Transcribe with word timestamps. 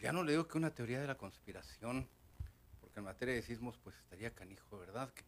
ya 0.00 0.12
no 0.12 0.22
le 0.22 0.32
digo 0.32 0.46
que 0.46 0.56
una 0.56 0.70
teoría 0.70 1.00
de 1.00 1.06
la 1.08 1.16
conspiración, 1.16 2.08
porque 2.80 3.00
en 3.00 3.06
materia 3.06 3.34
de 3.34 3.42
sismos 3.42 3.76
pues 3.78 3.96
estaría 3.96 4.32
canijo, 4.32 4.78
¿verdad? 4.78 5.12
Que 5.12 5.24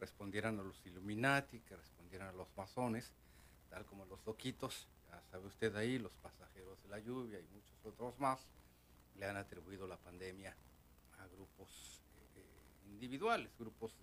respondieran 0.00 0.58
a 0.58 0.64
los 0.64 0.84
Illuminati, 0.84 1.60
que 1.60 1.76
respondieran 1.76 2.28
a 2.28 2.32
los 2.32 2.48
masones, 2.56 3.12
tal 3.70 3.86
como 3.86 4.04
los 4.06 4.18
loquitos, 4.26 4.88
ya 5.08 5.22
sabe 5.30 5.46
usted 5.46 5.76
ahí, 5.76 5.96
los 5.96 6.10
pasajeros 6.14 6.82
de 6.82 6.88
la 6.88 6.98
lluvia 6.98 7.38
y 7.38 7.46
muchos 7.54 7.76
otros 7.84 8.18
más, 8.18 8.44
le 9.14 9.26
han 9.26 9.36
atribuido 9.36 9.86
la 9.86 9.96
pandemia 9.96 10.56
a 11.20 11.26
grupos 11.28 12.02
eh, 12.34 12.88
individuales, 12.88 13.52
grupos 13.56 13.94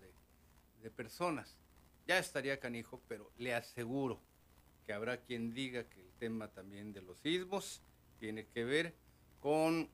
de 0.80 0.90
personas. 0.90 1.58
Ya 2.06 2.18
estaría 2.18 2.58
canijo, 2.60 3.02
pero 3.08 3.30
le 3.36 3.54
aseguro 3.54 4.20
que 4.86 4.94
habrá 4.94 5.18
quien 5.18 5.52
diga 5.52 5.84
que 5.84 6.00
el 6.00 6.12
tema 6.14 6.48
también 6.48 6.94
de 6.94 7.02
los 7.02 7.18
sismos 7.18 7.82
tiene 8.18 8.46
que 8.46 8.64
ver 8.64 8.94
con 9.44 9.86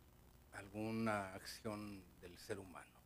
alguna 0.52 1.34
acción 1.34 2.04
del 2.20 2.38
ser 2.38 2.60
humano, 2.60 3.00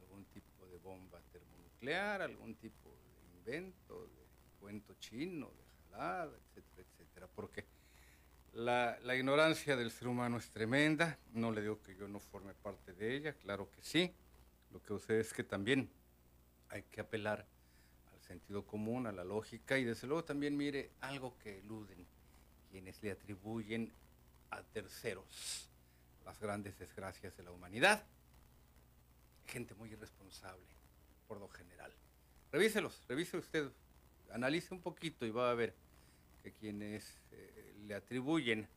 algún 0.00 0.24
tipo 0.24 0.66
de 0.66 0.76
bomba 0.78 1.20
termonuclear, 1.30 2.20
algún 2.20 2.56
tipo 2.56 2.90
de 2.90 3.38
invento, 3.38 4.08
de 4.08 4.26
cuento 4.58 4.94
chino, 4.98 5.46
de 5.46 5.64
jalada, 5.92 6.36
etcétera, 6.36 6.88
etcétera, 6.88 7.28
porque 7.32 7.64
la, 8.54 8.98
la, 9.04 9.14
ignorancia 9.14 9.76
del 9.76 9.92
ser 9.92 10.08
humano 10.08 10.38
es 10.38 10.50
tremenda, 10.50 11.16
no 11.32 11.52
le 11.52 11.62
digo 11.62 11.80
que 11.80 11.94
yo 11.94 12.08
no 12.08 12.18
forme 12.18 12.54
parte 12.54 12.92
de 12.92 13.14
ella, 13.14 13.34
claro 13.34 13.70
que 13.70 13.84
sí, 13.84 14.12
lo 14.72 14.82
que 14.82 14.88
sucede 14.88 15.20
es 15.20 15.32
que 15.32 15.44
también 15.44 15.88
hay 16.70 16.82
que 16.90 17.00
apelar 17.00 17.46
sentido 18.26 18.66
común, 18.66 19.06
a 19.06 19.12
la 19.12 19.22
lógica 19.22 19.78
y 19.78 19.84
desde 19.84 20.08
luego 20.08 20.24
también 20.24 20.56
mire 20.56 20.90
algo 21.02 21.38
que 21.38 21.58
eluden 21.58 22.04
quienes 22.68 23.00
le 23.00 23.12
atribuyen 23.12 23.92
a 24.52 24.62
terceros 24.62 25.68
las 26.24 26.38
grandes 26.38 26.78
desgracias 26.78 27.36
de 27.36 27.42
la 27.42 27.50
humanidad. 27.50 28.04
Gente 29.46 29.74
muy 29.74 29.90
irresponsable, 29.90 30.64
por 31.26 31.38
lo 31.38 31.48
general. 31.48 31.92
Revíselos, 32.52 33.02
revise 33.08 33.36
usted, 33.36 33.70
analice 34.30 34.72
un 34.72 34.80
poquito 34.80 35.26
y 35.26 35.30
va 35.30 35.50
a 35.50 35.54
ver 35.54 35.74
que 36.42 36.52
quienes 36.52 37.18
eh, 37.32 37.74
le 37.86 37.94
atribuyen 37.94 38.68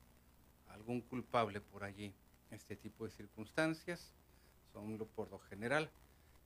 algún 0.69 1.01
culpable 1.01 1.61
por 1.61 1.83
allí 1.83 2.13
este 2.51 2.75
tipo 2.75 3.05
de 3.05 3.11
circunstancias 3.11 4.11
son 4.71 4.97
por 5.15 5.29
lo 5.29 5.39
general 5.39 5.89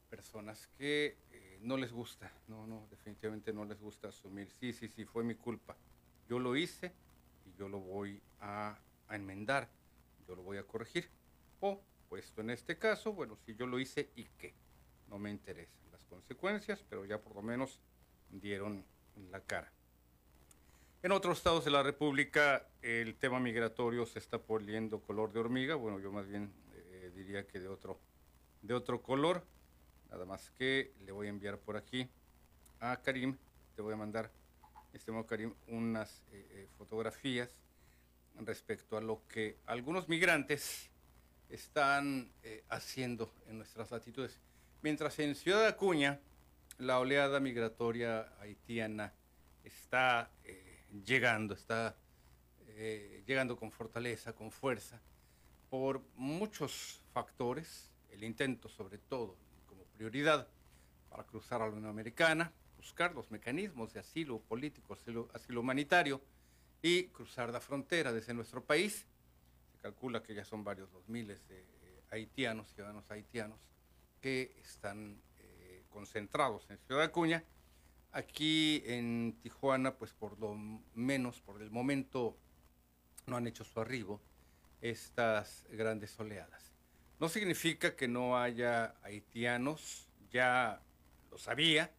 personas 0.09 0.67
que 0.77 1.17
eh, 1.31 1.59
no 1.61 1.77
les 1.77 1.91
gusta, 1.91 2.31
no, 2.47 2.65
no, 2.65 2.87
definitivamente 2.89 3.53
no 3.53 3.65
les 3.65 3.79
gusta 3.79 4.09
asumir, 4.09 4.49
sí, 4.59 4.73
sí, 4.73 4.87
sí, 4.87 5.05
fue 5.05 5.23
mi 5.23 5.35
culpa. 5.35 5.75
Yo 6.27 6.39
lo 6.39 6.55
hice 6.55 6.91
y 7.45 7.57
yo 7.57 7.69
lo 7.69 7.79
voy 7.79 8.21
a, 8.41 8.77
a 9.09 9.15
enmendar, 9.15 9.69
yo 10.27 10.35
lo 10.35 10.43
voy 10.43 10.57
a 10.57 10.63
corregir. 10.63 11.09
O, 11.59 11.81
puesto 12.07 12.41
en 12.41 12.51
este 12.51 12.77
caso, 12.77 13.13
bueno, 13.13 13.37
si 13.45 13.55
yo 13.55 13.67
lo 13.67 13.79
hice 13.79 14.11
y 14.15 14.25
qué, 14.37 14.53
no 15.09 15.19
me 15.19 15.29
interesan 15.29 15.91
las 15.91 16.01
consecuencias, 16.05 16.83
pero 16.89 17.05
ya 17.05 17.19
por 17.19 17.35
lo 17.35 17.41
menos 17.41 17.79
dieron 18.29 18.85
la 19.31 19.41
cara. 19.41 19.71
En 21.01 21.11
otros 21.11 21.37
estados 21.37 21.65
de 21.65 21.71
la 21.71 21.81
República 21.81 22.67
el 22.81 23.15
tema 23.15 23.39
migratorio 23.39 24.05
se 24.05 24.19
está 24.19 24.37
poniendo 24.37 25.01
color 25.01 25.31
de 25.31 25.39
hormiga, 25.39 25.75
bueno, 25.75 25.99
yo 25.99 26.11
más 26.11 26.27
bien 26.27 26.51
eh, 26.73 27.11
diría 27.15 27.47
que 27.47 27.59
de 27.59 27.67
otro, 27.67 27.99
de 28.61 28.73
otro 28.73 29.01
color. 29.01 29.43
Nada 30.09 30.25
más 30.25 30.49
que 30.51 30.93
le 31.05 31.11
voy 31.11 31.27
a 31.27 31.29
enviar 31.29 31.59
por 31.59 31.77
aquí 31.77 32.09
a 32.79 32.97
Karim, 33.01 33.37
te 33.75 33.81
voy 33.81 33.93
a 33.93 33.97
mandar, 33.97 34.31
estimado 34.91 35.25
Karim, 35.25 35.53
unas 35.67 36.23
eh, 36.31 36.47
eh, 36.51 36.67
fotografías 36.77 37.49
respecto 38.35 38.97
a 38.97 39.01
lo 39.01 39.27
que 39.27 39.57
algunos 39.65 40.07
migrantes 40.09 40.89
están 41.49 42.31
eh, 42.43 42.63
haciendo 42.69 43.33
en 43.47 43.57
nuestras 43.57 43.91
latitudes. 43.91 44.39
Mientras 44.81 45.17
en 45.19 45.35
Ciudad 45.35 45.65
Acuña 45.65 46.19
la 46.77 46.99
oleada 46.99 47.39
migratoria 47.39 48.33
haitiana 48.39 49.13
está 49.63 50.31
eh, 50.43 50.85
llegando, 51.05 51.53
está 51.53 51.97
eh, 52.67 53.23
llegando 53.25 53.57
con 53.57 53.71
fortaleza, 53.71 54.33
con 54.33 54.51
fuerza, 54.51 55.01
por 55.69 56.01
muchos 56.15 57.01
factores, 57.13 57.91
el 58.09 58.23
intento 58.23 58.69
sobre 58.69 58.97
todo 58.97 59.37
prioridad 59.99 60.47
para 61.09 61.25
cruzar 61.25 61.61
a 61.61 61.65
la 61.65 61.73
Unión 61.73 61.89
Americana, 61.89 62.53
buscar 62.77 63.13
los 63.13 63.29
mecanismos 63.31 63.91
de 63.91 63.99
asilo 63.99 64.39
político, 64.39 64.97
asilo 65.33 65.59
humanitario 65.59 66.21
y 66.81 67.05
cruzar 67.07 67.51
la 67.51 67.59
frontera 67.59 68.13
desde 68.13 68.33
nuestro 68.33 68.63
país. 68.63 69.05
Se 69.71 69.77
calcula 69.79 70.23
que 70.23 70.33
ya 70.33 70.45
son 70.45 70.63
varios 70.63 70.91
los 70.91 71.07
miles 71.09 71.47
de 71.47 71.59
eh, 71.61 72.03
haitianos, 72.11 72.73
ciudadanos 72.73 73.09
haitianos, 73.11 73.59
que 74.21 74.55
están 74.61 75.21
eh, 75.37 75.83
concentrados 75.89 76.69
en 76.69 76.77
Ciudad 76.79 77.03
Acuña. 77.03 77.43
Aquí 78.11 78.81
en 78.85 79.37
Tijuana, 79.41 79.95
pues 79.95 80.13
por 80.13 80.39
lo 80.39 80.55
menos, 80.95 81.41
por 81.41 81.61
el 81.61 81.69
momento, 81.69 82.37
no 83.27 83.37
han 83.37 83.47
hecho 83.47 83.63
su 83.63 83.79
arribo 83.79 84.21
estas 84.81 85.65
grandes 85.69 86.19
oleadas. 86.19 86.73
No 87.19 87.29
significa 87.29 87.95
que 87.95 88.07
no 88.07 88.37
haya 88.37 88.95
haitianos, 89.03 90.07
ya 90.31 90.81
lo 91.29 91.37
sabía, 91.37 91.91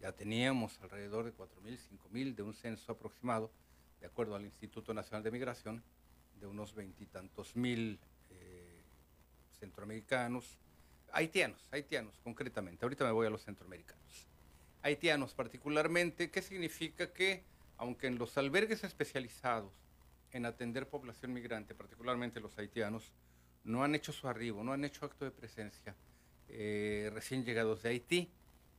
ya 0.00 0.12
teníamos 0.12 0.80
alrededor 0.82 1.24
de 1.24 1.34
4.000, 1.34 1.78
5.000 1.78 2.34
de 2.34 2.42
un 2.42 2.54
censo 2.54 2.92
aproximado, 2.92 3.52
de 4.00 4.06
acuerdo 4.06 4.34
al 4.34 4.44
Instituto 4.44 4.92
Nacional 4.94 5.22
de 5.22 5.30
Migración, 5.30 5.82
de 6.40 6.46
unos 6.46 6.74
veintitantos 6.74 7.56
mil 7.56 7.98
eh, 8.30 8.82
centroamericanos, 9.58 10.58
haitianos, 11.12 11.66
haitianos 11.70 12.18
concretamente, 12.22 12.84
ahorita 12.84 13.04
me 13.04 13.12
voy 13.12 13.26
a 13.26 13.30
los 13.30 13.44
centroamericanos, 13.44 14.26
haitianos 14.82 15.34
particularmente, 15.34 16.30
¿qué 16.30 16.42
significa 16.42 17.12
que 17.12 17.44
aunque 17.78 18.06
en 18.06 18.18
los 18.18 18.36
albergues 18.38 18.84
especializados 18.84 19.72
en 20.32 20.46
atender 20.46 20.88
población 20.88 21.32
migrante, 21.32 21.74
particularmente 21.74 22.40
los 22.40 22.58
haitianos, 22.58 23.12
no 23.64 23.82
han 23.82 23.94
hecho 23.94 24.12
su 24.12 24.28
arribo, 24.28 24.62
no 24.62 24.72
han 24.72 24.84
hecho 24.84 25.04
acto 25.04 25.24
de 25.24 25.30
presencia 25.30 25.94
eh, 26.48 27.10
recién 27.12 27.44
llegados 27.44 27.82
de 27.82 27.90
Haití. 27.90 28.30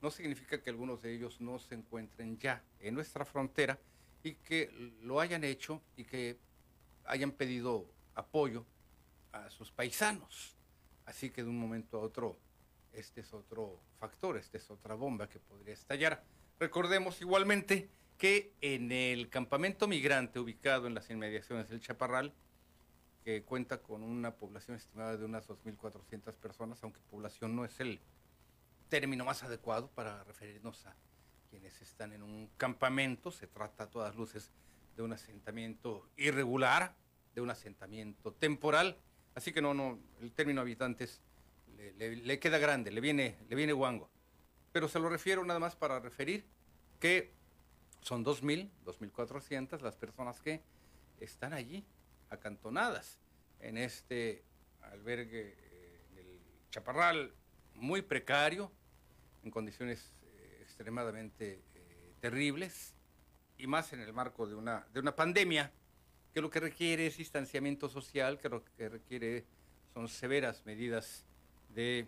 No 0.02 0.12
significa 0.12 0.62
que 0.62 0.70
algunos 0.70 1.02
de 1.02 1.14
ellos 1.14 1.42
no 1.42 1.60
se 1.60 1.76
encuentren 1.76 2.38
ya 2.38 2.64
en 2.80 2.94
nuestra 2.94 3.26
frontera 3.26 3.80
y 4.24 4.34
que 4.36 4.72
lo 5.02 5.20
hayan 5.20 5.44
hecho 5.44 5.82
y 5.96 6.04
que 6.04 6.38
hayan 7.06 7.32
pedido 7.32 7.86
apoyo 8.16 8.66
a 9.32 9.50
sus 9.50 9.72
paisanos. 9.72 10.56
Así 11.06 11.30
que 11.30 11.44
de 11.44 11.50
un 11.50 11.60
momento 11.60 11.98
a 11.98 12.02
otro, 12.02 12.38
este 12.94 13.22
es 13.22 13.34
otro 13.34 13.80
factor, 14.00 14.38
esta 14.38 14.58
es 14.58 14.70
otra 14.70 14.96
bomba 14.96 15.30
que 15.30 15.40
podría 15.40 15.74
estallar. 15.74 16.24
Recordemos 16.60 17.22
igualmente 17.22 17.90
que 18.18 18.54
en 18.62 18.92
el 18.92 19.30
campamento 19.30 19.88
migrante 19.88 20.40
ubicado 20.40 20.88
en 20.88 20.96
las 20.96 21.10
inmediaciones 21.10 21.70
del 21.70 21.80
Chaparral, 21.80 22.34
que 23.24 23.44
cuenta 23.44 23.82
con 23.82 24.04
una 24.04 24.36
población 24.36 24.78
estimada 24.78 25.18
de 25.18 25.26
unas 25.26 25.48
2.400 25.48 26.34
personas, 26.36 26.84
aunque 26.84 27.00
población 27.12 27.56
no 27.56 27.66
es 27.66 27.80
el 27.80 28.00
término 28.90 29.26
más 29.26 29.44
adecuado 29.44 29.90
para 29.90 30.24
referirnos 30.24 30.86
a 30.86 30.96
quienes 31.50 31.82
están 31.82 32.14
en 32.14 32.24
un 32.24 32.50
campamento. 32.58 33.32
Se 33.32 33.48
trata 33.48 33.86
a 33.86 33.90
todas 33.90 34.16
luces 34.16 34.52
de 34.96 35.04
un 35.04 35.14
asentamiento 35.14 36.10
irregular, 36.18 36.96
de 37.36 37.42
un 37.42 37.50
asentamiento 37.50 38.34
temporal. 38.34 38.98
Así 39.36 39.52
que 39.54 39.62
no, 39.62 39.74
no, 39.74 40.00
el 40.22 40.32
término 40.32 40.62
habitantes 40.62 41.22
le, 41.98 42.40
queda 42.40 42.58
grande, 42.58 42.92
le 42.92 43.02
viene, 43.02 43.38
le 43.50 43.56
viene 43.56 43.74
guango. 43.74 44.10
Pero 44.72 44.88
se 44.88 45.00
lo 45.00 45.10
refiero 45.10 45.44
nada 45.46 45.60
más 45.60 45.76
para 45.76 46.00
referir 46.00 46.46
que 47.00 47.32
son 48.02 48.26
2.000, 48.26 48.70
2.400 48.86 49.82
las 49.82 49.96
personas 49.96 50.42
que 50.42 50.62
están 51.20 51.54
allí 51.54 51.84
acantonadas 52.30 53.20
en 53.60 53.78
este 53.78 54.44
albergue 54.82 55.56
eh, 55.58 56.06
en 56.12 56.18
el 56.20 56.40
Chaparral, 56.72 57.34
muy 57.76 58.02
precario, 58.02 58.72
en 59.44 59.52
condiciones 59.52 60.17
extremadamente 60.78 61.64
eh, 61.74 62.14
terribles, 62.22 62.94
y 63.58 63.66
más 63.66 63.94
en 63.94 64.00
el 64.00 64.14
marco 64.14 64.46
de 64.46 64.54
una, 64.54 64.86
de 64.94 65.00
una 65.00 65.16
pandemia 65.16 65.72
que 66.32 66.40
lo 66.40 66.52
que 66.52 66.60
requiere 66.60 67.08
es 67.08 67.18
distanciamiento 67.18 67.90
social, 67.90 68.38
que 68.38 68.48
lo 68.48 68.64
que 68.64 68.88
requiere 68.88 69.44
son 69.96 70.08
severas 70.08 70.64
medidas 70.68 71.26
de, 71.70 72.06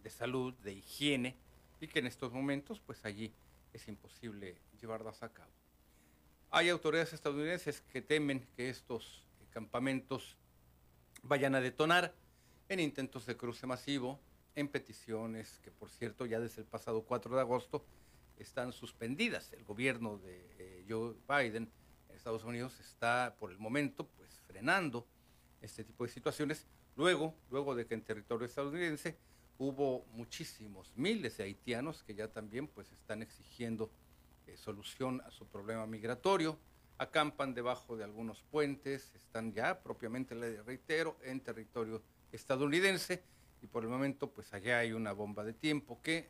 de 0.00 0.10
salud, 0.10 0.54
de 0.62 0.74
higiene, 0.74 1.34
y 1.80 1.88
que 1.88 1.98
en 1.98 2.06
estos 2.06 2.32
momentos, 2.32 2.78
pues 2.86 3.04
allí 3.04 3.32
es 3.72 3.88
imposible 3.88 4.56
llevarlas 4.80 5.24
a 5.24 5.28
cabo. 5.28 5.50
Hay 6.52 6.68
autoridades 6.68 7.14
estadounidenses 7.14 7.80
que 7.80 8.00
temen 8.00 8.46
que 8.54 8.70
estos 8.70 9.26
campamentos 9.50 10.36
vayan 11.24 11.56
a 11.56 11.60
detonar 11.60 12.14
en 12.68 12.78
intentos 12.78 13.26
de 13.26 13.36
cruce 13.36 13.66
masivo, 13.66 14.20
en 14.54 14.68
peticiones 14.68 15.58
que, 15.62 15.70
por 15.70 15.90
cierto, 15.90 16.26
ya 16.26 16.40
desde 16.40 16.62
el 16.62 16.66
pasado 16.66 17.02
4 17.02 17.34
de 17.34 17.40
agosto 17.40 17.84
están 18.38 18.72
suspendidas. 18.72 19.52
El 19.52 19.64
gobierno 19.64 20.18
de 20.18 20.46
eh, 20.58 20.84
Joe 20.88 21.14
Biden 21.28 21.70
en 22.08 22.16
Estados 22.16 22.44
Unidos 22.44 22.78
está, 22.80 23.36
por 23.38 23.50
el 23.50 23.58
momento, 23.58 24.08
pues 24.16 24.40
frenando 24.46 25.06
este 25.60 25.84
tipo 25.84 26.04
de 26.04 26.10
situaciones. 26.10 26.66
Luego, 26.96 27.34
luego 27.50 27.74
de 27.74 27.86
que 27.86 27.94
en 27.94 28.02
territorio 28.02 28.46
estadounidense 28.46 29.18
hubo 29.58 30.04
muchísimos, 30.12 30.92
miles 30.96 31.36
de 31.36 31.44
haitianos 31.44 32.02
que 32.02 32.14
ya 32.14 32.28
también 32.28 32.66
pues 32.68 32.90
están 32.92 33.22
exigiendo 33.22 33.90
eh, 34.46 34.56
solución 34.56 35.20
a 35.22 35.30
su 35.30 35.46
problema 35.46 35.86
migratorio, 35.86 36.58
acampan 36.98 37.54
debajo 37.54 37.96
de 37.96 38.04
algunos 38.04 38.42
puentes, 38.42 39.12
están 39.14 39.52
ya 39.52 39.82
propiamente, 39.82 40.34
le 40.34 40.62
reitero, 40.62 41.16
en 41.22 41.40
territorio 41.40 42.02
estadounidense 42.32 43.22
y 43.64 43.66
por 43.66 43.82
el 43.82 43.88
momento 43.88 44.30
pues 44.30 44.52
allá 44.52 44.80
hay 44.80 44.92
una 44.92 45.12
bomba 45.12 45.42
de 45.42 45.54
tiempo 45.54 45.98
que 46.02 46.28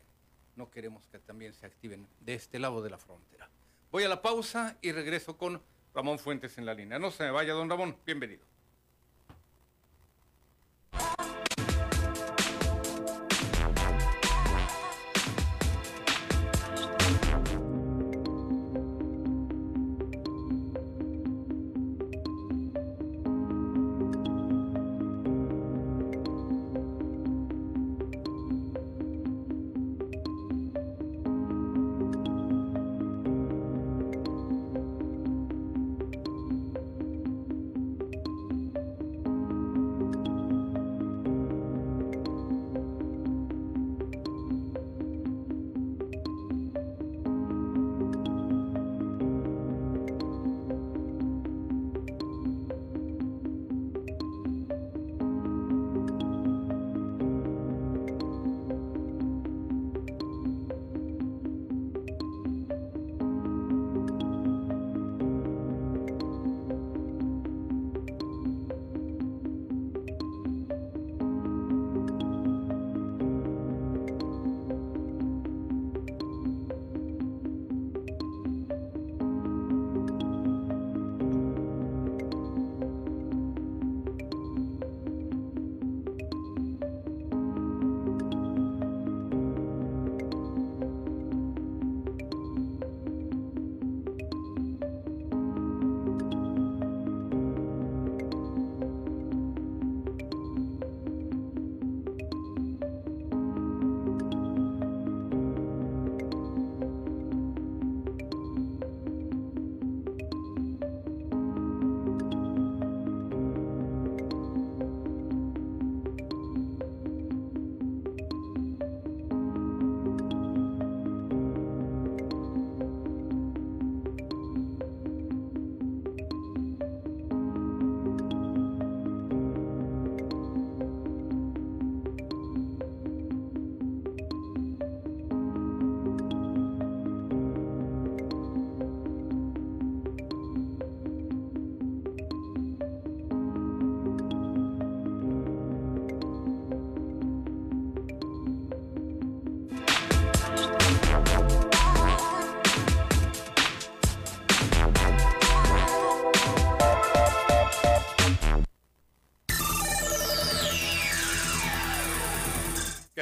no 0.55 0.71
queremos 0.71 1.05
que 1.07 1.19
también 1.19 1.53
se 1.53 1.65
activen 1.65 2.07
de 2.21 2.33
este 2.33 2.59
lado 2.59 2.81
de 2.81 2.89
la 2.89 2.97
frontera. 2.97 3.49
Voy 3.91 4.05
a 4.05 4.07
la 4.07 4.21
pausa 4.21 4.77
y 4.81 4.93
regreso 4.93 5.37
con 5.37 5.61
Ramón 5.93 6.17
Fuentes 6.17 6.57
en 6.57 6.65
la 6.65 6.73
línea. 6.73 6.97
No 6.97 7.11
se 7.11 7.23
me 7.23 7.31
vaya, 7.31 7.51
don 7.51 7.69
Ramón, 7.69 7.97
bienvenido. 8.05 8.45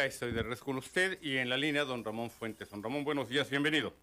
Estoy 0.05 0.31
de 0.31 0.43
res 0.43 0.59
con 0.59 0.77
usted 0.77 1.17
y 1.21 1.37
en 1.37 1.49
la 1.49 1.57
línea 1.57 1.85
don 1.85 2.03
Ramón 2.03 2.29
Fuentes. 2.29 2.69
Don 2.69 2.83
Ramón, 2.83 3.03
buenos 3.03 3.29
días, 3.29 3.49
bienvenido. 3.49 3.93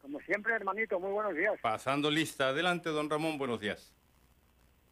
Como 0.00 0.20
siempre, 0.20 0.54
hermanito, 0.54 0.98
muy 1.00 1.10
buenos 1.10 1.34
días. 1.34 1.58
Pasando 1.60 2.10
lista. 2.10 2.48
Adelante, 2.48 2.90
don 2.90 3.10
Ramón, 3.10 3.38
buenos 3.38 3.60
días. 3.60 3.92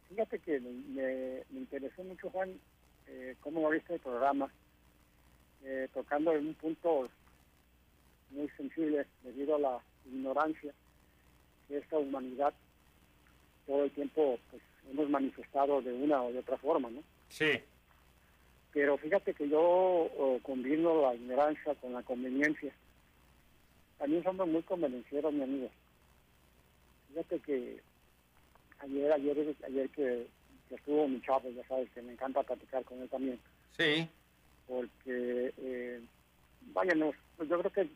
Fíjate 0.09 0.39
que 0.39 0.59
me, 0.59 1.43
interesó 1.57 2.03
mucho, 2.03 2.29
Juan, 2.29 2.59
eh, 3.07 3.35
cómo 3.39 3.69
visto 3.69 3.93
el 3.93 3.99
programa, 3.99 4.51
eh, 5.63 5.87
tocando 5.93 6.33
en 6.33 6.47
un 6.47 6.55
punto 6.55 7.09
muy 8.31 8.49
sensible 8.57 9.05
debido 9.23 9.55
a 9.55 9.59
la 9.59 9.79
ignorancia 10.05 10.73
que 11.67 11.77
esta 11.77 11.97
humanidad 11.97 12.53
todo 13.65 13.83
el 13.85 13.91
tiempo 13.91 14.37
pues, 14.49 14.61
hemos 14.89 15.09
manifestado 15.09 15.81
de 15.81 15.93
una 15.93 16.21
o 16.21 16.31
de 16.31 16.39
otra 16.39 16.57
forma, 16.57 16.89
¿no? 16.89 17.01
Sí. 17.29 17.61
Pero 18.73 18.97
fíjate 18.97 19.33
que 19.33 19.49
yo 19.49 20.09
combino 20.43 21.01
la 21.01 21.15
ignorancia 21.15 21.75
con 21.75 21.93
la 21.93 22.03
conveniencia. 22.03 22.73
También 23.97 24.23
somos 24.23 24.47
muy 24.47 24.63
convenencieros, 24.63 25.33
mi 25.33 25.43
amigo. 25.43 25.69
Fíjate 27.09 27.39
que 27.39 27.79
ayer, 28.79 29.11
ayer, 29.11 29.55
ayer 29.65 29.89
que, 29.89 30.27
estuvo 30.69 31.07
mi 31.07 31.21
chavo, 31.21 31.49
ya 31.49 31.67
sabes 31.67 31.89
que 31.91 32.01
me 32.01 32.13
encanta 32.13 32.43
platicar 32.43 32.83
con 32.85 33.01
él 33.01 33.09
también. 33.09 33.39
Sí. 33.77 34.07
Porque, 34.67 35.53
eh, 35.57 36.01
pues 36.73 37.49
yo 37.49 37.59
creo 37.59 37.71
que 37.71 37.89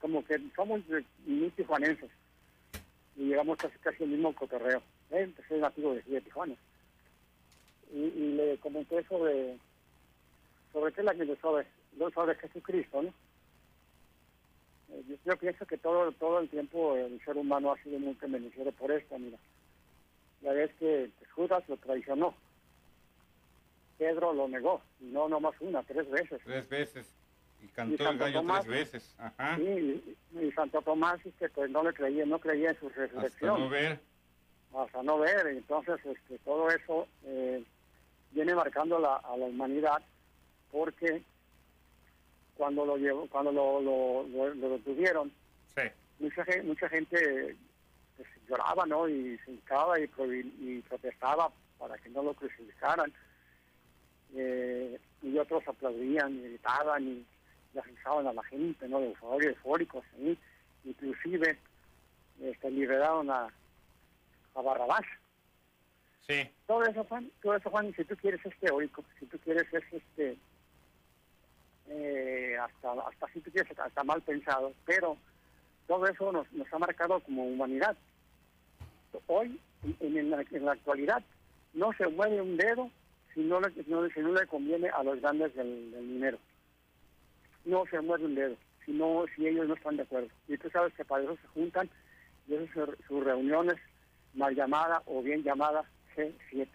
como 0.00 0.24
que 0.24 0.40
somos 0.56 0.80
muy 1.26 1.50
tijuanenses 1.50 2.10
y 3.16 3.26
llegamos 3.26 3.58
casi 3.58 3.78
casi 3.78 4.02
al 4.02 4.10
mismo 4.10 4.34
cotorreo. 4.34 4.82
Él 5.10 5.32
pues, 5.34 5.50
es 5.50 5.60
nativo 5.60 5.94
de, 5.94 6.02
de 6.02 6.20
Tijuana. 6.20 6.54
Y, 7.92 8.00
y 8.00 8.32
le 8.34 8.58
comenté 8.58 9.02
sobre 9.04 9.56
sobre 10.72 10.92
qué 10.92 11.02
la 11.02 11.14
que 11.14 11.36
sobre, 11.36 11.66
sobre 12.14 12.34
Jesucristo, 12.36 13.02
¿no? 13.02 13.14
Eh, 14.90 15.18
yo, 15.24 15.36
pienso 15.36 15.66
que 15.66 15.76
todo 15.76 16.10
todo 16.12 16.40
el 16.40 16.48
tiempo 16.48 16.96
el 16.96 17.22
ser 17.24 17.36
humano 17.36 17.72
ha 17.72 17.82
sido 17.82 17.98
muy 17.98 18.14
convencido 18.14 18.72
por 18.72 18.90
esto, 18.90 19.18
mira. 19.18 19.38
La 20.42 20.52
vez 20.52 20.72
que 20.78 21.10
Judas 21.34 21.68
lo 21.68 21.76
traicionó, 21.76 22.34
Pedro 23.98 24.32
lo 24.32 24.48
negó, 24.48 24.80
y 25.00 25.06
no 25.06 25.28
nomás 25.28 25.54
una, 25.60 25.82
tres 25.82 26.08
veces. 26.10 26.40
Tres 26.44 26.68
veces. 26.68 27.14
Y 27.60 27.66
cantó 27.68 28.08
el 28.08 28.18
gallo 28.18 28.44
tres 28.62 28.66
veces. 28.66 29.14
Ajá. 29.18 29.56
Sí, 29.56 30.16
y, 30.40 30.52
Santo 30.52 30.80
Tomás 30.82 31.18
que 31.38 31.48
pues 31.48 31.70
no 31.70 31.82
le 31.82 31.92
creía, 31.92 32.24
no 32.24 32.38
creía 32.38 32.70
en 32.70 32.78
su 32.78 32.88
resurrección. 32.88 33.50
Hasta 33.50 33.64
no 33.64 33.68
ver. 33.68 34.00
Hasta 34.74 35.02
no 35.02 35.18
ver. 35.18 35.46
Entonces, 35.48 35.98
este, 36.06 36.38
todo 36.44 36.68
eso 36.68 37.08
eh, 37.24 37.64
viene 38.30 38.54
marcando 38.54 39.00
la, 39.00 39.16
a 39.16 39.36
la 39.36 39.46
humanidad 39.46 40.00
porque 40.70 41.22
cuando 42.56 42.84
lo 42.84 42.96
llevó, 42.96 43.26
cuando 43.28 43.52
lo, 43.52 43.80
lo, 43.80 44.54
lo, 44.54 44.70
detuvieron, 44.70 45.32
mucha, 46.18 46.44
mucha 46.64 46.88
gente 46.88 47.56
pues, 48.16 48.28
lloraba, 48.48 48.84
¿no? 48.86 49.08
Y 49.08 49.38
se 49.44 49.52
hincaba 49.52 49.98
y, 50.00 50.04
y, 50.04 50.82
protestaba 50.88 51.50
para 51.78 51.96
que 51.98 52.08
no 52.10 52.22
lo 52.22 52.34
crucificaran. 52.34 53.12
Eh, 54.34 54.98
y 55.22 55.38
otros 55.38 55.66
aplaudían 55.66 56.34
y 56.34 56.42
gritaban 56.42 57.02
y 57.06 57.26
le 57.74 57.82
a 58.28 58.32
la 58.32 58.42
gente, 58.44 58.88
¿no? 58.88 59.00
De 59.00 59.14
eufóricos, 59.48 60.04
Inclusive 60.84 61.58
este, 62.40 62.70
liberaron 62.70 63.30
a, 63.30 63.48
a 64.54 64.62
Barrabás. 64.62 65.04
Sí. 66.26 66.48
Todo 66.66 66.84
eso, 66.84 67.04
Juan, 67.04 67.30
todo 67.42 67.56
eso, 67.56 67.70
Juan, 67.70 67.92
si 67.94 68.04
tú 68.04 68.16
quieres 68.16 68.44
es 68.44 68.56
teórico, 68.58 69.04
si 69.18 69.26
tú 69.26 69.38
quieres 69.38 69.66
es 69.72 69.84
este, 69.92 70.36
eh, 71.90 72.56
hasta, 72.60 72.92
hasta 72.92 73.26
quieres, 73.26 73.78
hasta 73.78 74.04
mal 74.04 74.20
pensado, 74.22 74.72
pero 74.84 75.16
todo 75.86 76.06
eso 76.06 76.32
nos, 76.32 76.50
nos 76.52 76.72
ha 76.72 76.78
marcado 76.78 77.20
como 77.20 77.44
humanidad. 77.44 77.96
Hoy, 79.26 79.58
en, 80.00 80.30
la, 80.30 80.44
en 80.50 80.64
la 80.64 80.72
actualidad, 80.72 81.22
no 81.72 81.92
se 81.94 82.06
mueve 82.08 82.40
un 82.40 82.56
dedo 82.56 82.90
si 83.34 83.40
no 83.40 83.60
le, 83.60 83.70
si 83.72 83.88
no 84.20 84.32
le 84.32 84.46
conviene 84.46 84.88
a 84.88 85.02
los 85.02 85.20
grandes 85.20 85.54
del, 85.54 85.92
dinero. 85.92 86.38
No 87.64 87.84
se 87.86 88.00
mueve 88.00 88.24
un 88.24 88.34
dedo, 88.34 88.56
si, 88.84 88.92
no, 88.92 89.24
si 89.34 89.46
ellos 89.46 89.68
no 89.68 89.74
están 89.74 89.96
de 89.96 90.02
acuerdo. 90.02 90.28
Y 90.46 90.56
tú 90.58 90.68
sabes 90.70 90.92
que 90.94 91.04
para 91.04 91.22
eso 91.22 91.36
se 91.36 91.48
juntan 91.48 91.88
y 92.46 92.54
esas 92.54 92.74
son 92.74 92.96
sus 93.06 93.24
reuniones 93.24 93.76
mal 94.34 94.54
llamadas 94.54 95.02
o 95.06 95.22
bien 95.22 95.42
llamadas 95.42 95.86
C7. 96.16 96.68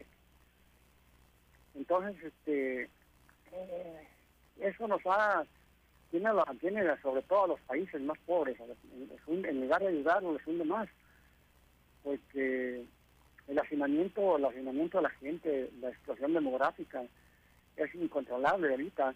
Entonces, 1.76 2.24
este, 2.24 2.90
eh, 3.52 4.08
eso 4.64 4.88
nos 4.88 5.02
ha, 5.06 5.46
tiene, 6.10 6.34
la, 6.34 6.46
tiene 6.60 6.84
sobre 7.02 7.22
todo 7.24 7.44
a 7.44 7.48
los 7.48 7.60
países 7.62 8.02
más 8.02 8.18
pobres, 8.26 8.58
en 9.28 9.62
lugar 9.62 9.82
de 9.82 9.88
ayudarnos 9.88 10.34
les 10.34 10.48
hunde 10.48 10.64
más, 10.64 10.88
porque 12.04 12.86
el 13.48 13.60
hacinamiento, 13.60 14.38
el 14.38 14.46
hacinamiento 14.46 14.98
de 14.98 15.04
la 15.04 15.10
gente, 15.10 15.70
la 15.82 15.90
explosión 15.90 16.34
demográfica 16.34 17.04
es 17.76 17.96
incontrolable 17.96 18.70
ahorita. 18.70 19.14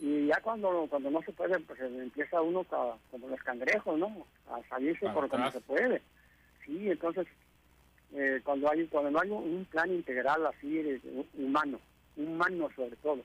Y 0.00 0.26
ya 0.26 0.40
cuando 0.42 0.86
cuando 0.88 1.10
no 1.10 1.22
se 1.22 1.32
puede, 1.32 1.60
pues 1.60 1.78
empieza 1.80 2.40
uno 2.40 2.64
como 2.64 3.28
los 3.28 3.40
cangrejos, 3.42 3.98
¿no? 3.98 4.26
A 4.50 4.60
salirse 4.68 5.08
por 5.10 5.28
como 5.28 5.50
se 5.50 5.60
puede. 5.60 6.02
Sí, 6.64 6.90
entonces 6.90 7.26
eh, 8.14 8.40
cuando 8.42 8.70
hay 8.70 8.86
cuando 8.86 9.10
no 9.10 9.20
hay 9.20 9.30
un 9.30 9.66
plan 9.70 9.92
integral 9.92 10.46
así 10.46 11.00
humano, 11.34 11.78
humano 12.16 12.68
sobre 12.74 12.96
todo. 12.96 13.22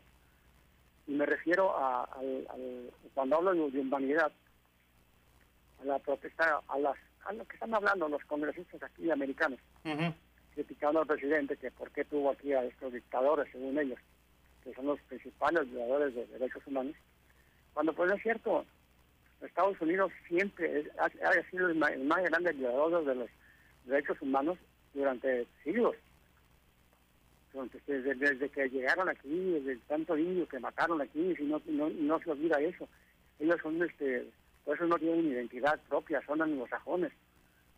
Y 1.07 1.13
me 1.13 1.25
refiero 1.25 1.73
a, 1.77 2.07
cuando 3.13 3.37
hablo 3.37 3.53
de, 3.53 3.79
humanidad, 3.79 4.31
a 5.81 5.85
la 5.85 5.99
protesta, 5.99 6.61
a 6.67 6.79
las 6.79 6.97
a 7.25 7.33
lo 7.33 7.45
que 7.45 7.55
están 7.55 7.73
hablando 7.75 8.07
los 8.07 8.23
congresistas 8.23 8.81
aquí 8.83 9.11
americanos, 9.11 9.59
criticando 10.53 11.01
al 11.01 11.07
presidente 11.07 11.57
que 11.57 11.71
por 11.71 11.91
qué 11.91 12.05
tuvo 12.05 12.31
aquí 12.31 12.53
a 12.53 12.63
estos 12.63 12.93
dictadores, 12.93 13.51
según 13.51 13.77
ellos, 13.77 13.99
que 14.63 14.73
son 14.73 14.85
los 14.85 14.99
principales 15.01 15.69
violadores 15.69 16.15
de 16.15 16.25
derechos 16.27 16.65
humanos, 16.65 16.95
cuando 17.73 17.93
pues 17.93 18.11
es 18.13 18.21
cierto, 18.23 18.65
Estados 19.41 19.79
Unidos 19.81 20.11
siempre 20.27 20.89
ha, 20.99 21.49
sido 21.51 21.67
el 21.67 21.75
más, 21.75 22.23
grande 22.23 22.53
violador 22.53 23.05
de 23.05 23.15
los 23.15 23.29
derechos 23.85 24.17
humanos 24.21 24.57
durante 24.93 25.45
siglos. 25.63 25.95
Desde, 27.87 28.49
que 28.49 28.69
llegaron 28.69 29.09
aquí, 29.09 29.29
desde 29.29 29.77
tanto 29.87 30.15
niño 30.15 30.47
que 30.47 30.59
mataron 30.59 31.01
aquí, 31.01 31.35
si 31.35 31.43
no, 31.43 31.61
no, 31.65 31.89
no 31.89 32.19
se 32.19 32.31
olvida 32.31 32.61
eso. 32.61 32.87
Ellos 33.39 33.57
son 33.61 33.81
este 33.81 34.27
por 34.67 34.75
eso 34.75 34.85
no 34.85 34.99
tienen 34.99 35.31
identidad 35.31 35.79
propia, 35.87 36.21
son 36.25 36.41
anglosajones, 36.41 37.13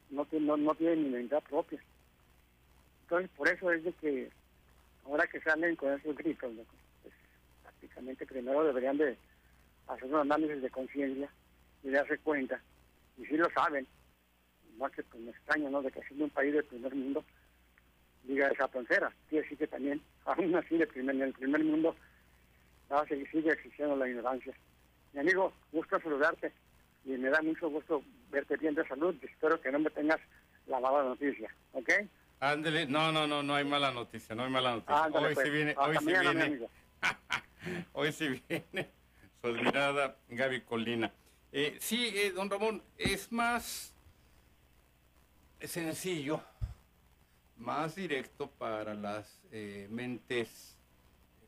no, 0.10 0.28
no, 0.32 0.58
no 0.58 0.74
tienen 0.74 1.12
identidad 1.12 1.44
propia. 1.44 1.80
Entonces, 3.04 3.30
por 3.38 3.48
eso 3.48 3.72
es 3.72 3.84
de 3.84 3.94
que 3.94 4.32
ahora 5.06 5.28
que 5.28 5.40
salen 5.42 5.76
con 5.76 5.94
esos 5.94 6.16
gritos, 6.18 6.52
pues, 7.04 7.14
prácticamente 7.62 8.26
primero 8.26 8.64
deberían 8.64 8.98
de 8.98 9.16
hacer 9.88 10.06
un 10.06 10.16
análisis 10.16 10.64
de 10.64 10.70
conciencia 10.72 11.30
y 11.84 11.92
darse 11.92 12.18
cuenta, 12.18 12.60
y 13.20 13.26
si 13.28 13.38
lo 13.38 13.48
saben, 13.52 13.86
más 14.80 14.92
que 14.92 15.04
pues, 15.04 15.22
me 15.22 15.30
extraña, 15.30 15.70
¿no?, 15.70 15.84
de 15.84 15.92
que 15.92 16.02
siendo 16.06 16.26
un 16.26 16.32
país 16.32 16.52
del 16.52 16.64
primer 16.64 16.96
mundo, 16.96 17.24
diga 18.30 18.48
esa 18.48 18.68
tontera. 18.68 19.12
Quiere 19.28 19.44
decir 19.44 19.58
que 19.58 19.68
también, 19.68 20.02
aún 20.26 20.56
así, 20.56 20.78
de 20.78 20.88
primer, 20.88 21.16
en 21.16 21.22
el 21.24 21.34
primer 21.34 21.64
mundo, 21.64 21.96
sigue 23.32 23.52
existiendo 23.52 23.96
la 23.96 24.08
ignorancia. 24.08 24.54
Mi 25.14 25.22
amigo, 25.22 25.52
gusto 25.72 26.00
saludarte 26.00 26.54
y 27.06 27.12
me 27.12 27.30
da 27.30 27.42
mucho 27.42 27.70
gusto 27.70 28.04
verte 28.30 28.56
bien 28.58 28.76
de 28.76 28.88
salud. 28.88 29.16
Espero 29.22 29.60
que 29.60 29.72
no 29.72 29.80
me 29.80 29.90
tengas 29.90 30.20
la 30.68 30.80
mala 30.80 31.04
noticia, 31.04 31.54
¿ok? 31.74 31.90
Ándele, 32.40 32.86
no, 32.86 33.12
no, 33.12 33.28
no, 33.28 33.44
no 33.44 33.56
hay 33.56 33.66
mala 33.66 33.92
noticia, 33.92 34.36
no 34.36 34.46
hay 34.46 34.52
mala 34.52 34.76
noticia. 34.76 35.08
hoy 35.08 35.34
pues. 35.34 35.46
sí 35.46 35.52
viene, 35.52 35.76
hoy 35.78 35.98
sí 35.98 36.06
viene, 36.06 36.60
hoy 37.94 38.12
sí 38.12 38.44
viene 38.48 38.90
su 39.42 39.48
admirada 39.48 40.16
Gaby 40.30 40.62
Colina. 40.62 41.12
Eh, 41.52 41.78
sí, 41.80 42.14
eh, 42.16 42.32
don 42.32 42.50
Ramón, 42.50 42.84
es 42.98 43.32
más 43.32 43.94
sencillo, 45.60 46.42
más 47.60 47.96
directo 47.96 48.50
para 48.50 48.94
las 48.94 49.40
eh, 49.52 49.88
mentes 49.92 50.78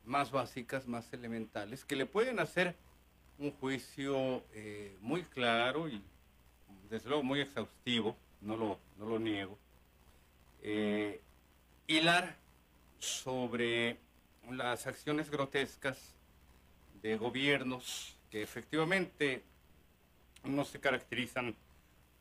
más 0.04 0.30
básicas, 0.30 0.86
más 0.86 1.12
elementales, 1.12 1.84
que 1.84 1.96
le 1.96 2.06
pueden 2.06 2.38
hacer 2.38 2.76
un 3.38 3.50
juicio 3.52 4.44
eh, 4.52 4.96
muy 5.00 5.22
claro 5.22 5.88
y 5.88 6.02
desde 6.90 7.08
luego 7.08 7.22
muy 7.22 7.40
exhaustivo, 7.40 8.16
no 8.40 8.56
lo, 8.56 8.78
no 8.98 9.06
lo 9.06 9.18
niego, 9.18 9.58
eh, 10.62 11.20
hilar 11.86 12.36
sobre 12.98 13.96
las 14.50 14.86
acciones 14.86 15.30
grotescas 15.30 16.14
de 17.00 17.16
gobiernos 17.16 18.16
que 18.30 18.42
efectivamente 18.42 19.42
no 20.44 20.64
se 20.64 20.80
caracterizan 20.80 21.54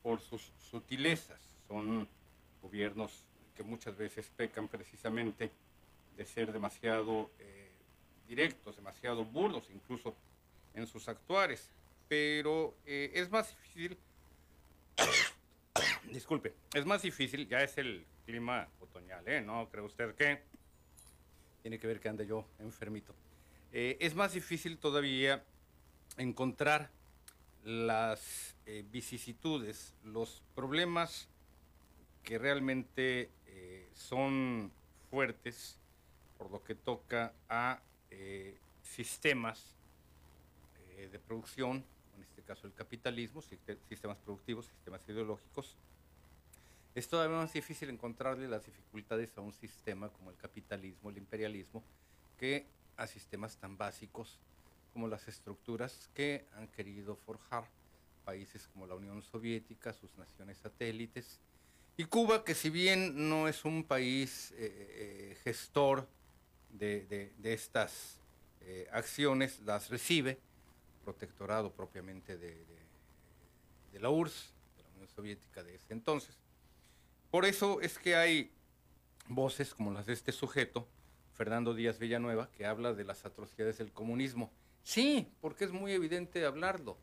por 0.01 0.21
sus 0.21 0.51
sutilezas, 0.69 1.39
son 1.67 2.07
gobiernos 2.61 3.23
muchas 3.63 3.97
veces 3.97 4.29
pecan 4.35 4.67
precisamente 4.67 5.51
de 6.15 6.25
ser 6.25 6.51
demasiado 6.51 7.31
eh, 7.39 7.71
directos, 8.27 8.75
demasiado 8.75 9.25
burdos, 9.25 9.69
incluso 9.73 10.15
en 10.73 10.87
sus 10.87 11.07
actuares, 11.07 11.69
pero 12.07 12.75
eh, 12.85 13.11
es 13.13 13.29
más 13.31 13.49
difícil, 13.49 13.97
disculpe, 16.11 16.53
es 16.73 16.85
más 16.85 17.01
difícil, 17.01 17.47
ya 17.47 17.59
es 17.59 17.77
el 17.77 18.05
clima 18.25 18.67
otoñal, 18.79 19.27
¿eh? 19.27 19.41
¿No 19.41 19.69
cree 19.69 19.83
usted 19.83 20.15
que? 20.15 20.41
Tiene 21.61 21.79
que 21.79 21.87
ver 21.87 21.99
que 21.99 22.09
ande 22.09 22.25
yo 22.25 22.45
enfermito. 22.59 23.13
Eh, 23.71 23.97
es 23.99 24.15
más 24.15 24.33
difícil 24.33 24.77
todavía 24.77 25.43
encontrar 26.17 26.89
las 27.63 28.55
vicisitudes, 28.89 29.93
los 30.03 30.41
problemas 30.55 31.30
que 32.23 32.37
realmente 32.37 33.29
son 33.93 34.71
fuertes 35.09 35.77
por 36.37 36.49
lo 36.49 36.63
que 36.63 36.75
toca 36.75 37.33
a 37.49 37.81
sistemas 38.91 39.75
eh, 40.97 41.09
de 41.11 41.19
producción, 41.19 41.83
en 42.15 42.23
este 42.23 42.41
caso 42.41 42.67
el 42.67 42.73
capitalismo, 42.73 43.41
sistemas 43.41 44.17
productivos, 44.17 44.65
sistemas 44.65 45.01
ideológicos, 45.07 45.77
es 46.93 47.07
todavía 47.07 47.37
más 47.37 47.53
difícil 47.53 47.89
encontrarle 47.89 48.47
las 48.49 48.65
dificultades 48.65 49.37
a 49.37 49.41
un 49.41 49.53
sistema 49.53 50.09
como 50.09 50.29
el 50.29 50.37
capitalismo, 50.37 51.09
el 51.09 51.17
imperialismo, 51.17 51.83
que 52.37 52.65
a 52.97 53.07
sistemas 53.07 53.55
tan 53.57 53.77
básicos 53.77 54.39
como 54.91 55.07
las 55.07 55.27
estructuras 55.29 56.09
que 56.13 56.45
han 56.53 56.67
querido 56.67 57.15
forjar 57.15 57.63
países 58.25 58.67
como 58.67 58.85
la 58.85 58.95
Unión 58.95 59.21
Soviética, 59.21 59.93
sus 59.93 60.15
naciones 60.17 60.57
satélites, 60.57 61.39
y 62.01 62.05
Cuba, 62.05 62.43
que 62.43 62.55
si 62.55 62.71
bien 62.71 63.29
no 63.29 63.47
es 63.47 63.63
un 63.63 63.83
país 63.83 64.53
eh, 64.57 64.57
eh, 64.57 65.37
gestor 65.43 66.07
de, 66.71 67.31
estas 67.43 68.17
acciones, 68.91 69.59
las 69.59 69.89
recibe, 69.89 70.39
protectorado 71.03 71.71
propiamente 71.71 72.37
de, 72.37 72.65
la 73.99 74.09
URSS, 74.09 74.51
de 74.77 74.83
la 74.83 74.89
Unión 74.89 75.07
Soviética 75.09 75.63
de 75.63 75.75
ese 75.75 75.93
entonces. 75.93 76.39
Por 77.29 77.45
eso 77.45 77.81
es 77.81 77.99
que 77.99 78.15
hay 78.15 78.51
voces 79.27 79.75
como 79.75 79.93
las 79.93 80.07
de 80.07 80.13
este 80.13 80.31
sujeto, 80.31 80.87
Fernando 81.35 81.75
Díaz 81.75 81.99
Villanueva, 81.99 82.49
que 82.49 82.65
habla 82.65 82.93
de 82.93 83.03
las 83.03 83.25
atrocidades 83.25 83.77
del 83.77 83.91
comunismo. 83.91 84.51
Sí, 84.81 85.31
porque 85.39 85.65
es 85.65 85.71
muy 85.71 85.91
evidente 85.91 86.45
hablarlo, 86.45 86.97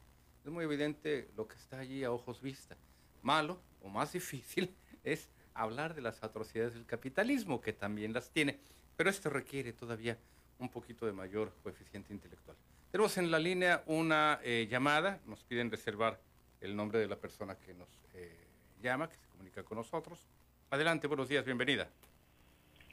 es 0.45 0.51
muy 0.51 0.65
evidente 0.65 1.31
lo 1.37 1.47
que 1.47 1.55
está 1.55 1.79
allí 1.79 2.03
a 2.03 2.11
ojos 2.11 2.43
vista. 2.43 2.77
Malo 3.23 3.61
o 3.81 3.89
más 3.89 4.13
difícil 4.13 4.75
es 5.05 5.29
hablar 5.55 5.95
de 5.95 6.03
las 6.03 6.23
atrocidades 6.23 6.75
del 6.75 6.87
capitalismo, 6.87 7.61
que 7.61 7.73
también 7.73 8.13
las 8.13 8.31
tiene, 8.31 8.59
pero 8.97 9.11
esto 9.11 9.31
requiere 9.31 9.73
todavía 9.73 10.17
un 10.59 10.69
poquito 10.69 11.07
de 11.07 11.13
mayor 11.13 11.53
coeficiente 11.63 12.13
intelectual. 12.13 12.57
Tenemos 12.91 13.17
en 13.19 13.31
la 13.31 13.39
línea 13.39 13.83
una 13.87 14.41
eh, 14.43 14.67
llamada, 14.71 15.21
nos 15.27 15.45
piden 15.45 15.71
reservar 15.71 16.19
el 16.61 16.75
nombre 16.75 16.99
de 16.99 17.07
la 17.07 17.17
persona 17.17 17.57
que 17.57 17.75
nos 17.75 17.89
eh, 18.15 18.33
llama, 18.83 19.09
que 19.09 19.17
se 19.17 19.29
comunica 19.29 19.63
con 19.63 19.79
nosotros. 19.79 20.19
Adelante, 20.71 21.07
buenos 21.07 21.29
días, 21.29 21.45
bienvenida. 21.45 21.89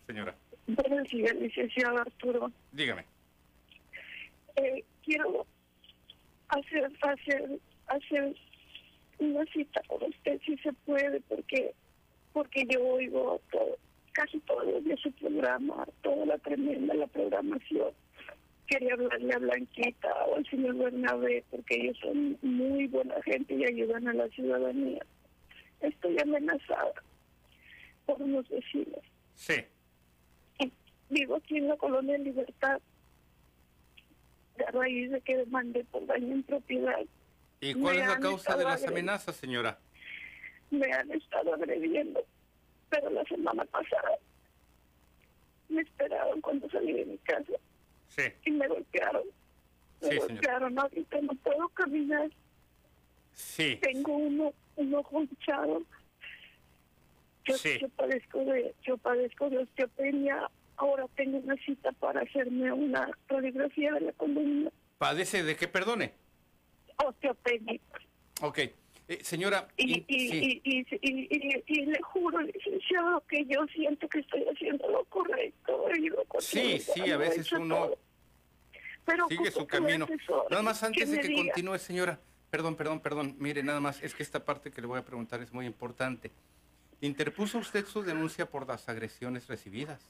Señora. 0.06 0.36
Buenos 0.68 1.10
días, 1.10 1.36
licenciado 1.36 1.98
Arturo. 2.00 2.52
Dígame. 2.72 3.06
Eh, 4.56 4.84
quiero 5.04 5.46
hacer, 6.50 6.92
hacer, 7.02 7.60
hacer 7.88 8.36
una 9.20 9.46
cita 9.46 9.82
con 9.88 10.04
usted 10.04 10.40
si 10.46 10.58
se 10.58 10.74
puede, 10.74 11.22
porque, 11.22 11.74
porque 12.36 12.66
yo 12.70 12.86
oigo 12.86 13.42
todo. 13.50 13.78
casi 14.12 14.40
todos 14.42 14.66
los 14.66 14.84
días 14.84 15.00
su 15.00 15.12
programa, 15.14 15.88
toda 16.02 16.26
la 16.26 16.38
tremenda, 16.40 16.94
la 16.94 17.08
programación. 17.08 17.92
Quería 18.68 18.94
hablarle 18.94 19.34
a 19.34 19.40
Blanquita 19.40 20.14
o 20.26 20.36
al 20.36 20.46
señor 20.50 20.76
Bernabé 20.76 21.46
porque 21.50 21.76
ellos 21.76 21.98
son 22.02 22.38
muy 22.42 22.88
buena 22.88 23.16
gente 23.24 23.54
y 23.54 23.64
ayudan 23.64 24.10
a 24.10 24.14
la 24.14 24.28
ciudadanía. 24.30 25.02
Estoy 25.80 26.18
amenazada 26.20 27.02
por 28.06 28.22
unos 28.22 28.48
vecinos. 28.50 29.00
Sí. 29.34 29.56
Vivo 31.10 31.36
aquí 31.36 31.58
en 31.58 31.70
la 31.70 31.78
colonia 31.78 32.18
Libertad 32.18 32.82
a 34.68 34.72
raíz 34.72 35.10
de 35.12 35.22
que 35.22 35.38
demandé 35.38 35.86
por 35.86 36.06
daño 36.06 36.34
en 36.34 36.44
propiedad. 36.44 37.00
¿Y 37.62 37.74
cuál 37.76 37.96
Me 37.96 38.02
es 38.02 38.08
la 38.10 38.20
causa 38.20 38.58
de 38.58 38.66
las 38.66 38.86
amenazas, 38.86 39.38
señora? 39.38 39.80
Me 40.72 40.92
han 40.94 41.12
estado 41.12 41.54
agrediendo, 41.54 42.24
pero 42.90 43.10
la 43.10 43.24
semana 43.26 43.64
pasada 43.66 44.12
me 45.70 45.82
esperaron 45.82 46.42
cuando 46.42 46.70
salí 46.70 46.94
de 46.94 47.06
mi 47.06 47.18
casa 47.20 47.54
Sí. 48.10 48.24
y 48.46 48.52
me 48.52 48.68
golpearon. 48.68 49.24
Me 50.02 50.10
Sí, 50.12 50.18
golpearon, 50.18 50.78
ahorita 50.80 51.22
no 51.22 51.34
puedo 51.36 51.70
caminar, 51.70 52.30
Sí. 53.34 53.78
tengo 53.82 54.16
uno, 54.16 54.54
un 54.76 54.94
ojo 54.96 55.22
hinchado. 55.24 55.84
Yo, 57.46 57.58
Sí. 57.58 57.78
yo 57.80 57.90
padezco 57.90 58.40
de, 58.40 58.74
yo 58.84 58.98
padezco 58.98 59.50
de 59.50 59.60
osteopenia. 59.60 60.50
Ahora 60.78 61.06
tengo 61.16 61.38
una 61.38 61.56
cita 61.58 61.92
para 61.94 62.22
hacerme 62.22 62.72
una 62.72 63.10
radiografía 63.30 63.94
de 63.94 64.02
la 64.02 64.12
columna. 64.14 64.72
¿Padece 64.98 65.44
de 65.44 65.56
qué, 65.56 65.68
perdone? 65.68 66.12
Osteopenia. 66.98 67.80
Ok. 68.42 68.60
Eh, 69.08 69.24
señora, 69.24 69.68
Y, 69.78 70.00
y- 70.00 70.06
y, 70.08 70.30
sí. 70.30 70.62
y, 70.64 70.78
y, 70.80 70.86
y, 71.02 71.28
y- 71.32 71.64
y 71.68 71.86
le 71.86 72.02
juro, 72.02 72.42
licenciado, 72.42 73.22
que 73.28 73.46
yo 73.46 73.66
siento 73.68 74.08
que 74.10 74.20
estoy 74.20 74.44
haciendo 74.52 74.90
lo 74.90 75.04
correcto. 75.06 75.88
y 75.96 76.10
lo 76.10 76.26
Sí, 76.40 76.80
sí, 76.80 77.12
a 77.12 77.18
veces 77.18 77.52
uno. 77.52 77.92
Pero 79.06 79.28
sigue 79.30 79.52
su 79.52 79.68
camino. 79.68 80.08
Nada 80.50 80.64
más 80.64 80.82
antes 80.82 81.12
de 81.12 81.20
que 81.20 81.28
diga. 81.28 81.44
continúe, 81.54 81.78
señora. 81.78 82.20
Perdón, 82.50 82.76
perdón, 82.76 83.00
perdón. 83.00 83.36
Mire, 83.38 83.62
nada 83.62 83.80
más, 83.80 84.02
es 84.02 84.16
que 84.16 84.24
esta 84.24 84.44
parte 84.44 84.72
que 84.72 84.82
le 84.82 84.88
voy 84.88 84.98
a 85.00 85.06
preguntar 85.06 85.42
es 85.42 85.54
muy 85.54 85.68
importante. 85.68 86.32
¿Interpuso 87.02 87.60
usted 87.60 87.86
su 87.86 88.02
denuncia 88.02 88.48
por 88.50 88.68
las 88.68 88.90
agresiones 88.90 89.48
recibidas? 89.48 90.02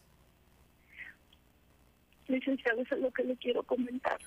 Licenciado, 2.27 2.81
eso 2.81 2.95
es 2.95 3.01
lo 3.01 3.11
que 3.11 3.23
le 3.23 3.35
quiero 3.35 3.63
comentar. 3.63 4.19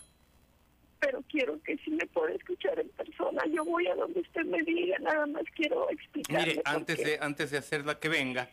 Pero 1.00 1.22
quiero 1.28 1.60
que 1.62 1.76
si 1.78 1.90
me 1.90 2.06
puede 2.06 2.34
escuchar 2.36 2.78
en 2.78 2.88
persona, 2.90 3.42
yo 3.52 3.64
voy 3.64 3.86
a 3.86 3.94
donde 3.94 4.20
usted 4.20 4.44
me 4.44 4.62
diga, 4.62 4.98
nada 4.98 5.26
más 5.26 5.44
quiero 5.54 5.88
explicarle. 5.90 6.46
Mire, 6.46 6.62
antes 6.64 6.98
de, 6.98 7.18
antes 7.20 7.50
de 7.50 7.58
hacerla 7.58 7.98
que 8.00 8.08
venga, 8.08 8.48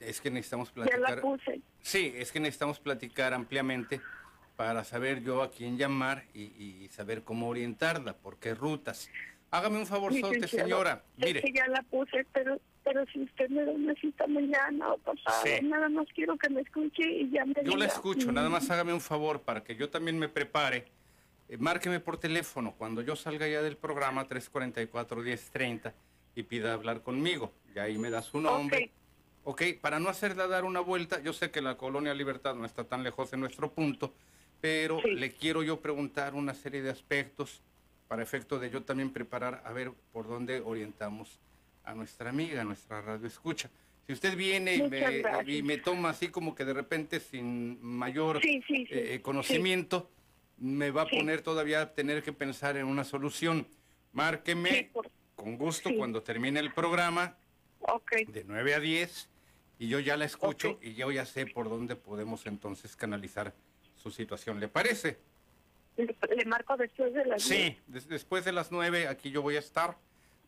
es 0.00 0.20
que 0.20 0.30
necesitamos 0.30 0.72
Ya 0.74 0.82
la 0.82 0.86
platicar. 0.86 1.20
puse. 1.20 1.60
Sí, 1.80 2.12
es 2.16 2.30
que 2.30 2.38
necesitamos 2.40 2.78
platicar 2.78 3.34
ampliamente 3.34 4.00
para 4.56 4.84
saber 4.84 5.22
yo 5.22 5.42
a 5.42 5.50
quién 5.50 5.76
llamar 5.76 6.24
y, 6.32 6.42
y 6.84 6.88
saber 6.90 7.22
cómo 7.24 7.48
orientarla, 7.48 8.12
por 8.16 8.38
qué 8.38 8.54
rutas. 8.54 9.10
Hágame 9.50 9.78
un 9.78 9.86
favorzote, 9.86 10.46
señora. 10.46 11.02
Es 11.18 11.26
Mire, 11.26 11.40
que 11.42 11.52
ya 11.52 11.66
la 11.68 11.82
puse, 11.82 12.24
pero 12.32 12.60
pero 12.84 13.02
si 13.06 13.22
usted 13.22 13.48
me 13.48 13.64
da 13.64 13.72
una 13.72 13.94
cita 13.94 14.26
mañana 14.26 14.92
o 14.92 14.98
pasado, 14.98 15.42
Sí. 15.42 15.64
nada 15.64 15.88
más 15.88 16.06
quiero 16.14 16.36
que 16.36 16.50
me 16.50 16.60
escuche 16.60 17.02
y 17.02 17.30
ya 17.30 17.42
me 17.46 17.54
yo 17.64 17.76
la 17.76 17.86
escucho, 17.86 18.30
mm, 18.30 18.34
nada 18.34 18.50
más 18.50 18.68
hágame 18.70 18.92
un 18.92 19.00
favor 19.00 19.40
para 19.40 19.64
que 19.64 19.74
yo 19.74 19.88
también 19.88 20.18
me 20.18 20.28
prepare. 20.28 20.84
Eh, 21.48 21.56
márqueme 21.58 22.00
por 22.00 22.16
teléfono 22.18 22.74
cuando 22.76 23.02
yo 23.02 23.16
salga 23.16 23.46
ya 23.46 23.62
del 23.62 23.76
programa 23.76 24.26
344-1030 24.28 25.92
y 26.34 26.42
pida 26.44 26.72
hablar 26.72 27.02
conmigo. 27.02 27.52
Y 27.74 27.78
ahí 27.78 27.98
me 27.98 28.10
da 28.10 28.22
su 28.22 28.40
nombre. 28.40 28.90
Ok, 29.44 29.62
para 29.80 30.00
no 30.00 30.08
hacerla 30.08 30.46
dar 30.46 30.64
una 30.64 30.80
vuelta, 30.80 31.20
yo 31.22 31.32
sé 31.34 31.50
que 31.50 31.60
la 31.60 31.76
colonia 31.76 32.14
Libertad 32.14 32.54
no 32.54 32.64
está 32.64 32.84
tan 32.84 33.02
lejos 33.02 33.30
de 33.30 33.36
nuestro 33.36 33.70
punto, 33.72 34.14
pero 34.60 35.00
Sí. 35.02 35.10
le 35.10 35.32
quiero 35.32 35.62
yo 35.62 35.80
preguntar 35.80 36.34
una 36.34 36.54
serie 36.54 36.80
de 36.82 36.90
aspectos 36.90 37.60
para 38.08 38.22
efecto 38.22 38.58
de 38.58 38.70
yo 38.70 38.82
también 38.82 39.10
preparar 39.10 39.62
a 39.66 39.72
ver 39.72 39.92
por 40.12 40.26
dónde 40.26 40.60
orientamos 40.60 41.38
a 41.84 41.94
nuestra 41.94 42.30
amiga, 42.30 42.62
a 42.62 42.64
nuestra 42.64 43.02
radio 43.02 43.26
escucha. 43.26 43.68
Si 44.06 44.12
usted 44.14 44.34
viene 44.36 44.76
y 44.76 44.82
me, 44.88 45.22
y 45.46 45.62
me 45.62 45.76
toma 45.78 46.10
así 46.10 46.28
como 46.28 46.54
que 46.54 46.64
de 46.64 46.72
repente 46.74 47.20
sin 47.20 47.78
mayor 47.82 48.40
Sí, 48.40 48.62
sí, 48.66 48.86
sí. 48.86 48.88
eh, 48.90 49.20
conocimiento, 49.22 50.10
me 50.58 50.90
va 50.90 51.02
a 51.02 51.08
Sí. 51.08 51.16
poner 51.18 51.42
todavía 51.42 51.82
a 51.82 51.94
tener 51.94 52.22
que 52.22 52.32
pensar 52.32 52.76
en 52.76 52.86
una 52.86 53.04
solución. 53.04 53.66
Márqueme 54.12 54.70
Sí, 54.70 54.82
por- 54.92 55.10
con 55.34 55.56
gusto 55.58 55.88
sí. 55.88 55.96
cuando 55.96 56.22
termine 56.22 56.60
el 56.60 56.72
programa 56.72 57.36
Ok, 57.80 58.12
de 58.28 58.44
9 58.44 58.74
a 58.74 58.80
10 58.80 59.28
y 59.78 59.88
yo 59.88 59.98
ya 59.98 60.16
la 60.16 60.24
escucho 60.24 60.78
y 60.80 60.94
yo 60.94 61.10
ya 61.10 61.26
sé 61.26 61.46
por 61.46 61.68
dónde 61.68 61.96
podemos 61.96 62.46
entonces 62.46 62.96
canalizar 62.96 63.52
su 63.96 64.10
situación. 64.10 64.60
¿Le 64.60 64.68
parece? 64.68 65.18
le, 65.96 66.16
le 66.36 66.44
marco 66.46 66.76
después 66.76 67.12
de 67.14 67.24
las 67.24 67.42
Sí, 67.42 67.78
des- 67.86 68.08
después 68.08 68.44
de 68.44 68.50
las 68.52 68.72
9 68.72 69.06
aquí 69.06 69.30
yo 69.30 69.42
voy 69.42 69.54
a 69.56 69.60
estar 69.60 69.96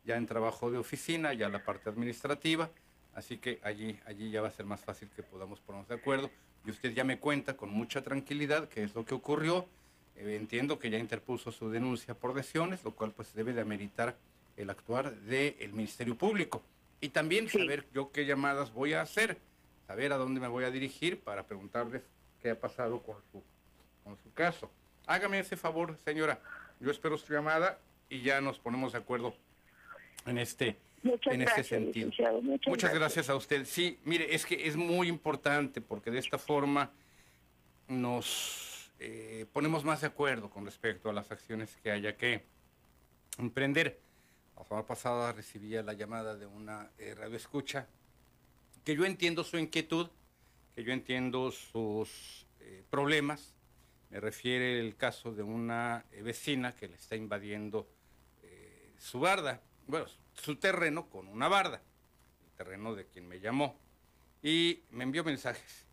ya 0.05 0.17
en 0.17 0.27
trabajo 0.27 0.71
de 0.73 0.79
oficina, 0.79 1.35
ya 1.35 1.49
la 1.49 1.65
parte 1.65 1.89
administrativa, 1.89 2.71
así 3.15 3.39
que 3.39 3.61
allí, 3.63 3.99
allí 4.07 4.31
ya 4.31 4.41
va 4.41 4.49
a 4.49 4.53
ser 4.53 4.67
más 4.67 4.81
fácil 4.81 5.09
que 5.15 5.23
podamos 5.23 5.61
ponernos 5.61 5.89
de 5.89 5.95
acuerdo 5.97 6.31
y 6.65 6.71
usted 6.71 6.93
ya 6.95 7.05
me 7.05 7.19
cuenta 7.21 7.57
con 7.57 7.71
mucha 7.71 8.03
tranquilidad 8.03 8.69
qué 8.69 8.83
es 8.85 8.95
lo 8.95 9.05
que 9.05 9.15
ocurrió. 9.15 9.69
Eh, 10.19 10.37
entiendo 10.37 10.79
que 10.79 10.91
ya 10.91 10.99
interpuso 10.99 11.53
su 11.53 11.71
denuncia 11.71 12.15
por 12.15 12.35
lesiones, 12.35 12.83
lo 12.85 12.93
cual 12.93 13.13
pues 13.13 13.35
debe 13.35 13.53
de 13.53 13.61
ameritar 13.61 14.17
el 14.57 14.71
actuar 14.71 15.15
del 15.15 15.73
Ministerio 15.73 16.17
Público. 16.17 16.63
Y 17.01 17.11
también 17.11 17.49
Sí. 17.49 17.59
saber 17.59 17.85
yo 17.93 18.11
qué 18.11 18.25
llamadas 18.25 18.73
voy 18.73 18.95
a 18.95 19.03
hacer, 19.03 19.37
saber 19.87 20.13
a 20.13 20.17
dónde 20.17 20.41
me 20.41 20.49
voy 20.49 20.65
a 20.65 20.71
dirigir 20.71 21.21
para 21.21 21.43
preguntarles 21.47 22.03
qué 22.43 22.51
ha 22.51 22.59
pasado 22.59 23.03
con 23.03 23.17
su, 23.31 23.43
con 24.05 24.17
su 24.23 24.33
caso. 24.33 24.71
Hágame 25.07 25.39
ese 25.39 25.57
favor, 25.57 25.97
señora. 26.05 26.41
Yo 26.81 26.91
espero 26.91 27.17
su 27.19 27.33
llamada 27.33 27.79
y 28.09 28.23
ya 28.23 28.41
nos 28.41 28.59
ponemos 28.59 28.93
de 28.93 28.99
acuerdo 28.99 29.35
en 30.27 30.39
este, 30.39 30.77
Muchas 31.03 31.35
en 31.35 31.41
gracias, 31.41 31.67
este 31.67 31.77
sentido. 31.77 32.07
licenciado. 32.09 32.41
Muchas, 32.43 32.69
Muchas 32.69 32.95
gracias 32.95 33.29
a 33.31 33.37
usted. 33.37 33.65
Sí, 33.67 33.99
mire, 34.05 34.35
es 34.35 34.45
que 34.47 34.67
es 34.67 34.77
muy 34.77 35.09
importante 35.09 35.81
porque 35.81 36.11
de 36.11 36.19
esta 36.19 36.39
forma 36.39 36.91
nos 37.89 38.76
eh, 38.99 39.47
ponemos 39.53 39.85
más 39.85 40.01
de 40.01 40.07
acuerdo 40.07 40.49
con 40.49 40.65
respecto 40.65 41.11
a 41.11 41.13
las 41.13 41.31
acciones 41.31 41.77
que 41.83 41.91
haya 41.91 42.17
que 42.17 42.45
emprender. 43.39 44.01
La 44.57 44.65
semana 44.65 44.87
pasada 44.87 45.33
recibía 45.33 45.83
la 45.83 45.93
llamada 45.93 46.37
de 46.37 46.47
una 46.47 46.91
eh, 46.99 47.15
radioescucha 47.15 47.87
que 48.85 48.97
yo 48.97 49.05
entiendo 49.05 49.45
su 49.45 49.59
inquietud, 49.59 50.09
que 50.75 50.85
yo 50.85 50.93
entiendo 50.93 51.51
sus 51.51 52.47
eh, 52.61 52.83
problemas. 52.89 53.53
Me 54.11 54.21
refiere 54.21 54.81
el 54.81 54.97
caso 54.97 55.35
de 55.35 55.43
una 55.43 56.05
vecina 56.23 56.73
que 56.73 56.89
le 56.89 56.95
está 56.95 57.17
invadiendo 57.17 57.89
su 58.99 59.21
barda, 59.21 59.61
bueno, 59.87 60.07
su 60.33 60.57
terreno 60.57 61.11
con 61.11 61.29
una 61.29 61.49
barda, 61.49 61.83
el 62.47 62.53
terreno 62.57 62.95
de 62.95 63.05
quien 63.07 63.29
me 63.29 63.41
llamó. 63.41 63.77
Y 64.43 64.83
me 64.91 65.05
envió 65.05 65.25
mensajes. 65.25 65.86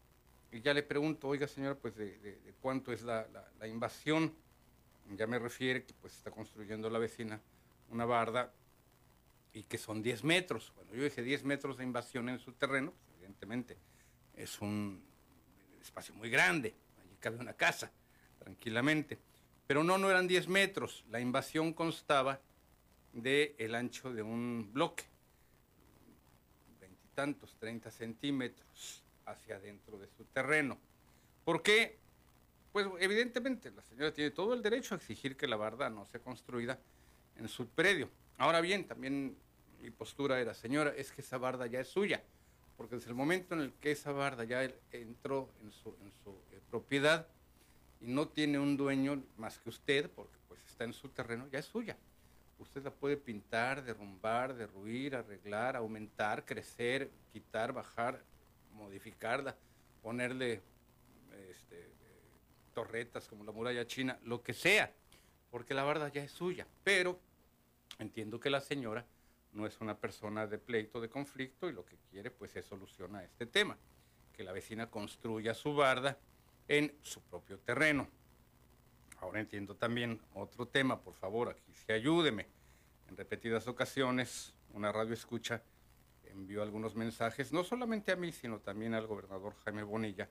Y 0.54 0.62
ya 0.62 0.72
le 0.72 0.84
pregunto, 0.84 1.30
oiga 1.30 1.48
señora, 1.48 1.74
pues 1.74 1.96
de, 1.96 2.54
cuánto 2.62 2.94
es 2.94 3.02
la, 3.02 3.28
invasión. 3.66 4.32
Ya 5.18 5.26
me 5.26 5.40
refiere 5.40 5.84
que 5.84 5.96
pues 5.96 6.14
está 6.14 6.30
construyendo 6.30 6.92
la 6.92 7.00
vecina 7.00 7.42
una 7.90 8.06
barda 8.06 8.54
y 9.52 9.64
que 9.64 9.80
son 9.80 10.04
10 10.04 10.24
metros. 10.24 10.72
Cuando 10.76 10.94
yo 10.94 11.04
dije 11.04 11.24
10 11.24 11.44
metros 11.44 11.78
de 11.78 11.84
invasión 11.84 12.30
en 12.30 12.38
su 12.38 12.54
terreno, 12.54 12.92
pues, 12.92 13.18
evidentemente 13.18 13.78
es 14.36 14.62
un 14.62 15.04
espacio 15.82 16.14
muy 16.14 16.30
grande. 16.30 16.76
Allí 17.02 17.18
cabe 17.20 17.40
una 17.40 17.54
casa, 17.54 17.92
tranquilamente. 18.38 19.18
Pero 19.66 19.84
no, 19.84 19.98
no 19.98 20.12
eran 20.12 20.28
10 20.28 20.50
metros. 20.50 21.04
La 21.10 21.20
invasión 21.20 21.74
constaba 21.74 22.40
de 23.12 23.56
el 23.58 23.74
ancho 23.74 24.14
de 24.14 24.22
un 24.22 24.70
bloque, 24.72 25.06
veintitantos, 26.80 27.56
30 27.58 27.90
centímetros 27.90 29.03
hacia 29.26 29.56
adentro 29.56 29.98
de 29.98 30.08
su 30.08 30.26
terreno. 30.26 30.78
¿Por 31.44 31.62
qué? 31.62 31.98
Pues 32.72 32.88
evidentemente 33.00 33.72
la 33.72 33.82
señora 33.84 34.14
tiene 34.14 34.32
todo 34.32 34.54
el 34.54 34.62
derecho 34.62 34.96
a 34.96 34.98
exigir 34.98 35.38
que 35.38 35.48
la 35.48 35.58
barda 35.58 35.90
no 35.90 36.06
sea 36.06 36.20
construida 36.22 36.80
en 37.38 37.48
su 37.48 37.68
predio. 37.68 38.10
Ahora 38.38 38.62
bien, 38.62 38.88
también 38.88 39.38
mi 39.82 39.92
postura 39.92 40.40
era, 40.40 40.54
señora, 40.54 40.94
es 40.96 41.12
que 41.12 41.22
esa 41.22 41.38
barda 41.38 41.68
ya 41.68 41.82
es 41.82 41.88
suya, 41.88 42.24
porque 42.78 42.96
desde 42.96 43.10
el 43.10 43.16
momento 43.16 43.54
en 43.54 43.62
el 43.62 43.74
que 43.74 43.92
esa 43.92 44.12
barda 44.12 44.44
ya 44.44 44.64
entró 44.92 45.50
en 45.62 45.72
su, 45.72 45.90
en 46.02 46.12
su 46.24 46.32
eh, 46.52 46.60
propiedad 46.70 47.28
y 48.02 48.08
no 48.08 48.28
tiene 48.28 48.60
un 48.60 48.76
dueño 48.76 49.22
más 49.38 49.60
que 49.60 49.70
usted, 49.70 50.10
porque 50.10 50.38
pues 50.48 50.64
está 50.66 50.84
en 50.84 50.94
su 50.94 51.10
terreno, 51.10 51.48
ya 51.52 51.60
es 51.60 51.66
suya. 51.66 51.98
Usted 52.60 52.84
la 52.84 52.92
puede 52.92 53.18
pintar, 53.18 53.84
derrumbar, 53.84 54.56
derruir, 54.56 55.16
arreglar, 55.16 55.76
aumentar, 55.76 56.46
crecer, 56.46 57.12
quitar, 57.32 57.74
bajar, 57.74 58.24
modificarla, 58.74 59.56
ponerle 60.02 60.62
este, 61.50 61.90
torretas 62.74 63.28
como 63.28 63.44
la 63.44 63.52
muralla 63.52 63.86
china, 63.88 64.20
lo 64.24 64.42
que 64.44 64.54
sea, 64.54 64.92
porque 65.52 65.74
la 65.74 65.84
barda 65.84 66.10
ya 66.10 66.24
es 66.24 66.32
suya. 66.32 66.68
Pero 66.84 67.20
entiendo 68.00 68.40
que 68.40 68.50
la 68.50 68.62
señora 68.62 69.06
no 69.54 69.66
es 69.68 69.80
una 69.82 69.98
persona 69.98 70.48
de 70.48 70.58
pleito, 70.58 71.00
de 71.00 71.10
conflicto, 71.10 71.70
y 71.70 71.74
lo 71.74 71.86
que 71.86 71.98
quiere 72.10 72.32
pues 72.32 72.56
es 72.56 72.66
solución 72.66 73.16
a 73.16 73.24
este 73.24 73.46
tema. 73.46 73.78
que 74.34 74.44
la 74.44 74.52
vecina 74.52 74.90
construya 74.90 75.54
su 75.54 75.76
barda 75.76 76.18
en 76.68 76.92
su 77.04 77.22
propio 77.22 77.60
terreno. 77.60 78.08
Ahora 79.20 79.40
entiendo 79.40 79.76
también 79.76 80.20
otro 80.34 80.68
tema, 80.68 81.00
por 81.00 81.14
favor, 81.14 81.50
aquí 81.50 81.72
sí 81.74 81.92
ayúdeme. 81.92 82.48
En 83.10 83.16
repetidas 83.16 83.68
ocasiones, 83.68 84.56
una 84.74 84.92
radio 84.92 85.14
escucha 85.14 85.62
envió 86.34 86.64
algunos 86.64 86.96
mensajes, 86.96 87.52
no 87.54 87.64
solamente 87.64 88.12
a 88.12 88.16
mí, 88.16 88.32
sino 88.32 88.60
también 88.60 88.94
al 88.94 89.08
gobernador 89.08 89.56
Jaime 89.64 89.84
Bonilla, 89.84 90.28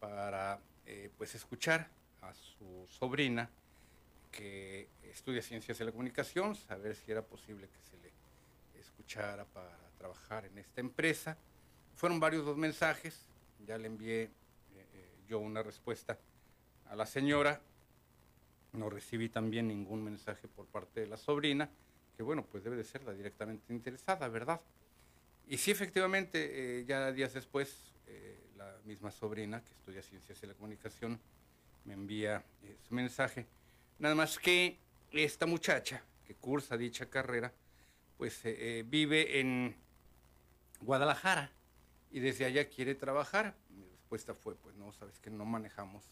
para 0.00 0.60
eh, 0.86 1.10
pues 1.16 1.34
escuchar 1.34 1.88
a 2.22 2.34
su 2.34 2.86
sobrina 2.88 3.50
que 4.30 4.88
estudia 5.02 5.42
ciencias 5.42 5.78
de 5.78 5.84
la 5.84 5.92
comunicación, 5.92 6.56
saber 6.56 6.96
si 6.96 7.12
era 7.12 7.22
posible 7.22 7.68
que 7.68 7.80
se 7.82 7.96
le 7.98 8.12
escuchara 8.80 9.44
para 9.44 9.76
trabajar 9.96 10.44
en 10.46 10.58
esta 10.58 10.80
empresa. 10.80 11.36
Fueron 11.94 12.18
varios 12.18 12.44
los 12.44 12.56
mensajes, 12.56 13.28
ya 13.64 13.78
le 13.78 13.86
envié 13.86 14.22
eh, 14.22 14.30
eh, 14.74 15.10
yo 15.28 15.38
una 15.38 15.62
respuesta 15.62 16.18
a 16.86 16.96
la 16.96 17.06
señora, 17.06 17.60
no 18.72 18.90
recibí 18.90 19.28
también 19.28 19.68
ningún 19.68 20.02
mensaje 20.02 20.48
por 20.48 20.66
parte 20.66 21.00
de 21.00 21.06
la 21.06 21.16
sobrina, 21.16 21.70
que 22.16 22.22
bueno, 22.22 22.44
pues 22.44 22.64
debe 22.64 22.76
de 22.76 22.84
ser 22.84 23.04
la 23.04 23.12
directamente 23.12 23.72
interesada, 23.72 24.28
¿verdad? 24.28 24.60
Y 25.48 25.58
sí, 25.58 25.70
efectivamente, 25.70 26.80
eh, 26.80 26.84
ya 26.84 27.12
días 27.12 27.34
después, 27.34 27.92
la 28.56 28.78
misma 28.84 29.10
sobrina 29.10 29.62
que 29.62 29.72
estudia 29.72 30.02
ciencias 30.02 30.40
de 30.40 30.46
la 30.46 30.54
comunicación 30.54 31.20
me 31.84 31.94
envía 31.94 32.42
su 32.88 32.94
mensaje. 32.94 33.46
Nada 33.98 34.14
más 34.14 34.38
que 34.38 34.78
esta 35.12 35.46
muchacha 35.46 36.02
que 36.26 36.34
cursa 36.34 36.76
dicha 36.76 37.06
carrera, 37.06 37.52
pues 38.16 38.42
vive 38.86 39.40
en 39.40 39.76
Guadalajara 40.80 41.50
y 42.10 42.20
desde 42.20 42.44
allá 42.44 42.68
quiere 42.68 42.94
trabajar. 42.94 43.54
Mi 43.70 43.84
respuesta 43.86 44.34
fue, 44.34 44.54
pues 44.54 44.76
no, 44.76 44.92
sabes 44.92 45.18
que 45.18 45.30
no 45.30 45.44
manejamos 45.44 46.04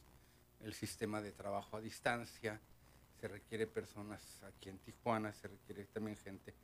el 0.60 0.74
sistema 0.74 1.20
de 1.20 1.32
trabajo 1.32 1.76
a 1.76 1.80
distancia, 1.80 2.60
se 3.20 3.28
requiere 3.28 3.66
personas 3.66 4.42
aquí 4.42 4.68
en 4.68 4.78
Tijuana, 4.78 5.32
se 5.32 5.48
requiere 5.48 5.84
también 5.86 6.16
gente 6.16 6.54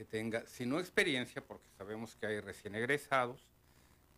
que 0.00 0.06
tenga, 0.06 0.46
si 0.46 0.64
no 0.64 0.80
experiencia, 0.80 1.44
porque 1.44 1.68
sabemos 1.76 2.16
que 2.16 2.24
hay 2.24 2.40
recién 2.40 2.74
egresados, 2.74 3.46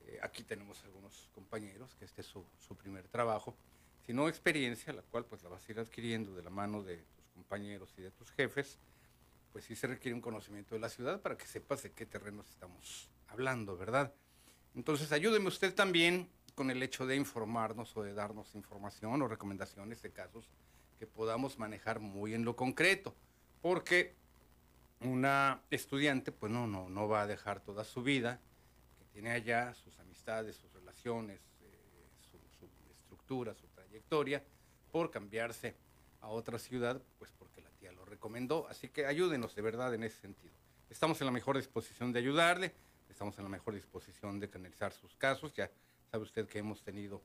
eh, 0.06 0.16
aquí 0.22 0.44
tenemos 0.44 0.80
algunos 0.84 1.28
compañeros 1.34 1.96
que 1.96 2.04
este 2.04 2.20
es 2.20 2.28
su, 2.28 2.44
su 2.60 2.76
primer 2.76 3.08
trabajo, 3.08 3.56
sino 4.06 4.28
experiencia, 4.28 4.92
la 4.92 5.02
cual 5.02 5.24
pues 5.24 5.42
la 5.42 5.48
vas 5.48 5.68
a 5.68 5.72
ir 5.72 5.80
adquiriendo 5.80 6.36
de 6.36 6.44
la 6.44 6.50
mano 6.50 6.84
de 6.84 6.98
tus 6.98 7.26
compañeros 7.34 7.92
y 7.98 8.02
de 8.02 8.12
tus 8.12 8.30
jefes, 8.30 8.78
pues 9.52 9.64
sí 9.64 9.74
se 9.74 9.88
requiere 9.88 10.14
un 10.14 10.20
conocimiento 10.20 10.76
de 10.76 10.80
la 10.80 10.88
ciudad 10.88 11.20
para 11.20 11.36
que 11.36 11.46
sepas 11.46 11.82
de 11.82 11.90
qué 11.90 12.06
terrenos 12.06 12.48
estamos 12.48 13.10
hablando, 13.26 13.76
¿verdad? 13.76 14.14
Entonces 14.76 15.10
ayúdeme 15.10 15.48
usted 15.48 15.74
también 15.74 16.28
con 16.54 16.70
el 16.70 16.80
hecho 16.80 17.06
de 17.06 17.16
informarnos 17.16 17.96
o 17.96 18.04
de 18.04 18.14
darnos 18.14 18.54
información 18.54 19.20
o 19.20 19.26
recomendaciones 19.26 20.00
de 20.00 20.12
casos 20.12 20.48
que 21.00 21.08
podamos 21.08 21.58
manejar 21.58 21.98
muy 21.98 22.34
en 22.34 22.44
lo 22.44 22.54
concreto, 22.54 23.16
porque 23.60 24.21
una 25.04 25.62
estudiante 25.70 26.32
pues 26.32 26.50
no, 26.52 26.66
no, 26.66 26.88
no 26.88 27.08
va 27.08 27.22
a 27.22 27.26
dejar 27.26 27.60
toda 27.60 27.84
su 27.84 28.02
vida, 28.02 28.40
que 28.98 29.04
tiene 29.06 29.30
allá 29.30 29.74
sus 29.74 29.98
amistades, 29.98 30.56
sus 30.56 30.72
relaciones, 30.72 31.40
eh, 31.60 32.08
su, 32.30 32.38
su 32.58 32.68
estructura, 32.90 33.54
su 33.54 33.66
trayectoria, 33.68 34.42
por 34.90 35.10
cambiarse 35.10 35.74
a 36.20 36.28
otra 36.28 36.58
ciudad, 36.58 37.02
pues 37.18 37.32
porque 37.38 37.60
la 37.60 37.70
tía 37.70 37.92
lo 37.92 38.04
recomendó. 38.04 38.66
Así 38.68 38.88
que 38.88 39.06
ayúdenos 39.06 39.54
de 39.54 39.62
verdad 39.62 39.94
en 39.94 40.04
ese 40.04 40.20
sentido. 40.20 40.54
Estamos 40.90 41.20
en 41.20 41.26
la 41.26 41.32
mejor 41.32 41.56
disposición 41.56 42.12
de 42.12 42.18
ayudarle 42.18 42.74
estamos 43.12 43.38
en 43.38 43.44
la 43.44 43.50
mejor 43.50 43.74
disposición 43.74 44.40
de 44.40 44.50
canalizar 44.50 44.92
sus 44.92 45.14
casos. 45.14 45.52
Ya 45.54 45.70
sabe 46.10 46.24
usted 46.24 46.48
que 46.48 46.58
hemos 46.58 46.82
tenido 46.82 47.22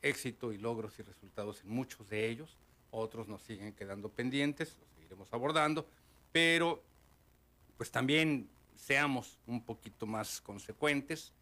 éxito 0.00 0.52
y 0.52 0.58
logros 0.58 0.98
y 0.98 1.02
resultados 1.02 1.62
en 1.62 1.68
muchos 1.68 2.08
de 2.08 2.28
ellos. 2.28 2.56
Otros 2.90 3.28
nos 3.28 3.42
siguen 3.42 3.74
quedando 3.74 4.08
pendientes, 4.08 4.76
los 4.80 4.88
seguiremos 4.90 5.30
abordando, 5.32 5.86
pero 6.32 6.82
pues 7.76 7.90
también 7.90 8.48
seamos 8.76 9.38
un 9.46 9.64
poquito 9.64 10.06
más 10.06 10.40
consecuentes. 10.40 11.32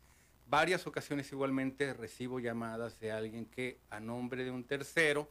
Varias 0.46 0.86
ocasiones 0.86 1.30
igualmente 1.32 1.92
recibo 1.94 2.40
llamadas 2.40 3.00
de 3.00 3.12
alguien 3.12 3.46
que 3.46 3.78
a 3.90 4.00
nombre 4.00 4.44
de 4.44 4.50
un 4.50 4.64
tercero 4.64 5.30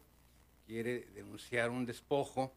quiere 0.66 1.08
denunciar 1.14 1.70
un 1.70 1.86
despojo, 1.86 2.54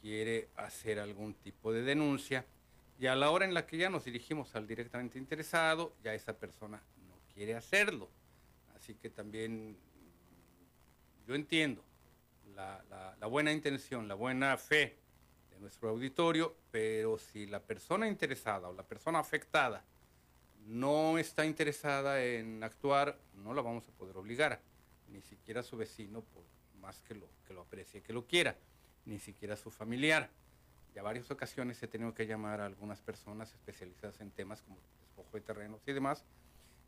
quiere 0.00 0.48
hacer 0.56 0.98
algún 0.98 1.34
tipo 1.34 1.72
de 1.72 1.82
denuncia 1.82 2.44
y 2.98 3.06
a 3.06 3.16
la 3.16 3.30
hora 3.30 3.44
en 3.44 3.54
la 3.54 3.66
que 3.66 3.76
ya 3.76 3.90
nos 3.90 4.04
dirigimos 4.04 4.54
al 4.54 4.66
directamente 4.66 5.18
interesado, 5.18 5.94
ya 6.02 6.14
esa 6.14 6.38
persona 6.38 6.82
no 7.08 7.18
quiere 7.34 7.54
hacerlo. 7.54 8.08
Así 8.76 8.94
que 8.94 9.10
también 9.10 9.76
yo 11.26 11.34
entiendo 11.34 11.82
la, 12.54 13.26
buena 13.26 13.52
intención, 13.52 14.06
la 14.06 14.14
buena 14.14 14.56
fe 14.56 14.96
de 15.54 15.60
nuestro 15.60 15.88
auditorio, 15.88 16.54
pero 16.70 17.18
si 17.18 17.46
la 17.46 17.60
persona 17.60 18.08
interesada 18.08 18.68
o 18.68 18.72
la 18.72 18.82
persona 18.82 19.18
afectada 19.18 19.84
no 20.66 21.18
está 21.18 21.44
interesada 21.44 22.22
en 22.22 22.62
actuar, 22.62 23.18
no 23.34 23.54
la 23.54 23.62
vamos 23.62 23.88
a 23.88 23.92
poder 23.92 24.16
obligar, 24.16 24.60
ni 25.08 25.20
siquiera 25.20 25.62
su 25.62 25.76
vecino, 25.76 26.22
por 26.22 26.42
más 26.80 27.00
que 27.02 27.14
lo, 27.14 27.28
que 27.46 27.54
lo 27.54 27.62
aprecie, 27.62 28.02
que 28.02 28.12
lo 28.12 28.26
quiera, 28.26 28.56
ni 29.04 29.18
siquiera 29.18 29.56
su 29.56 29.70
familiar. 29.70 30.30
Ya 30.94 31.02
varias 31.02 31.30
ocasiones 31.30 31.82
he 31.82 31.88
tenido 31.88 32.14
que 32.14 32.26
llamar 32.26 32.60
a 32.60 32.66
algunas 32.66 33.00
personas 33.00 33.52
especializadas 33.52 34.20
en 34.20 34.30
temas 34.30 34.62
como 34.62 34.78
despojo 35.00 35.30
de 35.32 35.40
terrenos 35.40 35.80
y 35.86 35.92
demás. 35.92 36.24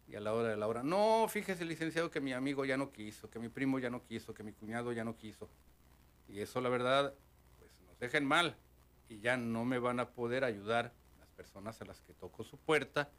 Y 0.08 0.14
a 0.14 0.20
la 0.20 0.32
hora 0.32 0.50
de 0.50 0.56
la 0.56 0.68
hora, 0.68 0.84
no, 0.84 1.26
fíjese 1.28 1.64
licenciado 1.64 2.10
que 2.10 2.20
mi 2.20 2.32
amigo 2.32 2.64
ya 2.64 2.76
no 2.76 2.92
quiso, 2.92 3.28
que 3.28 3.40
mi 3.40 3.48
primo 3.48 3.80
ya 3.80 3.90
no 3.90 4.04
quiso, 4.04 4.32
que 4.32 4.44
mi 4.44 4.52
cuñado 4.52 4.92
ya 4.92 5.04
no 5.04 5.16
quiso. 5.16 5.50
Y 6.28 6.40
eso 6.40 6.60
la 6.60 6.68
verdad, 6.68 7.12
dejen 8.00 8.24
mal 8.24 8.56
y 9.08 9.20
ya 9.20 9.36
no 9.36 9.64
me 9.64 9.78
van 9.78 10.00
a 10.00 10.10
poder 10.10 10.44
ayudar 10.44 10.92
las 11.18 11.30
personas 11.30 11.80
a 11.80 11.84
las 11.84 12.00
que 12.00 12.12
toco 12.14 12.44
su 12.44 12.58
puerta 12.58 13.10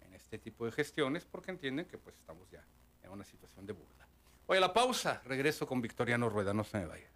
en 0.00 0.14
este 0.14 0.38
tipo 0.38 0.64
de 0.64 0.72
gestiones 0.72 1.24
porque 1.24 1.50
entienden 1.50 1.86
que 1.86 1.98
pues 1.98 2.16
estamos 2.16 2.50
ya 2.50 2.64
en 3.02 3.10
una 3.10 3.24
situación 3.24 3.66
de 3.66 3.72
burla. 3.72 4.06
Oye, 4.46 4.60
la 4.60 4.72
pausa, 4.72 5.22
regreso 5.24 5.66
con 5.66 5.80
Victoriano 5.80 6.28
Rueda, 6.28 6.54
no 6.54 6.64
se 6.64 6.78
me 6.78 6.86
vaya. 6.86 7.08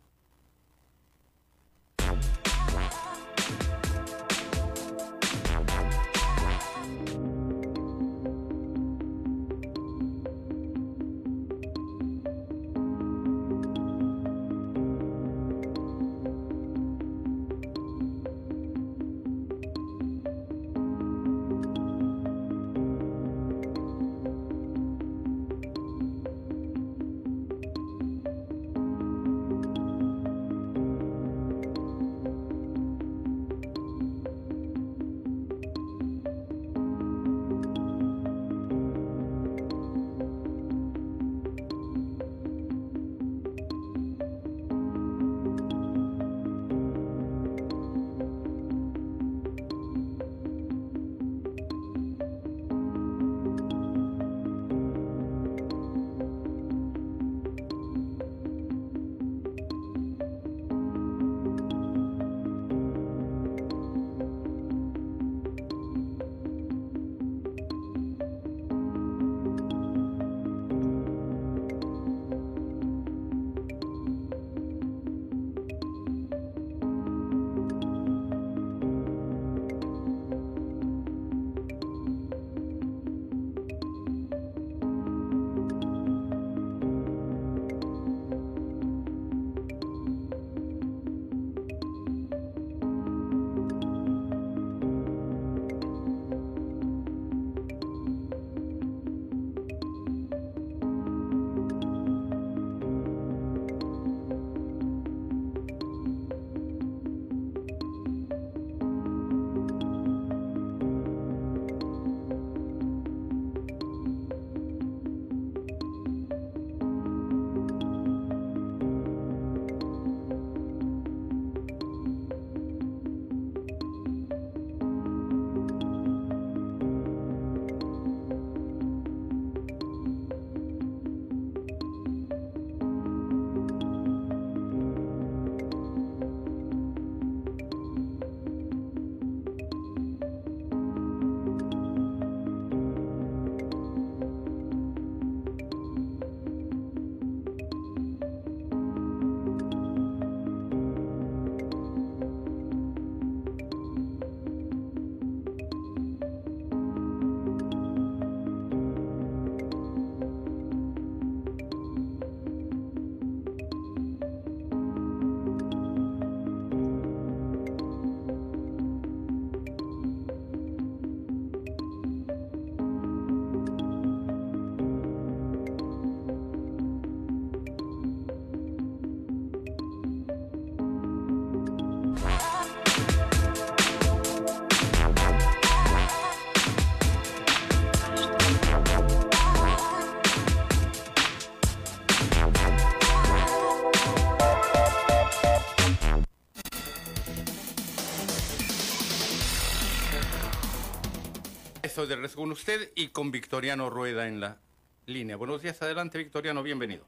Estoy 202.00 202.08
de 202.08 202.16
regreso 202.16 202.38
con 202.38 202.50
usted 202.50 202.92
y 202.94 203.08
con 203.08 203.30
Victoriano 203.30 203.90
Rueda 203.90 204.26
en 204.26 204.40
la 204.40 204.56
línea. 205.04 205.36
Buenos 205.36 205.60
días, 205.60 205.82
adelante 205.82 206.16
Victoriano, 206.16 206.62
bienvenido. 206.62 207.04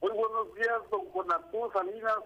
Muy 0.00 0.12
buenos 0.12 0.54
días, 0.54 0.78
don 0.92 1.00
Juan 1.06 1.32
Arturo 1.32 1.72
Salinas. 1.72 2.18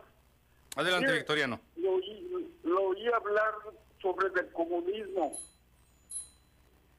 Adelante 0.77 1.07
Mire, 1.07 1.19
Victoriano. 1.21 1.59
Lo 1.77 1.93
oí, 1.93 2.55
lo 2.65 2.83
oí 2.89 3.07
hablar 3.07 3.55
sobre 4.03 4.27
el 4.39 4.53
comunismo. 4.53 5.39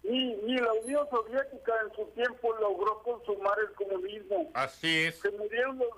Ni, 0.01 0.33
ni 0.37 0.57
la 0.57 0.73
Unión 0.73 1.07
Soviética 1.11 1.73
en 1.85 1.95
su 1.95 2.11
tiempo 2.15 2.51
logró 2.59 3.03
consumar 3.03 3.55
el 3.59 3.71
comunismo. 3.75 4.49
Así 4.55 5.05
es. 5.05 5.19
Se 5.19 5.29
murieron 5.29 5.77
los, 5.77 5.89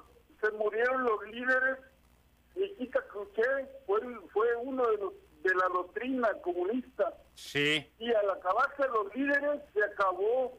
se 0.41 0.51
murieron 0.57 1.05
los 1.05 1.23
líderes. 1.29 1.77
Nikita 2.57 2.99
Khrushchev 3.13 3.69
fue, 3.85 4.01
fue 4.33 4.55
uno 4.57 4.85
de 4.91 4.97
los 4.97 5.13
de 5.43 5.55
la 5.55 5.67
doctrina 5.69 6.29
comunista. 6.41 7.17
Sí. 7.33 7.85
Y 7.99 8.13
al 8.13 8.29
acabarse 8.29 8.83
los 8.87 9.15
líderes, 9.15 9.61
se 9.73 9.83
acabó 9.83 10.57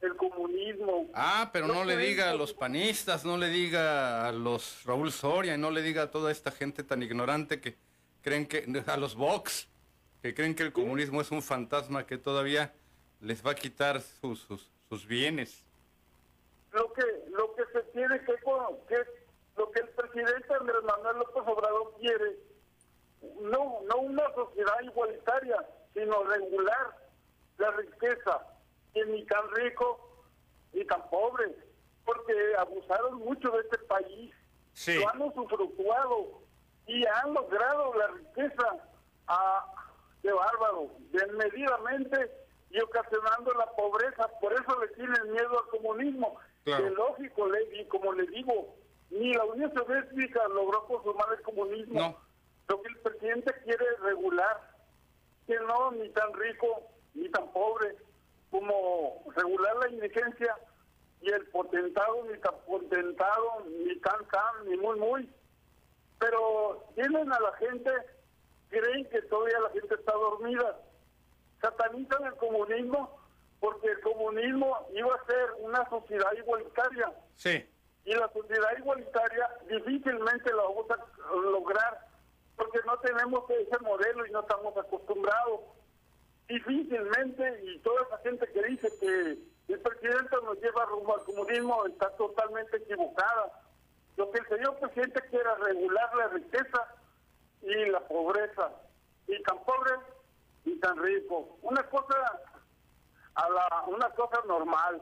el 0.00 0.16
comunismo. 0.16 1.08
Ah, 1.14 1.50
pero 1.52 1.68
no 1.68 1.84
le 1.84 1.96
diga 1.96 2.30
a 2.30 2.34
los 2.34 2.52
panistas, 2.52 3.24
no 3.24 3.36
le 3.36 3.48
diga 3.48 4.26
a 4.26 4.32
los 4.32 4.84
Raúl 4.84 5.12
Soria, 5.12 5.54
y 5.54 5.58
no 5.58 5.70
le 5.70 5.82
diga 5.82 6.02
a 6.02 6.10
toda 6.10 6.30
esta 6.32 6.50
gente 6.50 6.82
tan 6.82 7.02
ignorante 7.02 7.60
que 7.60 7.76
creen 8.22 8.46
que, 8.46 8.66
a 8.86 8.96
los 8.96 9.14
Vox, 9.14 9.68
que 10.22 10.34
creen 10.34 10.54
que 10.54 10.64
el 10.64 10.72
comunismo 10.72 11.20
es 11.20 11.30
un 11.30 11.42
fantasma 11.42 12.06
que 12.06 12.18
todavía 12.18 12.72
les 13.20 13.44
va 13.46 13.52
a 13.52 13.54
quitar 13.54 14.00
sus, 14.00 14.40
sus, 14.40 14.70
sus 14.88 15.06
bienes. 15.06 15.64
lo 16.72 16.92
que 16.92 17.02
lo 17.30 17.54
que 17.54 17.62
se 17.72 17.82
tiene 17.92 18.18
que, 18.20 18.34
que 18.88 19.04
lo 19.56 19.70
que 19.70 19.80
el 19.80 19.88
presidente 19.90 20.54
Andrés 20.54 20.82
Manuel 20.84 21.18
López 21.18 21.42
Obrador 21.46 21.94
quiere 22.00 22.38
no 23.40 23.80
no 23.88 23.96
una 23.98 24.24
sociedad 24.34 24.80
igualitaria 24.82 25.56
sino 25.94 26.22
regular 26.24 26.96
la 27.58 27.70
riqueza 27.72 28.46
que 28.94 29.04
ni 29.06 29.24
tan 29.26 29.50
rico 29.54 30.24
ni 30.72 30.84
tan 30.86 31.08
pobre 31.10 31.54
porque 32.04 32.32
abusaron 32.58 33.18
mucho 33.20 33.50
de 33.50 33.60
este 33.60 33.78
país 33.78 34.34
Sí. 34.74 34.98
lo 34.98 35.08
han 35.10 35.20
usufructuado 35.20 36.40
y 36.86 37.04
han 37.06 37.34
logrado 37.34 37.94
la 37.94 38.06
riqueza 38.08 38.76
a, 39.28 39.66
de 40.22 40.32
bárbaro 40.32 40.88
desmedidamente 41.10 42.30
y 42.70 42.80
ocasionando 42.80 43.52
la 43.52 43.66
pobreza 43.72 44.28
por 44.40 44.52
eso 44.54 44.80
le 44.80 44.88
tienen 44.94 45.30
miedo 45.32 45.62
al 45.62 45.68
comunismo 45.70 46.36
Claro. 46.64 46.84
que 46.84 46.90
lógico 46.90 47.46
le 47.48 47.80
y 47.80 47.84
como 47.86 48.12
le 48.12 48.26
digo 48.28 48.74
ni 49.10 49.34
la 49.34 49.44
Unión 49.44 49.72
Soviética 49.74 50.46
logró 50.48 50.84
consumar 50.86 51.26
el 51.36 51.42
comunismo 51.42 52.00
No. 52.00 52.16
Lo 52.72 52.80
que 52.80 52.88
el 52.88 52.98
presidente 53.00 53.52
quiere 53.64 53.84
es 53.84 54.00
regular 54.00 54.60
que 55.46 55.56
no 55.60 55.90
ni 55.92 56.08
tan 56.08 56.32
rico 56.32 56.88
ni 57.12 57.28
tan 57.28 57.52
pobre 57.52 57.96
como 58.50 59.22
regular 59.36 59.76
la 59.76 59.90
indigencia 59.90 60.56
y 61.20 61.30
el 61.30 61.46
potentado 61.48 62.24
ni 62.30 62.38
tan 62.38 62.54
potentado 62.66 63.64
ni 63.66 63.94
tan 63.96 64.26
tan 64.28 64.66
ni 64.66 64.78
muy 64.78 64.98
muy. 64.98 65.30
Pero 66.18 66.86
tienen 66.94 67.30
a 67.30 67.40
la 67.40 67.52
gente 67.58 67.90
creen 68.70 69.06
que 69.10 69.20
todavía 69.22 69.60
la 69.60 69.70
gente 69.70 69.94
está 69.94 70.12
dormida. 70.12 70.78
Satanizan 71.60 72.24
el 72.24 72.36
comunismo 72.36 73.20
porque 73.60 73.88
el 73.88 74.00
comunismo 74.00 74.88
iba 74.94 75.14
a 75.14 75.26
ser 75.26 75.50
una 75.58 75.86
sociedad 75.90 76.32
igualitaria. 76.38 77.12
Sí. 77.36 77.68
y 78.04 78.14
la 78.14 78.28
sociedad 78.32 78.78
igualitaria 78.78 79.48
difícilmente 79.68 80.50
la 80.54 80.62
vamos 80.62 80.86
a 80.90 81.36
lograr 81.36 82.11
porque 82.56 82.80
no 82.86 82.98
tenemos 82.98 83.48
ese 83.50 83.78
modelo 83.80 84.26
y 84.26 84.30
no 84.30 84.40
estamos 84.40 84.76
acostumbrados. 84.76 85.60
Difícilmente, 86.48 87.60
y 87.64 87.78
toda 87.78 88.02
esa 88.02 88.18
gente 88.18 88.46
que 88.52 88.62
dice 88.64 88.88
que 89.00 89.72
el 89.72 89.80
presidente 89.80 90.36
nos 90.44 90.60
lleva 90.60 90.84
rumbo 90.86 91.14
al 91.14 91.24
comunismo 91.24 91.86
está 91.86 92.10
totalmente 92.16 92.76
equivocada. 92.76 93.60
Lo 94.16 94.30
que 94.30 94.38
el 94.38 94.48
señor 94.48 94.78
presidente 94.78 95.22
quiere 95.30 95.54
regular 95.56 96.14
la 96.16 96.28
riqueza 96.28 96.94
y 97.62 97.86
la 97.86 98.00
pobreza, 98.00 98.70
y 99.26 99.42
tan 99.42 99.64
pobre 99.64 99.92
y 100.64 100.78
tan 100.80 101.02
rico. 101.02 101.56
Una 101.62 101.82
cosa 101.84 102.42
a 103.34 103.48
la 103.48 103.84
una 103.86 104.10
cosa 104.10 104.42
normal 104.46 105.00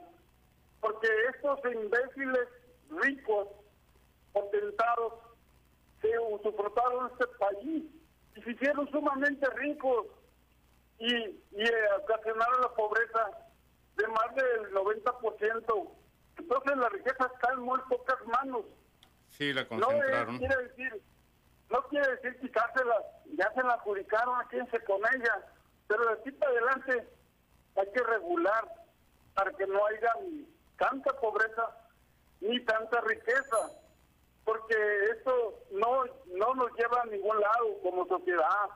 porque 0.81 1.09
estos 1.35 1.59
imbéciles 1.73 2.49
ricos, 2.91 3.49
potentados, 4.33 5.15
se 6.01 6.19
usufructaron 6.19 7.11
este 7.13 7.27
país 7.39 7.85
y 8.37 8.43
se 8.43 8.51
hicieron 8.53 8.91
sumamente 8.91 9.49
ricos 9.57 10.07
y, 10.99 11.15
y 11.15 11.63
eh, 11.63 11.75
ocasionaron 12.03 12.61
la 12.63 12.69
pobreza 12.75 13.31
de 13.97 14.07
más 14.09 14.35
del 14.35 14.73
90%. 14.73 15.91
Entonces 16.39 16.77
la 16.77 16.89
riqueza 16.89 17.31
está 17.35 17.53
en 17.53 17.61
muy 17.61 17.79
pocas 17.89 18.17
manos. 18.27 18.65
Sí, 19.31 19.53
la 19.53 19.63
No 19.63 19.77
es- 19.77 19.81
concentraron. 19.87 20.39
quiere 20.39 20.57
decir, 20.69 21.03
no 21.71 21.83
quiere 21.89 22.09
decir 22.17 22.39
quitárselas, 22.41 23.05
ya 23.35 23.53
se 23.55 23.63
la 23.63 23.75
adjudicaron 23.75 24.41
a 24.41 24.49
quédense 24.49 24.83
con 24.85 25.01
ella, 25.15 25.47
pero 25.87 26.05
de 26.07 26.13
aquí 26.15 26.31
para 26.33 26.51
adelante 26.53 27.09
hay 27.77 27.93
que 27.93 28.03
regular 28.03 28.65
para 29.35 29.53
que 29.53 29.67
no 29.67 29.87
haya 29.87 30.13
ni 30.23 30.47
tanta 30.79 31.13
pobreza 31.21 31.77
ni 32.41 32.59
tanta 32.65 33.01
riqueza, 33.03 33.57
porque 34.45 34.75
esto 35.17 35.61
no, 35.73 36.05
no 36.27 36.55
nos 36.55 36.73
lleva 36.77 37.03
a 37.03 37.07
ningún 37.07 37.39
lado 37.41 37.79
como 37.83 38.07
sociedad. 38.07 38.69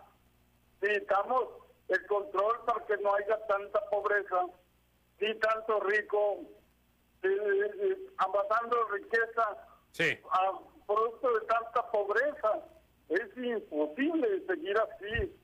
Necesitamos 0.80 1.44
el 1.88 2.06
control 2.06 2.60
para 2.66 2.84
que 2.86 2.96
no 2.98 3.14
haya 3.14 3.38
tanta 3.46 3.80
pobreza 3.90 4.46
ni 5.20 5.34
tanto 5.38 5.80
rico, 5.80 6.40
eh, 7.22 7.28
eh, 7.28 7.96
amasando 8.18 8.88
riqueza 8.88 9.56
Sí. 9.92 10.18
a 10.30 10.52
producto 10.86 11.32
de 11.38 11.46
tanta 11.46 11.90
pobreza. 11.90 12.60
Es 13.08 13.36
imposible 13.36 14.44
seguir 14.46 14.76
así. 14.78 15.34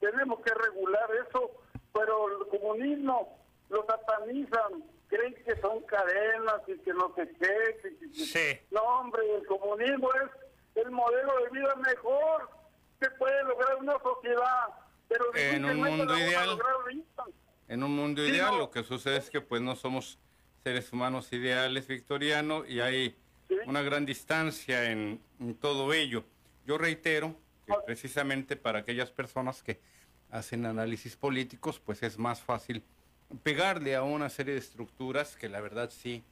Tenemos 0.00 0.40
que 0.40 0.52
regular 0.54 1.08
eso, 1.28 1.50
pero 1.92 2.40
el 2.42 2.48
comunismo 2.48 3.38
lo 3.68 3.84
satanizan, 3.86 4.82
creen 5.10 5.34
que 5.44 5.60
son 5.60 5.82
cadenas 5.82 6.62
y 6.68 6.78
que 6.78 6.94
no 6.94 7.12
sé 7.14 7.28
qué. 7.38 7.80
que- 7.82 8.14
Sí. 8.14 8.60
No, 8.70 8.80
hombre, 8.82 9.22
el 9.36 9.46
comunismo 9.46 10.08
es 10.14 10.82
el 10.84 10.90
modelo 10.90 11.32
de 11.44 11.50
vida 11.50 11.74
mejor 11.76 12.48
que 13.00 13.10
puede 13.10 13.42
lograr 13.44 13.76
una 13.76 13.98
sociedad. 14.02 14.68
Pero 15.08 15.24
En 15.34 15.64
un 15.64 15.76
mundo 15.78 16.16
ideal. 16.16 16.58
En 17.68 17.82
un 17.82 17.96
mundo 17.96 18.22
Sí, 18.24 18.30
ideal 18.30 18.52
no. 18.52 18.58
lo 18.58 18.70
que 18.70 18.82
sucede 18.84 19.16
es 19.18 19.28
que 19.30 19.40
pues 19.40 19.60
no 19.60 19.74
somos 19.76 20.18
seres 20.62 20.92
humanos 20.92 21.32
ideales, 21.32 21.86
Victoriano, 21.88 22.64
y 22.64 22.80
hay 22.80 23.16
Sí. 23.48 23.56
una 23.66 23.82
gran 23.82 24.06
distancia 24.06 24.90
en, 24.90 25.20
en 25.40 25.54
todo 25.56 25.92
ello. 25.92 26.24
Yo 26.66 26.78
reitero 26.78 27.34
que 27.66 27.72
Ah. 27.72 27.82
precisamente 27.84 28.54
para 28.56 28.80
aquellas 28.80 29.10
personas 29.10 29.62
que 29.62 29.80
hacen 30.30 30.64
análisis 30.66 31.16
políticos, 31.16 31.80
pues 31.80 32.02
es 32.04 32.16
más 32.18 32.40
fácil 32.40 32.84
pegarle 33.42 33.96
a 33.96 34.02
una 34.02 34.28
serie 34.28 34.54
de 34.54 34.60
estructuras 34.60 35.36
que 35.36 35.48
la 35.48 35.60
verdad 35.60 35.90
sí 35.90 36.22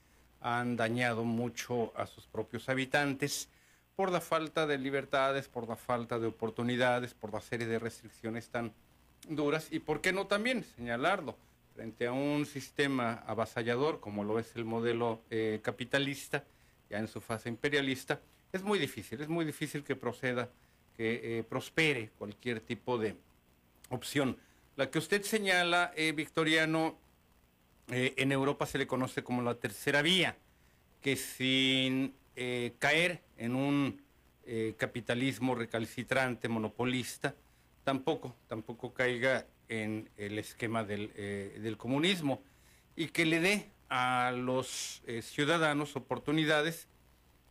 han 0.41 0.77
dañado 0.77 1.25
mucho 1.25 1.93
a 1.97 2.07
sus 2.07 2.27
propios 2.27 2.69
habitantes 2.69 3.49
por 3.97 4.13
la 4.13 4.21
falta 4.21 4.67
de 4.67 4.79
libertades, 4.79 5.49
por 5.49 5.69
la 5.69 5.77
falta 5.77 6.19
de 6.19 6.29
oportunidades, 6.29 7.15
por 7.15 7.33
la 7.33 7.41
serie 7.41 7.67
de 7.67 7.79
restricciones 7.79 8.49
tan 8.49 8.73
duras 9.29 9.69
y 9.71 9.81
por 9.81 10.01
qué 10.01 10.13
no 10.13 10.27
también 10.27 10.65
señalarlo 10.77 11.37
frente 11.75 12.07
a 12.07 12.13
un 12.13 12.47
sistema 12.47 13.25
avasallador 13.27 14.01
como 14.01 14.25
lo 14.25 14.39
es 14.39 14.55
el 14.57 14.65
modelo 14.65 15.21
eh, 15.31 15.61
capitalista, 15.63 16.45
ya 16.91 16.99
en 16.99 17.09
su 17.09 17.21
fase 17.21 17.49
imperialista, 17.49 18.21
es 18.53 18.63
muy 18.63 18.79
difícil, 18.79 19.21
es 19.21 19.29
muy 19.29 19.45
difícil 19.45 19.85
que 19.85 19.95
proceda, 19.95 20.49
que 20.97 21.39
eh, 21.39 21.45
prospere 21.45 22.11
cualquier 22.19 22.61
tipo 22.61 22.99
de 22.99 23.17
opción. 23.91 24.37
La 24.79 24.93
que 24.93 25.01
usted 25.01 25.25
señala, 25.25 25.93
eh, 25.97 26.13
Victoriano, 26.13 26.97
eh, 27.91 28.15
en 28.17 28.31
Europa 28.31 28.65
se 28.65 28.79
le 28.79 28.87
conoce 28.87 29.25
como 29.25 29.43
la 29.43 29.57
tercera 29.57 30.03
vía, 30.03 30.37
que 31.03 31.17
sin 31.17 32.15
eh, 32.37 32.75
caer 32.79 33.21
en 33.37 33.57
un 33.57 34.01
capitalismo 34.79 35.55
recalcitrante, 35.55 36.49
monopolista, 36.49 37.35
tampoco, 37.85 38.35
tampoco 38.47 38.95
caiga 38.95 39.45
en 39.69 40.09
el 40.17 40.39
esquema 40.39 40.85
del, 40.85 41.13
del 41.13 41.77
comunismo 41.77 42.41
y 42.97 43.09
que 43.09 43.27
le 43.27 43.41
dé 43.41 43.69
a 43.91 44.33
los 44.35 45.03
ciudadanos 45.21 45.97
oportunidades 45.97 46.89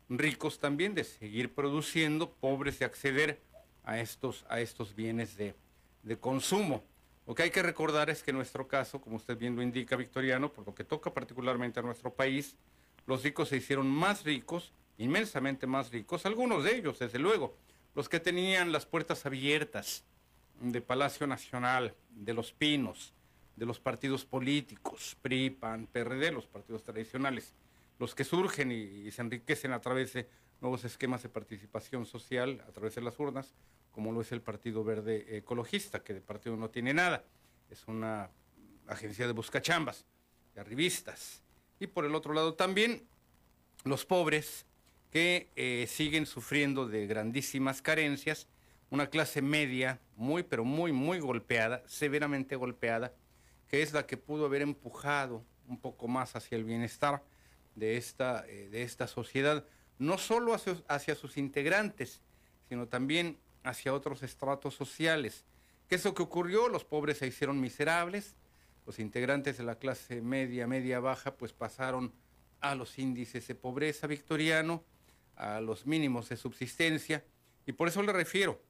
ricos 0.09 0.57
también 0.57 0.95
de 0.95 1.03
seguir 1.03 1.53
produciendo, 1.53 2.31
pobres 2.31 2.79
de 2.79 2.85
acceder 2.85 3.39
a 3.83 3.99
estos, 3.99 4.43
a 4.49 4.59
estos 4.59 4.95
bienes 4.95 5.37
de, 5.37 5.53
de 6.01 6.17
consumo. 6.17 6.83
Lo 7.27 7.35
que 7.35 7.43
hay 7.43 7.51
que 7.51 7.61
recordar 7.61 8.09
es 8.09 8.23
que 8.23 8.31
en 8.31 8.37
nuestro 8.37 8.69
caso, 8.69 9.01
como 9.01 9.17
usted 9.17 9.37
bien 9.37 9.55
lo 9.55 9.61
indica, 9.61 9.97
Victoriano, 9.97 10.51
por 10.51 10.65
lo 10.65 10.73
que 10.73 10.85
toca 10.85 11.13
particularmente 11.13 11.81
a 11.81 11.83
nuestro 11.83 12.13
país, 12.13 12.55
los 13.05 13.21
ricos 13.21 13.49
se 13.49 13.57
hicieron 13.57 13.87
más 13.89 14.23
ricos, 14.23 14.71
inmensamente 14.97 15.67
más 15.67 15.91
ricos, 15.91 16.25
algunos 16.25 16.63
de 16.63 16.77
ellos, 16.77 16.99
desde 16.99 17.19
luego, 17.19 17.53
los 17.95 18.07
que 18.07 18.21
tenían 18.21 18.71
las 18.71 18.85
puertas 18.85 19.25
abiertas 19.25 20.05
de 20.61 20.81
Palacio 20.81 21.27
Nacional, 21.27 21.93
de 22.11 22.33
Los 22.33 22.53
Pinos, 22.53 23.13
de 23.57 23.65
los 23.65 23.81
partidos 23.81 24.23
políticos, 24.23 25.17
PRI, 25.21 25.49
PAN, 25.49 25.87
PRD, 25.87 26.31
los 26.31 26.47
partidos 26.47 26.83
tradicionales, 26.83 27.53
los 27.99 28.15
que 28.15 28.23
surgen 28.23 28.71
y, 28.71 29.11
se 29.11 29.21
enriquecen 29.21 29.73
a 29.73 29.81
través 29.81 30.13
de 30.13 30.29
nuevos 30.61 30.85
esquemas 30.85 31.23
de 31.23 31.29
participación 31.29 32.05
social 32.05 32.63
a 32.67 32.71
través 32.71 32.95
de 32.95 33.01
las 33.01 33.19
urnas, 33.19 33.53
como 33.97 34.11
lo 34.11 34.21
es 34.21 34.31
el 34.31 34.43
Partido 34.43 34.83
Verde 34.83 35.37
Ecologista, 35.37 36.03
que 36.03 36.13
de 36.13 36.21
partido 36.21 36.55
no 36.55 36.69
tiene 36.69 36.93
nada, 36.93 37.25
es 37.67 37.87
una 37.87 38.29
agencia 38.85 39.25
de 39.25 39.33
buscachambas, 39.33 40.05
de 40.53 40.61
arribistas. 40.61 41.41
Y 41.79 41.87
por 41.87 42.05
el 42.05 42.13
otro 42.13 42.35
lado 42.35 42.53
también 42.53 43.07
los 43.85 44.05
pobres 44.05 44.67
que 45.09 45.49
eh, 45.55 45.87
siguen 45.89 46.27
sufriendo 46.27 46.87
de 46.87 47.07
grandísimas 47.07 47.81
carencias, 47.81 48.47
una 48.91 49.09
clase 49.09 49.41
media 49.41 49.99
muy, 50.15 50.43
pero 50.43 50.63
muy, 50.63 50.91
muy 50.91 51.19
golpeada, 51.19 51.81
severamente 51.87 52.55
golpeada, 52.55 53.15
que 53.67 53.81
es 53.81 53.93
la 53.93 54.05
que 54.05 54.15
pudo 54.15 54.45
haber 54.45 54.61
empujado 54.61 55.43
un 55.67 55.79
poco 55.81 56.07
más 56.07 56.35
hacia 56.35 56.55
el 56.55 56.65
bienestar 56.65 57.23
de 57.73 57.97
esta, 57.97 58.45
eh, 58.47 58.69
de 58.69 58.83
esta 58.83 59.07
sociedad, 59.07 59.65
no 59.97 60.19
solo 60.19 60.53
hacia, 60.53 60.75
hacia, 60.87 61.15
sus 61.15 61.35
integrantes, 61.35 62.21
sino 62.69 62.87
también 62.87 63.39
hacia 63.67 63.93
otros 63.93 64.23
estratos 64.23 64.75
sociales. 64.75 65.45
¿Qué 65.87 65.95
es 65.95 66.05
lo 66.05 66.13
que 66.13 66.23
ocurrió? 66.23 66.69
Los 66.69 66.85
pobres 66.85 67.17
se 67.19 67.27
hicieron 67.27 67.61
miserables, 67.61 68.35
los 68.85 68.99
integrantes 68.99 69.57
de 69.57 69.63
la 69.63 69.75
clase 69.75 70.21
media, 70.21 70.67
media 70.67 70.99
baja, 70.99 71.35
pues 71.35 71.53
pasaron 71.53 72.13
a 72.59 72.75
los 72.75 72.97
índices 72.97 73.47
de 73.47 73.55
pobreza 73.55 74.07
victoriano, 74.07 74.83
a 75.35 75.61
los 75.61 75.85
mínimos 75.85 76.29
de 76.29 76.37
subsistencia, 76.37 77.23
y 77.65 77.73
por 77.73 77.87
eso 77.87 78.01
le 78.01 78.13
refiero, 78.13 78.61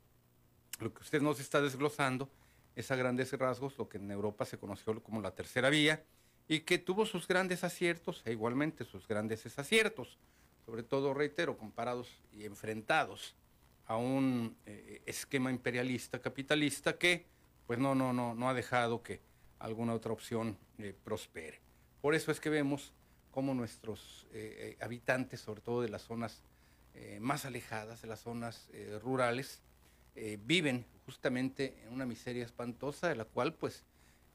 lo 0.80 0.94
que 0.94 1.02
usted 1.02 1.22
nos 1.22 1.40
está 1.40 1.62
desglosando 1.62 2.30
es 2.76 2.92
a 2.92 2.96
grandes 2.96 3.32
rasgos 3.34 3.78
lo 3.78 3.88
que 3.88 3.98
en 3.98 4.12
Europa 4.12 4.46
se 4.46 4.58
conoció 4.58 5.02
como 5.02 5.22
la 5.22 5.34
tercera 5.34 5.70
vía, 5.70 6.04
y 6.48 6.62
que 6.62 6.78
tuvo 6.78 7.06
sus 7.06 7.28
grandes 7.28 7.64
aciertos 7.64 8.22
e 8.26 8.32
igualmente 8.32 8.86
sus 8.86 9.08
grandes 9.08 9.44
desaciertos, 9.44 10.18
sobre 10.66 10.84
todo, 10.84 11.14
reitero, 11.14 11.58
comparados 11.58 12.10
y 12.34 12.46
enfrentados 12.46 13.36
a 13.88 13.98
un 13.98 14.56
eh, 14.66 15.02
esquema 15.06 15.50
imperialista 15.50 16.20
capitalista 16.22 16.98
que 16.98 17.26
pues 17.66 17.80
no, 17.80 17.96
no, 17.96 18.14
no, 18.14 18.36
no 18.36 18.50
ha 18.50 18.54
dejado 18.54 19.02
que 19.04 19.20
alguna 19.60 19.94
otra 19.94 20.14
opción 20.14 20.58
eh, 20.78 20.94
prospere. 21.04 21.60
Por 22.02 22.16
eso 22.16 22.32
es 22.32 22.40
que 22.40 22.50
vemos 22.50 22.94
cómo 23.32 23.54
nuestros 23.54 24.28
eh, 24.32 24.78
habitantes, 24.82 25.42
sobre 25.42 25.62
todo 25.62 25.82
de 25.82 25.90
las 25.90 26.04
zonas 26.04 26.44
más 27.20 27.46
alejadas, 27.46 28.02
de 28.02 28.08
las 28.08 28.22
zonas 28.22 28.68
rurales, 29.04 29.62
viven 30.46 30.84
justamente 31.06 31.76
en 31.84 31.94
una 31.94 32.08
miseria 32.08 32.44
espantosa 32.44 33.08
de 33.08 33.16
la 33.16 33.26
cual 33.26 33.54
pues 33.54 33.86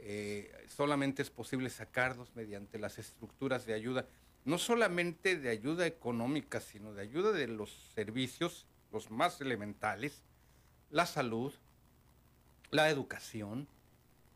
eh, 0.05 0.51
solamente 0.67 1.23
es 1.23 1.31
posible 1.31 1.71
sacarlos 1.71 2.35
mediante 2.35 2.77
las 2.77 2.99
estructuras 2.99 3.67
de 3.67 3.75
ayuda, 3.75 4.09
no 4.45 4.59
solamente 4.59 5.39
de 5.39 5.49
ayuda 5.49 5.87
económica, 5.87 6.61
sino 6.61 6.93
de 6.93 7.03
ayuda 7.03 7.31
de 7.31 7.47
los 7.47 7.71
servicios, 7.95 8.67
los 8.93 9.11
más 9.11 9.41
elementales, 9.41 10.23
la 10.91 11.07
salud, 11.07 11.53
la 12.71 12.91
educación, 12.91 13.67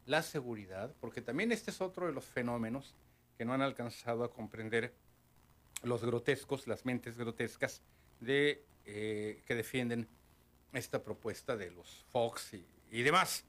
la 0.07 0.23
seguridad, 0.23 0.95
porque 1.01 1.21
también 1.21 1.53
este 1.53 1.71
es 1.71 1.81
otro 1.81 2.07
de 2.07 2.13
los 2.13 2.25
fenómenos 2.25 2.95
que 3.37 3.45
no 3.45 3.53
han 3.53 3.63
alcanzado 3.63 4.25
a 4.25 4.31
comprender 4.31 4.95
los 5.83 6.05
grotescos, 6.05 6.67
las 6.67 6.85
mentes 6.87 7.19
grotescas 7.19 7.83
de, 8.21 8.65
eh, 8.87 9.43
que 9.47 9.55
defienden 9.55 10.09
esta 10.73 11.03
propuesta 11.03 11.57
de 11.57 11.71
los 11.71 12.05
Fox 12.11 12.55
y 12.91 13.03
demás. 13.03 13.45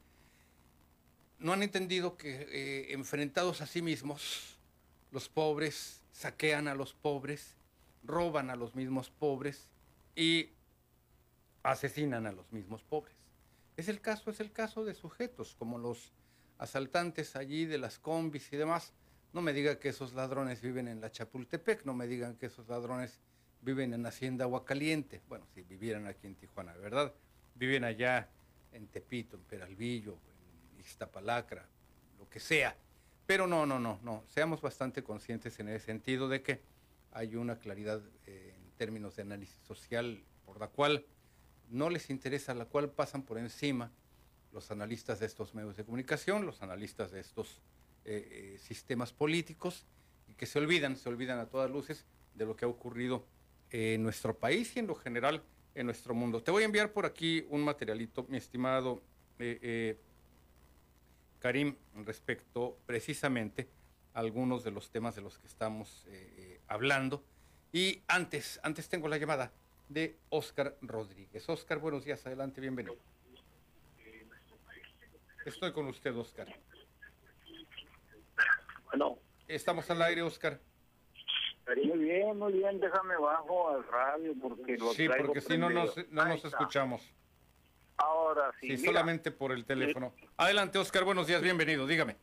No 1.39 1.54
han 1.54 1.63
entendido 1.63 2.17
que 2.17 2.48
eh, 2.50 2.93
enfrentados 2.93 3.62
a 3.62 3.67
sí 3.67 3.82
mismos, 3.82 4.58
los 5.12 5.30
pobres 5.30 6.02
saquean 6.12 6.67
a 6.67 6.76
los 6.76 6.93
pobres, 6.93 7.56
roban 8.04 8.50
a 8.50 8.56
los 8.56 8.76
mismos 8.76 9.10
pobres 9.10 9.67
y 10.15 10.50
asesinan 11.72 12.26
a 12.26 12.32
los 12.32 12.52
mismos 12.52 12.84
pobres. 12.84 13.16
Es 13.76 13.90
el 13.90 14.00
caso, 14.00 14.32
es 14.32 14.40
el 14.40 14.52
caso 14.52 14.86
de 14.86 14.94
sujetos 14.94 15.56
como 15.56 15.78
los 15.78 16.14
asaltantes 16.58 17.36
allí 17.36 17.66
de 17.66 17.78
las 17.78 18.00
combis 18.00 18.52
y 18.54 18.58
demás. 18.58 18.94
No 19.34 19.42
me 19.42 19.54
digan 19.54 19.78
que 19.78 19.90
esos 19.90 20.14
ladrones 20.14 20.62
viven 20.62 20.88
en 20.88 21.02
la 21.02 21.12
Chapultepec, 21.12 21.86
no 21.86 21.94
me 21.94 22.08
digan 22.08 22.38
que 22.38 22.46
esos 22.46 22.68
ladrones 22.70 23.20
viven 23.62 23.94
en 23.94 24.06
Hacienda 24.06 24.46
Aguacaliente. 24.46 25.22
Bueno, 25.28 25.46
si 25.54 25.62
vivieran 25.62 26.08
aquí 26.08 26.26
en 26.26 26.36
Tijuana, 26.36 26.74
¿verdad? 26.78 27.14
Viven 27.56 27.84
allá 27.84 28.30
en 28.72 28.88
Tepito, 28.88 29.36
en 29.36 29.44
Peralvillo, 29.44 30.18
Iztapalacra, 30.80 31.68
lo 32.18 32.30
que 32.30 32.40
sea. 32.40 32.76
Pero 33.26 33.46
no, 33.46 33.65
no, 33.65 33.78
no, 33.78 34.00
no. 34.04 34.24
Seamos 34.28 34.62
bastante 34.62 35.04
conscientes 35.04 35.60
en 35.60 35.68
el 35.68 35.82
sentido 35.82 36.30
de 36.30 36.42
que 36.42 36.62
hay 37.12 37.36
una 37.36 37.60
claridad 37.60 38.02
eh, 38.26 38.56
en 38.56 38.72
términos 38.78 39.18
de 39.18 39.24
análisis 39.24 39.60
social 39.68 40.24
por 40.46 40.60
la 40.62 40.70
cual 40.70 41.06
no 41.70 41.90
les 41.90 42.10
interesa, 42.10 42.54
la 42.54 42.65
cual 42.65 42.90
pasan 42.90 43.24
por 43.24 43.38
encima 43.38 43.92
los 44.54 44.72
analistas 44.72 45.20
de 45.20 45.26
estos 45.26 45.54
medios 45.54 45.78
de 45.78 45.84
comunicación, 45.84 46.46
los 46.46 46.62
analistas 46.62 47.12
de 47.12 47.20
estos 47.20 47.62
eh, 48.06 48.56
eh, 48.56 48.60
sistemas 48.60 49.12
políticos, 49.12 49.86
y 50.28 50.34
que 50.34 50.46
se 50.46 50.60
olvidan, 50.60 50.96
se 50.96 51.10
olvidan 51.10 51.40
a 51.40 51.48
todas 51.48 51.70
luces 51.70 52.06
de 52.36 52.46
lo 52.46 52.56
que 52.56 52.65
ha 52.65 52.68
ocurrido 52.68 53.26
en 53.70 54.04
nuestro 54.04 54.38
país 54.38 54.76
y 54.76 54.80
en 54.80 54.88
lo 54.88 54.96
general 54.96 55.44
en 55.76 55.86
nuestro 55.86 56.13
mundo. 56.13 56.42
Te 56.42 56.52
voy 56.52 56.63
a 56.63 56.65
enviar 56.65 56.92
por 56.92 57.06
aquí 57.06 57.46
un 57.50 57.63
materialito, 57.63 58.26
mi 58.30 58.38
estimado 58.38 59.02
Karim, 61.40 61.76
respecto 62.06 62.80
precisamente 62.86 63.70
a 64.13 64.20
algunos 64.20 64.63
de 64.63 64.72
los 64.72 64.90
temas 64.90 65.15
de 65.15 65.22
los 65.22 65.38
que 65.38 65.48
estamos 65.48 66.06
eh, 66.08 66.34
eh, 66.38 66.62
hablando. 66.68 67.24
Y 67.72 68.02
antes, 68.08 68.60
antes 68.63 68.90
tengo 68.90 69.08
la 69.08 69.18
llamada 69.18 69.52
de 69.90 70.17
Oscar 70.29 70.75
Rodríguez. 70.81 71.48
Oscar, 71.50 71.79
buenos 71.79 72.06
días, 72.06 72.25
adelante, 72.25 72.62
bienvenido. 72.62 72.98
Estoy 75.46 75.71
con 75.71 75.88
usted, 75.88 76.15
Oscar. 76.15 76.48
Bueno. 78.85 79.17
Estamos 79.48 79.90
al 79.90 80.02
aire, 80.02 80.21
Oscar. 80.21 80.60
Muy 81.75 81.98
bien, 82.00 82.38
muy 82.38 82.54
bien, 82.54 82.79
déjame 82.79 83.17
bajo 83.17 83.69
al 83.69 83.88
radio 83.88 84.33
porque 84.42 84.77
lo 84.77 84.94
Sí, 84.94 85.08
porque 85.08 85.42
si 85.42 85.58
no 85.58 85.69
nos, 85.69 85.96
no 86.10 86.25
nos 86.25 86.44
escuchamos. 86.44 87.13
Ahora 87.98 88.52
sí. 88.60 88.77
Sí, 88.77 88.85
solamente 88.85 89.31
por 89.31 89.52
el 89.52 89.65
teléfono. 89.65 90.13
Adelante, 90.38 90.77
Oscar, 90.77 91.04
buenos 91.04 91.27
días, 91.27 91.42
bienvenido, 91.42 91.88
dígame. 91.88 92.15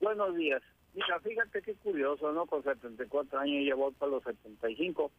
Buenos 0.00 0.34
días. 0.36 0.62
Mira, 0.94 1.20
fíjate 1.20 1.62
qué 1.62 1.74
curioso, 1.74 2.32
¿no? 2.32 2.46
Con 2.46 2.62
74 2.64 3.38
años 3.38 3.64
ya 3.66 3.74
voy 3.74 3.92
para 3.92 4.12
los 4.12 4.22
75. 4.24 5.12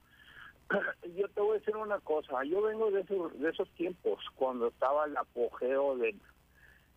Yo 1.16 1.28
te 1.30 1.42
voy 1.42 1.52
a 1.56 1.60
decir 1.60 1.76
una 1.76 2.00
cosa, 2.00 2.44
yo 2.44 2.62
vengo 2.62 2.92
de 2.92 3.02
esos, 3.02 3.40
de 3.40 3.50
esos 3.50 3.70
tiempos, 3.72 4.24
cuando 4.36 4.68
estaba 4.68 5.06
el 5.06 5.18
apogeo 5.18 5.98
del, 5.98 6.20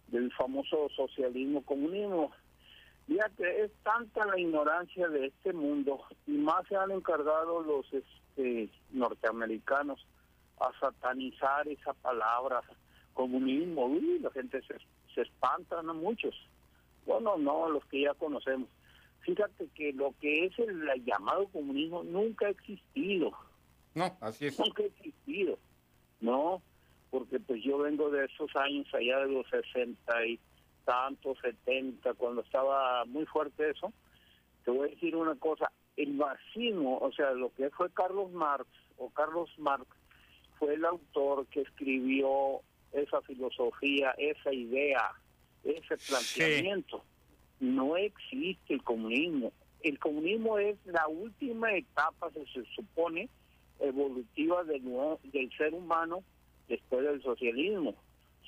del 0.09 0.33
famoso 0.33 0.89
socialismo 0.91 1.62
comunismo. 1.64 2.33
Fíjate, 3.07 3.64
es 3.64 3.72
tanta 3.83 4.25
la 4.27 4.39
ignorancia 4.39 5.09
de 5.09 5.27
este 5.27 5.53
mundo 5.53 6.01
y 6.27 6.33
más 6.33 6.66
se 6.68 6.77
han 6.77 6.91
encargado 6.91 7.62
los 7.62 7.87
este, 7.93 8.70
norteamericanos 8.93 10.07
a 10.59 10.70
satanizar 10.81 11.68
esa 11.68 11.93
palabra, 11.95 12.62
comunismo, 13.12 13.87
uy, 13.87 14.20
la 14.20 14.31
gente 14.31 14.62
se, 14.62 14.77
se 15.14 15.22
espanta, 15.22 15.83
¿no? 15.83 15.95
Muchos. 15.95 16.35
Bueno, 17.07 17.37
no, 17.37 17.68
los 17.68 17.85
que 17.87 18.03
ya 18.03 18.14
conocemos. 18.14 18.68
Fíjate 19.20 19.68
que 19.75 19.93
lo 19.93 20.14
que 20.20 20.47
es 20.47 20.59
el, 20.59 21.05
llamado 21.05 21.47
comunismo 21.49 22.03
nunca 22.05 22.47
ha 22.47 22.51
existido. 22.51 23.33
No, 23.95 24.16
así 24.20 24.47
es. 24.47 24.59
Nunca 24.59 24.82
ha 24.82 24.86
existido, 24.86 25.59
¿no? 26.20 26.62
Porque 27.11 27.38
pues 27.38 27.62
yo 27.62 27.78
vengo 27.78 28.11
de 28.11 28.24
esos 28.24 28.55
años 28.57 28.86
allá 28.92 29.20
de 29.20 29.32
los 29.32 29.47
sesenta 29.49 30.26
y 30.26 30.38
tantos, 30.84 31.38
setenta, 31.40 32.12
cuando 32.14 32.42
estaba 32.42 33.05
muy 33.07 33.24
fuerte 33.26 33.70
eso. 33.70 33.92
Te 34.64 34.70
voy 34.70 34.88
a 34.88 34.90
decir 34.90 35.14
una 35.14 35.34
cosa, 35.36 35.70
el 35.97 36.14
marxismo, 36.14 36.99
o 36.99 37.12
sea, 37.12 37.30
lo 37.32 37.53
que 37.55 37.70
fue 37.70 37.90
Carlos 37.92 38.32
Marx 38.32 38.68
o 38.99 39.11
Carlos 39.11 39.51
Marx, 39.59 39.86
fue 40.59 40.74
el 40.74 40.84
autor 40.84 41.47
que 41.47 41.61
escribió 41.61 42.61
esa 42.92 43.20
filosofía, 43.22 44.12
esa 44.18 44.53
idea, 44.53 45.12
ese 45.64 45.97
planteamiento. 45.97 47.05
No 47.61 47.97
existe 47.97 48.74
el 48.74 48.82
comunismo. 48.82 49.53
El 49.82 49.99
comunismo 49.99 50.59
es 50.59 50.76
la 50.86 51.07
última 51.09 51.74
etapa, 51.74 52.30
se 52.30 52.64
supone, 52.74 53.28
evolutiva 53.81 54.64
del, 54.64 54.83
ser 55.57 55.75
humano 55.75 56.22
después 56.68 57.05
del 57.05 57.22
socialismo. 57.22 57.95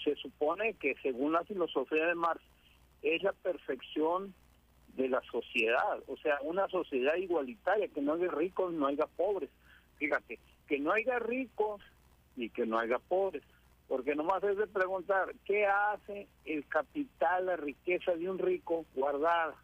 Se 0.02 0.14
supone 0.16 0.74
que 0.74 0.94
según 1.02 1.32
la 1.32 1.44
filosofía 1.44 2.06
de 2.06 2.14
Marx 2.14 2.42
es 3.02 3.22
la 3.22 3.32
perfección 3.32 4.34
de 4.96 5.08
la 5.08 5.20
sociedad, 5.30 6.02
o 6.06 6.16
sea, 6.16 6.38
una 6.42 6.68
sociedad 6.68 7.16
igualitaria, 7.16 7.88
que 7.88 8.00
no 8.00 8.14
haya 8.14 8.28
ricos, 8.28 8.72
no 8.72 8.86
haya 8.86 9.06
pobres. 9.06 9.50
Fíjate, 9.98 10.38
que 10.66 10.78
no 10.78 10.92
haya 10.92 11.18
ricos 11.18 11.82
y 12.36 12.48
que 12.50 12.66
no 12.66 12.78
haya 12.78 12.98
pobres 12.98 13.42
porque 13.88 14.14
nomás 14.16 14.42
es 14.42 14.56
de 14.56 14.66
preguntar, 14.66 15.32
¿qué 15.44 15.66
hace 15.66 16.26
el 16.44 16.66
capital, 16.66 17.46
la 17.46 17.56
riqueza 17.56 18.14
de 18.14 18.28
un 18.28 18.38
rico 18.38 18.84
guardada? 18.94 19.54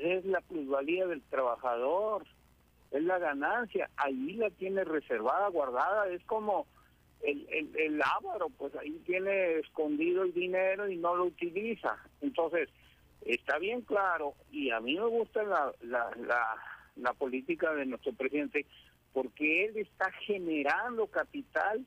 Es 0.00 0.24
la 0.24 0.40
plusvalía 0.40 1.06
del 1.06 1.22
trabajador, 1.22 2.24
es 2.92 3.02
la 3.02 3.18
ganancia, 3.18 3.90
ahí 3.96 4.34
la 4.34 4.50
tiene 4.50 4.84
reservada, 4.84 5.48
guardada, 5.48 6.08
es 6.08 6.22
como 6.24 6.66
el, 7.22 7.46
el, 7.50 7.76
el 7.76 8.02
ávaro, 8.02 8.48
pues 8.50 8.74
ahí 8.76 9.00
tiene 9.06 9.58
escondido 9.58 10.22
el 10.24 10.34
dinero 10.34 10.88
y 10.88 10.96
no 10.96 11.16
lo 11.16 11.24
utiliza. 11.24 11.96
Entonces, 12.20 12.68
está 13.24 13.58
bien 13.58 13.80
claro, 13.82 14.34
y 14.50 14.70
a 14.70 14.80
mí 14.80 14.96
me 14.96 15.06
gusta 15.06 15.42
la, 15.42 15.72
la, 15.82 16.10
la, 16.16 16.56
la 16.96 17.12
política 17.14 17.72
de 17.74 17.86
nuestro 17.86 18.12
presidente, 18.12 18.66
porque 19.12 19.66
él 19.66 19.76
está 19.78 20.10
generando 20.26 21.06
capital 21.06 21.86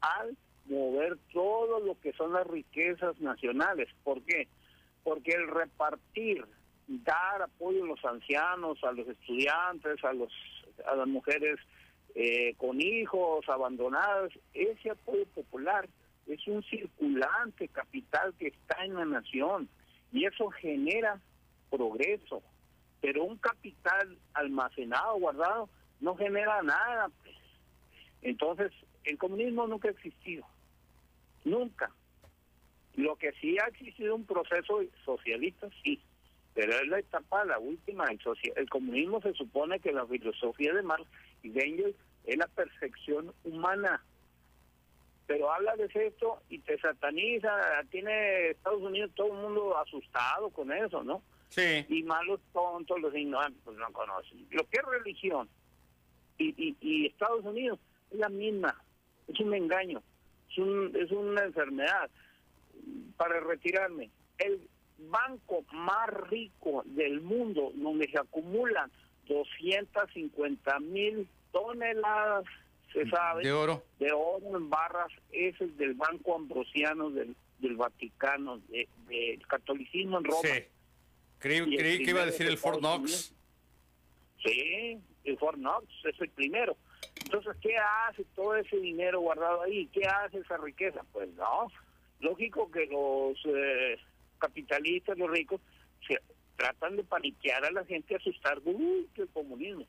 al 0.00 0.36
mover 0.66 1.18
todo 1.32 1.80
lo 1.80 1.98
que 2.00 2.12
son 2.12 2.32
las 2.32 2.46
riquezas 2.46 3.18
nacionales. 3.20 3.88
¿Por 4.04 4.22
qué? 4.22 4.46
Porque 5.02 5.32
el 5.32 5.48
repartir, 5.48 6.44
dar 6.90 7.42
apoyo 7.42 7.84
a 7.84 7.86
los 7.86 8.04
ancianos, 8.04 8.82
a 8.82 8.92
los 8.92 9.06
estudiantes, 9.08 10.02
a 10.04 10.12
los 10.12 10.32
a 10.86 10.96
las 10.96 11.06
mujeres 11.06 11.58
eh, 12.14 12.54
con 12.56 12.80
hijos 12.80 13.48
abandonadas, 13.48 14.32
ese 14.54 14.90
apoyo 14.90 15.24
popular 15.26 15.88
es 16.26 16.46
un 16.48 16.62
circulante 16.64 17.68
capital 17.68 18.34
que 18.38 18.48
está 18.48 18.84
en 18.84 18.94
la 18.94 19.04
nación 19.04 19.68
y 20.12 20.24
eso 20.24 20.48
genera 20.50 21.20
progreso. 21.70 22.42
Pero 23.00 23.24
un 23.24 23.38
capital 23.38 24.18
almacenado, 24.34 25.18
guardado, 25.18 25.68
no 26.00 26.16
genera 26.16 26.62
nada. 26.62 27.10
Entonces, 28.22 28.72
el 29.04 29.16
comunismo 29.16 29.66
nunca 29.66 29.88
ha 29.88 29.92
existido. 29.92 30.44
Nunca. 31.44 31.90
Lo 32.96 33.16
que 33.16 33.32
sí 33.40 33.56
ha 33.58 33.68
existido 33.68 34.14
un 34.14 34.26
proceso 34.26 34.80
socialista, 35.04 35.68
sí. 35.82 36.00
Pero 36.54 36.72
es 36.72 36.88
la 36.88 36.98
etapa, 36.98 37.44
la 37.44 37.58
última. 37.58 38.06
El, 38.06 38.20
el 38.56 38.68
comunismo 38.68 39.20
se 39.20 39.32
supone 39.34 39.80
que 39.80 39.92
la 39.92 40.06
filosofía 40.06 40.72
de 40.74 40.82
Marx 40.82 41.06
y 41.42 41.50
de 41.50 41.62
Engels 41.62 41.96
es 42.24 42.36
la 42.36 42.48
perfección 42.48 43.32
humana. 43.44 44.02
Pero 45.26 45.52
habla 45.52 45.76
de 45.76 45.88
esto 45.94 46.42
y 46.48 46.58
te 46.58 46.78
sataniza. 46.78 47.50
Tiene 47.90 48.50
Estados 48.50 48.82
Unidos 48.82 49.12
todo 49.14 49.28
el 49.28 49.42
mundo 49.42 49.78
asustado 49.78 50.50
con 50.50 50.72
eso, 50.72 51.04
¿no? 51.04 51.22
Sí. 51.50 51.84
Y 51.88 52.02
malos 52.02 52.40
tontos, 52.52 53.00
los 53.00 53.14
ignorantes, 53.14 53.60
pues 53.64 53.76
no 53.76 53.92
conocen. 53.92 54.46
Lo 54.50 54.64
que 54.68 54.78
es 54.78 54.84
religión 54.84 55.48
y, 56.38 56.48
y, 56.56 56.76
y 56.80 57.06
Estados 57.06 57.44
Unidos 57.44 57.78
es 58.10 58.18
la 58.18 58.28
misma 58.28 58.76
es 59.32 59.40
un 59.40 59.54
engaño, 59.54 60.02
es, 60.50 60.58
un, 60.58 60.92
es 60.96 61.10
una 61.10 61.44
enfermedad. 61.44 62.10
Para 63.16 63.40
retirarme, 63.40 64.10
el 64.38 64.68
banco 65.08 65.64
más 65.72 66.08
rico 66.28 66.82
del 66.86 67.20
mundo, 67.20 67.72
donde 67.74 68.08
se 68.10 68.18
acumulan 68.18 68.90
250 69.26 70.80
mil 70.80 71.28
toneladas, 71.52 72.44
se 72.92 73.08
sabe, 73.08 73.44
de 73.44 73.52
oro. 73.52 73.82
de 73.98 74.12
oro 74.12 74.56
en 74.56 74.68
barras, 74.68 75.12
es 75.30 75.60
el 75.60 75.76
del 75.76 75.94
Banco 75.94 76.34
Ambrosiano 76.34 77.10
del, 77.10 77.36
del 77.58 77.76
Vaticano, 77.76 78.58
del 78.68 78.88
de, 79.08 79.38
catolicismo 79.48 80.18
en 80.18 80.24
Roma. 80.24 80.40
Sí. 80.42 80.64
Creí, 81.38 81.76
creí 81.76 82.02
que 82.02 82.10
iba 82.10 82.22
a 82.22 82.26
decir 82.26 82.46
el 82.46 82.58
Fort 82.58 82.80
Knox. 82.80 83.34
Sí, 84.44 84.98
el 85.24 85.38
Fort 85.38 85.56
Knox 85.56 85.86
es 86.04 86.20
el 86.20 86.28
primero. 86.30 86.76
Entonces, 87.24 87.56
¿qué 87.62 87.76
hace 87.76 88.24
todo 88.34 88.56
ese 88.56 88.76
dinero 88.76 89.20
guardado 89.20 89.62
ahí? 89.62 89.86
¿Qué 89.92 90.02
hace 90.06 90.38
esa 90.38 90.56
riqueza? 90.56 91.02
Pues 91.12 91.28
no, 91.34 91.68
lógico 92.20 92.70
que 92.70 92.86
los 92.86 93.38
eh, 93.46 93.98
capitalistas, 94.40 95.16
los 95.16 95.30
ricos, 95.30 95.60
se 96.06 96.20
tratan 96.56 96.96
de 96.96 97.04
paniquear 97.04 97.64
a 97.64 97.70
la 97.70 97.84
gente, 97.84 98.16
asustar, 98.16 98.58
uy, 98.64 99.08
que 99.14 99.22
el 99.22 99.28
comunismo. 99.28 99.86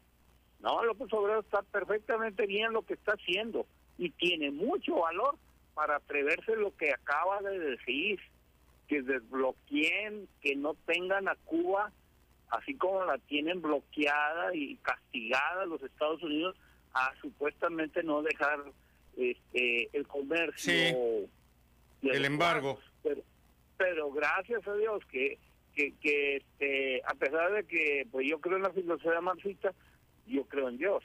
No, 0.60 0.84
López 0.84 1.12
Obrador 1.12 1.44
está 1.44 1.64
perfectamente 1.64 2.46
bien 2.46 2.72
lo 2.74 2.84
que 2.84 2.94
está 2.94 3.14
haciendo 3.14 3.66
y 3.98 4.12
tiene 4.12 4.52
mucho 4.52 4.98
valor 4.98 5.36
para 5.74 5.96
atreverse 5.96 6.56
lo 6.56 6.76
que 6.78 6.92
acaba 6.92 7.42
de 7.42 7.58
decir, 7.58 8.20
que 8.88 9.02
desbloqueen, 9.02 10.28
que 10.42 10.56
no 10.56 10.76
tengan 10.86 11.28
a 11.28 11.36
Cuba 11.46 11.92
así 12.52 12.76
como 12.76 13.04
la 13.06 13.18
tienen 13.18 13.62
bloqueada 13.62 14.54
y 14.54 14.76
castigada 14.78 15.66
los 15.66 15.82
Estados 15.82 16.22
Unidos, 16.22 16.56
a 16.94 17.12
supuestamente 17.22 18.04
no 18.04 18.22
dejar 18.22 18.60
este, 19.18 19.90
el 19.94 20.06
comercio. 20.06 21.28
el 22.04 22.26
embargo. 22.26 22.80
Pero, 23.82 24.12
gracias 24.12 24.68
a 24.68 24.76
Dios 24.76 25.04
que, 25.08 25.40
que, 25.74 26.36
este, 26.36 27.02
a 27.04 27.16
pesar 27.16 27.52
de 27.52 27.64
que 27.64 28.06
pues 28.12 28.28
yo 28.30 28.40
creo 28.40 28.58
en 28.58 28.64
la 28.64 28.70
filosofía 28.70 29.20
marxista, 29.22 29.74
yo 30.28 30.46
creo 30.46 30.70
en 30.70 30.78
Dios. 30.78 31.04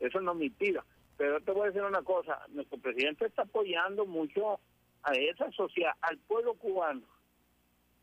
Eso 0.00 0.20
no 0.20 0.34
me 0.34 0.46
impida. 0.46 0.84
Pero 1.16 1.40
te 1.40 1.52
voy 1.52 1.62
a 1.62 1.66
decir 1.66 1.82
una 1.82 2.02
cosa, 2.02 2.44
nuestro 2.48 2.78
presidente 2.78 3.26
está 3.26 3.42
apoyando 3.42 4.06
mucho 4.06 4.58
a 5.04 5.12
esa 5.12 5.52
sociedad, 5.52 5.92
al 6.00 6.18
pueblo 6.18 6.54
cubano. 6.54 7.02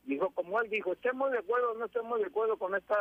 Dijo, 0.05 0.31
como 0.31 0.61
él 0.61 0.69
dijo, 0.69 0.93
estemos 0.93 1.29
de 1.31 1.39
acuerdo 1.39 1.73
o 1.73 1.77
no 1.77 1.85
estemos 1.85 2.17
de 2.17 2.27
acuerdo 2.27 2.55
con 2.55 2.75
esta 2.75 2.95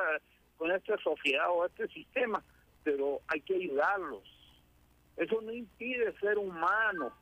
con 0.56 0.72
esta 0.72 0.96
sociedad 0.98 1.46
o 1.50 1.66
este 1.66 1.86
sistema, 1.86 2.42
pero 2.82 3.20
hay 3.28 3.42
que 3.42 3.54
ayudarlos. 3.54 4.24
Eso 5.16 5.40
no 5.40 5.52
impide 5.52 6.18
ser 6.18 6.36
humano. 6.36 7.12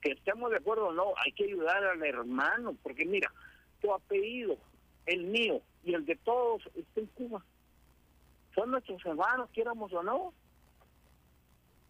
Que 0.00 0.12
estemos 0.12 0.50
de 0.50 0.58
acuerdo 0.58 0.88
o 0.88 0.92
no, 0.92 1.12
hay 1.24 1.32
que 1.32 1.44
ayudar 1.44 1.84
al 1.84 2.02
hermano, 2.02 2.76
porque 2.82 3.04
mira, 3.04 3.32
tu 3.80 3.92
apellido, 3.92 4.56
el 5.06 5.24
mío 5.24 5.60
y 5.84 5.94
el 5.94 6.04
de 6.06 6.16
todos 6.16 6.62
está 6.74 7.00
en 7.00 7.06
Cuba. 7.06 7.44
Son 8.54 8.70
nuestros 8.70 9.04
hermanos, 9.04 9.48
quieramos 9.52 9.92
o 9.92 10.02
no. 10.02 10.32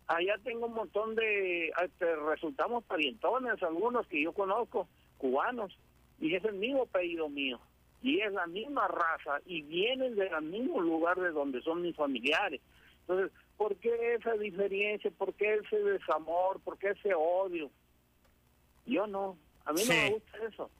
Allá 0.06 0.34
tengo 0.42 0.66
un 0.66 0.74
montón 0.74 1.14
de, 1.14 1.68
este, 1.68 2.16
resultamos 2.16 2.84
parientones, 2.84 3.62
algunos 3.62 4.06
que 4.08 4.22
yo 4.22 4.32
conozco, 4.32 4.88
cubanos, 5.18 5.76
y 6.20 6.34
es 6.34 6.44
el 6.44 6.54
mismo 6.54 6.82
apellido 6.82 7.28
mío 7.28 7.60
y 8.02 8.20
es 8.20 8.32
la 8.32 8.46
misma 8.46 8.88
raza 8.88 9.40
y 9.46 9.62
vienen 9.62 10.14
del 10.16 10.42
mismo 10.42 10.80
lugar 10.80 11.18
de 11.20 11.30
donde 11.30 11.60
son 11.62 11.82
mis 11.82 11.94
familiares. 11.96 12.60
Entonces, 13.02 13.30
¿por 13.56 13.76
qué 13.76 14.14
esa 14.14 14.32
diferencia? 14.34 15.10
¿Por 15.10 15.34
qué 15.34 15.54
ese 15.54 15.78
desamor? 15.78 16.60
¿Por 16.60 16.78
qué 16.78 16.90
ese 16.90 17.12
odio? 17.14 17.70
Yo 18.90 19.06
no, 19.06 19.38
a 19.64 19.72
mí 19.72 19.82
no 19.86 19.94
me 19.94 20.10
gusta 20.10 20.38
eso. 20.48 20.70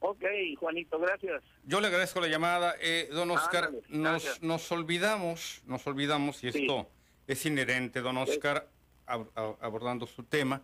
Ok, 0.00 0.22
Juanito, 0.60 0.98
gracias. 1.00 1.42
Yo 1.64 1.80
le 1.80 1.88
agradezco 1.88 2.20
la 2.20 2.28
llamada. 2.28 2.74
Eh, 2.80 3.08
don 3.10 3.30
Oscar, 3.30 3.70
nos, 3.88 4.42
nos 4.42 4.70
olvidamos, 4.70 5.62
nos 5.66 5.86
olvidamos, 5.86 6.44
y 6.44 6.48
esto 6.48 6.88
es 7.26 7.44
inherente, 7.46 8.00
don 8.00 8.18
Oscar, 8.18 8.68
abordando 9.06 10.06
su 10.06 10.22
tema, 10.24 10.62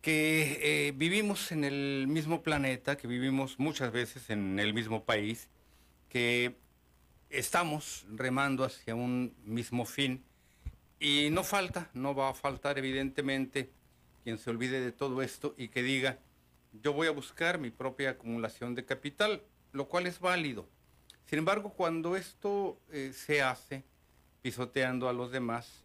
que 0.00 0.58
eh, 0.62 0.92
vivimos 0.92 1.52
en 1.52 1.64
el 1.64 2.06
mismo 2.08 2.42
planeta, 2.42 2.96
que 2.96 3.08
vivimos 3.08 3.58
muchas 3.58 3.92
veces 3.92 4.30
en 4.30 4.58
el 4.58 4.72
mismo 4.72 5.04
país, 5.04 5.48
que 6.08 6.54
estamos 7.28 8.06
remando 8.14 8.64
hacia 8.64 8.94
un 8.94 9.34
mismo 9.44 9.84
fin 9.84 10.24
y 10.98 11.28
no 11.30 11.44
falta, 11.44 11.90
no 11.94 12.14
va 12.14 12.30
a 12.30 12.34
faltar 12.34 12.78
evidentemente 12.78 13.70
quien 14.22 14.38
se 14.38 14.50
olvide 14.50 14.80
de 14.80 14.92
todo 14.92 15.22
esto 15.22 15.54
y 15.56 15.68
que 15.68 15.82
diga, 15.82 16.18
yo 16.82 16.92
voy 16.92 17.06
a 17.08 17.12
buscar 17.12 17.58
mi 17.58 17.70
propia 17.70 18.10
acumulación 18.10 18.74
de 18.74 18.84
capital, 18.84 19.42
lo 19.72 19.88
cual 19.88 20.06
es 20.06 20.20
válido. 20.20 20.66
Sin 21.26 21.38
embargo, 21.38 21.70
cuando 21.70 22.16
esto 22.16 22.78
eh, 22.90 23.12
se 23.14 23.42
hace 23.42 23.84
pisoteando 24.42 25.08
a 25.08 25.12
los 25.12 25.30
demás, 25.30 25.84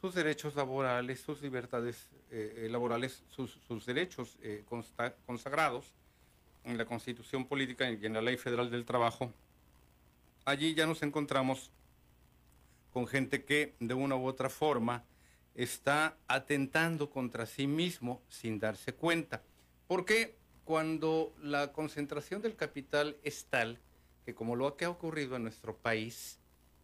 sus 0.00 0.14
derechos 0.14 0.54
laborales, 0.54 1.20
sus 1.20 1.40
libertades 1.42 2.08
eh, 2.30 2.68
laborales, 2.70 3.22
sus, 3.28 3.86
derechos 3.86 4.36
eh, 4.42 4.64
consagrados 5.26 5.92
en 6.64 6.76
la 6.76 6.84
Constitución 6.84 7.46
Política 7.46 7.90
y 7.90 8.04
en 8.04 8.12
la 8.12 8.20
Ley 8.20 8.36
Federal 8.36 8.70
del 8.70 8.84
Trabajo, 8.84 9.32
allí 10.44 10.74
ya 10.74 10.86
nos 10.86 11.02
encontramos 11.02 11.70
con 12.92 13.06
gente 13.06 13.44
que 13.44 13.74
de 13.80 13.94
una 13.94 14.16
u 14.16 14.26
otra 14.26 14.50
forma 14.50 15.04
está 15.54 16.16
atentando 16.28 17.10
contra 17.10 17.46
sí 17.46 17.66
mismo 17.66 18.22
sin 18.28 18.58
darse 18.58 18.94
cuenta. 18.94 19.42
Porque 19.86 20.36
cuando 20.64 21.34
la 21.42 21.72
concentración 21.72 22.42
del 22.42 22.56
capital 22.56 23.16
es 23.22 23.46
tal 23.46 23.78
que 24.24 24.34
como 24.34 24.56
lo 24.56 24.76
que 24.76 24.84
ha 24.84 24.90
ocurrido 24.90 25.36
en 25.36 25.42
nuestro 25.42 25.76
país, 25.76 26.38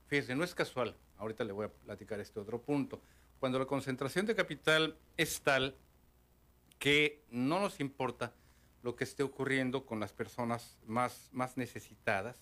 fíjese, 0.09 0.35
no 0.35 0.45
es 0.45 0.55
casual, 0.55 0.97
Ahorita 1.19 1.45
le 1.45 1.53
voy 1.53 1.67
a 1.67 1.69
platicar 1.69 2.21
este 2.21 2.39
otro 2.39 2.63
punto. 2.63 3.01
Cuando 3.41 3.59
la 3.59 3.67
concentración 3.67 4.25
de 4.27 4.35
capital 4.35 4.97
es 5.17 5.41
tal 5.43 5.77
que 6.79 7.25
no 7.31 7.59
nos 7.61 7.81
importa 7.81 8.33
lo 8.83 8.95
que 8.95 9.05
esté 9.05 9.25
ocurriendo 9.25 9.85
con 9.85 9.99
las 9.99 10.13
personas 10.13 10.79
más, 10.87 11.29
más 11.33 11.57
necesitadas, 11.57 12.37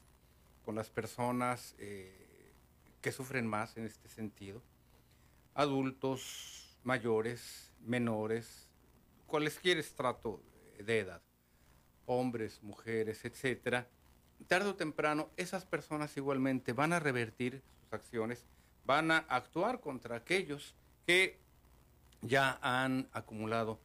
con 0.65 0.75
las 0.75 0.91
personas 0.91 1.75
eh, 1.79 2.13
que 3.01 3.13
sufren 3.13 3.47
más 3.47 3.77
en 3.79 3.87
este 3.87 4.09
sentido, 4.11 4.63
adultos, 5.57 6.77
mayores, 6.85 7.73
menores, 7.81 8.69
cualquier 9.27 9.79
estrato 9.79 10.43
de 10.79 11.01
edad, 11.01 11.23
hombres, 12.05 12.63
mujeres, 12.63 13.25
etcétera, 13.25 13.89
tarde 14.47 14.69
o 14.69 14.75
temprano 14.75 15.31
esas 15.39 15.65
personas 15.65 16.15
igualmente 16.19 16.75
van 16.75 16.93
a 16.93 17.01
revertir 17.01 17.63
sus 17.81 17.93
acciones, 17.95 18.45
van 18.85 19.11
a 19.11 19.19
actuar 19.29 19.81
contra 19.81 20.17
aquellos 20.17 20.75
que 21.07 21.39
ya 22.21 22.59
han 22.61 23.09
acumulado 23.13 23.81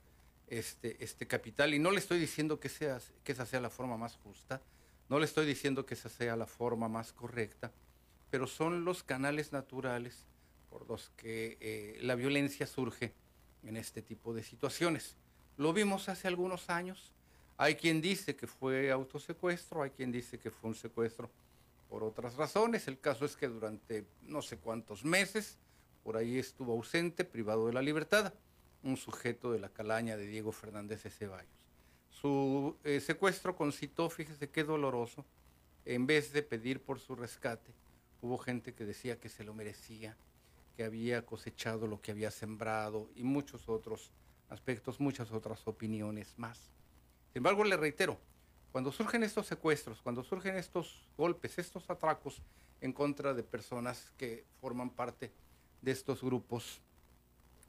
este, 0.47 1.01
este 1.01 1.25
capital. 1.25 1.73
Y 1.73 1.79
no 1.79 1.91
le 1.91 1.99
estoy 1.99 2.19
diciendo 2.19 2.59
que, 2.59 2.67
sea, 2.67 2.99
que 3.23 3.31
esa 3.31 3.45
sea 3.45 3.61
la 3.61 3.69
forma 3.69 3.95
más 3.95 4.17
justa, 4.17 4.61
no 5.07 5.19
le 5.19 5.25
estoy 5.25 5.45
diciendo 5.45 5.85
que 5.85 5.93
esa 5.93 6.09
sea 6.09 6.35
la 6.35 6.47
forma 6.47 6.89
más 6.89 7.13
correcta, 7.13 7.71
pero 8.29 8.45
son 8.45 8.83
los 8.83 9.03
canales 9.03 9.53
naturales 9.53 10.25
por 10.71 10.87
los 10.89 11.11
que 11.17 11.57
eh, 11.59 11.99
la 12.01 12.15
violencia 12.15 12.65
surge 12.65 13.13
en 13.63 13.77
este 13.77 14.01
tipo 14.01 14.33
de 14.33 14.41
situaciones. 14.41 15.17
Lo 15.57 15.73
vimos 15.73 16.09
hace 16.09 16.27
algunos 16.27 16.69
años. 16.69 17.13
Hay 17.57 17.75
quien 17.75 18.01
dice 18.01 18.35
que 18.35 18.47
fue 18.47 18.89
autosecuestro, 18.89 19.83
hay 19.83 19.91
quien 19.91 20.11
dice 20.11 20.39
que 20.39 20.49
fue 20.49 20.69
un 20.69 20.75
secuestro 20.75 21.29
por 21.89 22.03
otras 22.03 22.35
razones. 22.35 22.87
El 22.87 22.99
caso 22.99 23.25
es 23.25 23.35
que 23.35 23.47
durante 23.47 24.05
no 24.23 24.41
sé 24.41 24.57
cuántos 24.57 25.03
meses 25.03 25.59
por 26.03 26.17
ahí 26.17 26.39
estuvo 26.39 26.73
ausente, 26.73 27.25
privado 27.25 27.67
de 27.67 27.73
la 27.73 27.81
libertad, 27.81 28.33
un 28.81 28.97
sujeto 28.97 29.51
de 29.51 29.59
la 29.59 29.69
calaña 29.69 30.17
de 30.17 30.25
Diego 30.25 30.51
Fernández 30.51 31.03
de 31.03 31.11
Ceballos. 31.11 31.51
Su 32.09 32.77
eh, 32.83 32.99
secuestro 32.99 33.55
concitó, 33.55 34.09
fíjese 34.09 34.49
qué 34.49 34.63
doloroso, 34.63 35.25
en 35.85 36.07
vez 36.07 36.33
de 36.33 36.43
pedir 36.43 36.81
por 36.81 36.99
su 36.99 37.15
rescate, 37.15 37.71
hubo 38.21 38.37
gente 38.37 38.73
que 38.73 38.85
decía 38.85 39.19
que 39.19 39.29
se 39.29 39.43
lo 39.43 39.53
merecía, 39.53 40.17
que 40.75 40.83
había 40.83 41.25
cosechado 41.25 41.87
lo 41.87 42.01
que 42.01 42.11
había 42.11 42.31
sembrado 42.31 43.09
y 43.15 43.23
muchos 43.23 43.67
otros 43.69 44.11
aspectos, 44.49 44.99
muchas 44.99 45.31
otras 45.31 45.67
opiniones 45.67 46.33
más. 46.37 46.57
Sin 47.31 47.39
embargo, 47.39 47.63
le 47.63 47.77
reitero, 47.77 48.19
cuando 48.71 48.91
surgen 48.91 49.23
estos 49.23 49.47
secuestros, 49.47 50.01
cuando 50.01 50.23
surgen 50.23 50.55
estos 50.55 51.07
golpes, 51.17 51.57
estos 51.57 51.89
atracos 51.89 52.41
en 52.79 52.93
contra 52.93 53.33
de 53.33 53.43
personas 53.43 54.11
que 54.17 54.45
forman 54.59 54.89
parte 54.89 55.31
de 55.81 55.91
estos 55.91 56.21
grupos 56.21 56.81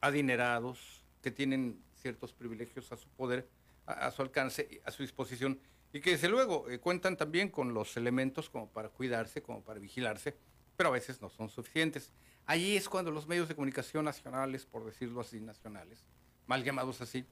adinerados, 0.01 1.05
que 1.23 1.31
tienen 1.31 1.81
ciertos 2.01 2.33
privilegios 2.33 2.91
a 2.93 2.97
su 2.97 3.09
poder, 3.11 3.49
a, 3.87 4.11
su 4.11 4.23
alcance, 4.23 4.81
a 4.85 4.91
su 4.91 5.03
disposición, 5.03 5.61
y 5.93 6.01
que 6.01 6.11
desde 6.11 6.29
luego 6.29 6.69
eh, 6.71 6.79
cuentan 6.79 7.17
también 7.17 7.49
con 7.49 7.75
los 7.75 7.97
elementos 7.97 8.49
como 8.49 8.69
para 8.69 8.89
cuidarse, 8.89 9.43
como 9.43 9.63
para 9.63 9.79
vigilarse, 9.79 10.37
pero 10.77 10.89
a 10.89 10.93
veces 10.93 11.21
no 11.21 11.31
son 11.31 11.49
suficientes. 11.49 12.11
Allí 12.47 12.77
es 12.77 12.89
cuando 12.89 13.11
los 13.11 13.27
medios 13.27 13.49
de 13.49 13.55
comunicación 13.55 14.05
nacionales, 14.05 14.67
por 14.67 14.85
decirlo 14.85 15.21
así, 15.21 15.41
nacionales, 15.41 16.05
mal 16.47 16.65
llamados 16.65 17.01
así, 17.01 17.25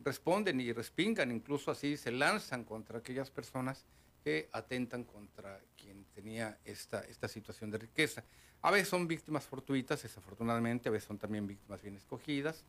responden 0.00 0.60
y 0.60 0.72
respingan, 0.72 1.30
incluso 1.30 1.70
así 1.70 1.96
se 1.96 2.10
lanzan 2.10 2.64
contra 2.64 2.98
aquellas 2.98 3.30
personas 3.30 3.84
que 4.22 4.48
atentan 4.52 5.04
contra 5.04 5.60
quien 5.76 6.04
tenía 6.14 6.58
esta, 6.64 7.00
esta 7.00 7.26
situación 7.26 7.70
de 7.70 7.78
riqueza. 7.78 8.24
A 8.62 8.70
veces 8.70 8.88
son 8.88 9.08
víctimas 9.08 9.46
fortuitas, 9.46 10.02
desafortunadamente, 10.02 10.88
a 10.88 10.92
veces 10.92 11.08
son 11.08 11.18
también 11.18 11.46
víctimas 11.46 11.80
bien 11.80 11.96
escogidas, 11.96 12.64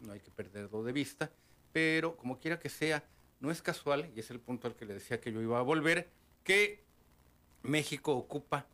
no 0.00 0.12
hay 0.12 0.20
que 0.20 0.30
perderlo 0.30 0.82
de 0.82 0.92
vista, 0.92 1.30
pero 1.72 2.16
como 2.16 2.38
quiera 2.38 2.58
que 2.58 2.68
sea, 2.68 3.04
no 3.38 3.50
es 3.50 3.62
casual, 3.62 4.10
y 4.16 4.20
es 4.20 4.30
el 4.30 4.40
punto 4.40 4.66
al 4.66 4.74
que 4.74 4.84
le 4.84 4.94
decía 4.94 5.20
que 5.20 5.32
yo 5.32 5.40
iba 5.40 5.58
a 5.58 5.62
volver, 5.62 6.08
que 6.42 6.82
México 7.62 8.12
ocupa 8.12 8.66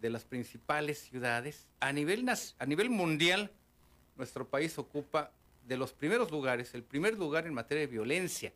de 0.00 0.10
las 0.10 0.24
principales 0.24 0.98
ciudades. 0.98 1.66
A 1.80 1.92
nivel, 1.92 2.26
a 2.28 2.66
nivel 2.66 2.90
mundial, 2.90 3.50
nuestro 4.16 4.48
país 4.48 4.78
ocupa 4.78 5.32
de 5.66 5.76
los 5.76 5.92
primeros 5.92 6.30
lugares, 6.30 6.74
el 6.74 6.82
primer 6.82 7.18
lugar 7.18 7.46
en 7.46 7.54
materia 7.54 7.82
de 7.82 7.92
violencia, 7.92 8.52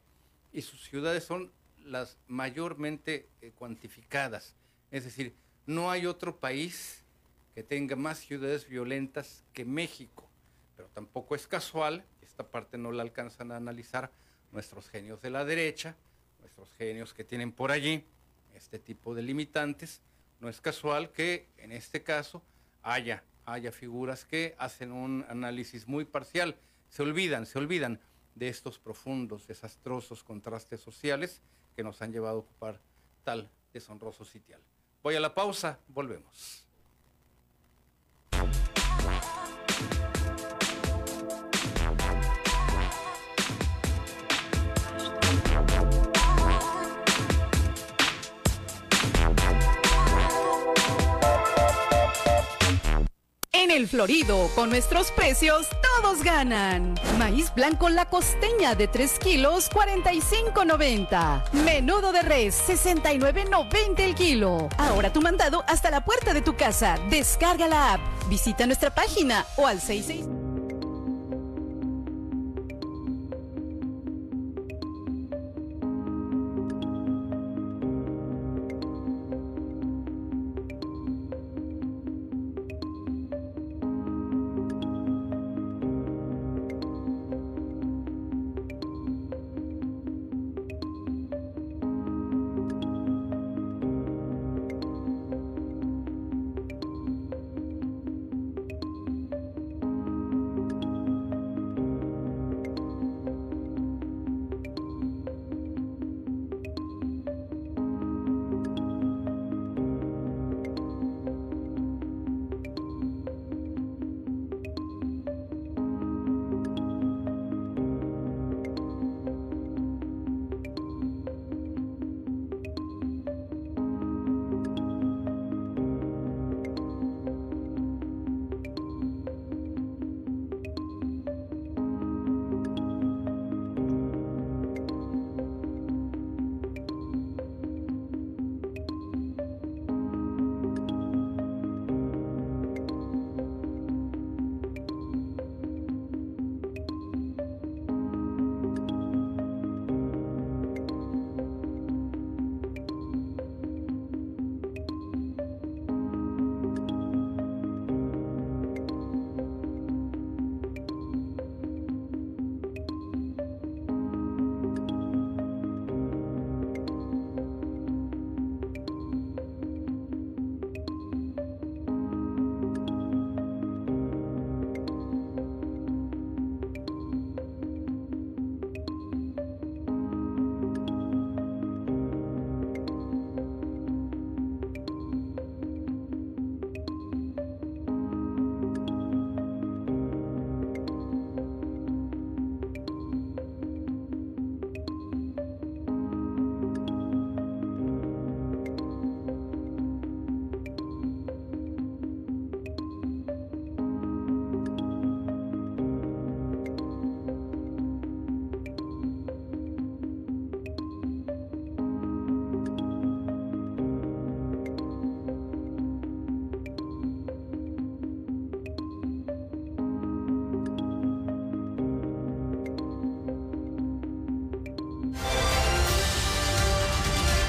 y 0.52 0.62
sus 0.62 0.82
ciudades 0.84 1.24
son 1.24 1.52
las 1.84 2.16
mayormente 2.26 3.28
eh, 3.40 3.52
cuantificadas. 3.54 4.54
Es 4.90 5.04
decir, 5.04 5.34
no 5.66 5.90
hay 5.90 6.06
otro 6.06 6.38
país 6.38 7.04
que 7.54 7.62
tenga 7.62 7.96
más 7.96 8.18
ciudades 8.18 8.68
violentas 8.68 9.44
que 9.52 9.64
México, 9.64 10.28
pero 10.76 10.88
tampoco 10.88 11.34
es 11.34 11.46
casual, 11.46 12.04
esta 12.22 12.48
parte 12.48 12.78
no 12.78 12.92
la 12.92 13.02
alcanzan 13.02 13.52
a 13.52 13.56
analizar 13.56 14.10
nuestros 14.52 14.88
genios 14.88 15.20
de 15.20 15.30
la 15.30 15.44
derecha, 15.44 15.96
nuestros 16.40 16.72
genios 16.78 17.12
que 17.12 17.24
tienen 17.24 17.52
por 17.52 17.70
allí 17.70 18.04
este 18.54 18.78
tipo 18.78 19.14
de 19.14 19.22
limitantes, 19.22 20.00
no 20.42 20.48
es 20.48 20.60
casual 20.60 21.12
que 21.12 21.48
en 21.56 21.70
este 21.70 22.02
caso 22.02 22.42
haya, 22.82 23.22
haya 23.46 23.70
figuras 23.70 24.24
que 24.24 24.56
hacen 24.58 24.90
un 24.90 25.24
análisis 25.28 25.86
muy 25.86 26.04
parcial, 26.04 26.56
se 26.88 27.04
olvidan, 27.04 27.46
se 27.46 27.60
olvidan 27.60 28.00
de 28.34 28.48
estos 28.48 28.80
profundos, 28.80 29.46
desastrosos 29.46 30.24
contrastes 30.24 30.80
sociales 30.80 31.40
que 31.76 31.84
nos 31.84 32.02
han 32.02 32.12
llevado 32.12 32.38
a 32.38 32.40
ocupar 32.40 32.80
tal 33.22 33.48
deshonroso 33.72 34.24
sitial. 34.24 34.60
Voy 35.04 35.14
a 35.14 35.20
la 35.20 35.32
pausa, 35.32 35.78
volvemos. 35.86 36.66
El 53.76 53.88
Florido, 53.88 54.50
con 54.54 54.68
nuestros 54.70 55.10
precios, 55.12 55.68
todos 55.96 56.22
ganan. 56.22 56.94
Maíz 57.18 57.52
blanco 57.54 57.88
la 57.88 58.04
costeña 58.04 58.74
de 58.74 58.86
3 58.86 59.18
kilos, 59.18 59.70
45.90. 59.70 61.52
Menudo 61.64 62.12
de 62.12 62.22
res, 62.22 62.62
69.90 62.68 64.00
el 64.00 64.14
kilo. 64.14 64.68
Ahora 64.76 65.12
tu 65.12 65.22
mandado 65.22 65.64
hasta 65.66 65.90
la 65.90 66.04
puerta 66.04 66.34
de 66.34 66.42
tu 66.42 66.54
casa. 66.54 66.98
Descarga 67.08 67.66
la 67.66 67.94
app, 67.94 68.00
visita 68.28 68.66
nuestra 68.66 68.94
página 68.94 69.46
o 69.56 69.66
al 69.66 69.80
66. 69.80 70.41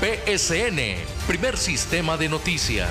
PSN, 0.03 0.97
primer 1.25 1.55
sistema 1.55 2.17
de 2.17 2.27
noticias. 2.27 2.89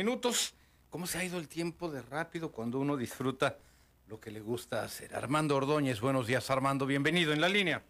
Minutos. 0.00 0.54
¿Cómo 0.88 1.06
se 1.06 1.18
ha 1.18 1.24
ido 1.24 1.38
el 1.38 1.46
tiempo 1.46 1.90
de 1.90 2.00
rápido 2.00 2.50
cuando 2.50 2.80
uno 2.80 2.96
disfruta 2.96 3.58
lo 4.08 4.18
que 4.18 4.30
le 4.30 4.40
gusta 4.40 4.82
hacer? 4.82 5.14
Armando 5.14 5.54
Ordóñez, 5.54 6.00
buenos 6.00 6.26
días 6.26 6.48
Armando, 6.50 6.86
bienvenido 6.86 7.34
en 7.34 7.40
la 7.42 7.50
línea. 7.50 7.82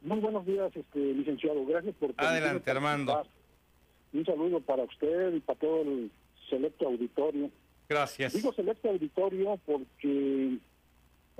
Muy 0.00 0.20
buenos 0.20 0.46
días, 0.46 0.70
este, 0.76 1.00
licenciado. 1.00 1.66
Gracias 1.66 1.92
por... 1.96 2.14
Adelante, 2.18 2.70
Armando. 2.70 3.26
Un 4.12 4.24
saludo 4.24 4.60
para 4.60 4.84
usted 4.84 5.34
y 5.34 5.40
para 5.40 5.58
todo 5.58 5.82
el 5.82 6.12
selecto 6.48 6.86
auditorio. 6.86 7.50
Gracias. 7.88 8.32
Digo 8.32 8.52
selecto 8.52 8.90
auditorio 8.90 9.58
porque 9.66 10.58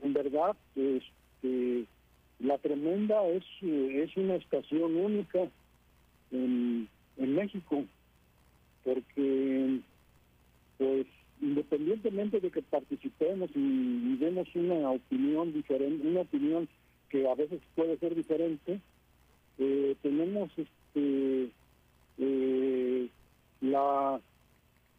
en 0.03 0.13
verdad 0.13 0.57
este, 0.75 1.85
la 2.41 2.59
tremenda 2.59 3.25
es, 3.29 3.45
es 3.63 4.17
una 4.17 4.35
estación 4.35 4.97
única 4.97 5.39
en, 6.33 6.89
en 7.17 7.35
México 7.37 7.85
porque 8.85 9.81
pues 10.79 11.07
independientemente 11.41 12.41
de 12.41 12.51
que 12.51 12.63
participemos 12.63 13.51
y, 13.55 14.17
demos 14.17 14.49
una 14.55 14.91
opinión 14.91 15.53
diferente, 15.53 16.07
una 16.07 16.21
opinión 16.21 16.69
que 17.09 17.29
a 17.29 17.35
veces 17.35 17.61
puede 17.75 17.99
ser 17.99 18.15
diferente, 18.15 18.81
eh, 19.59 19.97
tenemos 20.03 20.51
este 20.57 21.51
eh, 22.19 23.09
la 23.61 24.21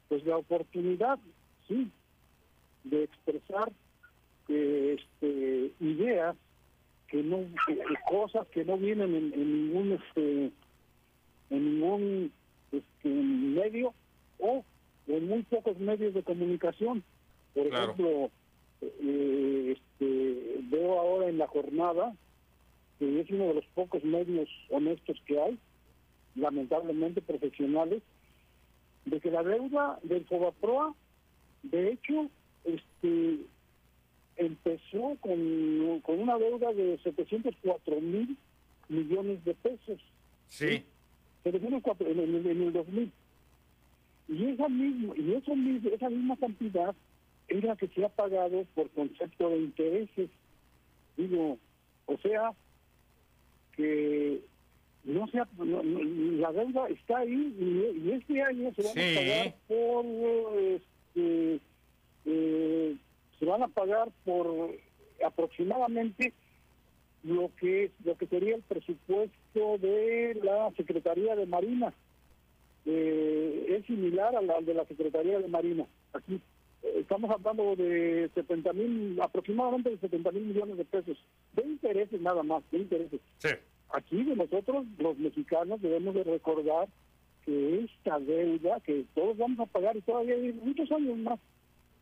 pues 0.07 0.25
la 0.25 0.37
oportunidad 0.37 1.17
sí 1.67 1.89
de 2.83 3.03
expresar 3.03 3.71
este 4.47 5.71
ideas 5.79 6.35
que 7.07 7.23
no 7.23 7.45
cosas 8.09 8.47
que 8.47 8.63
no 8.65 8.77
vienen 8.77 9.15
en, 9.15 9.33
en 9.33 9.67
ningún 9.67 9.93
este 9.93 10.51
en 11.49 11.65
ningún 11.65 12.31
este, 12.77 13.09
medio 13.09 13.93
o 14.39 14.63
en 15.07 15.27
muy 15.27 15.43
pocos 15.43 15.77
medios 15.79 16.13
de 16.13 16.23
comunicación. 16.23 17.03
Por 17.53 17.67
ejemplo, 17.67 18.29
eh, 18.81 19.77
este, 19.77 20.59
veo 20.69 20.99
ahora 20.99 21.29
en 21.29 21.37
la 21.37 21.47
jornada 21.47 22.13
que 22.99 23.19
es 23.19 23.29
uno 23.29 23.47
de 23.47 23.55
los 23.55 23.65
pocos 23.73 24.03
medios 24.05 24.49
honestos 24.69 25.17
que 25.25 25.39
hay, 25.39 25.57
lamentablemente 26.35 27.21
profesionales, 27.21 28.01
de 29.03 29.19
que 29.19 29.31
la 29.31 29.43
deuda 29.43 29.99
del 30.03 30.23
Fobaproa, 30.25 30.95
de 31.63 31.91
hecho, 31.91 32.29
este 32.63 33.39
empezó 34.37 35.17
con, 35.21 36.01
con 36.01 36.19
una 36.19 36.37
deuda 36.37 36.73
de 36.73 36.97
704 37.03 38.01
mil 38.01 38.37
millones 38.87 39.43
de 39.43 39.53
pesos. 39.55 39.99
Sí 40.47 40.85
en 41.45 42.19
el, 42.19 42.47
en 42.47 42.61
el 42.63 42.73
2000. 42.73 43.11
Y 44.27 44.45
esa 44.45 44.67
misma, 44.67 45.13
y 45.15 45.33
eso 45.33 45.55
mismo, 45.55 45.89
esa 45.91 46.09
misma 46.09 46.35
cantidad 46.37 46.95
es 47.47 47.63
la 47.63 47.75
que 47.75 47.87
se 47.89 48.03
ha 48.03 48.09
pagado 48.09 48.65
por 48.73 48.89
concepto 48.91 49.49
de 49.49 49.57
intereses. 49.57 50.29
Digo, 51.15 51.57
o 52.07 52.17
sea, 52.17 52.51
que 53.75 54.41
no 55.03 55.27
sea, 55.27 55.47
la 55.59 56.51
deuda 56.51 56.87
está 56.89 57.19
ahí 57.19 57.55
y, 57.59 58.11
este 58.11 58.41
año 58.41 58.73
se 58.73 58.81
van 58.81 58.97
a 58.97 59.15
pagar 59.15 59.55
por, 59.67 60.05
este, 60.57 61.59
eh, 62.25 62.95
se 63.39 63.45
van 63.45 63.63
a 63.63 63.67
pagar 63.67 64.09
por 64.23 64.75
aproximadamente 65.23 66.33
lo 67.23 67.51
que 67.59 67.85
es 67.85 67.91
lo 68.03 68.17
que 68.17 68.27
sería 68.27 68.55
el 68.55 68.63
presupuesto 68.63 69.44
de 69.55 70.39
la 70.43 70.71
Secretaría 70.75 71.35
de 71.35 71.45
Marina. 71.45 71.93
Eh, 72.85 73.65
es 73.69 73.85
similar 73.85 74.35
al, 74.35 74.65
de 74.65 74.73
la 74.73 74.85
Secretaría 74.85 75.39
de 75.39 75.47
Marina. 75.47 75.85
Aquí 76.13 76.41
eh, 76.83 76.97
estamos 76.99 77.31
hablando 77.31 77.75
de 77.75 78.29
70 78.35 78.73
mil, 78.73 79.19
aproximadamente 79.21 79.91
de 79.91 79.97
70 79.97 80.31
mil 80.31 80.43
millones 80.43 80.77
de 80.77 80.85
pesos, 80.85 81.17
de 81.53 81.63
intereses 81.63 82.19
nada 82.21 82.43
más, 82.43 82.63
de 82.71 82.79
intereses. 82.79 83.21
Aquí 83.91 84.23
de 84.23 84.35
nosotros, 84.35 84.85
los 84.99 85.17
mexicanos, 85.17 85.81
debemos 85.81 86.13
de 86.15 86.23
recordar 86.25 86.89
que 87.45 87.85
esta 87.85 88.19
deuda 88.19 88.79
que 88.81 89.05
todos 89.15 89.37
vamos 89.37 89.59
a 89.59 89.65
pagar 89.71 89.95
y 89.95 90.01
todavía 90.01 90.35
hay 90.35 90.51
muchos 90.51 90.91
años 90.91 91.17
más, 91.17 91.39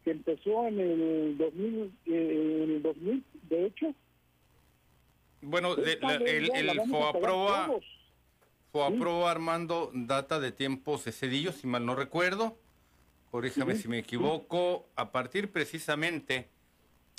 que 0.04 0.12
empezó 0.12 0.68
en 0.68 0.80
el 0.80 1.38
2000, 1.38 1.92
eh, 2.08 2.64
en 2.64 2.72
el 2.72 2.82
2000 2.82 3.24
de 3.50 3.66
hecho, 3.68 3.94
bueno, 5.44 5.76
el, 5.76 6.52
el 6.56 6.82
FOAPROA, 6.90 7.80
FOAPROA 8.72 9.32
Armando 9.32 9.92
data 9.94 10.40
de 10.40 10.52
tiempos 10.52 11.06
de 11.06 11.12
Cedillo, 11.12 11.52
si 11.52 11.68
mal 11.68 11.86
no 11.86 11.96
recuerdo, 11.96 12.58
corríjame 13.32 13.76
si 13.76 13.88
me 13.88 14.00
equivoco, 14.00 14.88
a 14.96 15.12
partir 15.12 15.52
precisamente 15.52 16.50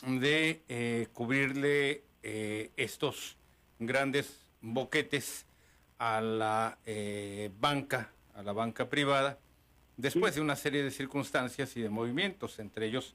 de 0.06 0.62
eh, 0.68 1.08
cubrirle 1.12 2.04
eh, 2.22 2.70
estos 2.76 3.36
grandes 3.78 4.38
boquetes 4.60 5.46
a 5.98 6.20
la 6.20 6.78
eh, 6.86 7.50
banca, 7.58 8.10
a 8.34 8.42
la 8.42 8.52
banca 8.52 8.88
privada, 8.88 9.38
después 9.96 10.34
de 10.34 10.40
una 10.40 10.56
serie 10.56 10.82
de 10.82 10.90
circunstancias 10.90 11.76
y 11.76 11.82
de 11.82 11.88
movimientos, 11.88 12.58
entre 12.58 12.86
ellos 12.86 13.14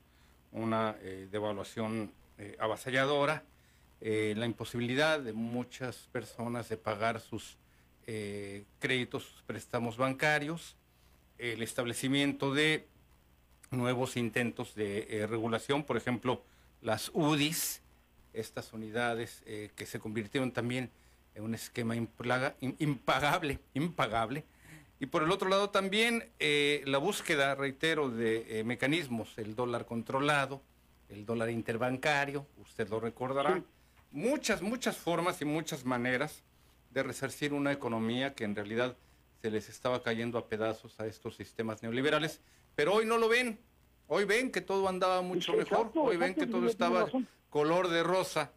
una 0.51 0.93
devaluación 1.29 2.11
avasalladora, 2.57 3.43
eh, 4.01 4.33
la 4.37 4.45
imposibilidad 4.45 5.19
de 5.19 5.33
muchas 5.33 6.07
personas 6.13 6.69
de 6.69 6.77
pagar 6.77 7.19
sus 7.19 7.57
eh, 8.07 8.63
créditos, 8.79 9.23
sus 9.23 9.41
préstamos 9.41 9.97
bancarios, 9.97 10.77
el 11.37 11.61
establecimiento 11.61 12.53
de 12.53 12.87
nuevos 13.71 14.15
intentos 14.15 14.73
de 14.73 15.07
eh, 15.09 15.27
regulación, 15.27 15.83
por 15.83 15.97
ejemplo, 15.97 16.43
las 16.81 17.11
UDIs, 17.13 17.81
estas 18.31 18.71
unidades 18.71 19.43
que 19.75 19.85
se 19.85 19.99
convirtieron 19.99 20.51
también 20.51 20.91
en 21.35 21.43
un 21.43 21.55
esquema 21.55 21.95
impagable, 21.95 23.59
impagable. 23.73 24.45
Y 24.99 25.07
por 25.07 25.23
el 25.23 25.31
otro 25.31 25.49
lado 25.49 25.71
también 25.71 26.23
la 26.39 26.99
búsqueda, 26.99 27.55
reitero, 27.55 28.09
de 28.09 28.63
mecanismos, 28.65 29.37
el 29.37 29.55
dólar 29.55 29.85
controlado, 29.85 30.61
el 31.09 31.25
dólar 31.25 31.49
interbancario, 31.49 32.45
usted 32.59 32.87
lo 32.87 32.99
recordará 32.99 33.63
muchas, 34.11 34.61
muchas 34.61 34.97
formas 34.97 35.41
y 35.41 35.45
muchas 35.45 35.85
maneras 35.85 36.43
de 36.91 37.03
resarcir 37.03 37.53
una 37.53 37.71
economía 37.71 38.33
que 38.33 38.43
en 38.43 38.55
realidad 38.55 38.97
se 39.41 39.51
les 39.51 39.69
estaba 39.69 40.03
cayendo 40.03 40.37
a 40.37 40.47
pedazos 40.47 40.99
a 40.99 41.07
estos 41.07 41.35
sistemas 41.35 41.81
neoliberales, 41.83 42.41
pero 42.75 42.95
hoy 42.95 43.05
no 43.05 43.17
lo 43.17 43.29
ven. 43.29 43.59
Hoy 44.07 44.25
ven 44.25 44.51
que 44.51 44.61
todo 44.61 44.89
andaba 44.89 45.21
mucho 45.21 45.53
mejor, 45.53 45.91
hoy 45.95 46.17
ven 46.17 46.33
que 46.33 46.47
todo 46.47 46.67
estaba 46.67 47.07
color 47.49 47.89
de 47.89 48.03
rosa. 48.03 48.51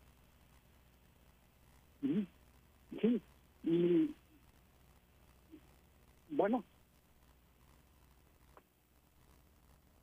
Sí, 2.01 3.21
y 3.63 4.15
bueno. 6.31 6.65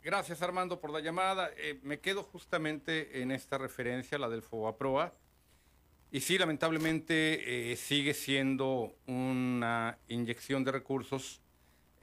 Gracias 0.04 0.42
Armando 0.42 0.80
por 0.80 0.92
la 0.92 1.02
llamada. 1.02 1.50
Eh, 1.58 1.80
me 1.84 2.00
quedo 2.00 2.24
justamente 2.24 3.22
en 3.22 3.32
esta 3.32 3.58
referencia, 3.58 4.18
la 4.18 4.30
del 4.30 4.44
FOBAPROA 4.44 5.14
y 6.12 6.22
sí, 6.22 6.38
lamentablemente 6.38 7.72
eh, 7.72 7.76
sigue 7.76 8.14
siendo 8.14 8.96
una 9.06 10.00
inyección 10.08 10.64
de 10.64 10.72
recursos 10.72 11.42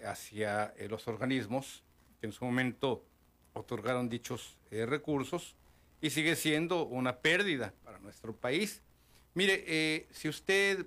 hacia 0.05 0.75
eh, 0.77 0.89
los 0.89 1.09
organismos 1.09 1.83
que 2.21 2.27
en 2.27 2.33
su 2.33 2.45
momento 2.45 3.05
otorgaron 3.53 4.09
dichos 4.09 4.59
eh, 4.71 4.87
recursos 4.87 5.57
y 6.01 6.11
sigue 6.11 6.37
siendo 6.37 6.87
una 6.87 7.17
pérdida 7.17 7.75
para 7.83 7.99
nuestro 7.99 8.37
país. 8.37 8.83
Mire, 9.35 10.07
si 10.13 10.29
usted 10.29 10.87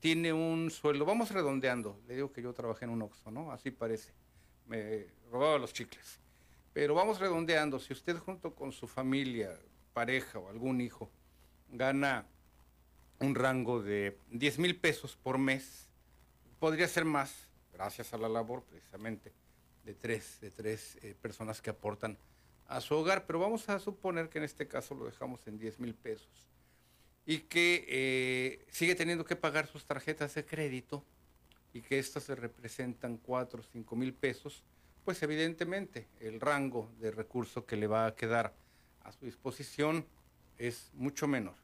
tiene 0.00 0.32
un 0.32 0.70
sueldo, 0.70 1.04
vamos 1.04 1.30
redondeando, 1.30 2.00
le 2.06 2.14
digo 2.14 2.32
que 2.32 2.42
yo 2.42 2.52
trabajé 2.52 2.86
en 2.86 2.90
un 2.90 3.02
Oxxo, 3.02 3.30
¿no? 3.30 3.52
Así 3.52 3.70
parece, 3.70 4.12
me 4.66 5.06
robaba 5.30 5.58
los 5.58 5.72
chicles. 5.72 6.20
Pero 6.72 6.94
vamos 6.94 7.18
redondeando, 7.18 7.78
si 7.78 7.92
usted 7.92 8.16
junto 8.16 8.54
con 8.54 8.72
su 8.72 8.86
familia, 8.86 9.58
pareja 9.92 10.38
o 10.38 10.48
algún 10.48 10.80
hijo 10.80 11.10
gana 11.68 12.26
un 13.22 13.34
rango 13.34 13.82
de 13.82 14.18
10 14.30 14.58
mil 14.58 14.76
pesos 14.76 15.16
por 15.16 15.38
mes. 15.38 15.88
Podría 16.58 16.88
ser 16.88 17.04
más, 17.04 17.48
gracias 17.72 18.12
a 18.12 18.18
la 18.18 18.28
labor 18.28 18.64
precisamente 18.64 19.32
de 19.84 19.94
tres, 19.94 20.38
de 20.40 20.50
tres 20.50 20.98
eh, 21.02 21.14
personas 21.20 21.60
que 21.60 21.70
aportan 21.70 22.18
a 22.66 22.80
su 22.80 22.94
hogar, 22.94 23.26
pero 23.26 23.38
vamos 23.38 23.68
a 23.68 23.78
suponer 23.78 24.28
que 24.28 24.38
en 24.38 24.44
este 24.44 24.66
caso 24.68 24.94
lo 24.94 25.04
dejamos 25.04 25.46
en 25.46 25.58
10 25.58 25.80
mil 25.80 25.94
pesos 25.94 26.48
y 27.26 27.40
que 27.40 27.84
eh, 27.88 28.66
sigue 28.70 28.94
teniendo 28.94 29.24
que 29.24 29.36
pagar 29.36 29.66
sus 29.66 29.84
tarjetas 29.84 30.34
de 30.34 30.44
crédito 30.44 31.04
y 31.72 31.82
que 31.82 31.98
estas 31.98 32.24
se 32.24 32.34
representan 32.34 33.18
4 33.18 33.60
o 33.60 33.62
5 33.62 33.96
mil 33.96 34.14
pesos, 34.14 34.64
pues 35.04 35.22
evidentemente 35.22 36.08
el 36.20 36.40
rango 36.40 36.90
de 37.00 37.10
recurso 37.10 37.66
que 37.66 37.76
le 37.76 37.86
va 37.86 38.06
a 38.06 38.14
quedar 38.14 38.54
a 39.02 39.12
su 39.12 39.24
disposición 39.24 40.06
es 40.58 40.90
mucho 40.94 41.26
menor. 41.26 41.61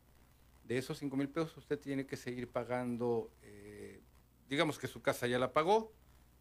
De 0.68 0.76
esos 0.76 0.98
5 0.98 1.16
mil 1.16 1.30
pesos 1.30 1.56
usted 1.56 1.80
tiene 1.80 2.04
que 2.04 2.18
seguir 2.18 2.46
pagando, 2.46 3.30
eh, 3.42 4.02
digamos 4.50 4.78
que 4.78 4.86
su 4.86 5.00
casa 5.00 5.26
ya 5.26 5.38
la 5.38 5.54
pagó, 5.54 5.94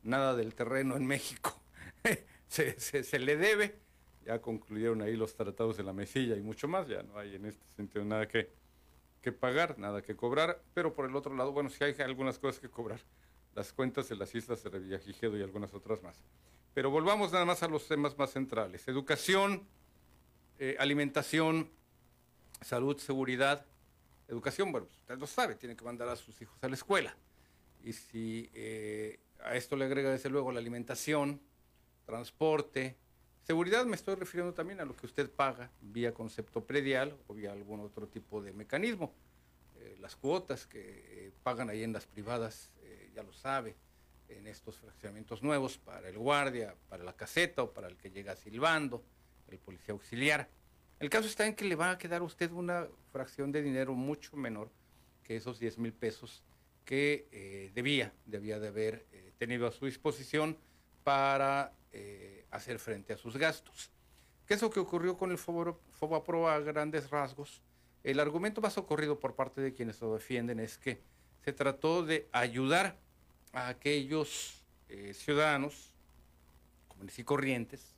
nada 0.04 0.36
del 0.36 0.54
terreno 0.54 0.98
en 0.98 1.06
México 1.06 1.62
se, 2.50 3.20
le 3.20 3.38
debe, 3.38 3.80
ya 4.26 4.42
concluyeron 4.42 5.02
ahí 5.02 5.16
los 5.16 5.34
tratados 5.34 5.78
de 5.78 5.84
la 5.84 5.94
mesilla 5.94 6.36
y 6.36 6.42
mucho 6.42 6.68
más, 6.68 6.90
ya 6.90 7.04
no 7.04 7.18
hay 7.18 7.36
en 7.36 7.46
este 7.46 7.64
sentido 7.78 8.04
nada 8.04 8.28
que, 8.28 8.50
que 9.22 9.32
pagar, 9.32 9.80
nada 9.80 10.02
que 10.02 10.18
cobrar, 10.18 10.62
pero 10.74 10.94
por 10.94 11.06
el 11.06 11.16
otro 11.16 11.34
lado, 11.34 11.54
bueno, 11.54 11.70
sí 11.70 11.86
hay 11.86 11.96
algunas 12.02 12.38
cosas 12.38 12.60
que 12.60 12.68
cobrar, 12.68 13.00
las 13.56 13.72
cuentas 13.72 14.10
de 14.10 14.18
las 14.18 14.36
islas 14.36 14.62
de 14.62 14.70
Revillagigedo 14.70 15.38
y 15.38 15.42
algunas 15.42 15.74
otras 15.74 16.04
más. 16.04 16.22
Pero 16.74 16.92
volvamos 16.92 17.32
nada 17.32 17.46
más 17.46 17.64
a 17.64 17.70
los 17.70 17.88
temas 17.88 18.18
más 18.18 18.32
centrales. 18.32 18.86
Educación, 18.90 19.66
eh, 20.60 20.76
alimentación, 20.80 21.72
salud, 22.60 22.98
seguridad. 22.98 23.66
Educación, 24.28 24.72
bueno, 24.72 24.88
usted 24.92 25.18
lo 25.18 25.28
sabe, 25.28 25.56
tiene 25.56 25.76
que 25.76 25.86
mandar 25.86 26.10
a 26.10 26.16
sus 26.16 26.42
hijos 26.42 26.58
a 26.62 26.68
la 26.68 26.76
escuela. 26.76 27.16
Y 27.84 27.94
si 27.94 28.50
eh, 28.54 29.20
a 29.40 29.56
esto 29.56 29.76
le 29.76 29.86
agrega 29.86 30.12
desde 30.12 30.30
luego 30.30 30.52
la 30.52 30.60
alimentación, 30.60 31.40
transporte, 32.06 32.98
seguridad, 33.44 33.86
me 33.86 33.96
estoy 33.96 34.16
refiriendo 34.16 34.54
también 34.54 34.82
a 34.82 34.86
lo 34.86 34.96
que 34.96 35.06
usted 35.06 35.30
paga 35.30 35.72
vía 35.82 36.14
concepto 36.14 36.66
predial 36.66 37.18
o 37.28 37.34
vía 37.34 37.54
algún 37.54 37.80
otro 37.80 38.08
tipo 38.08 38.42
de 38.42 38.52
mecanismo. 38.52 39.14
Eh, 39.78 39.96
las 40.02 40.16
cuotas 40.16 40.68
que 40.68 40.82
eh, 40.82 41.32
pagan 41.44 41.70
ahí 41.70 41.84
en 41.84 41.94
las 41.94 42.06
privadas, 42.06 42.72
ya 43.14 43.24
lo 43.24 43.34
sabe, 43.34 43.76
en 44.30 44.46
estos 44.48 44.78
fraccionamientos 44.78 45.42
nuevos 45.42 45.78
para 45.78 46.10
el 46.10 46.18
guardia, 46.18 46.76
para 46.90 47.04
la 47.04 47.14
caseta 47.14 47.64
o 47.64 47.72
para 47.72 47.88
el 47.88 47.98
que 47.98 48.12
llega 48.12 48.36
silbando, 48.36 49.04
el 49.48 49.58
policía 49.58 49.94
auxiliar. 49.94 50.50
El 51.00 51.10
caso 51.10 51.28
está 51.28 51.46
en 51.46 51.56
que 51.56 51.66
le 51.66 51.76
va 51.76 51.92
a 51.92 51.98
quedar 51.98 52.22
a 52.22 52.26
usted 52.26 52.52
una 52.52 52.88
fracción 53.12 53.52
de 53.52 53.62
dinero 53.62 53.94
mucho 53.94 54.36
menor 54.36 54.70
que 55.24 55.36
esos 55.36 55.60
10 55.60 55.78
mil 55.78 55.94
pesos 55.94 56.44
que 56.86 57.70
debía, 57.76 58.14
debía 58.26 58.60
de 58.60 58.70
haber 58.70 59.06
tenido 59.38 59.68
a 59.68 59.72
su 59.72 59.86
disposición 59.86 60.58
para 61.04 61.74
eh, 61.94 62.46
hacer 62.52 62.80
frente 62.80 63.14
a 63.14 63.18
sus 63.18 63.38
gastos. 63.38 63.90
¿Qué 64.46 64.56
es 64.56 64.62
lo 64.62 64.70
que 64.70 64.80
ocurrió 64.80 65.18
con 65.18 65.32
el 65.32 65.38
FOBAPRO 65.38 66.50
a 66.50 66.60
grandes 66.60 67.10
rasgos? 67.10 67.62
El 68.04 68.20
argumento 68.20 68.62
más 68.62 68.78
ocurrido 68.78 69.20
por 69.20 69.36
parte 69.36 69.62
de 69.62 69.74
quienes 69.74 70.02
lo 70.02 70.14
defienden 70.14 70.60
es 70.60 70.78
que 70.78 71.02
se 71.44 71.54
trató 71.54 72.04
de 72.04 72.28
ayudar 72.32 72.98
a 73.54 73.70
aquellos 73.70 74.62
eh, 74.90 75.14
ciudadanos 75.14 75.94
comunes 76.90 77.18
y 77.20 77.24
corrientes, 77.24 77.96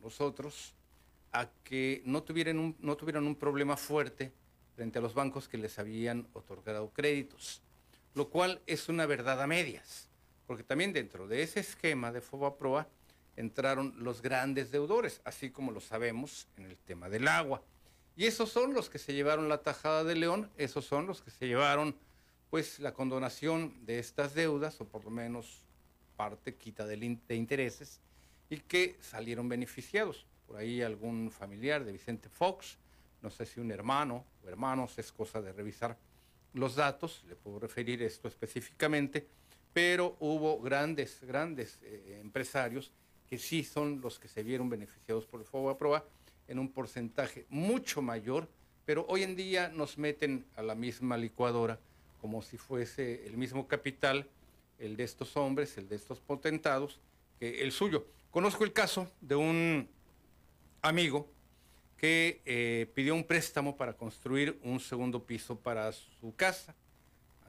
nosotros, 0.00 0.74
a 1.32 1.48
que 1.64 2.02
no 2.04 2.22
tuvieran, 2.22 2.58
un, 2.58 2.76
no 2.80 2.96
tuvieran 2.96 3.26
un 3.26 3.36
problema 3.36 3.76
fuerte 3.76 4.32
frente 4.74 4.98
a 4.98 5.02
los 5.02 5.14
bancos 5.14 5.48
que 5.48 5.58
les 5.58 5.78
habían 5.78 6.26
otorgado 6.32 6.90
créditos, 6.90 7.62
lo 8.14 8.28
cual 8.28 8.60
es 8.66 8.88
una 8.88 9.06
verdad 9.06 9.40
a 9.40 9.46
medias 9.46 10.10
porque 10.50 10.64
también 10.64 10.92
dentro 10.92 11.28
de 11.28 11.44
ese 11.44 11.60
esquema 11.60 12.10
de 12.10 12.20
FOBAPROA 12.20 12.88
entraron 13.36 13.94
los 13.98 14.20
grandes 14.20 14.72
deudores, 14.72 15.20
así 15.24 15.50
como 15.50 15.70
lo 15.70 15.80
sabemos 15.80 16.48
en 16.56 16.64
el 16.64 16.76
tema 16.76 17.08
del 17.08 17.28
agua. 17.28 17.62
Y 18.16 18.26
esos 18.26 18.50
son 18.50 18.74
los 18.74 18.90
que 18.90 18.98
se 18.98 19.14
llevaron 19.14 19.48
la 19.48 19.58
tajada 19.58 20.02
de 20.02 20.16
León, 20.16 20.50
esos 20.56 20.84
son 20.84 21.06
los 21.06 21.22
que 21.22 21.30
se 21.30 21.46
llevaron 21.46 21.94
pues 22.50 22.80
la 22.80 22.92
condonación 22.92 23.86
de 23.86 24.00
estas 24.00 24.34
deudas, 24.34 24.80
o 24.80 24.86
por 24.86 25.04
lo 25.04 25.12
menos 25.12 25.62
parte 26.16 26.56
quita 26.56 26.84
de 26.84 26.96
intereses, 27.36 28.00
y 28.48 28.56
que 28.56 28.96
salieron 29.00 29.48
beneficiados. 29.48 30.26
Por 30.50 30.58
ahí 30.58 30.82
algún 30.82 31.30
familiar 31.30 31.84
de 31.84 31.92
Vicente 31.92 32.28
Fox, 32.28 32.76
no 33.22 33.30
sé 33.30 33.46
si 33.46 33.60
un 33.60 33.70
hermano 33.70 34.24
o 34.44 34.48
hermanos, 34.48 34.98
es 34.98 35.12
cosa 35.12 35.40
de 35.40 35.52
revisar 35.52 35.96
los 36.54 36.74
datos, 36.74 37.22
le 37.28 37.36
puedo 37.36 37.60
referir 37.60 38.02
esto 38.02 38.26
específicamente, 38.26 39.28
pero 39.72 40.16
hubo 40.18 40.60
grandes, 40.60 41.20
grandes 41.22 41.78
eh, 41.82 42.18
empresarios 42.20 42.90
que 43.28 43.38
sí 43.38 43.62
son 43.62 44.00
los 44.00 44.18
que 44.18 44.26
se 44.26 44.42
vieron 44.42 44.68
beneficiados 44.68 45.24
por 45.24 45.38
el 45.38 45.46
FOBAPROA 45.46 46.04
en 46.48 46.58
un 46.58 46.72
porcentaje 46.72 47.46
mucho 47.48 48.02
mayor, 48.02 48.48
pero 48.84 49.06
hoy 49.08 49.22
en 49.22 49.36
día 49.36 49.68
nos 49.68 49.98
meten 49.98 50.44
a 50.56 50.62
la 50.62 50.74
misma 50.74 51.16
licuadora 51.16 51.78
como 52.20 52.42
si 52.42 52.56
fuese 52.56 53.24
el 53.24 53.36
mismo 53.36 53.68
capital, 53.68 54.28
el 54.80 54.96
de 54.96 55.04
estos 55.04 55.36
hombres, 55.36 55.78
el 55.78 55.88
de 55.88 55.94
estos 55.94 56.18
potentados, 56.18 56.98
que 57.38 57.62
el 57.62 57.70
suyo. 57.70 58.04
Conozco 58.32 58.64
el 58.64 58.72
caso 58.72 59.08
de 59.20 59.36
un 59.36 59.88
amigo 60.82 61.28
que 61.96 62.40
eh, 62.46 62.90
pidió 62.94 63.14
un 63.14 63.24
préstamo 63.24 63.76
para 63.76 63.92
construir 63.92 64.58
un 64.62 64.80
segundo 64.80 65.24
piso 65.24 65.58
para 65.58 65.92
su 65.92 66.34
casa 66.34 66.74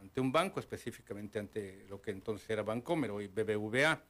ante 0.02 0.20
un 0.20 0.32
banco, 0.32 0.60
específicamente 0.60 1.40
ante 1.40 1.86
lo 1.88 2.02
que 2.02 2.12
entonces 2.12 2.50
era 2.50 2.64
Bancomer, 2.64 3.12
hoy 3.12 3.28
BBVA, 3.28 4.02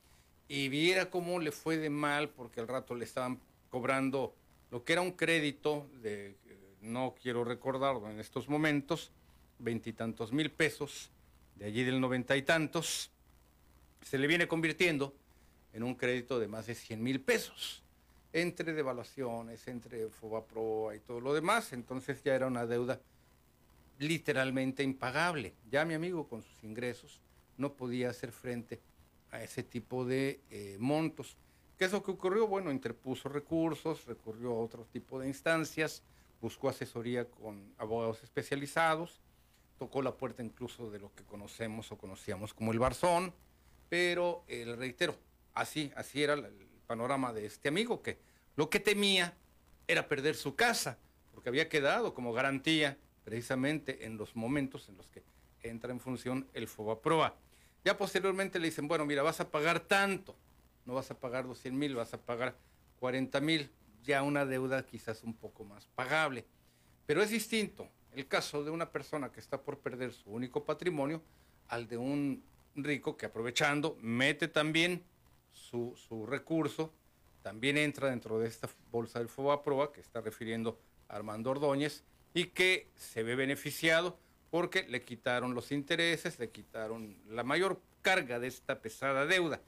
y 0.48 0.70
viera 0.70 1.10
cómo 1.10 1.40
le 1.40 1.52
fue 1.52 1.78
de 1.78 1.90
mal 1.90 2.30
porque 2.30 2.62
al 2.62 2.68
rato 2.68 2.96
le 2.96 3.06
estaban 3.06 3.40
cobrando 3.70 4.34
lo 4.72 4.84
que 4.84 4.94
era 4.94 5.02
un 5.02 5.12
crédito 5.12 5.88
de, 6.02 6.36
no 6.82 7.14
quiero 7.22 7.44
recordarlo 7.44 8.10
en 8.10 8.20
estos 8.20 8.50
momentos, 8.50 9.12
veintitantos 9.60 10.32
mil 10.32 10.50
pesos, 10.50 11.12
de 11.56 11.66
allí 11.66 11.84
del 11.84 12.00
noventa 12.00 12.36
y 12.36 12.42
tantos, 12.42 13.12
se 14.02 14.18
le 14.18 14.28
viene 14.28 14.48
convirtiendo 14.48 15.14
en 15.74 15.84
un 15.84 15.96
crédito 15.96 16.40
de 16.40 16.48
más 16.48 16.66
de 16.66 16.76
cien 16.76 17.04
mil 17.04 17.22
pesos, 17.22 17.84
entre 18.34 18.74
devaluaciones, 18.74 19.68
entre 19.68 20.10
Fobaproa 20.10 20.96
y 20.96 21.00
todo 21.00 21.20
lo 21.20 21.34
demás, 21.34 21.74
entonces 21.74 22.24
ya 22.24 22.36
era 22.36 22.48
una 22.48 22.66
deuda 22.66 23.00
literalmente 24.00 24.84
impagable. 24.84 25.54
Ya 25.70 25.86
mi 25.86 25.94
amigo 25.94 26.28
con 26.28 26.42
sus 26.42 26.64
ingresos 26.64 27.22
no 27.58 27.74
podía 27.74 28.10
hacer 28.10 28.32
frente 28.32 28.82
a 29.32 29.44
ese 29.44 29.64
tipo 29.64 30.06
de 30.06 30.42
eh, 30.50 30.78
montos. 30.80 31.38
¿Qué 31.78 31.86
es 31.86 31.92
lo 31.92 32.04
que 32.04 32.12
ocurrió? 32.12 32.48
Bueno, 32.48 32.72
interpuso 32.72 33.30
recursos, 33.30 34.06
recurrió 34.06 34.52
a 34.52 34.60
otro 34.60 34.86
tipo 34.86 35.20
de 35.20 35.28
instancias, 35.28 36.04
buscó 36.42 36.70
asesoría 36.70 37.30
con 37.30 37.74
abogados 37.78 38.24
especializados, 38.24 39.22
tocó 39.78 40.02
la 40.02 40.16
puerta 40.16 40.44
incluso 40.44 40.90
de 40.90 41.00
lo 41.00 41.14
que 41.14 41.24
conocemos 41.24 41.92
o 41.92 41.98
conocíamos 41.98 42.54
como 42.54 42.72
el 42.72 42.80
Barzón, 42.80 43.34
pero 43.90 44.44
eh, 44.48 44.76
reitero, 44.78 45.16
así, 45.54 45.92
así 45.96 46.24
era 46.24 46.34
el 46.34 46.71
panorama 46.92 47.32
de 47.32 47.46
este 47.46 47.70
amigo, 47.70 48.02
que 48.02 48.20
lo 48.58 48.70
que 48.70 48.82
temía 48.82 49.34
era 49.88 50.10
perder 50.10 50.36
su 50.36 50.58
casa, 50.58 50.98
porque 51.32 51.48
había 51.48 51.70
quedado 51.70 52.14
como 52.14 52.34
garantía 52.34 52.98
precisamente 53.24 54.06
en 54.06 54.18
los 54.18 54.36
momentos 54.36 54.90
en 54.90 54.98
los 54.98 55.08
que 55.08 55.24
entra 55.62 55.94
en 55.94 56.02
función 56.02 56.50
el 56.54 56.68
FOBAPROA. 56.68 57.34
Ya 57.86 57.98
posteriormente 57.98 58.60
le 58.60 58.66
dicen, 58.68 58.90
bueno, 58.90 59.06
mira, 59.06 59.24
vas 59.24 59.40
a 59.40 59.50
pagar 59.50 59.80
tanto, 59.80 60.36
no 60.86 60.96
vas 60.96 61.10
a 61.12 61.18
pagar 61.18 61.48
200 61.48 61.80
mil, 61.80 61.96
vas 61.96 62.14
a 62.14 62.18
pagar 62.18 62.58
40 63.00 63.40
mil, 63.40 63.72
ya 64.04 64.22
una 64.22 64.46
deuda 64.46 64.86
quizás 64.86 65.24
un 65.24 65.34
poco 65.34 65.64
más 65.64 65.88
pagable. 65.96 66.46
Pero 67.06 67.24
es 67.24 67.30
distinto 67.30 67.88
el 68.12 68.28
caso 68.28 68.66
de 68.66 68.72
una 68.72 68.92
persona 68.92 69.32
que 69.32 69.40
está 69.40 69.62
por 69.62 69.80
perder 69.80 70.12
su 70.12 70.30
único 70.30 70.66
patrimonio 70.66 71.24
al 71.70 71.88
de 71.88 71.96
un 71.96 72.44
rico 72.76 73.16
que 73.16 73.28
aprovechando 73.28 73.98
mete 74.02 74.50
también 74.50 75.06
su, 75.54 76.26
recurso, 76.28 76.94
también 77.42 77.78
entra 77.78 78.10
dentro 78.10 78.40
de 78.40 78.48
esta 78.48 78.70
bolsa 78.92 79.20
del 79.20 79.30
FOBAPROA 79.30 79.92
que 79.94 80.02
está 80.02 80.22
refiriendo 80.22 80.80
Armando 81.08 81.52
Ordóñez, 81.52 82.04
y 82.34 82.46
que 82.48 82.90
se 82.96 83.24
ve 83.24 83.36
beneficiado 83.36 84.18
porque 84.50 84.84
le 84.84 85.04
quitaron 85.04 85.54
los 85.54 85.72
intereses, 85.72 86.40
le 86.40 86.50
quitaron 86.50 87.18
la 87.28 87.44
mayor 87.44 87.82
carga 88.02 88.40
de 88.40 88.48
esta 88.48 88.82
pesada 88.82 89.26
deuda. 89.26 89.62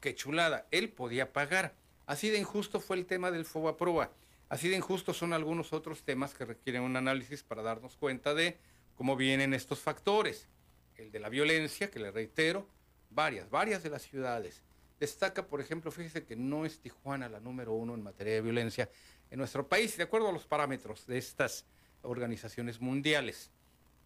Qué 0.00 0.14
chulada, 0.14 0.66
él 0.70 0.90
podía 0.90 1.32
pagar. 1.32 1.74
Así 2.06 2.30
de 2.30 2.38
injusto 2.38 2.80
fue 2.80 2.96
el 2.96 3.06
tema 3.06 3.30
del 3.30 3.44
FOBAPROA. 3.44 4.12
Así 4.48 4.68
de 4.68 4.76
injusto 4.76 5.12
son 5.12 5.32
algunos 5.32 5.72
otros 5.72 6.04
temas 6.04 6.34
que 6.34 6.44
requieren 6.44 6.82
un 6.82 6.96
análisis 6.96 7.42
para 7.42 7.62
darnos 7.62 7.96
cuenta 7.96 8.34
de 8.34 8.58
cómo 8.94 9.16
vienen 9.16 9.54
estos 9.54 9.80
factores. 9.80 10.48
El 10.96 11.10
de 11.10 11.18
la 11.18 11.28
violencia, 11.28 11.90
que 11.90 11.98
le 11.98 12.10
reitero, 12.10 12.68
varias, 13.10 13.50
varias 13.50 13.82
de 13.82 13.90
las 13.90 14.02
ciudades. 14.02 14.62
Destaca, 14.98 15.46
por 15.46 15.60
ejemplo, 15.60 15.90
fíjese 15.90 16.24
que 16.24 16.36
no 16.36 16.64
es 16.64 16.80
Tijuana 16.80 17.28
la 17.28 17.38
número 17.38 17.74
uno 17.74 17.94
en 17.94 18.02
materia 18.02 18.34
de 18.34 18.40
violencia 18.40 18.90
en 19.30 19.38
nuestro 19.38 19.68
país, 19.68 19.96
de 19.96 20.04
acuerdo 20.04 20.28
a 20.28 20.32
los 20.32 20.46
parámetros 20.46 21.06
de 21.06 21.18
estas 21.18 21.66
organizaciones 22.02 22.80
mundiales. 22.80 23.50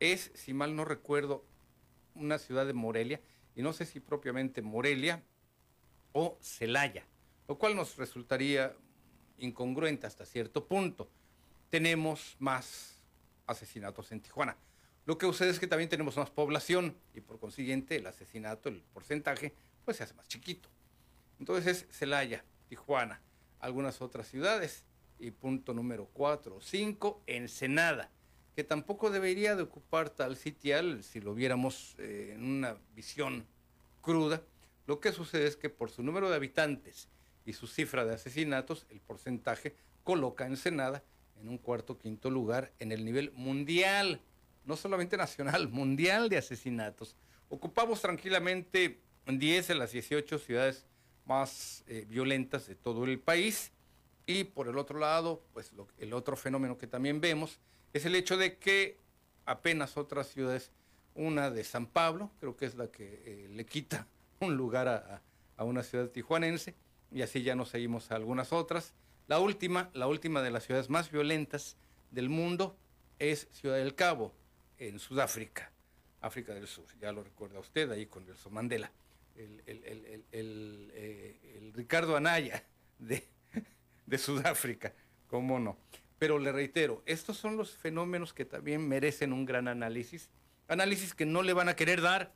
Es, 0.00 0.32
si 0.34 0.52
mal 0.52 0.74
no 0.74 0.84
recuerdo, 0.84 1.44
una 2.14 2.38
ciudad 2.38 2.66
de 2.66 2.72
Morelia, 2.72 3.20
y 3.54 3.62
no 3.62 3.72
sé 3.72 3.86
si 3.86 4.00
propiamente 4.00 4.62
Morelia 4.62 5.22
o 6.12 6.38
Celaya, 6.40 7.06
lo 7.46 7.56
cual 7.56 7.76
nos 7.76 7.96
resultaría 7.96 8.74
incongruente 9.38 10.06
hasta 10.06 10.26
cierto 10.26 10.66
punto. 10.66 11.08
Tenemos 11.68 12.36
más 12.40 13.00
asesinatos 13.46 14.10
en 14.10 14.20
Tijuana. 14.20 14.56
Lo 15.06 15.18
que 15.18 15.26
sucede 15.26 15.50
es 15.50 15.60
que 15.60 15.66
también 15.66 15.88
tenemos 15.88 16.16
más 16.16 16.30
población 16.30 16.96
y 17.14 17.20
por 17.20 17.38
consiguiente 17.38 17.96
el 17.96 18.06
asesinato, 18.06 18.68
el 18.68 18.82
porcentaje, 18.92 19.54
pues 19.84 19.96
se 19.96 20.04
hace 20.04 20.14
más 20.14 20.28
chiquito. 20.28 20.68
Entonces 21.40 21.66
es 21.66 21.96
Celaya, 21.96 22.44
Tijuana, 22.68 23.20
algunas 23.60 24.02
otras 24.02 24.28
ciudades 24.28 24.84
y 25.18 25.30
punto 25.30 25.72
número 25.72 26.08
4 26.12 26.56
o 26.56 26.60
5, 26.60 27.22
Ensenada, 27.26 28.10
que 28.54 28.62
tampoco 28.62 29.10
debería 29.10 29.56
de 29.56 29.62
ocupar 29.62 30.10
tal 30.10 30.36
sitial 30.36 31.02
si 31.02 31.20
lo 31.20 31.34
viéramos 31.34 31.96
eh, 31.98 32.32
en 32.34 32.44
una 32.44 32.76
visión 32.94 33.46
cruda. 34.02 34.42
Lo 34.86 35.00
que 35.00 35.12
sucede 35.12 35.46
es 35.46 35.56
que 35.56 35.70
por 35.70 35.90
su 35.90 36.02
número 36.02 36.28
de 36.28 36.36
habitantes 36.36 37.08
y 37.46 37.54
su 37.54 37.66
cifra 37.66 38.04
de 38.04 38.14
asesinatos, 38.14 38.86
el 38.90 39.00
porcentaje 39.00 39.74
coloca 40.04 40.46
Ensenada 40.46 41.02
en 41.40 41.48
un 41.48 41.56
cuarto 41.56 41.96
quinto 41.96 42.28
lugar 42.28 42.70
en 42.78 42.92
el 42.92 43.02
nivel 43.02 43.32
mundial, 43.32 44.20
no 44.66 44.76
solamente 44.76 45.16
nacional, 45.16 45.68
mundial 45.68 46.28
de 46.28 46.36
asesinatos. 46.36 47.16
Ocupamos 47.48 48.02
tranquilamente 48.02 49.00
10 49.26 49.68
de 49.68 49.74
las 49.74 49.92
18 49.92 50.38
ciudades 50.38 50.86
más 51.26 51.84
eh, 51.86 52.06
violentas 52.08 52.66
de 52.66 52.74
todo 52.74 53.04
el 53.04 53.18
país. 53.18 53.72
Y 54.26 54.44
por 54.44 54.68
el 54.68 54.78
otro 54.78 54.98
lado, 54.98 55.42
pues 55.52 55.72
el 55.98 56.12
otro 56.12 56.36
fenómeno 56.36 56.78
que 56.78 56.86
también 56.86 57.20
vemos 57.20 57.58
es 57.92 58.04
el 58.04 58.14
hecho 58.14 58.36
de 58.36 58.58
que 58.58 58.96
apenas 59.46 59.96
otras 59.96 60.28
ciudades, 60.28 60.70
una 61.14 61.50
de 61.50 61.64
San 61.64 61.86
Pablo, 61.86 62.30
creo 62.38 62.56
que 62.56 62.66
es 62.66 62.76
la 62.76 62.86
que 62.88 63.22
eh, 63.24 63.48
le 63.50 63.66
quita 63.66 64.06
un 64.40 64.56
lugar 64.56 64.88
a, 64.88 65.22
a 65.56 65.64
una 65.64 65.82
ciudad 65.82 66.08
tijuanense, 66.08 66.74
y 67.12 67.22
así 67.22 67.42
ya 67.42 67.56
nos 67.56 67.70
seguimos 67.70 68.10
a 68.10 68.16
algunas 68.16 68.52
otras. 68.52 68.94
La 69.26 69.38
última, 69.38 69.90
la 69.94 70.06
última 70.06 70.42
de 70.42 70.50
las 70.50 70.64
ciudades 70.64 70.90
más 70.90 71.10
violentas 71.10 71.76
del 72.10 72.28
mundo 72.28 72.76
es 73.18 73.48
Ciudad 73.52 73.76
del 73.76 73.94
Cabo, 73.94 74.32
en 74.78 74.98
Sudáfrica, 74.98 75.70
África 76.20 76.54
del 76.54 76.66
Sur. 76.66 76.86
Ya 77.00 77.12
lo 77.12 77.22
recuerda 77.22 77.60
usted 77.60 77.90
ahí 77.90 78.06
con 78.06 78.24
Nelson 78.24 78.52
Mandela. 78.52 78.90
El, 79.36 79.62
eh, 79.66 81.38
el, 81.56 81.72
Ricardo 81.74 82.16
Anaya 82.16 82.64
de, 82.98 83.26
de 84.06 84.18
Sudáfrica, 84.18 84.92
cómo 85.28 85.58
no. 85.58 85.78
Pero 86.18 86.38
le 86.38 86.52
reitero, 86.52 87.02
estos 87.06 87.38
son 87.38 87.56
los 87.56 87.76
fenómenos 87.76 88.34
que 88.34 88.44
también 88.44 88.86
merecen 88.86 89.32
un 89.32 89.46
gran 89.46 89.68
análisis, 89.68 90.28
análisis 90.68 91.14
que 91.14 91.24
no 91.24 91.42
le 91.42 91.54
van 91.54 91.68
a 91.68 91.76
querer 91.76 92.02
dar 92.02 92.34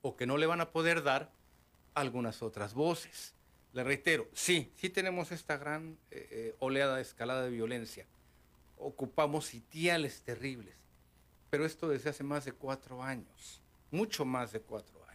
o 0.00 0.16
que 0.16 0.26
no 0.26 0.38
le 0.38 0.46
van 0.46 0.60
a 0.60 0.70
poder 0.70 1.02
dar 1.02 1.32
algunas 1.94 2.42
otras 2.42 2.74
voces. 2.74 3.34
Le 3.72 3.84
reitero, 3.84 4.28
sí, 4.32 4.72
sí 4.76 4.88
tenemos 4.88 5.32
esta 5.32 5.58
gran 5.58 5.98
eh, 6.10 6.28
eh, 6.30 6.54
oleada 6.60 6.96
de 6.96 7.02
escalada 7.02 7.42
de 7.42 7.50
violencia. 7.50 8.06
Ocupamos 8.78 9.46
sitiales 9.46 10.22
terribles, 10.22 10.74
pero 11.50 11.66
esto 11.66 11.88
desde 11.88 12.10
hace 12.10 12.24
más 12.24 12.44
de 12.44 12.52
cuatro 12.52 13.02
años, 13.02 13.60
mucho 13.90 14.24
más 14.24 14.52
de 14.52 14.60
cuatro 14.60 14.96
años. 15.00 15.05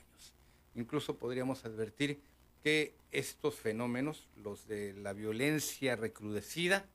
Incluso 0.75 1.17
podríamos 1.17 1.65
advertir 1.65 2.21
que 2.63 2.95
estos 3.11 3.55
fenómenos, 3.55 4.27
los 4.37 4.67
de 4.67 4.93
la 4.93 5.13
violencia 5.13 5.95
recrudecida, 5.95 6.85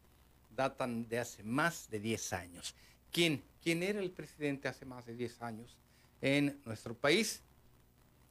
datan 0.54 1.08
de 1.08 1.18
hace 1.18 1.42
más 1.42 1.90
de 1.90 2.00
diez 2.00 2.32
años. 2.32 2.74
¿Quién, 3.12 3.42
¿Quién 3.62 3.82
era 3.82 4.00
el 4.00 4.10
presidente 4.10 4.68
hace 4.68 4.86
más 4.86 5.06
de 5.06 5.14
diez 5.14 5.42
años 5.42 5.76
en 6.20 6.60
nuestro 6.64 6.94
país? 6.94 7.42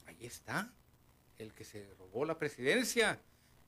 Ahí 0.06 0.26
está, 0.26 0.72
el 1.38 1.54
que 1.54 1.64
se 1.64 1.88
robó 2.00 2.26
la 2.26 2.38
presidencia, 2.38 3.20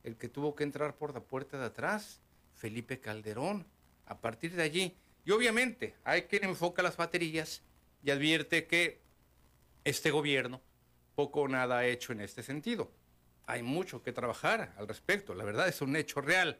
el 0.04 0.16
que 0.16 0.30
tuvo 0.30 0.56
que 0.56 0.64
entrar 0.64 0.96
por 0.96 1.14
la 1.14 1.20
puerta 1.20 1.60
de 1.60 1.66
atrás, 1.66 2.22
Felipe 2.56 3.00
Calderón. 3.00 3.66
A 4.06 4.18
partir 4.18 4.56
de 4.56 4.64
allí, 4.64 4.96
y 5.26 5.32
obviamente 5.32 5.96
hay 6.06 6.24
quien 6.24 6.46
enfoca 6.46 6.82
las 6.82 6.96
baterías 6.96 7.62
y 8.04 8.12
advierte 8.12 8.66
que 8.66 9.02
este 9.84 10.12
gobierno 10.12 10.62
poco 11.18 11.42
o 11.42 11.48
nada 11.48 11.80
ha 11.80 11.88
hecho 11.88 12.14
en 12.14 12.22
este 12.22 12.44
sentido. 12.44 12.92
Hay 13.48 13.64
mucho 13.64 14.04
que 14.04 14.14
trabajar 14.14 14.76
al 14.78 14.88
respecto, 14.88 15.34
la 15.34 15.44
verdad 15.44 15.68
es 15.68 15.82
un 15.82 15.96
hecho 15.96 16.22
real. 16.22 16.60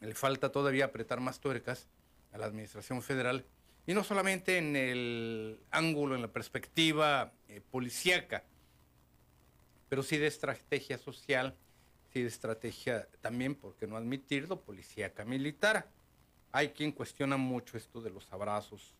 Le 0.00 0.14
falta 0.14 0.50
todavía 0.50 0.86
apretar 0.86 1.20
más 1.20 1.38
tuercas 1.38 1.86
a 2.32 2.38
la 2.38 2.46
administración 2.46 3.02
federal 3.02 3.46
y 3.86 3.94
no 3.94 4.02
solamente 4.02 4.58
en 4.58 4.74
el 4.74 5.60
ángulo, 5.70 6.16
en 6.16 6.22
la 6.22 6.32
perspectiva 6.32 7.32
eh, 7.46 7.60
policíaca, 7.60 8.42
pero 9.88 10.02
sí 10.02 10.16
de 10.16 10.26
estrategia 10.26 10.98
social, 10.98 11.54
sí 12.12 12.20
de 12.20 12.28
estrategia 12.28 13.08
también, 13.20 13.54
porque 13.54 13.86
no 13.86 13.96
admitirlo, 13.96 14.60
policíaca 14.60 15.24
militar. 15.24 15.88
Hay 16.50 16.70
quien 16.70 16.90
cuestiona 16.90 17.36
mucho 17.36 17.76
esto 17.76 18.00
de 18.00 18.10
los 18.10 18.32
abrazos, 18.32 18.92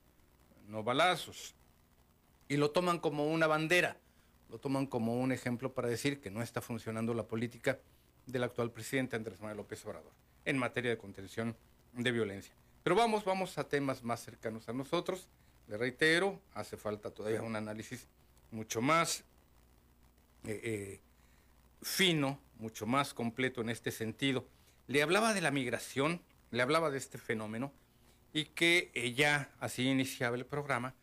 no 0.68 0.84
balazos, 0.84 1.56
y 2.46 2.56
lo 2.56 2.70
toman 2.70 3.00
como 3.00 3.26
una 3.26 3.48
bandera, 3.48 3.96
lo 4.50 4.58
toman 4.58 4.86
como 4.86 5.18
un 5.18 5.32
ejemplo 5.32 5.72
para 5.72 5.88
decir 5.88 6.20
que 6.20 6.30
no 6.30 6.42
está 6.42 6.60
funcionando 6.60 7.14
la 7.14 7.26
política 7.26 7.78
del 8.26 8.44
actual 8.44 8.70
presidente 8.70 9.16
Andrés 9.16 9.40
Manuel 9.40 9.58
López 9.58 9.84
Obrador 9.86 10.12
en 10.44 10.58
materia 10.58 10.90
de 10.90 10.98
contención 10.98 11.56
de 11.92 12.12
violencia. 12.12 12.54
Pero 12.82 12.96
vamos, 12.96 13.24
vamos 13.24 13.56
a 13.58 13.64
temas 13.68 14.02
más 14.02 14.22
cercanos 14.22 14.68
a 14.68 14.72
nosotros. 14.72 15.28
Le 15.68 15.78
reitero, 15.78 16.40
hace 16.52 16.76
falta 16.76 17.10
todavía 17.10 17.42
un 17.42 17.56
análisis 17.56 18.06
mucho 18.50 18.82
más 18.82 19.24
eh, 20.46 20.60
eh, 20.62 21.00
fino, 21.82 22.38
mucho 22.58 22.86
más 22.86 23.14
completo 23.14 23.62
en 23.62 23.70
este 23.70 23.90
sentido. 23.90 24.46
Le 24.86 25.02
hablaba 25.02 25.32
de 25.32 25.40
la 25.40 25.50
migración, 25.50 26.20
le 26.50 26.62
hablaba 26.62 26.90
de 26.90 26.98
este 26.98 27.16
fenómeno 27.16 27.72
y 28.34 28.46
que 28.46 29.14
ya 29.16 29.50
así 29.60 29.88
iniciaba 29.88 30.36
el 30.36 30.44
programa. 30.44 30.94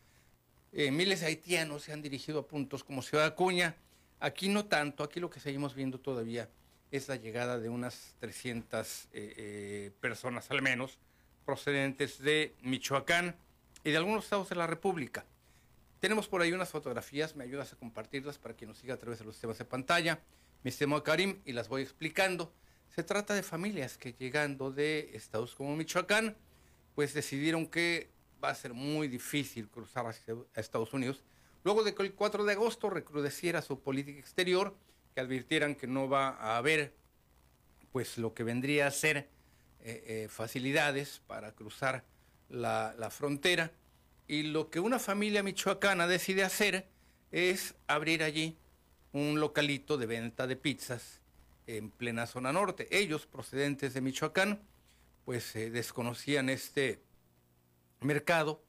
Eh, 0.72 0.90
miles 0.90 1.20
de 1.20 1.26
haitianos 1.26 1.82
se 1.82 1.92
han 1.92 2.02
dirigido 2.02 2.40
a 2.40 2.46
puntos 2.46 2.84
como 2.84 3.02
Ciudad 3.02 3.26
Acuña. 3.26 3.76
Aquí 4.20 4.48
no 4.48 4.64
tanto, 4.64 5.04
aquí 5.04 5.20
lo 5.20 5.30
que 5.30 5.40
seguimos 5.40 5.74
viendo 5.74 5.98
todavía 5.98 6.48
es 6.90 7.08
la 7.08 7.16
llegada 7.16 7.58
de 7.58 7.68
unas 7.68 8.14
300 8.20 9.08
personas 10.00 10.50
al 10.50 10.62
menos 10.62 10.98
procedentes 11.44 12.18
de 12.18 12.54
Michoacán 12.62 13.34
y 13.84 13.90
de 13.90 13.96
algunos 13.96 14.24
estados 14.24 14.48
de 14.48 14.56
la 14.56 14.66
República. 14.66 15.24
Tenemos 16.00 16.28
por 16.28 16.42
ahí 16.42 16.52
unas 16.52 16.70
fotografías, 16.70 17.36
me 17.36 17.44
ayudas 17.44 17.72
a 17.72 17.76
compartirlas 17.76 18.38
para 18.38 18.54
quien 18.54 18.68
nos 18.68 18.78
siga 18.78 18.94
a 18.94 18.98
través 18.98 19.20
de 19.20 19.24
los 19.24 19.34
sistemas 19.34 19.58
de 19.58 19.64
pantalla. 19.64 20.20
Me 20.62 20.72
llamo 20.78 21.02
Karim 21.02 21.40
y 21.44 21.52
las 21.52 21.68
voy 21.68 21.82
explicando. 21.82 22.52
Se 22.94 23.02
trata 23.02 23.34
de 23.34 23.42
familias 23.42 23.96
que 23.98 24.12
llegando 24.12 24.70
de 24.70 25.10
estados 25.14 25.54
como 25.54 25.76
Michoacán, 25.76 26.36
pues 26.94 27.14
decidieron 27.14 27.66
que 27.66 28.10
va 28.42 28.50
a 28.50 28.54
ser 28.54 28.74
muy 28.74 29.08
difícil 29.08 29.68
cruzar 29.68 30.06
hacia 30.06 30.34
Estados 30.54 30.92
Unidos, 30.92 31.22
luego 31.64 31.84
de 31.84 31.94
que 31.94 32.02
el 32.02 32.14
4 32.14 32.44
de 32.44 32.52
agosto 32.52 32.90
recrudeciera 32.90 33.62
su 33.62 33.80
política 33.80 34.18
exterior, 34.18 34.74
que 35.14 35.20
advirtieran 35.20 35.74
que 35.74 35.86
no 35.86 36.08
va 36.08 36.30
a 36.30 36.56
haber 36.56 36.94
pues 37.92 38.16
lo 38.16 38.32
que 38.32 38.42
vendría 38.42 38.86
a 38.86 38.90
ser 38.90 39.28
eh, 39.84 40.04
eh, 40.06 40.28
facilidades 40.30 41.20
para 41.26 41.52
cruzar 41.52 42.04
la, 42.48 43.08
frontera 43.10 43.72
y 44.28 44.44
lo 44.44 44.70
que 44.70 44.80
una 44.80 44.98
familia 44.98 45.42
michoacana 45.42 46.06
decide 46.06 46.44
hacer 46.44 46.86
es 47.30 47.74
abrir 47.86 48.22
allí 48.22 48.56
un 49.12 49.40
localito 49.40 49.98
de 49.98 50.06
venta 50.06 50.46
de 50.46 50.56
pizzas 50.56 51.20
en 51.66 51.90
plena 51.90 52.26
zona 52.26 52.52
norte. 52.52 52.88
Ellos, 52.90 53.26
procedentes 53.26 53.94
de 53.94 54.00
Michoacán, 54.00 54.60
pues 55.24 55.54
eh, 55.56 55.70
desconocían 55.70 56.48
este 56.48 57.00
mercado, 58.04 58.62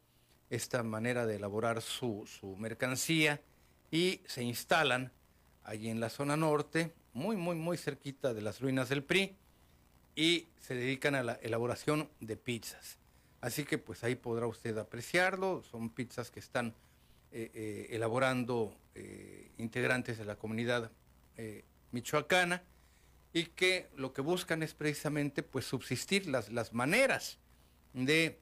esta 0.49 0.83
manera 0.83 1.25
de 1.25 1.37
elaborar 1.37 1.81
su, 1.81 2.27
su 2.27 2.55
mercancía 2.55 3.41
y 3.91 4.21
se 4.25 4.43
instalan 4.43 5.11
allí 5.63 5.89
en 5.89 5.99
la 5.99 6.09
zona 6.09 6.37
norte, 6.37 6.93
muy, 7.13 7.35
muy, 7.35 7.55
muy 7.55 7.77
cerquita 7.77 8.33
de 8.33 8.41
las 8.41 8.59
ruinas 8.59 8.89
del 8.89 9.03
PRI, 9.03 9.35
y 10.15 10.47
se 10.59 10.75
dedican 10.75 11.15
a 11.15 11.23
la 11.23 11.33
elaboración 11.41 12.09
de 12.19 12.37
pizzas. 12.37 12.97
Así 13.41 13.65
que 13.65 13.77
pues 13.77 14.03
ahí 14.03 14.15
podrá 14.15 14.47
usted 14.47 14.77
apreciarlo. 14.77 15.63
Son 15.69 15.89
pizzas 15.89 16.31
que 16.31 16.39
están 16.39 16.73
eh, 17.31 17.51
eh, 17.53 17.87
elaborando 17.91 18.75
eh, 18.95 19.51
integrantes 19.57 20.17
de 20.17 20.25
la 20.25 20.35
comunidad 20.35 20.91
michoacana 21.91 22.61
y 23.33 23.45
que 23.45 23.89
lo 23.95 24.13
que 24.13 24.21
buscan 24.21 24.61
es 24.61 24.75
precisamente 24.75 25.41
pues 25.41 25.65
subsistir 25.65 26.27
las, 26.27 26.51
las 26.51 26.73
maneras 26.73 27.39
de 27.93 28.39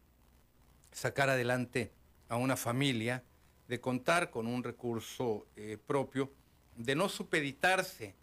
sacar 0.91 1.29
adelante 1.29 1.91
a 2.29 2.37
una 2.37 2.57
familia, 2.57 3.23
de 3.67 3.79
contar 3.79 4.29
con 4.29 4.47
un 4.47 4.63
recurso 4.63 5.47
propio, 5.87 6.31
de 6.75 6.95
no 6.95 7.07
supeditarse, 7.09 8.15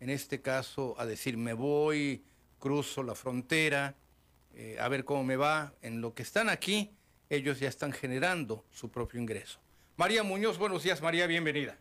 en 0.00 0.10
este 0.10 0.40
caso, 0.40 0.94
a 0.98 1.06
decir 1.06 1.36
me 1.36 1.52
voy, 1.52 2.24
cruzo 2.58 3.02
la 3.02 3.14
frontera, 3.14 3.94
eh, 4.54 4.76
a 4.80 4.88
ver 4.88 5.04
cómo 5.04 5.24
me 5.24 5.36
va. 5.36 5.72
En 5.82 6.00
lo 6.00 6.14
que 6.14 6.22
están 6.22 6.48
aquí, 6.48 6.90
ellos 7.30 7.60
ya 7.60 7.68
están 7.68 7.92
generando 7.92 8.64
su 8.70 8.90
propio 8.90 9.20
ingreso. 9.20 9.60
María 9.96 10.22
Muñoz, 10.22 10.58
buenos 10.58 10.82
días, 10.82 11.02
María, 11.02 11.26
bienvenida. 11.26 11.76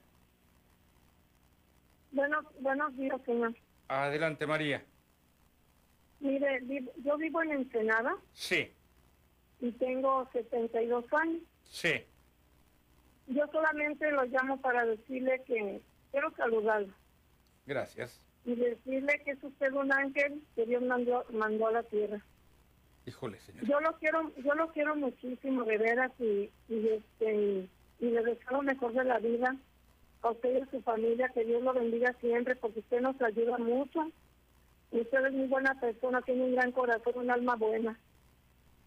Bueno, 2.11 2.41
buenos 2.59 2.95
días, 2.97 3.19
señor. 3.25 3.55
Adelante, 3.87 4.45
María. 4.45 4.83
Mire, 6.19 6.61
yo 7.03 7.17
vivo 7.17 7.41
en 7.41 7.51
Ensenada. 7.51 8.15
Sí. 8.33 8.71
Y 9.61 9.71
tengo 9.73 10.27
72 10.33 11.05
años. 11.13 11.41
Sí. 11.63 12.03
Yo 13.27 13.47
solamente 13.51 14.11
lo 14.11 14.25
llamo 14.25 14.59
para 14.59 14.85
decirle 14.85 15.41
que 15.45 15.81
quiero 16.11 16.31
saludarlo. 16.35 16.93
Gracias. 17.65 18.19
Y 18.43 18.55
decirle 18.55 19.21
que 19.23 19.31
es 19.31 19.43
usted 19.43 19.71
un 19.71 19.93
ángel 19.93 20.41
que 20.55 20.65
Dios 20.65 20.81
mandó, 20.83 21.23
mandó 21.31 21.67
a 21.67 21.71
la 21.71 21.83
tierra. 21.83 22.19
Híjole, 23.05 23.39
señor. 23.39 23.65
Yo 23.65 23.79
lo 23.79 23.97
quiero, 23.99 24.31
yo 24.37 24.53
lo 24.55 24.71
quiero 24.71 24.95
muchísimo, 24.95 25.63
de 25.63 25.77
veras, 25.77 26.11
y, 26.19 26.51
y, 26.67 26.87
este, 26.89 27.67
y 27.99 28.05
le 28.09 28.23
deseo 28.23 28.51
lo 28.51 28.61
mejor 28.63 28.93
de 28.93 29.03
la 29.03 29.19
vida 29.19 29.55
a 30.21 30.29
usted 30.29 30.57
y 30.57 30.61
a 30.61 30.71
su 30.71 30.81
familia, 30.81 31.29
que 31.29 31.45
Dios 31.45 31.63
lo 31.63 31.73
bendiga 31.73 32.13
siempre, 32.19 32.55
porque 32.55 32.79
usted 32.79 33.01
nos 33.01 33.19
ayuda 33.21 33.57
mucho. 33.57 34.11
Y 34.91 35.01
usted 35.01 35.25
es 35.25 35.33
muy 35.33 35.47
buena 35.47 35.79
persona, 35.79 36.21
tiene 36.21 36.43
un 36.43 36.55
gran 36.55 36.71
corazón, 36.71 37.13
un 37.15 37.31
alma 37.31 37.55
buena. 37.55 37.97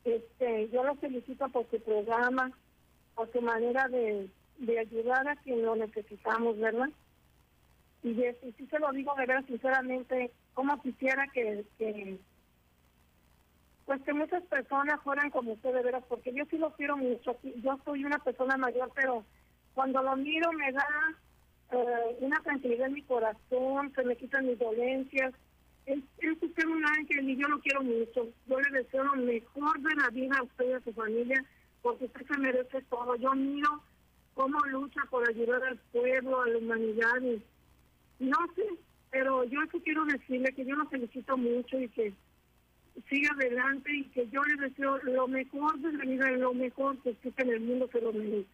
Este, 0.05 0.69
yo 0.71 0.85
lo 0.85 0.95
felicito 0.97 1.49
por 1.49 1.69
su 1.71 1.81
programa, 1.81 2.53
por 3.15 3.33
su 3.33 3.41
manera 3.41 3.89
de, 3.89 4.29
de 4.59 4.79
ayudar 4.79 5.27
a 5.29 5.37
quien 5.37 5.63
lo 5.63 5.77
necesitamos, 5.77 6.59
¿verdad? 6.59 6.91
Y, 8.03 8.11
y 8.11 8.53
sí 8.59 8.67
se 8.67 8.79
lo 8.79 8.93
digo 8.93 9.15
de 9.15 9.27
verdad, 9.27 9.45
sinceramente, 9.47 10.31
como 10.53 10.81
quisiera 10.83 11.27
que, 11.33 11.65
que 11.79 12.19
pues 13.87 14.01
que 14.03 14.13
muchas 14.15 14.43
personas 14.45 15.01
fueran 15.03 15.31
como 15.31 15.53
usted 15.53 15.75
de 15.75 15.83
veras, 15.83 16.05
porque 16.09 16.33
yo 16.33 16.45
sí 16.51 16.57
lo 16.57 16.73
quiero 16.73 16.97
mucho. 16.97 17.37
Yo 17.43 17.79
soy 17.85 18.05
una 18.05 18.19
persona 18.19 18.57
mayor, 18.57 18.91
pero 18.95 19.25
cuando 19.75 20.03
lo 20.03 20.17
miro 20.17 20.53
me 20.53 20.73
da 20.73 20.87
eh, 21.73 22.17
una 22.21 22.41
tranquilidad 22.41 22.87
en 22.87 22.95
mi 22.95 23.03
corazón, 23.03 23.93
se 23.95 24.05
me 24.05 24.17
quitan 24.17 24.47
mis 24.47 24.59
dolencias. 24.59 25.35
Es, 25.87 25.99
usted 26.41 26.67
un 26.67 26.85
ángel 26.87 27.29
y 27.29 27.37
yo 27.37 27.49
lo 27.49 27.61
quiero 27.61 27.83
mucho. 27.83 28.29
Yo 28.47 28.61
le 28.61 28.79
deseo 28.79 29.05
lo 29.05 29.17
mejor 29.17 29.81
de 29.81 29.95
la 29.97 30.09
vida 30.11 30.37
a 30.39 30.43
usted 30.43 30.71
y 30.71 30.73
a 30.73 30.81
su 30.81 30.93
familia, 30.93 31.45
porque 31.83 32.07
usted 32.07 32.27
se 32.27 32.39
merece 32.39 32.83
todo. 32.83 33.17
Yo 33.17 33.35
miro 33.35 33.83
cómo 34.35 34.59
lucha 34.67 35.03
por 35.11 35.29
ayudar 35.29 35.63
al 35.65 35.79
pueblo, 35.93 36.43
a 36.43 36.49
la 36.49 36.59
humanidad. 36.59 37.21
Y, 37.23 37.43
no 38.25 38.39
sé, 38.55 38.65
pero 39.11 39.45
yo 39.45 39.61
eso 39.63 39.79
quiero 39.83 40.05
decirle 40.07 40.53
que 40.55 40.65
yo 40.65 40.75
lo 40.77 40.89
felicito 40.89 41.37
mucho 41.37 41.79
y 41.79 41.89
que 41.89 42.13
siga 43.09 43.31
adelante 43.35 43.91
y 43.93 44.05
que 44.05 44.29
yo 44.29 44.43
le 44.45 44.69
deseo 44.69 44.99
lo 45.03 45.27
mejor 45.29 45.79
de 45.81 45.93
la 45.93 46.05
vida, 46.05 46.31
lo 46.33 46.55
mejor 46.55 46.97
que 47.03 47.11
existe 47.11 47.43
en 47.43 47.51
el 47.51 47.61
mundo 47.61 47.89
que 47.89 48.01
lo 48.01 48.13
merece. 48.13 48.49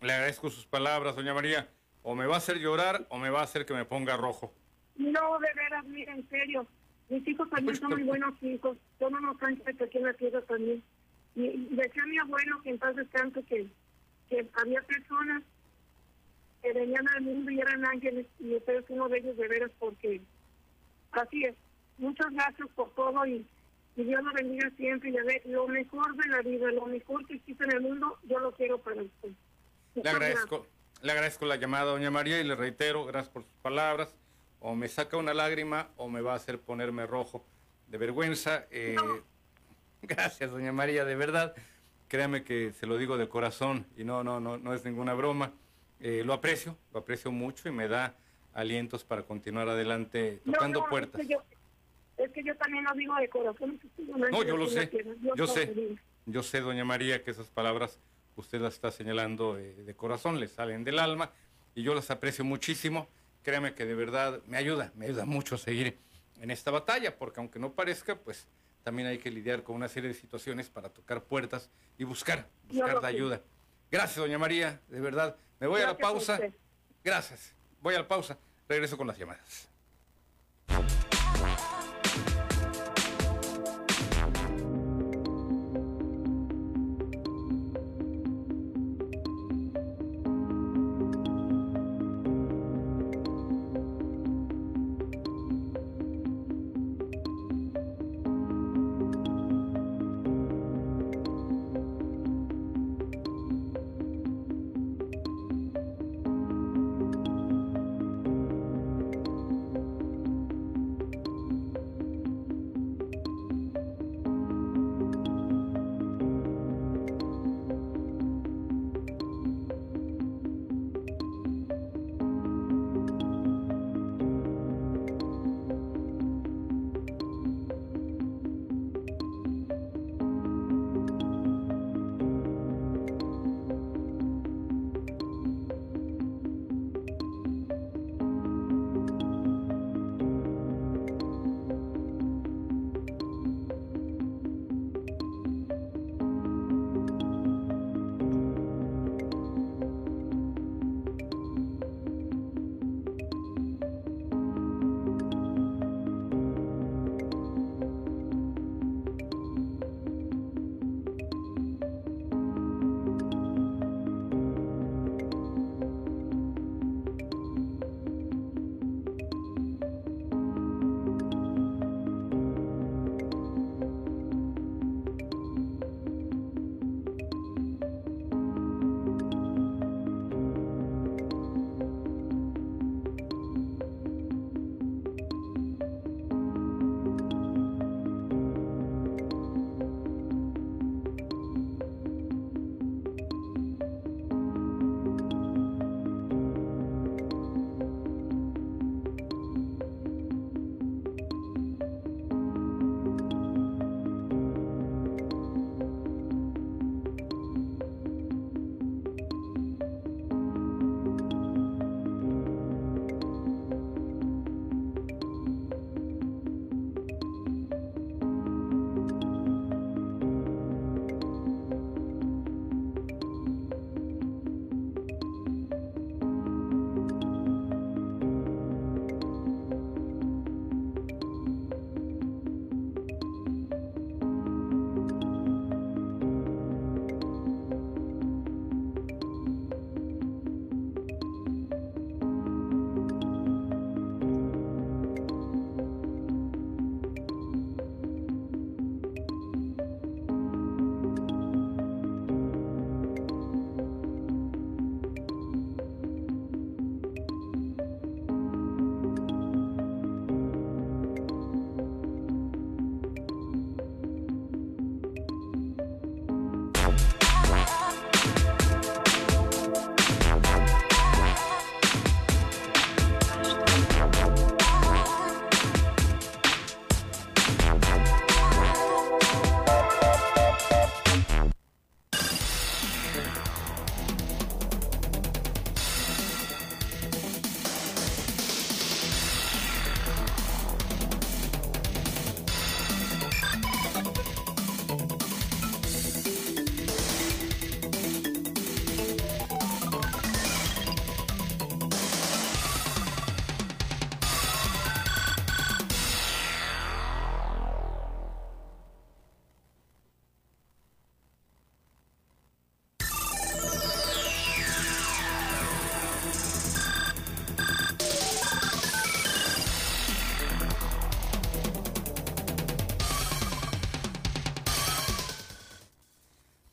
Le 0.00 0.12
agradezco 0.12 0.50
sus 0.50 0.66
palabras, 0.66 1.16
doña 1.16 1.32
María. 1.32 1.68
O 2.02 2.16
me 2.16 2.26
va 2.26 2.34
a 2.34 2.38
hacer 2.38 2.58
llorar 2.58 3.06
o 3.08 3.18
me 3.18 3.30
va 3.30 3.40
a 3.40 3.44
hacer 3.44 3.64
que 3.64 3.74
me 3.74 3.84
ponga 3.84 4.16
rojo. 4.16 4.52
No, 4.96 5.38
de 5.38 5.48
veras, 5.54 5.84
mira, 5.86 6.14
en 6.14 6.28
serio. 6.28 6.66
Mis 7.08 7.26
hijos 7.26 7.48
también 7.50 7.76
son 7.76 7.90
muy 7.90 8.02
buenos 8.02 8.34
hijos. 8.42 8.76
Son 8.98 9.14
unos 9.14 9.42
ángeles 9.42 9.80
aquí 9.80 9.98
en 9.98 10.04
la 10.04 10.14
tierra 10.14 10.40
también. 10.42 10.82
Y 11.34 11.68
decía 11.74 12.06
mi 12.06 12.18
abuelo 12.18 12.60
que 12.62 12.70
en 12.70 12.78
paz 12.78 12.94
descanse 12.96 13.42
que, 13.44 13.66
que 14.28 14.46
había 14.54 14.82
personas 14.82 15.42
que 16.62 16.72
venían 16.72 17.06
al 17.08 17.22
mundo 17.22 17.50
y 17.50 17.60
eran 17.60 17.84
ángeles 17.84 18.26
y 18.38 18.54
usted 18.54 18.78
es 18.78 18.84
uno 18.88 19.08
de 19.08 19.18
ellos 19.18 19.36
de 19.36 19.48
veras 19.48 19.70
porque 19.78 20.20
así 21.10 21.44
es. 21.44 21.56
Muchas 21.98 22.32
gracias 22.32 22.68
por 22.74 22.90
todo 22.94 23.26
y, 23.26 23.46
Dios 23.94 24.24
lo 24.24 24.32
bendiga 24.32 24.70
siempre 24.78 25.10
y 25.10 25.18
a 25.18 25.22
ver, 25.22 25.42
lo 25.44 25.68
mejor 25.68 26.16
de 26.16 26.26
la 26.30 26.40
vida, 26.40 26.72
lo 26.72 26.86
mejor 26.86 27.26
que 27.26 27.34
existe 27.34 27.64
en 27.64 27.72
el 27.72 27.82
mundo, 27.82 28.18
yo 28.22 28.38
lo 28.38 28.52
quiero 28.52 28.78
para 28.78 29.02
usted. 29.02 29.32
le 29.94 30.08
agradezco, 30.08 30.66
le 31.02 31.12
agradezco 31.12 31.44
la 31.44 31.56
llamada, 31.56 31.92
doña 31.92 32.10
María, 32.10 32.40
y 32.40 32.44
le 32.44 32.54
reitero, 32.54 33.04
gracias 33.04 33.30
por 33.30 33.42
sus 33.42 33.52
palabras. 33.60 34.16
O 34.62 34.74
me 34.74 34.88
saca 34.88 35.16
una 35.16 35.34
lágrima 35.34 35.88
o 35.96 36.08
me 36.08 36.20
va 36.20 36.32
a 36.32 36.36
hacer 36.36 36.58
ponerme 36.58 37.06
rojo 37.06 37.44
de 37.88 37.98
vergüenza. 37.98 38.66
Eh, 38.70 38.96
gracias, 40.02 40.50
doña 40.50 40.72
María, 40.72 41.04
de 41.04 41.14
verdad. 41.14 41.54
Créame 42.08 42.44
que 42.44 42.72
se 42.72 42.86
lo 42.86 42.96
digo 42.96 43.18
de 43.18 43.28
corazón 43.28 43.86
y 43.96 44.04
no, 44.04 44.22
no, 44.22 44.40
no, 44.40 44.58
no 44.58 44.74
es 44.74 44.84
ninguna 44.84 45.14
broma. 45.14 45.52
Eh, 46.00 46.22
lo 46.24 46.32
aprecio, 46.32 46.76
lo 46.92 47.00
aprecio 47.00 47.30
mucho 47.30 47.68
y 47.68 47.72
me 47.72 47.88
da 47.88 48.14
alientos 48.54 49.04
para 49.04 49.22
continuar 49.22 49.68
adelante 49.68 50.40
tocando 50.44 50.84
puertas. 50.88 51.20
Es 52.16 52.30
que 52.30 52.42
yo 52.44 52.54
también 52.56 52.84
lo 52.84 52.92
digo 52.94 53.14
de 53.16 53.28
corazón. 53.28 53.80
No, 53.98 54.42
yo 54.42 54.56
lo 54.56 54.68
sé, 54.68 54.90
yo 55.34 55.46
sé, 55.46 55.96
yo 56.26 56.42
sé, 56.42 56.60
doña 56.60 56.84
María, 56.84 57.22
que 57.24 57.30
esas 57.30 57.48
palabras 57.48 57.98
usted 58.36 58.60
las 58.60 58.74
está 58.74 58.90
señalando 58.90 59.54
de, 59.54 59.94
corazón, 59.94 60.40
le 60.40 60.48
salen 60.48 60.84
del 60.84 60.98
alma 60.98 61.30
y 61.74 61.82
yo 61.82 61.94
las 61.94 62.10
aprecio 62.10 62.44
muchísimo. 62.44 63.08
Créame 63.42 63.74
que 63.74 63.84
de 63.84 63.94
verdad 63.94 64.40
me 64.46 64.56
ayuda, 64.56 64.92
me 64.94 65.06
ayuda 65.06 65.24
mucho 65.24 65.56
a 65.56 65.58
seguir 65.58 65.98
en 66.40 66.50
esta 66.50 66.70
batalla, 66.70 67.16
porque 67.16 67.40
aunque 67.40 67.58
no 67.58 67.72
parezca, 67.72 68.16
pues 68.16 68.46
también 68.82 69.08
hay 69.08 69.18
que 69.18 69.30
lidiar 69.30 69.62
con 69.62 69.76
una 69.76 69.88
serie 69.88 70.08
de 70.08 70.14
situaciones 70.14 70.68
para 70.68 70.88
tocar 70.88 71.22
puertas 71.24 71.70
y 71.98 72.04
buscar, 72.04 72.48
buscar 72.68 73.02
la 73.02 73.08
ayuda. 73.08 73.40
Gracias, 73.90 74.16
doña 74.16 74.38
María, 74.38 74.80
de 74.88 75.00
verdad. 75.00 75.36
Me 75.60 75.66
voy 75.66 75.80
a 75.82 75.86
la 75.86 75.96
pausa. 75.96 76.40
Gracias. 77.04 77.54
Voy 77.80 77.94
a 77.94 77.98
la 77.98 78.08
pausa. 78.08 78.38
Regreso 78.68 78.96
con 78.96 79.06
las 79.06 79.18
llamadas. 79.18 79.68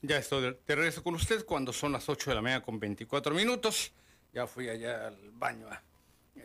Ya 0.10 0.18
estoy 0.18 0.42
de 0.42 0.76
regreso 0.76 1.04
con 1.04 1.14
usted 1.14 1.46
cuando 1.46 1.72
son 1.72 1.92
las 1.92 2.10
8 2.10 2.32
de 2.32 2.36
la 2.36 2.42
mañana 2.42 2.64
con 2.64 2.80
24 2.80 3.32
minutos. 3.32 3.94
Ya 4.34 4.48
fui 4.48 4.68
allá 4.68 5.10
al 5.10 5.30
baño 5.34 5.68
a 5.70 5.84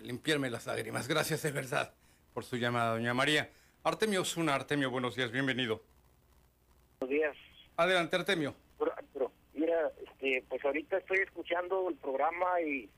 limpiarme 0.02 0.50
las 0.50 0.66
lágrimas. 0.66 1.08
Gracias 1.08 1.40
de 1.44 1.50
verdad 1.50 1.94
por 2.34 2.44
su 2.44 2.58
llamada, 2.58 2.92
doña 2.92 3.14
María. 3.14 3.48
Artemio 3.82 4.20
Osuna, 4.20 4.54
Artemio, 4.54 4.90
buenos 4.90 5.16
días, 5.16 5.32
bienvenido. 5.32 5.82
Buenos 7.00 7.16
días. 7.16 7.36
Adelante, 7.78 8.16
Artemio. 8.16 8.54
Pero, 8.78 9.32
mira, 9.54 9.90
este, 10.08 10.44
pues 10.46 10.62
ahorita 10.62 10.98
estoy 10.98 11.20
escuchando 11.20 11.88
el 11.88 11.96
programa 11.96 12.60
y, 12.60 12.90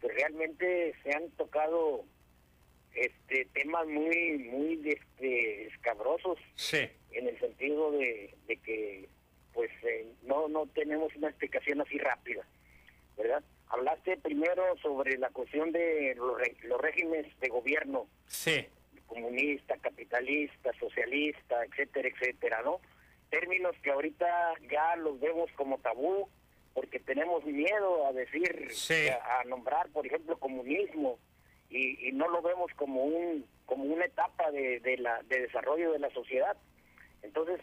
pues 0.00 0.12
realmente 0.12 0.92
se 1.04 1.14
han 1.14 1.30
tocado 1.36 2.04
este 2.96 3.44
temas 3.52 3.86
muy 3.86 4.38
muy 4.38 4.82
este, 4.88 5.68
escabrosos 5.68 6.36
sí. 6.56 6.88
en 7.12 7.28
el 7.28 7.38
sentido 7.38 7.92
de, 7.92 8.34
de 8.48 8.56
que 8.56 9.08
pues 9.54 9.70
eh, 9.84 10.06
no 10.24 10.48
no 10.48 10.66
tenemos 10.66 11.14
una 11.16 11.28
explicación 11.28 11.80
así 11.80 11.96
rápida 11.98 12.44
verdad 13.16 13.42
hablaste 13.68 14.16
primero 14.18 14.76
sobre 14.82 15.16
la 15.18 15.30
cuestión 15.30 15.72
de 15.72 16.14
los, 16.16 16.36
los 16.64 16.80
regímenes 16.80 17.26
de 17.40 17.48
gobierno. 17.48 18.06
Sí. 18.26 18.66
Comunista 19.06 19.76
capitalista 19.78 20.72
socialista 20.78 21.64
etcétera 21.64 22.08
etcétera 22.08 22.62
no 22.64 22.80
términos 23.30 23.74
que 23.82 23.90
ahorita 23.90 24.54
ya 24.70 24.96
los 24.96 25.20
vemos 25.20 25.50
como 25.56 25.78
tabú 25.78 26.28
porque 26.72 26.98
tenemos 26.98 27.44
miedo 27.44 28.06
a 28.06 28.12
decir 28.12 28.68
a, 29.22 29.44
nombrar 29.44 29.88
por 29.90 30.06
ejemplo 30.06 30.38
comunismo 30.38 31.18
y, 31.70 32.08
y, 32.08 32.12
no 32.12 32.28
lo 32.28 32.42
vemos 32.42 32.70
como 32.76 33.02
un 33.02 33.46
como 33.66 33.84
una 33.84 34.04
etapa 34.04 34.50
de, 34.50 34.80
de 34.80 34.96
la 34.98 35.22
de 35.24 35.40
desarrollo 35.40 35.92
de 35.92 35.98
la 35.98 36.10
sociedad. 36.10 36.56
Entonces 37.22 37.60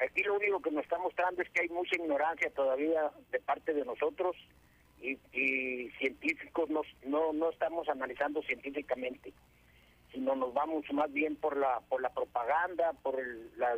Aquí 0.00 0.22
lo 0.22 0.36
único 0.36 0.60
que 0.60 0.70
nos 0.70 0.84
está 0.84 0.98
mostrando 0.98 1.42
es 1.42 1.50
que 1.50 1.60
hay 1.60 1.68
mucha 1.68 1.96
ignorancia 1.96 2.50
todavía 2.50 3.10
de 3.30 3.40
parte 3.40 3.74
de 3.74 3.84
nosotros 3.84 4.34
y, 5.00 5.16
científicos 5.98 6.70
no, 6.70 6.82
no, 7.04 7.32
no 7.32 7.50
estamos 7.50 7.88
analizando 7.88 8.42
científicamente, 8.42 9.32
sino 10.12 10.34
nos 10.36 10.52
vamos 10.54 10.84
más 10.92 11.12
bien 11.12 11.36
por 11.36 11.56
la 11.56 11.80
por 11.88 12.00
la 12.02 12.10
propaganda, 12.10 12.92
por 13.02 13.18
el, 13.18 13.50
la, 13.58 13.74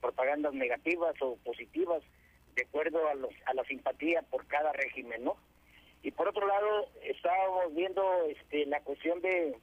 propagandas 0.00 0.54
negativas 0.54 1.14
o 1.20 1.36
positivas, 1.44 2.02
de 2.54 2.62
acuerdo 2.62 3.08
a, 3.08 3.14
los, 3.14 3.32
a 3.46 3.54
la 3.54 3.64
simpatía 3.64 4.22
por 4.22 4.46
cada 4.46 4.72
régimen, 4.72 5.24
¿no? 5.24 5.36
Y 6.02 6.10
por 6.12 6.28
otro 6.28 6.46
lado, 6.46 6.88
estábamos 7.02 7.74
viendo 7.74 8.02
este, 8.24 8.66
la 8.66 8.80
cuestión 8.80 9.20
de, 9.20 9.56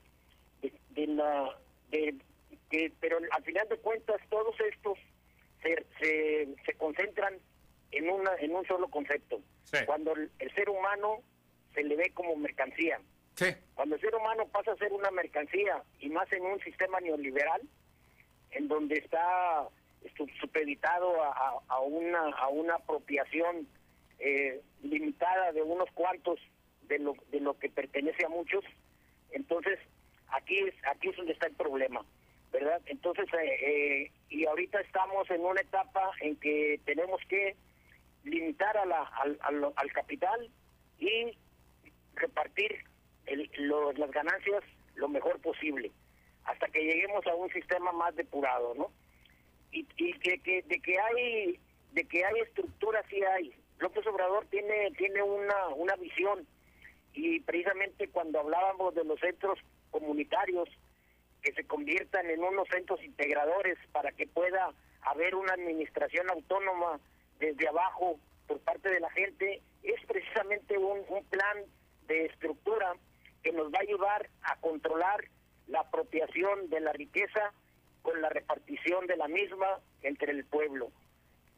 de, 0.61 0.73
de 0.91 1.07
la... 1.07 1.57
De, 1.89 2.15
que, 2.69 2.91
pero 2.99 3.17
al 3.31 3.43
final 3.43 3.67
de 3.69 3.77
cuentas, 3.77 4.21
todos 4.29 4.55
estos 4.59 4.99
se, 5.61 6.47
se, 6.65 6.73
concentran 6.75 7.35
en 7.91 8.09
una 8.09 8.35
en 8.39 8.55
un 8.55 8.65
solo 8.65 8.87
concepto. 8.89 9.41
Cuando 9.85 10.13
el, 10.15 10.31
ser 10.55 10.69
humano 10.69 11.21
se 11.73 11.83
le 11.83 11.95
ve 11.95 12.11
como 12.13 12.35
mercancía. 12.35 12.99
Cuando 13.75 13.95
el 13.95 14.01
ser 14.01 14.15
humano 14.15 14.47
pasa 14.47 14.71
a 14.71 14.77
ser 14.77 14.91
una 14.93 15.11
mercancía 15.11 15.83
y 15.99 16.09
más 16.09 16.31
en 16.31 16.43
un 16.43 16.59
sistema 16.61 16.99
neoliberal 16.99 17.61
en 18.51 18.67
donde 18.67 18.95
está 18.97 19.67
supeditado 20.39 21.21
a, 21.21 21.61
a, 21.67 21.79
una 21.81 22.29
a 22.31 22.47
una 22.47 22.75
apropiación 22.75 23.67
eh, 24.19 24.61
limitada 24.81 25.51
de 25.51 25.61
unos 25.61 25.91
cuantos 25.91 26.39
de 26.83 26.97
lo 26.97 27.15
de 27.29 27.39
lo 27.41 27.59
que 27.59 27.69
pertenece 27.69 28.25
a 28.25 28.29
muchos 28.29 28.63
entonces 29.31 29.77
aquí 30.29 30.57
es 30.59 30.73
aquí 30.87 31.09
es 31.09 31.17
donde 31.17 31.33
está 31.33 31.47
el 31.47 31.53
problema 31.55 32.03
¿verdad? 32.59 32.81
Entonces, 32.87 33.27
eh, 33.33 33.59
eh, 33.61 34.11
y 34.29 34.45
ahorita 34.45 34.79
estamos 34.81 35.29
en 35.29 35.41
una 35.41 35.61
etapa 35.61 36.11
en 36.21 36.35
que 36.37 36.79
tenemos 36.85 37.21
que 37.29 37.55
limitar 38.23 38.75
a 38.77 38.85
la, 38.85 39.03
al, 39.03 39.73
al, 39.75 39.91
capital 39.93 40.49
y 40.97 41.37
repartir 42.15 42.83
el, 43.27 43.49
las 43.95 44.11
ganancias 44.11 44.63
lo 44.95 45.07
mejor 45.07 45.39
posible, 45.39 45.91
hasta 46.45 46.67
que 46.69 46.83
lleguemos 46.83 47.25
a 47.27 47.35
un 47.35 47.49
sistema 47.51 47.91
más 47.91 48.15
depurado, 48.15 48.73
¿no? 48.73 48.91
Y, 49.71 49.85
y 49.97 50.13
que, 50.13 50.39
que, 50.39 50.63
de 50.63 50.79
que 50.79 50.99
hay 50.99 51.59
de 51.91 52.03
que 52.05 52.25
hay 52.25 52.39
estructura 52.41 53.03
sí 53.09 53.21
hay. 53.23 53.53
López 53.77 54.05
Obrador 54.07 54.45
tiene 54.47 54.91
tiene 54.97 55.21
una 55.21 55.67
una 55.75 55.95
visión 55.97 56.47
y 57.13 57.39
precisamente 57.41 58.07
cuando 58.07 58.39
hablábamos 58.39 58.95
de 58.95 59.03
los 59.03 59.19
centros 59.19 59.59
comunitarios 59.91 60.69
que 61.47 61.53
se 61.53 61.65
conviertan 61.65 62.29
en 62.29 62.43
unos 62.43 62.67
centros 62.67 63.01
integradores 63.01 63.77
para 63.93 64.11
que 64.11 64.27
pueda 64.27 64.73
haber 65.03 65.33
una 65.33 65.53
administración 65.53 66.29
autónoma 66.29 66.99
desde 67.39 67.69
abajo 67.69 68.19
por 68.47 68.59
parte 68.59 68.89
de 68.89 68.99
la 68.99 69.09
gente, 69.11 69.61
es 69.81 70.05
precisamente 70.07 70.77
un, 70.77 71.05
plan 71.29 71.63
de 72.07 72.25
estructura 72.25 72.95
que 73.43 73.53
nos 73.53 73.71
va 73.71 73.77
a 73.77 73.83
ayudar 73.83 74.29
a 74.41 74.57
controlar 74.57 75.23
la 75.67 75.79
apropiación 75.79 76.69
de 76.69 76.81
la 76.81 76.91
riqueza 76.91 77.53
con 78.01 78.21
la 78.21 78.27
repartición 78.27 79.07
de 79.07 79.15
la 79.15 79.29
misma 79.29 79.79
entre 80.01 80.33
el 80.33 80.43
pueblo, 80.43 80.91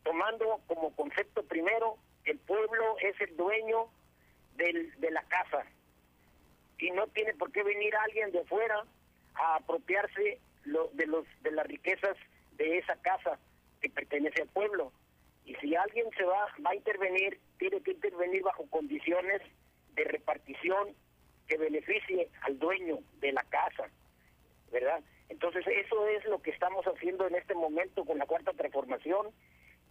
tomando 0.03 0.61
como 0.67 0.95
concepto 0.95 1.41
primero 1.45 1.97
el 2.25 2.37
pueblo 2.37 2.95
es 3.01 3.19
el 3.21 3.35
dueño 3.35 3.87
del, 4.55 4.99
de 4.99 5.09
la 5.09 5.23
casa 5.23 5.65
y 6.77 6.91
no 6.91 7.07
tiene 7.07 7.33
por 7.33 7.51
qué 7.51 7.63
venir 7.63 7.95
alguien 7.95 8.31
de 8.31 8.43
fuera 8.45 8.85
a 9.39 9.55
apropiarse 9.55 10.39
de 10.65 11.05
los 11.07 11.25
de 11.41 11.51
las 11.51 11.65
riquezas 11.65 12.17
de 12.57 12.77
esa 12.77 12.95
casa 13.01 13.39
que 13.81 13.89
pertenece 13.89 14.41
al 14.41 14.49
pueblo. 14.49 14.91
Y 15.45 15.55
si 15.55 15.75
alguien 15.75 16.05
se 16.15 16.23
va, 16.23 16.47
va 16.65 16.71
a 16.71 16.75
intervenir, 16.75 17.39
tiene 17.57 17.81
que 17.81 17.91
intervenir 17.91 18.43
bajo 18.43 18.67
condiciones 18.69 19.41
de 19.95 20.03
repartición 20.03 20.95
que 21.47 21.57
beneficie 21.57 22.29
al 22.41 22.59
dueño 22.59 22.99
de 23.19 23.31
la 23.31 23.43
casa, 23.43 23.89
¿verdad? 24.71 25.01
Entonces 25.29 25.65
eso 25.65 26.07
es 26.07 26.25
lo 26.25 26.41
que 26.41 26.51
estamos 26.51 26.85
haciendo 26.85 27.27
en 27.27 27.35
este 27.35 27.55
momento 27.55 28.05
con 28.05 28.19
la 28.19 28.25
cuarta 28.25 28.53
transformación, 28.53 29.27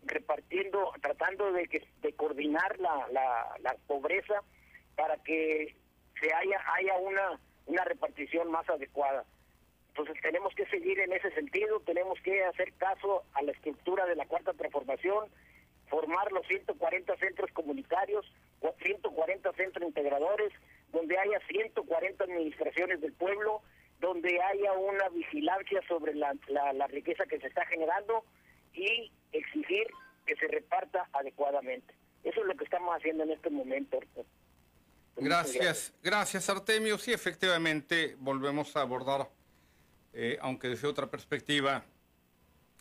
repartiendo, 0.04 0.92
tratando 1.02 1.52
de 1.52 1.66
que 1.66 1.86
de 2.02 2.12
coordinar 2.12 2.78
la, 2.78 3.08
la, 3.10 3.56
la 3.60 3.76
pobreza 3.86 4.42
para 4.94 5.16
que 5.18 5.74
se 6.20 6.32
haya 6.32 6.60
haya 6.74 6.96
una 6.98 7.40
una 7.68 7.84
repartición 7.84 8.50
más 8.50 8.68
adecuada. 8.68 9.24
Entonces 9.90 10.16
tenemos 10.22 10.54
que 10.54 10.66
seguir 10.66 10.98
en 11.00 11.12
ese 11.12 11.30
sentido, 11.32 11.80
tenemos 11.80 12.20
que 12.20 12.44
hacer 12.44 12.72
caso 12.74 13.24
a 13.34 13.42
la 13.42 13.52
estructura 13.52 14.06
de 14.06 14.16
la 14.16 14.26
cuarta 14.26 14.52
transformación, 14.52 15.28
formar 15.88 16.30
los 16.32 16.46
140 16.46 17.16
centros 17.16 17.50
comunitarios, 17.52 18.26
140 18.82 19.52
centros 19.52 19.88
integradores, 19.88 20.52
donde 20.92 21.18
haya 21.18 21.40
140 21.48 22.24
administraciones 22.24 23.00
del 23.00 23.12
pueblo, 23.12 23.62
donde 24.00 24.40
haya 24.40 24.72
una 24.72 25.08
vigilancia 25.08 25.82
sobre 25.88 26.14
la, 26.14 26.34
la, 26.48 26.86
riqueza 26.86 27.26
que 27.26 27.40
se 27.40 27.48
está 27.48 27.66
generando 27.66 28.24
y 28.72 29.10
exigir 29.32 29.88
que 30.26 30.36
se 30.36 30.46
reparta 30.46 31.08
adecuadamente. 31.12 31.94
Eso 32.22 32.40
es 32.40 32.46
lo 32.46 32.54
que 32.54 32.64
estamos 32.64 32.96
haciendo 32.96 33.24
en 33.24 33.32
este 33.32 33.50
momento. 33.50 33.98
Gracias, 35.20 35.92
gracias 36.02 36.48
Artemio. 36.48 36.98
Sí, 36.98 37.12
efectivamente, 37.12 38.16
volvemos 38.20 38.76
a 38.76 38.82
abordar 38.82 39.28
eh, 40.12 40.38
aunque 40.40 40.68
desde 40.68 40.88
otra 40.88 41.08
perspectiva, 41.08 41.84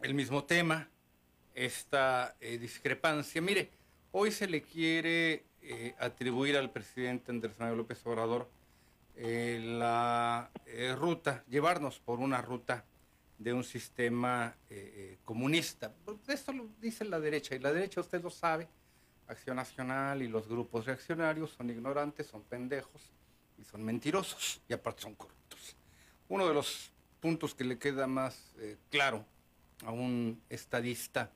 el 0.01 0.14
mismo 0.14 0.43
tema, 0.45 0.89
esta 1.53 2.35
eh, 2.39 2.57
discrepancia. 2.57 3.41
Mire, 3.41 3.69
hoy 4.11 4.31
se 4.31 4.47
le 4.47 4.61
quiere 4.61 5.43
eh, 5.61 5.93
atribuir 5.99 6.57
al 6.57 6.72
presidente 6.72 7.31
Andrés 7.31 7.53
Manuel 7.59 7.77
López 7.77 8.03
Obrador 8.05 8.49
la 9.19 10.51
ruta, 10.95 11.43
llevarnos 11.49 11.97
por 11.97 12.19
una 12.19 12.39
ruta 12.39 12.85
de 13.39 13.51
un 13.51 13.64
sistema 13.64 14.55
comunista. 15.26 15.91
Esto 16.27 16.53
lo 16.53 16.68
dice 16.80 17.03
la 17.03 17.19
derecha, 17.19 17.55
y 17.55 17.59
la 17.59 17.73
derecha 17.73 18.01
usted 18.01 18.22
lo 18.22 18.30
sabe, 18.30 18.68
Acción 19.28 19.58
Nacional 19.58 20.22
y 20.22 20.28
los 20.28 20.48
grupos 20.48 20.86
reaccionarios 20.86 21.52
son 21.52 21.70
ignorantes, 21.70 22.28
son 22.28 22.44
pendejos 22.44 23.02
y 23.58 23.64
son 23.64 23.84
mentirosos, 23.84 24.62
y 24.70 24.74
aparte 24.74 25.02
son 25.02 25.16
corruptos. 25.16 25.76
Uno 26.30 26.48
de 26.48 26.54
los 26.54 26.91
puntos 27.20 27.54
que 27.56 27.64
le 27.64 27.78
queda 27.78 28.08
más 28.08 28.54
eh, 28.60 28.78
claro 28.90 29.26
a 29.86 29.91
un 29.91 30.41
estadista, 30.49 31.32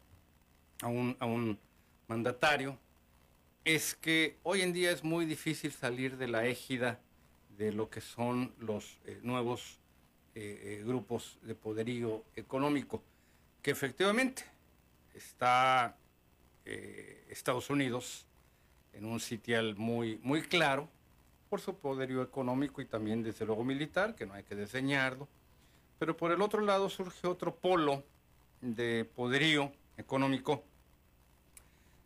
a 0.82 0.88
un, 0.88 1.16
a 1.20 1.26
un 1.26 1.60
mandatario, 2.08 2.78
es 3.66 3.96
que 3.96 4.38
hoy 4.44 4.62
en 4.62 4.74
día 4.74 4.92
es 4.92 5.04
muy 5.04 5.26
difícil 5.26 5.72
salir 5.72 6.18
de 6.18 6.28
la 6.28 6.46
égida 6.46 7.00
de 7.58 7.72
lo 7.72 7.90
que 7.90 8.02
son 8.02 8.54
los 8.60 9.00
eh, 9.06 9.20
nuevos 9.22 9.80
eh, 10.34 10.82
grupos 10.86 11.38
de 11.42 11.56
poderío 11.56 12.24
económico, 12.36 13.04
que 13.62 13.72
efectivamente 13.72 14.46
está 15.14 15.98
Estados 17.30 17.69
Unidos 17.69 18.26
en 18.93 19.06
un 19.06 19.19
sitial 19.19 19.76
muy, 19.76 20.19
muy 20.23 20.41
claro 20.41 20.89
por 21.49 21.61
su 21.61 21.76
poderío 21.77 22.22
económico 22.22 22.81
y 22.81 22.85
también 22.85 23.23
desde 23.23 23.45
luego 23.45 23.64
militar, 23.64 24.15
que 24.15 24.26
no 24.26 24.34
hay 24.34 24.43
que 24.43 24.56
diseñarlo 24.56 25.27
pero 26.02 26.18
por 26.18 26.31
el 26.31 26.41
otro 26.41 26.61
lado 26.61 26.89
surge 26.89 27.27
otro 27.27 27.56
polo 27.56 28.03
de 28.60 29.06
poderío 29.06 29.72
económico 29.98 30.64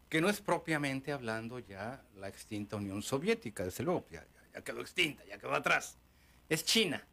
que 0.09 0.19
no 0.19 0.29
es 0.29 0.41
propiamente 0.41 1.13
hablando 1.13 1.59
ya 1.59 2.03
la 2.17 2.27
extinta 2.27 2.75
Unión 2.75 3.01
Soviética, 3.01 3.63
desde 3.63 3.85
luego, 3.85 4.05
ya, 4.11 4.27
ya 4.53 4.61
quedó 4.65 4.81
extinta, 4.81 5.23
ya 5.23 5.37
quedó 5.37 5.53
atrás. 5.53 5.97
Es 6.49 6.65
China. 6.65 7.07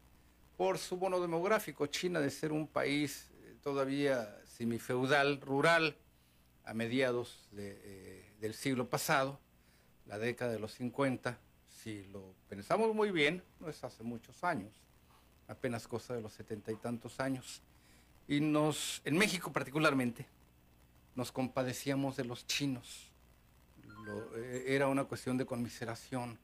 Por 0.57 0.77
su 0.77 0.97
bono 0.97 1.21
demográfico, 1.21 1.87
China 1.87 2.19
de 2.19 2.29
ser 2.29 2.51
un 2.51 2.67
país 2.67 3.31
eh, 3.31 3.55
todavía 3.63 4.37
semifeudal, 4.43 5.39
rural, 5.39 5.95
a 6.65 6.73
mediados 6.73 7.49
eh, 7.57 8.33
del 8.39 8.53
siglo 8.53 8.89
pasado, 8.89 9.39
la 10.05 10.17
década 10.17 10.51
de 10.51 10.59
los 10.59 10.73
50, 10.73 11.37
si 11.67 12.05
lo 12.07 12.33
pensamos 12.47 12.93
muy 12.93 13.11
bien, 13.11 13.43
no 13.59 13.69
es 13.69 13.83
hace 13.83 14.03
muchos 14.03 14.43
años, 14.43 14.71
apenas 15.47 15.87
cosa 15.87 16.13
de 16.13 16.21
los 16.21 16.33
setenta 16.33 16.71
y 16.71 16.75
tantos 16.75 17.19
años. 17.19 17.61
Y 18.27 18.39
nos, 18.39 19.01
en 19.03 19.17
México 19.17 19.51
particularmente, 19.51 20.25
nos 21.15 21.31
compadecíamos 21.31 22.15
de 22.15 22.25
los 22.25 22.47
chinos. 22.47 23.11
Eh, 24.35 24.65
era 24.67 24.87
una 24.87 25.03
cuestión 25.05 25.37
de 25.37 25.45
conmiseración. 25.45 26.39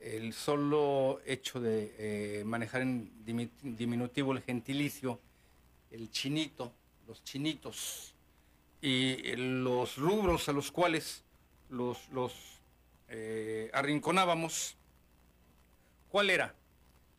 El 0.00 0.32
solo 0.32 1.20
hecho 1.24 1.60
de 1.60 1.94
eh, 1.98 2.44
manejar 2.44 2.82
en 2.82 3.10
diminutivo 3.24 4.32
el 4.32 4.42
gentilicio, 4.42 5.20
el 5.90 6.10
chinito, 6.10 6.72
los 7.06 7.22
chinitos, 7.24 8.13
y 8.84 9.34
los 9.36 9.96
rubros 9.96 10.46
a 10.50 10.52
los 10.52 10.70
cuales 10.70 11.24
los, 11.70 12.06
los 12.10 12.34
eh, 13.08 13.70
arrinconábamos, 13.72 14.76
¿cuál 16.10 16.28
era? 16.28 16.54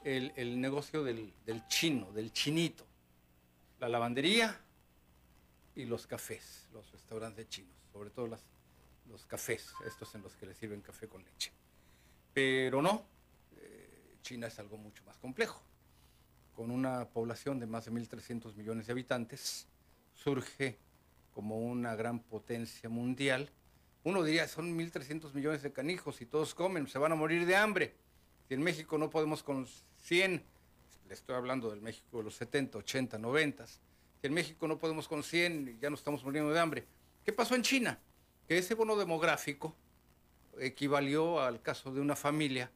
El, 0.04 0.62
negocio 0.62 1.04
del, 1.04 1.34
chino, 1.68 2.12
del 2.12 2.32
chinito. 2.32 2.86
La 3.80 3.90
lavandería, 3.90 4.62
y 5.76 5.86
los 5.86 6.06
cafés, 6.06 6.68
los 6.72 6.92
restaurantes 6.92 7.50
chinos, 7.50 7.76
sobre 7.92 8.12
todo 8.12 8.28
los 9.10 9.26
cafés, 9.26 9.74
estos 9.88 10.14
en 10.14 10.22
los 10.22 10.36
que 10.36 10.46
le 10.46 10.54
sirven 10.54 10.82
café 10.82 11.08
con 11.08 11.24
leche. 11.24 11.52
Pero 12.32 12.80
no, 12.84 13.04
eh, 13.58 14.18
China 14.22 14.46
es 14.46 14.60
algo 14.60 14.78
mucho 14.78 15.04
más 15.04 15.18
complejo. 15.18 15.64
Con 16.54 16.70
una 16.70 17.10
población 17.10 17.60
de 17.60 17.66
más 17.66 17.86
de 17.86 17.92
1.300 17.92 18.54
millones 18.54 18.86
de 18.86 18.92
habitantes, 18.92 19.68
surge 20.14 20.78
como 21.36 21.60
una 21.60 21.96
gran 21.96 22.20
potencia 22.20 22.88
mundial. 22.88 23.52
Uno 24.06 24.24
diría, 24.24 24.48
son 24.48 24.78
1.300 24.80 25.34
millones 25.34 25.62
de 25.62 25.74
canijos 25.74 26.22
y 26.22 26.26
todos 26.26 26.56
comen, 26.56 26.88
se 26.88 26.98
van 26.98 27.12
a 27.12 27.16
morir 27.16 27.46
de 27.46 27.58
hambre. 27.58 27.94
Si 28.48 28.54
en 28.54 28.64
México 28.64 28.98
no 28.98 29.10
podemos 29.10 29.44
con 29.44 29.68
100, 30.04 30.42
le 31.08 31.14
estoy 31.14 31.36
hablando 31.36 31.70
del 31.70 31.82
México 31.82 32.20
de 32.20 32.24
los 32.24 32.36
70, 32.36 32.78
80, 32.78 33.18
90, 33.18 33.66
en 34.24 34.34
México 34.34 34.68
no 34.68 34.80
podemos 34.80 35.08
con 35.08 35.24
100 35.24 35.76
y 35.76 35.80
ya 35.82 35.90
nos 35.90 36.00
estamos 36.00 36.24
muriendo 36.24 36.52
de 36.52 36.60
hambre. 36.60 36.88
¿Qué 37.24 37.34
pasó 37.34 37.54
en 37.54 37.64
China? 37.64 38.00
Que 38.48 38.58
ese 38.58 38.74
bono 38.74 38.96
demográfico 38.96 39.76
equivalió 40.58 41.42
al 41.42 41.62
caso 41.62 41.94
de 41.94 42.00
una 42.00 42.16
familia 42.16 42.72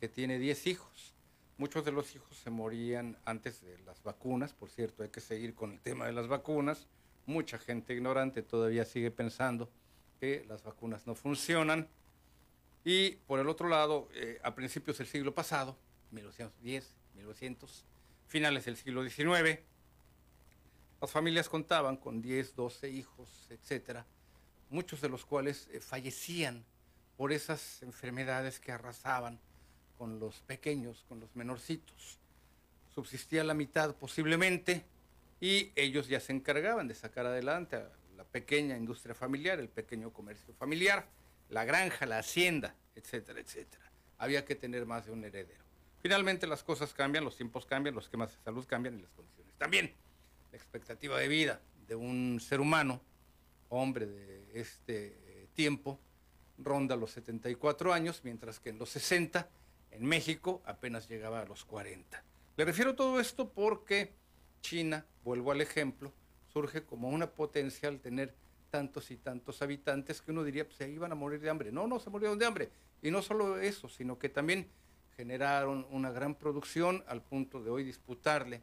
que 0.00 0.08
tiene 0.08 0.38
10 0.38 0.66
hijos. 0.66 1.14
Muchos 1.58 1.84
de 1.84 1.92
los 1.92 2.14
hijos 2.14 2.36
se 2.36 2.50
morían 2.50 3.16
antes 3.24 3.62
de 3.62 3.78
las 3.84 4.02
vacunas, 4.02 4.52
por 4.52 4.68
cierto, 4.68 5.02
hay 5.02 5.10
que 5.10 5.20
seguir 5.20 5.54
con 5.54 5.72
el 5.72 5.80
tema 5.80 6.06
de 6.06 6.12
las 6.12 6.26
vacunas. 6.26 6.88
Mucha 7.30 7.58
gente 7.58 7.94
ignorante 7.94 8.42
todavía 8.42 8.84
sigue 8.84 9.12
pensando 9.12 9.70
que 10.18 10.44
las 10.48 10.64
vacunas 10.64 11.06
no 11.06 11.14
funcionan. 11.14 11.86
Y 12.84 13.12
por 13.28 13.38
el 13.38 13.48
otro 13.48 13.68
lado, 13.68 14.08
eh, 14.14 14.40
a 14.42 14.52
principios 14.52 14.98
del 14.98 15.06
siglo 15.06 15.32
pasado, 15.32 15.78
1910, 16.10 16.92
1900, 17.14 17.84
finales 18.26 18.64
del 18.64 18.76
siglo 18.76 19.08
XIX, 19.08 19.60
las 21.00 21.08
familias 21.08 21.48
contaban 21.48 21.98
con 21.98 22.20
10, 22.20 22.56
12 22.56 22.90
hijos, 22.90 23.46
etcétera, 23.48 24.04
muchos 24.68 25.00
de 25.00 25.08
los 25.08 25.24
cuales 25.24 25.68
eh, 25.70 25.80
fallecían 25.80 26.64
por 27.16 27.30
esas 27.30 27.80
enfermedades 27.84 28.58
que 28.58 28.72
arrasaban 28.72 29.38
con 29.96 30.18
los 30.18 30.40
pequeños, 30.40 31.04
con 31.08 31.20
los 31.20 31.36
menorcitos. 31.36 32.18
Subsistía 32.92 33.44
la 33.44 33.54
mitad 33.54 33.94
posiblemente 33.94 34.84
y 35.40 35.72
ellos 35.74 36.08
ya 36.08 36.20
se 36.20 36.32
encargaban 36.32 36.88
de 36.88 36.94
sacar 36.94 37.26
adelante 37.26 37.76
a 37.76 37.90
la 38.16 38.24
pequeña 38.24 38.76
industria 38.76 39.14
familiar, 39.14 39.58
el 39.58 39.68
pequeño 39.68 40.12
comercio 40.12 40.52
familiar, 40.54 41.06
la 41.48 41.64
granja, 41.64 42.06
la 42.06 42.18
hacienda, 42.18 42.76
etcétera, 42.94 43.40
etcétera. 43.40 43.90
Había 44.18 44.44
que 44.44 44.54
tener 44.54 44.84
más 44.86 45.06
de 45.06 45.12
un 45.12 45.24
heredero. 45.24 45.64
Finalmente 46.00 46.46
las 46.46 46.62
cosas 46.62 46.92
cambian, 46.92 47.24
los 47.24 47.36
tiempos 47.36 47.66
cambian, 47.66 47.94
los 47.94 48.04
esquemas 48.04 48.30
de 48.30 48.42
salud 48.44 48.64
cambian 48.66 48.98
y 48.98 49.02
las 49.02 49.10
condiciones 49.12 49.40
también 49.60 49.92
la 50.50 50.56
expectativa 50.56 51.18
de 51.18 51.28
vida 51.28 51.60
de 51.86 51.94
un 51.94 52.40
ser 52.40 52.60
humano, 52.60 53.00
hombre 53.68 54.06
de 54.06 54.60
este 54.60 55.18
eh, 55.26 55.48
tiempo, 55.54 56.00
ronda 56.58 56.96
los 56.96 57.12
74 57.12 57.92
años, 57.92 58.22
mientras 58.24 58.58
que 58.58 58.70
en 58.70 58.78
los 58.78 58.90
60, 58.90 59.48
en 59.90 60.04
México, 60.06 60.62
apenas 60.64 61.08
llegaba 61.08 61.40
a 61.40 61.44
los 61.44 61.64
40. 61.64 62.24
Le 62.56 62.64
refiero 62.64 62.94
todo 62.94 63.20
esto 63.20 63.50
porque 63.52 64.12
China, 64.60 65.04
vuelvo 65.24 65.52
al 65.52 65.60
ejemplo, 65.60 66.12
surge 66.52 66.84
como 66.84 67.08
una 67.08 67.30
potencia 67.30 67.88
al 67.88 68.00
tener 68.00 68.34
tantos 68.70 69.10
y 69.10 69.16
tantos 69.16 69.62
habitantes 69.62 70.22
que 70.22 70.30
uno 70.30 70.44
diría, 70.44 70.64
pues 70.64 70.76
se 70.76 70.88
iban 70.88 71.12
a 71.12 71.14
morir 71.14 71.40
de 71.40 71.50
hambre. 71.50 71.72
No, 71.72 71.86
no 71.86 71.98
se 71.98 72.10
murieron 72.10 72.38
de 72.38 72.46
hambre. 72.46 72.70
Y 73.02 73.10
no 73.10 73.22
solo 73.22 73.58
eso, 73.58 73.88
sino 73.88 74.18
que 74.18 74.28
también 74.28 74.68
generaron 75.16 75.86
una 75.90 76.10
gran 76.10 76.34
producción 76.34 77.04
al 77.06 77.22
punto 77.22 77.62
de 77.62 77.70
hoy 77.70 77.84
disputarle 77.84 78.62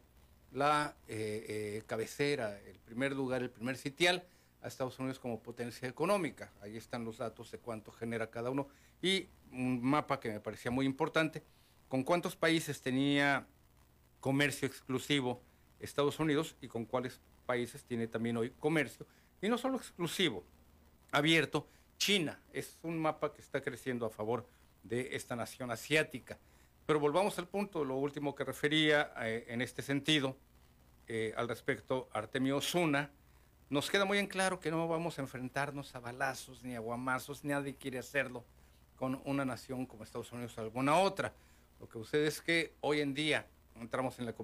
la 0.50 0.96
eh, 1.06 1.44
eh, 1.48 1.82
cabecera, 1.86 2.58
el 2.60 2.78
primer 2.80 3.12
lugar, 3.12 3.42
el 3.42 3.50
primer 3.50 3.76
sitial 3.76 4.26
a 4.62 4.68
Estados 4.68 4.98
Unidos 4.98 5.18
como 5.18 5.42
potencia 5.42 5.88
económica. 5.88 6.52
Ahí 6.60 6.76
están 6.76 7.04
los 7.04 7.18
datos 7.18 7.50
de 7.50 7.58
cuánto 7.58 7.92
genera 7.92 8.30
cada 8.30 8.50
uno. 8.50 8.68
Y 9.02 9.28
un 9.52 9.82
mapa 9.82 10.18
que 10.20 10.30
me 10.30 10.40
parecía 10.40 10.70
muy 10.70 10.86
importante, 10.86 11.42
con 11.88 12.02
cuántos 12.02 12.34
países 12.34 12.80
tenía 12.80 13.46
comercio 14.20 14.66
exclusivo 14.66 15.42
Estados 15.80 16.18
Unidos 16.18 16.56
y 16.60 16.68
con 16.68 16.84
cuáles 16.84 17.20
países 17.46 17.84
tiene 17.84 18.06
también 18.06 18.36
hoy 18.36 18.50
comercio. 18.50 19.06
Y 19.40 19.48
no 19.48 19.58
solo 19.58 19.76
exclusivo, 19.76 20.44
abierto. 21.10 21.66
China 21.96 22.40
es 22.52 22.78
un 22.82 22.98
mapa 22.98 23.32
que 23.32 23.40
está 23.40 23.60
creciendo 23.60 24.06
a 24.06 24.10
favor 24.10 24.46
de 24.84 25.16
esta 25.16 25.34
nación 25.34 25.70
asiática. 25.70 26.38
Pero 26.86 27.00
volvamos 27.00 27.38
al 27.38 27.48
punto, 27.48 27.84
lo 27.84 27.96
último 27.96 28.34
que 28.34 28.44
refería 28.44 29.12
eh, 29.20 29.46
en 29.48 29.60
este 29.60 29.82
sentido, 29.82 30.36
eh, 31.06 31.34
al 31.36 31.48
respecto, 31.48 32.08
Artemio 32.12 32.58
Osuna, 32.58 33.10
nos 33.70 33.90
queda 33.90 34.04
muy 34.04 34.18
en 34.18 34.26
claro 34.26 34.60
que 34.60 34.70
no 34.70 34.88
vamos 34.88 35.18
a 35.18 35.22
enfrentarnos 35.22 35.94
a 35.94 36.00
balazos 36.00 36.62
ni 36.64 36.74
a 36.74 36.82
nadie 37.42 37.74
quiere 37.74 37.98
hacerlo 37.98 38.44
con 38.96 39.20
una 39.24 39.44
nación 39.44 39.84
como 39.84 40.04
Estados 40.04 40.32
Unidos 40.32 40.56
o 40.56 40.62
alguna 40.62 40.96
otra. 40.98 41.34
Lo 41.78 41.88
que 41.88 41.98
sucede 41.98 42.26
es 42.26 42.40
que 42.40 42.74
hoy 42.80 43.00
en 43.00 43.12
día 43.12 43.46
entramos 43.80 44.18
en 44.18 44.26
la, 44.26 44.34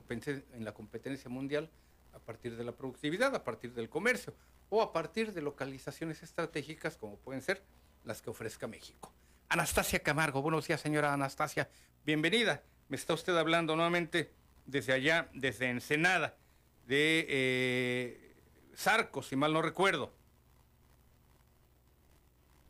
en 0.53 0.65
la 0.65 0.73
competencia 0.73 1.31
mundial 1.31 1.71
a 2.13 2.19
partir 2.19 2.57
de 2.57 2.65
la 2.65 2.73
productividad, 2.73 3.35
a 3.35 3.45
partir 3.45 3.73
del 3.75 3.89
comercio 3.89 4.35
o 4.71 4.83
a 4.83 4.93
partir 4.93 5.33
de 5.33 5.43
localizaciones 5.43 6.23
estratégicas 6.23 6.97
como 6.97 7.17
pueden 7.17 7.43
ser 7.43 7.63
las 8.05 8.23
que 8.23 8.31
ofrezca 8.31 8.67
México. 8.67 9.13
Anastasia 9.49 10.01
Camargo, 10.01 10.43
buenos 10.43 10.67
días 10.67 10.81
señora 10.81 11.13
Anastasia, 11.13 11.69
bienvenida. 12.05 12.63
Me 12.89 12.97
está 12.97 13.15
usted 13.15 13.37
hablando 13.37 13.75
nuevamente 13.77 14.33
desde 14.67 14.93
allá, 14.93 15.29
desde 15.33 15.71
Ensenada, 15.71 16.37
de 16.87 17.27
eh, 17.29 18.35
si 19.23 19.37
mal 19.37 19.53
no 19.53 19.63
recuerdo. 19.63 20.13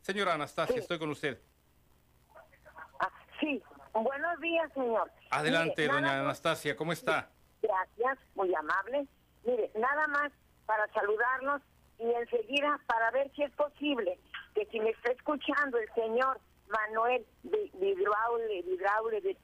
Señora 0.01 0.35
Anastasia, 0.35 0.77
estoy 0.77 0.99
con 0.99 1.09
usted. 1.09 1.39
Buenos 4.03 4.39
días, 4.41 4.69
señor. 4.73 5.09
Adelante, 5.29 5.87
doña 5.87 6.19
Anastasia, 6.19 6.75
¿cómo 6.75 6.91
está? 6.91 7.29
Gracias, 7.61 8.17
muy 8.35 8.53
amable. 8.53 9.07
Mire, 9.45 9.71
nada 9.75 10.07
más 10.07 10.31
para 10.65 10.85
saludarnos 10.93 11.61
y 11.99 12.11
enseguida 12.11 12.77
para 12.87 13.09
ver 13.11 13.31
si 13.35 13.43
es 13.43 13.51
posible 13.51 14.19
que 14.53 14.65
si 14.65 14.81
me 14.81 14.89
está 14.89 15.11
escuchando 15.11 15.77
el 15.77 15.89
señor 15.93 16.41
Manuel 16.67 17.25
Vidraule, 17.43 18.63
Vidraule 18.63 19.21
de, 19.21 19.37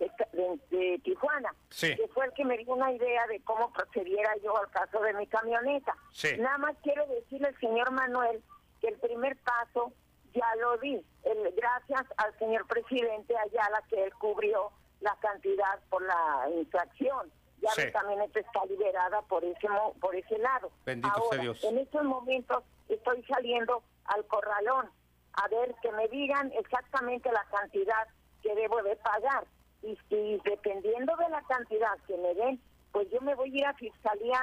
de, 0.69 0.99
Tijuana, 0.99 1.55
que 1.79 2.09
fue 2.13 2.25
el 2.25 2.33
que 2.33 2.43
me 2.43 2.57
dio 2.57 2.73
una 2.73 2.91
idea 2.91 3.25
de 3.27 3.39
cómo 3.43 3.71
procediera 3.71 4.35
yo 4.43 4.57
al 4.57 4.69
caso 4.71 4.99
de 4.99 5.13
mi 5.13 5.27
camioneta. 5.27 5.95
Nada 6.39 6.57
más 6.57 6.75
quiero 6.83 7.05
decirle 7.07 7.47
al 7.47 7.59
señor 7.59 7.91
Manuel 7.91 8.43
que 8.81 8.89
el 8.89 8.97
primer 8.97 9.37
paso 9.37 9.93
ya 10.33 10.55
lo 10.59 10.77
di, 10.77 11.03
el, 11.23 11.53
gracias 11.55 12.05
al 12.17 12.37
señor 12.39 12.65
presidente 12.67 13.35
Ayala 13.37 13.81
que 13.89 14.03
él 14.03 14.13
cubrió 14.15 14.71
la 15.01 15.15
cantidad 15.21 15.79
por 15.89 16.01
la 16.03 16.47
infracción. 16.57 17.31
Ya 17.61 17.69
mi 17.85 17.91
camioneta 17.91 18.39
está 18.39 18.65
liberada 18.65 19.21
por 19.23 19.43
ese 19.43 19.67
por 19.99 20.15
ese 20.15 20.37
lado. 20.39 20.71
Bendito 20.83 21.13
Ahora, 21.15 21.41
Dios. 21.41 21.63
En 21.63 21.77
estos 21.77 22.03
momentos 22.03 22.63
estoy 22.89 23.23
saliendo 23.23 23.83
al 24.05 24.25
corralón 24.25 24.89
a 25.33 25.47
ver 25.47 25.75
que 25.81 25.91
me 25.91 26.07
digan 26.07 26.51
exactamente 26.53 27.31
la 27.31 27.45
cantidad 27.51 28.07
que 28.41 28.55
debo 28.55 28.81
de 28.81 28.95
pagar. 28.97 29.45
Y, 29.83 29.97
si 30.09 30.41
dependiendo 30.43 31.15
de 31.17 31.29
la 31.29 31.41
cantidad 31.43 31.97
que 32.07 32.17
me 32.17 32.33
den, 32.33 32.59
pues 32.91 33.09
yo 33.11 33.21
me 33.21 33.35
voy 33.35 33.51
a 33.53 33.57
ir 33.59 33.65
a 33.65 33.73
Fiscalía 33.75 34.39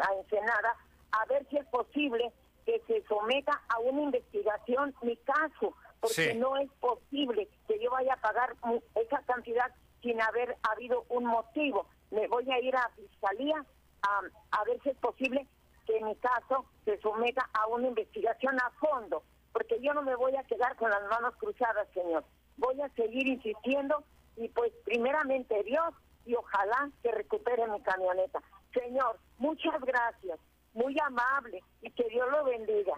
a 0.00 0.14
Ensenada 0.14 0.76
a 1.12 1.24
ver 1.26 1.46
si 1.50 1.56
es 1.56 1.66
posible 1.66 2.32
que 2.64 2.80
se 2.86 3.02
someta 3.06 3.60
a 3.68 3.78
una 3.80 4.02
investigación 4.02 4.94
mi 5.02 5.16
caso, 5.18 5.74
porque 6.00 6.34
no 6.34 6.56
es 6.56 6.70
posible 6.80 7.48
que 7.68 7.78
yo 7.78 7.90
vaya 7.90 8.14
a 8.14 8.20
pagar 8.20 8.56
esa 8.94 9.18
cantidad 9.22 9.72
sin 10.02 10.20
haber 10.20 10.56
habido 10.62 11.04
un 11.08 11.26
motivo. 11.26 11.86
Me 12.10 12.26
voy 12.28 12.50
a 12.50 12.60
ir 12.60 12.74
a 12.74 12.90
fiscalía 12.96 13.64
a, 14.02 14.20
a 14.52 14.64
ver 14.64 14.80
si 14.82 14.90
es 14.90 14.96
posible 14.96 15.46
que 15.86 16.00
mi 16.04 16.14
caso 16.16 16.66
se 16.84 16.98
someta 17.00 17.48
a 17.52 17.66
una 17.66 17.88
investigación 17.88 18.58
a 18.60 18.70
fondo, 18.70 19.22
porque 19.52 19.80
yo 19.80 19.92
no 19.94 20.02
me 20.02 20.14
voy 20.14 20.36
a 20.36 20.44
quedar 20.44 20.76
con 20.76 20.90
las 20.90 21.02
manos 21.08 21.34
cruzadas, 21.36 21.88
señor. 21.92 22.24
Voy 22.56 22.80
a 22.80 22.88
seguir 22.90 23.26
insistiendo 23.26 24.04
y 24.36 24.48
pues 24.48 24.72
primeramente 24.84 25.62
Dios 25.64 25.94
y 26.26 26.34
ojalá 26.34 26.90
que 27.02 27.10
recupere 27.12 27.66
mi 27.68 27.80
camioneta. 27.82 28.40
Señor, 28.72 29.18
muchas 29.38 29.80
gracias, 29.80 30.38
muy 30.72 30.96
amable 31.00 31.62
y 31.82 31.90
que 31.90 32.04
Dios 32.08 32.28
lo 32.30 32.44
bendiga. 32.44 32.94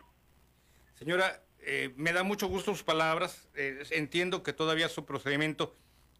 Señora, 0.95 1.43
eh, 1.61 1.93
me 1.97 2.13
da 2.13 2.23
mucho 2.23 2.49
gusto 2.49 2.73
sus 2.73 2.83
palabras. 2.83 3.49
Eh, 3.55 3.83
entiendo 3.91 4.43
que 4.43 4.53
todavía 4.53 4.89
su 4.89 5.05
procedimiento 5.05 5.75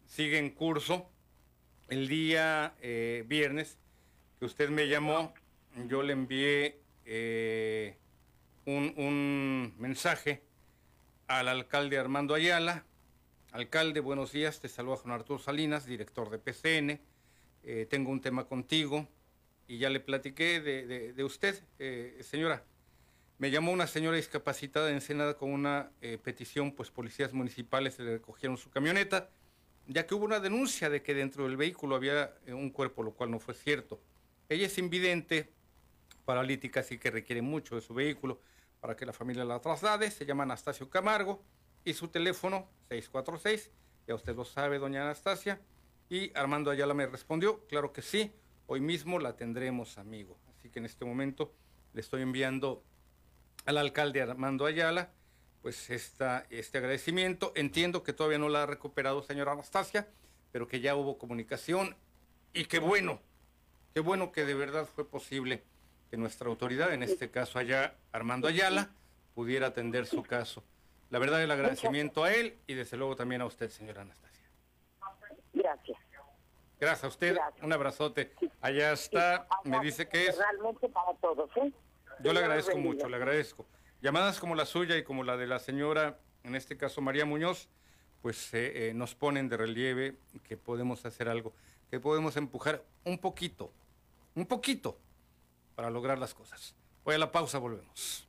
sigue 0.05 0.37
en 0.37 0.49
curso. 0.49 1.09
El 1.89 2.07
día 2.07 2.73
eh, 2.81 3.23
viernes 3.27 3.77
que 4.39 4.45
usted 4.45 4.69
me 4.69 4.87
llamó, 4.87 5.33
yo 5.87 6.01
le 6.01 6.13
envié 6.13 6.79
un, 8.65 8.93
un 8.95 9.75
mensaje 9.77 10.41
al 11.27 11.47
alcalde 11.49 11.97
Armando 11.97 12.33
Ayala. 12.33 12.85
Alcalde, 13.51 13.99
buenos 13.99 14.31
días. 14.31 14.59
Te 14.59 14.69
saluda 14.69 14.97
Juan 14.97 15.13
Arturo 15.13 15.39
Salinas, 15.39 15.85
director 15.85 16.29
de 16.29 16.39
PCN. 16.39 16.99
tengo 17.89 18.11
un 18.11 18.21
tema 18.21 18.45
contigo 18.45 19.07
y 19.67 19.77
ya 19.77 19.89
le 19.89 19.99
platiqué 19.99 20.61
de, 20.61 21.23
usted, 21.23 21.63
eh, 21.79 22.19
señora. 22.21 22.65
Me 23.37 23.51
llamó 23.51 23.71
una 23.71 23.87
señora 23.87 24.17
discapacitada 24.17 24.89
en 24.89 24.95
Ensenada 24.95 25.35
con 25.35 25.51
una 25.51 25.91
eh, 26.01 26.17
petición, 26.17 26.71
pues 26.73 26.91
policías 26.91 27.33
municipales 27.33 27.97
le 27.99 28.13
recogieron 28.13 28.57
su 28.57 28.69
camioneta, 28.69 29.29
ya 29.87 30.05
que 30.05 30.15
hubo 30.15 30.25
una 30.25 30.39
denuncia 30.39 30.89
de 30.89 31.01
que 31.01 31.13
dentro 31.13 31.45
del 31.45 31.57
vehículo 31.57 31.95
había 31.95 32.35
eh, 32.45 32.53
un 32.53 32.69
cuerpo, 32.69 33.03
lo 33.03 33.13
cual 33.13 33.31
no 33.31 33.39
fue 33.39 33.53
cierto. 33.53 33.99
Ella 34.47 34.67
es 34.67 34.77
invidente, 34.77 35.51
paralítica, 36.25 36.81
así 36.81 36.97
que 36.97 37.11
requiere 37.11 37.41
mucho 37.41 37.75
de 37.75 37.81
su 37.81 37.93
vehículo 37.93 38.39
para 38.79 38.95
que 38.95 39.05
la 39.05 39.13
familia 39.13 39.43
la 39.43 39.59
traslade. 39.59 40.11
Se 40.11 40.25
llama 40.25 40.43
Anastasio 40.43 40.89
Camargo 40.89 41.43
y 41.83 41.93
su 41.93 42.07
teléfono 42.07 42.69
646, 42.89 43.71
ya 44.07 44.15
usted 44.15 44.35
lo 44.35 44.45
sabe, 44.45 44.79
doña 44.79 45.03
Anastasia. 45.03 45.59
Y 46.09 46.31
Armando 46.37 46.69
Ayala 46.69 46.93
me 46.93 47.07
respondió, 47.07 47.65
claro 47.67 47.91
que 47.91 48.01
sí, 48.01 48.31
Hoy 48.73 48.81
mismo 48.81 49.19
la 49.19 49.37
tendremos, 49.37 49.99
amigo. 49.99 50.35
Así 50.49 50.67
que 50.67 50.79
en 50.79 50.85
este 50.85 51.05
momento 51.05 51.53
le 51.93 52.01
estoy 52.01 52.23
enviando 52.23 52.83
al 53.65 53.77
alcalde 53.77 54.19
Armando 54.19 54.65
Ayala, 54.65 55.11
pues 55.61 55.91
esta, 55.91 56.47
este 56.49 56.79
agradecimiento. 56.79 57.53
Entiendo 57.55 58.01
que 58.01 58.13
todavía 58.13 58.39
no 58.39 58.49
la 58.49 58.63
ha 58.63 58.65
recuperado 58.65 59.21
señora 59.21 59.51
Anastasia, 59.51 60.07
pero 60.51 60.67
que 60.67 60.79
ya 60.79 60.95
hubo 60.95 61.19
comunicación 61.19 61.95
y 62.51 62.65
qué 62.65 62.79
bueno, 62.79 63.21
qué 63.93 63.99
bueno 63.99 64.31
que 64.31 64.43
de 64.43 64.55
verdad 64.55 64.87
fue 64.87 65.07
posible 65.07 65.61
que 66.09 66.17
nuestra 66.17 66.49
autoridad, 66.49 66.95
en 66.95 67.03
este 67.03 67.29
caso 67.29 67.59
allá 67.59 67.95
Armando 68.11 68.47
Ayala, 68.47 68.89
pudiera 69.35 69.67
atender 69.67 70.07
su 70.07 70.23
caso. 70.23 70.63
La 71.11 71.19
verdad 71.19 71.43
el 71.43 71.51
agradecimiento 71.51 72.23
a 72.23 72.33
él 72.33 72.57
y 72.65 72.73
desde 72.73 72.97
luego 72.97 73.15
también 73.15 73.41
a 73.41 73.45
usted, 73.45 73.69
señora 73.69 74.01
Anastasia. 74.01 74.32
Gracias. 76.83 77.03
A 77.03 77.07
usted, 77.07 77.37
un 77.61 77.73
abrazote. 77.73 78.33
Allá 78.61 78.91
está, 78.91 79.47
me 79.63 79.79
dice 79.79 80.07
que 80.07 80.27
es... 80.27 80.37
Realmente 80.37 80.89
para 80.89 81.13
todos, 81.17 81.49
¿eh? 81.57 81.71
Yo 82.19 82.33
le 82.33 82.39
agradezco 82.39 82.77
mucho, 82.77 83.09
le 83.09 83.15
agradezco. 83.15 83.65
Llamadas 84.01 84.39
como 84.39 84.55
la 84.55 84.65
suya 84.65 84.97
y 84.97 85.03
como 85.03 85.23
la 85.23 85.37
de 85.37 85.47
la 85.47 85.59
señora, 85.59 86.19
en 86.43 86.55
este 86.55 86.77
caso 86.77 87.01
María 87.01 87.25
Muñoz, 87.25 87.69
pues 88.21 88.53
eh, 88.53 88.89
eh, 88.89 88.93
nos 88.93 89.15
ponen 89.15 89.49
de 89.49 89.57
relieve 89.57 90.15
que 90.47 90.57
podemos 90.57 91.05
hacer 91.05 91.29
algo, 91.29 91.53
que 91.89 91.99
podemos 91.99 92.37
empujar 92.37 92.83
un 93.03 93.17
poquito, 93.17 93.71
un 94.35 94.45
poquito, 94.45 94.97
para 95.75 95.89
lograr 95.89 96.19
las 96.19 96.33
cosas. 96.33 96.75
Voy 97.03 97.15
a 97.15 97.17
la 97.17 97.31
pausa, 97.31 97.59
volvemos. 97.59 98.27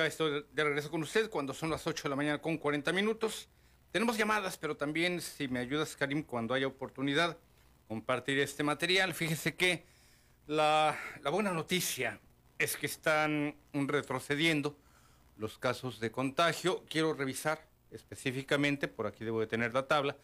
Ya 0.00 0.06
estoy 0.06 0.46
de 0.52 0.64
regreso 0.64 0.90
con 0.90 1.02
usted 1.02 1.28
cuando 1.28 1.52
son 1.52 1.68
las 1.68 1.86
8 1.86 2.04
de 2.04 2.08
la 2.08 2.16
mañana 2.16 2.40
con 2.40 2.56
40 2.56 2.92
minutos. 2.92 3.48
Tenemos 3.92 4.16
llamadas, 4.16 4.56
pero 4.56 4.76
también 4.76 5.20
si 5.20 5.46
me 5.48 5.60
ayudas, 5.60 5.94
Karim, 5.96 6.22
cuando 6.22 6.54
haya 6.54 6.66
oportunidad, 6.66 7.36
compartir 7.86 8.38
este 8.38 8.62
material. 8.62 9.12
Fíjese 9.14 9.54
que 9.56 9.84
la, 10.46 10.98
la 11.22 11.30
buena 11.30 11.52
noticia 11.52 12.18
es 12.58 12.76
que 12.76 12.86
están 12.86 13.56
retrocediendo 13.72 14.76
los 15.36 15.58
casos 15.58 16.00
de 16.00 16.10
contagio. 16.10 16.84
Quiero 16.88 17.12
revisar 17.12 17.66
específicamente, 17.90 18.88
por 18.88 19.06
aquí 19.06 19.24
debo 19.24 19.40
de 19.40 19.46
tener 19.46 19.74
la 19.74 19.86
tabla, 19.86 20.16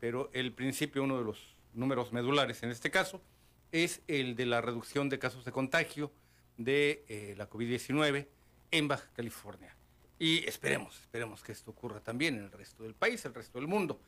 pero 0.00 0.28
el 0.32 0.52
principio, 0.52 1.04
uno 1.04 1.18
de 1.18 1.24
los 1.24 1.56
números 1.72 2.12
medulares 2.12 2.62
en 2.62 2.70
este 2.70 2.90
caso, 2.90 3.22
es 3.70 4.02
el 4.08 4.36
de 4.36 4.46
la 4.46 4.60
reducción 4.60 5.08
de 5.08 5.18
casos 5.18 5.44
de 5.44 5.52
contagio 5.52 6.12
de 6.58 7.04
eh, 7.08 7.34
la 7.38 7.48
COVID-19 7.48 8.26
en 8.72 8.88
Baja 8.88 9.08
California. 9.14 9.76
Y 10.18 10.44
esperemos, 10.48 10.98
esperemos 11.00 11.42
que 11.42 11.52
esto 11.52 11.70
ocurra 11.70 12.00
también 12.00 12.36
en 12.36 12.44
el 12.44 12.52
resto 12.52 12.82
del 12.82 12.94
país, 12.94 13.24
el 13.24 13.34
resto 13.34 13.58
del 13.58 13.68
mundo. 13.68 14.00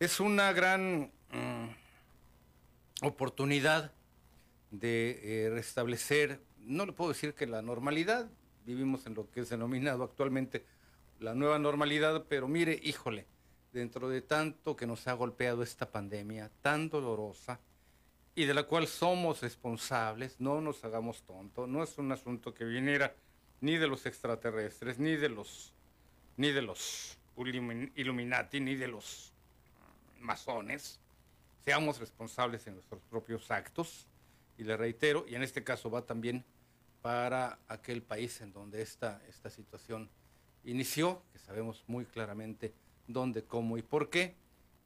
Es 0.00 0.18
una 0.18 0.52
gran 0.52 1.12
mm, 1.30 3.06
oportunidad 3.06 3.92
de 4.70 5.20
eh, 5.22 5.50
restablecer, 5.50 6.40
no 6.58 6.86
le 6.86 6.92
puedo 6.92 7.10
decir 7.10 7.34
que 7.34 7.46
la 7.46 7.62
normalidad, 7.62 8.28
vivimos 8.64 9.06
en 9.06 9.14
lo 9.14 9.30
que 9.30 9.40
es 9.40 9.48
denominado 9.48 10.04
actualmente 10.04 10.64
la 11.18 11.34
nueva 11.34 11.58
normalidad, 11.58 12.24
pero 12.28 12.48
mire, 12.48 12.78
híjole, 12.82 13.26
dentro 13.72 14.08
de 14.08 14.22
tanto 14.22 14.76
que 14.76 14.86
nos 14.86 15.06
ha 15.06 15.12
golpeado 15.12 15.62
esta 15.62 15.90
pandemia 15.90 16.50
tan 16.62 16.88
dolorosa 16.88 17.60
y 18.34 18.44
de 18.44 18.54
la 18.54 18.62
cual 18.62 18.86
somos 18.86 19.42
responsables, 19.42 20.40
no 20.40 20.60
nos 20.60 20.84
hagamos 20.84 21.22
tontos, 21.22 21.68
no 21.68 21.82
es 21.82 21.98
un 21.98 22.12
asunto 22.12 22.54
que 22.54 22.64
viniera 22.64 23.14
ni 23.60 23.76
de 23.76 23.86
los 23.86 24.06
extraterrestres, 24.06 24.98
ni 24.98 25.16
de 25.16 25.28
los 25.28 25.72
ni 26.36 26.52
de 26.52 26.62
los 26.62 27.18
Illuminati, 27.36 28.60
ni 28.60 28.74
de 28.74 28.88
los 28.88 29.32
masones. 30.18 30.98
Seamos 31.64 31.98
responsables 31.98 32.66
en 32.66 32.74
nuestros 32.74 33.02
propios 33.02 33.50
actos 33.50 34.06
y 34.56 34.64
le 34.64 34.76
reitero, 34.76 35.26
y 35.28 35.34
en 35.34 35.42
este 35.42 35.62
caso 35.62 35.90
va 35.90 36.06
también 36.06 36.44
para 37.02 37.58
aquel 37.68 38.02
país 38.02 38.40
en 38.40 38.52
donde 38.52 38.82
esta, 38.82 39.22
esta 39.28 39.50
situación 39.50 40.10
inició, 40.64 41.22
que 41.32 41.38
sabemos 41.38 41.84
muy 41.86 42.04
claramente 42.04 42.72
dónde, 43.06 43.44
cómo 43.44 43.78
y 43.78 43.82
por 43.82 44.10
qué, 44.10 44.34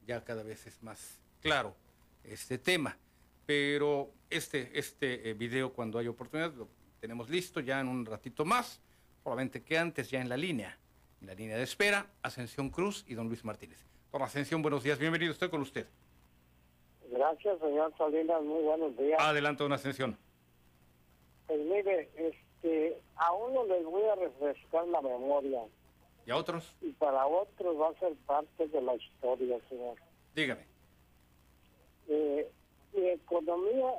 ya 0.05 0.23
cada 0.23 0.43
vez 0.43 0.65
es 0.67 0.81
más 0.83 1.19
claro 1.41 1.75
este 2.23 2.57
tema. 2.57 2.97
Pero 3.45 4.11
este, 4.29 4.77
este 4.77 5.29
eh, 5.29 5.33
video, 5.33 5.73
cuando 5.73 5.99
hay 5.99 6.07
oportunidad, 6.07 6.53
lo 6.53 6.67
tenemos 7.05 7.29
listo 7.29 7.59
ya 7.59 7.79
en 7.81 7.87
un 7.87 8.03
ratito 8.03 8.45
más, 8.45 8.81
probablemente 9.21 9.61
que 9.61 9.77
antes 9.77 10.09
ya 10.09 10.19
en 10.21 10.27
la 10.27 10.35
línea, 10.35 10.75
en 11.21 11.27
la 11.27 11.35
línea 11.35 11.55
de 11.55 11.61
espera, 11.61 12.07
Ascensión 12.23 12.71
Cruz 12.71 13.05
y 13.07 13.13
don 13.13 13.27
Luis 13.27 13.45
Martínez. 13.45 13.77
Don 14.11 14.23
Ascensión, 14.23 14.63
buenos 14.63 14.83
días, 14.83 14.97
bienvenido, 14.97 15.31
estoy 15.31 15.49
con 15.49 15.61
usted. 15.61 15.85
Gracias, 17.11 17.59
señor 17.59 17.93
Salinas, 17.95 18.41
muy 18.41 18.63
buenos 18.63 18.97
días. 18.97 19.19
Adelante, 19.21 19.61
don 19.61 19.73
Ascensión. 19.73 20.17
Pues 21.45 21.59
mire, 21.59 22.09
este, 22.15 22.97
a 23.17 23.33
uno 23.33 23.67
les 23.67 23.85
voy 23.85 24.03
a 24.05 24.15
refrescar 24.15 24.87
la 24.87 25.01
memoria. 25.01 25.61
¿Y 26.25 26.31
a 26.31 26.37
otros? 26.37 26.73
Y 26.81 26.91
para 26.93 27.27
otros 27.27 27.79
va 27.79 27.89
a 27.89 27.99
ser 27.99 28.15
parte 28.25 28.67
de 28.67 28.81
la 28.81 28.95
historia, 28.95 29.59
señor. 29.69 29.95
Dígame. 30.33 30.65
Eh, 32.07 32.49
mi 32.95 33.09
economía 33.09 33.93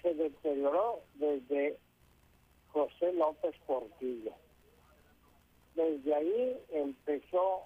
se 0.00 0.14
deterioró 0.14 1.00
desde 1.14 1.76
José 2.76 3.10
López 3.14 3.54
Portillo. 3.66 4.32
Desde 5.74 6.14
ahí 6.14 6.58
empezó 6.70 7.62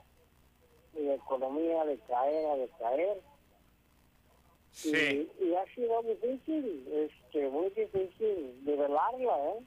mi 0.95 1.11
economía 1.11 1.83
a 1.83 1.85
decaer, 1.85 2.47
a 2.47 2.57
decaer. 2.57 3.21
Sí. 4.71 5.29
Y, 5.41 5.55
ha 5.55 5.65
sido 5.75 6.01
difícil, 6.03 6.87
este, 6.93 7.49
muy 7.49 7.71
difícil 7.71 8.65
nivelarla, 8.65 9.49
¿eh? 9.49 9.65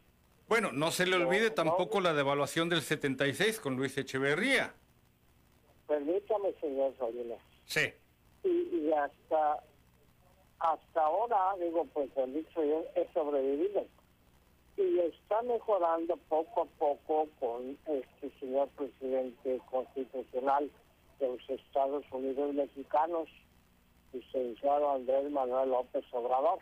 Bueno, 0.48 0.72
no 0.72 0.92
se 0.92 1.06
le 1.06 1.18
olvide 1.18 1.50
tampoco 1.50 2.00
la 2.00 2.14
devaluación 2.14 2.70
del 2.70 2.82
76 2.82 3.60
con 3.60 3.76
Luis 3.76 3.98
Echeverría. 3.98 4.74
Permítame, 5.88 6.54
señor 6.62 6.96
Salinas. 6.98 7.40
Sí. 7.66 7.94
Y, 8.46 8.50
y, 8.50 8.94
hasta 8.94 9.62
hasta 10.60 11.02
ahora, 11.02 11.38
digo, 11.60 11.86
pues 11.94 12.10
el 12.16 12.34
dicho 12.34 12.64
yo, 12.64 12.86
he 12.96 13.12
sobrevivido. 13.14 13.86
Y 14.76 15.00
está 15.00 15.42
mejorando 15.44 16.18
poco 16.30 16.62
a 16.62 16.66
poco 16.80 17.28
con 17.40 17.78
este 17.86 18.32
señor 18.40 18.68
presidente 18.70 19.62
constitucional 19.70 20.70
de 21.20 21.28
los 21.28 21.50
Estados 21.50 22.04
Unidos 22.12 22.54
mexicanos, 22.54 23.30
licenciado 24.12 24.92
Andrés 24.92 25.32
Manuel 25.32 25.70
López 25.70 26.04
Obrador. 26.12 26.60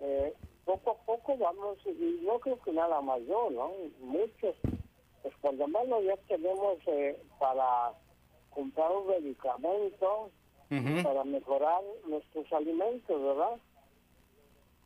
Eh, 0.00 0.34
poco 0.64 0.90
a 0.90 1.06
poco 1.06 1.36
vamos, 1.36 1.78
y 1.86 2.24
yo 2.24 2.38
creo 2.40 2.60
que 2.60 2.72
nada 2.72 3.00
más 3.00 3.20
yo, 3.26 3.50
¿no? 3.50 3.70
Muchos, 4.00 4.56
pues 5.22 5.34
por 5.40 5.54
lo 5.54 5.68
menos 5.68 6.04
ya 6.04 6.16
tenemos 6.28 6.78
eh, 6.86 7.20
para 7.38 7.92
comprar 8.50 8.90
un 8.90 9.06
medicamento 9.06 10.30
para 11.02 11.24
mejorar 11.24 11.82
nuestros 12.06 12.52
alimentos, 12.52 13.20
¿verdad? 13.20 13.58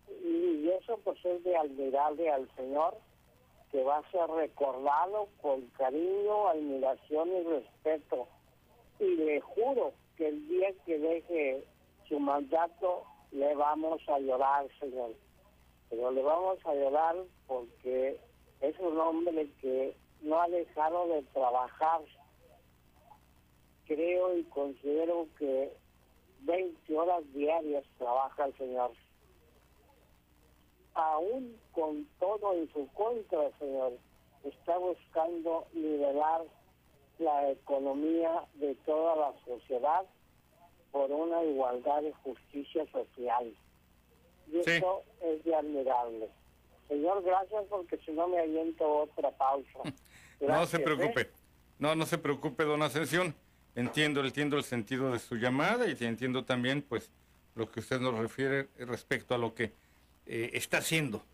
Y, 0.08 0.68
eso 0.70 0.98
pues 1.04 1.24
es 1.24 1.42
de 1.44 1.56
admirarle 1.56 2.30
al 2.30 2.48
Señor, 2.56 2.96
que 3.70 3.82
va 3.82 3.98
a 3.98 4.10
ser 4.10 4.28
recordado 4.28 5.28
con 5.40 5.62
cariño, 5.78 6.48
admiración 6.48 7.28
y 7.28 7.42
respeto. 7.42 8.28
Y 8.98 9.16
le 9.16 9.40
juro 9.40 9.92
que 10.16 10.28
el 10.28 10.48
día 10.48 10.68
que 10.84 10.98
deje 10.98 11.64
su 12.08 12.18
mandato, 12.18 13.04
le 13.32 13.54
vamos 13.54 14.00
a 14.08 14.18
llorar, 14.18 14.66
Señor 14.78 15.12
pero 15.94 16.10
le 16.10 16.22
vamos 16.22 16.58
a 16.64 16.70
ayudar 16.70 17.16
porque 17.46 18.18
es 18.60 18.78
un 18.78 18.98
hombre 18.98 19.48
que 19.60 19.96
no 20.22 20.40
ha 20.40 20.48
dejado 20.48 21.06
de 21.08 21.22
trabajar. 21.32 22.00
Creo 23.86 24.36
y 24.36 24.44
considero 24.44 25.28
que 25.38 25.72
20 26.40 26.96
horas 26.96 27.22
diarias 27.32 27.84
trabaja 27.98 28.46
el 28.46 28.56
Señor. 28.56 28.92
Aún 30.94 31.56
con 31.72 32.06
todo 32.20 32.54
en 32.54 32.72
su 32.72 32.86
contra, 32.94 33.50
Señor, 33.58 33.92
está 34.44 34.78
buscando 34.78 35.66
nivelar 35.72 36.42
la 37.18 37.50
economía 37.50 38.44
de 38.54 38.74
toda 38.86 39.16
la 39.16 39.34
sociedad 39.44 40.04
por 40.92 41.10
una 41.10 41.42
igualdad 41.42 42.02
y 42.02 42.12
justicia 42.22 42.86
social. 42.92 43.52
Y 44.52 44.58
eso 44.58 45.02
es 45.22 45.44
de 45.44 45.54
admirable. 45.54 46.28
Señor, 46.88 47.22
gracias 47.22 47.64
porque 47.68 47.98
si 47.98 48.12
no 48.12 48.28
me 48.28 48.38
aviento 48.38 48.86
otra 48.86 49.30
pausa. 49.32 49.78
no 50.40 50.66
se 50.66 50.78
preocupe. 50.78 51.22
¿eh? 51.22 51.30
No, 51.78 51.94
no 51.94 52.06
se 52.06 52.18
preocupe, 52.18 52.64
don 52.64 52.82
Ascensión. 52.82 53.34
Entiendo, 53.74 54.24
entiendo 54.24 54.56
el 54.56 54.62
sentido 54.62 55.10
de 55.10 55.18
su 55.18 55.36
llamada 55.36 55.88
y 55.88 55.96
entiendo 56.04 56.44
también, 56.44 56.82
pues, 56.82 57.10
lo 57.56 57.70
que 57.70 57.80
usted 57.80 58.00
nos 58.00 58.16
refiere 58.16 58.68
respecto 58.78 59.34
a 59.34 59.38
lo 59.38 59.54
que 59.54 59.72
eh, 60.26 60.50
está 60.54 60.78
haciendo 60.78 61.24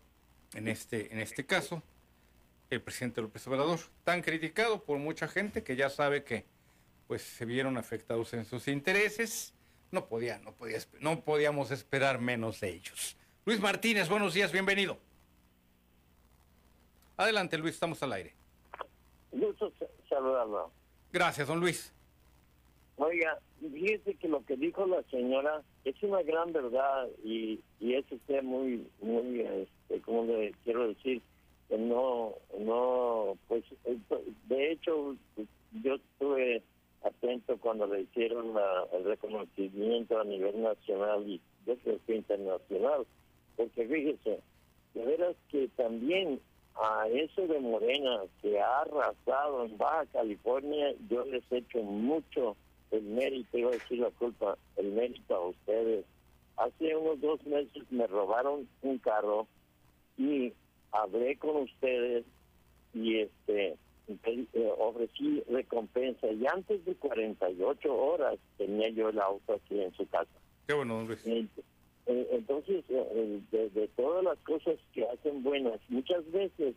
en 0.53 0.67
este, 0.67 1.11
en 1.13 1.19
este 1.19 1.45
caso 1.45 1.81
el 2.69 2.81
presidente 2.81 3.21
López 3.21 3.45
Obrador, 3.47 3.79
tan 4.03 4.21
criticado 4.21 4.83
por 4.83 4.97
mucha 4.97 5.27
gente 5.27 5.63
que 5.63 5.75
ya 5.75 5.89
sabe 5.89 6.23
que, 6.23 6.45
pues, 7.07 7.21
se 7.21 7.45
vieron 7.45 7.77
afectados 7.77 8.33
en 8.33 8.45
sus 8.45 8.69
intereses 8.69 9.53
no 9.91 10.05
podía, 10.05 10.39
no 10.39 10.53
podía, 10.53 10.79
no 10.99 11.19
podíamos 11.21 11.69
esperar 11.71 12.19
menos 12.19 12.61
de 12.61 12.69
ellos. 12.69 13.17
Luis 13.45 13.59
Martínez, 13.59 14.07
buenos 14.07 14.33
días, 14.33 14.51
bienvenido. 14.51 14.97
Adelante, 17.17 17.57
Luis, 17.57 17.73
estamos 17.73 18.01
al 18.01 18.13
aire. 18.13 18.33
Gusto 19.31 19.71
saludarlo. 20.07 20.71
Gracias, 21.11 21.47
don 21.47 21.59
Luis. 21.59 21.93
Oiga, 22.95 23.37
fíjese 23.69 24.15
que 24.15 24.27
lo 24.27 24.43
que 24.45 24.55
dijo 24.57 24.85
la 24.85 25.03
señora 25.03 25.61
es 25.85 26.01
una 26.03 26.21
gran 26.23 26.51
verdad 26.51 27.07
y, 27.23 27.59
y 27.79 27.93
es 27.93 28.11
usted 28.11 28.43
muy, 28.43 28.87
muy, 29.01 29.41
este, 29.41 30.01
como 30.01 30.25
le 30.25 30.53
quiero 30.63 30.87
decir, 30.87 31.21
que 31.69 31.77
no, 31.77 32.33
no, 32.59 33.37
pues, 33.47 33.63
de 34.47 34.71
hecho, 34.71 35.15
yo 35.83 35.97
tuve 36.19 36.63
atento 37.03 37.57
cuando 37.57 37.87
le 37.87 38.01
hicieron 38.01 38.53
el 38.93 39.05
reconocimiento 39.05 40.19
a 40.19 40.23
nivel 40.23 40.61
nacional 40.61 41.27
y 41.27 41.41
yo 41.65 41.77
creo 41.77 41.99
que 42.05 42.15
internacional, 42.15 43.05
porque 43.55 43.87
fíjese, 43.87 44.39
de 44.93 45.05
veras 45.05 45.35
que 45.49 45.67
también 45.77 46.39
a 46.75 47.07
eso 47.07 47.47
de 47.47 47.59
Morena 47.59 48.21
que 48.41 48.59
ha 48.59 48.81
arrasado 48.81 49.65
en 49.65 49.77
Baja 49.77 50.05
California, 50.07 50.93
yo 51.09 51.25
les 51.25 51.43
echo 51.51 51.81
mucho 51.83 52.55
el 52.91 53.03
mérito, 53.03 53.57
iba 53.57 53.69
a 53.69 53.73
decir 53.73 53.99
la 53.99 54.11
culpa, 54.11 54.57
el 54.75 54.91
mérito 54.91 55.35
a 55.35 55.47
ustedes. 55.47 56.05
Hace 56.57 56.95
unos 56.95 57.19
dos 57.21 57.45
meses 57.45 57.83
me 57.89 58.05
robaron 58.07 58.67
un 58.81 58.97
carro 58.99 59.47
y 60.17 60.53
hablé 60.91 61.37
con 61.37 61.63
ustedes 61.63 62.25
y 62.93 63.19
este 63.19 63.77
eh, 64.07 64.71
ofrecí 64.77 65.41
recompensa 65.49 66.27
y 66.27 66.45
antes 66.45 66.83
de 66.83 66.95
48 66.95 67.95
horas 67.95 68.37
tenía 68.57 68.89
yo 68.89 69.09
el 69.09 69.19
auto 69.19 69.53
aquí 69.53 69.79
en 69.79 69.93
su 69.93 70.05
casa. 70.07 70.29
Qué 70.67 70.73
bueno, 70.73 71.03
Luis. 71.03 71.25
Entonces, 72.05 72.83
de, 72.87 73.69
de, 73.69 73.87
todas 73.95 74.23
las 74.23 74.37
cosas 74.39 74.75
que 74.93 75.07
hacen 75.07 75.43
buenas, 75.43 75.79
muchas 75.87 76.29
veces 76.31 76.75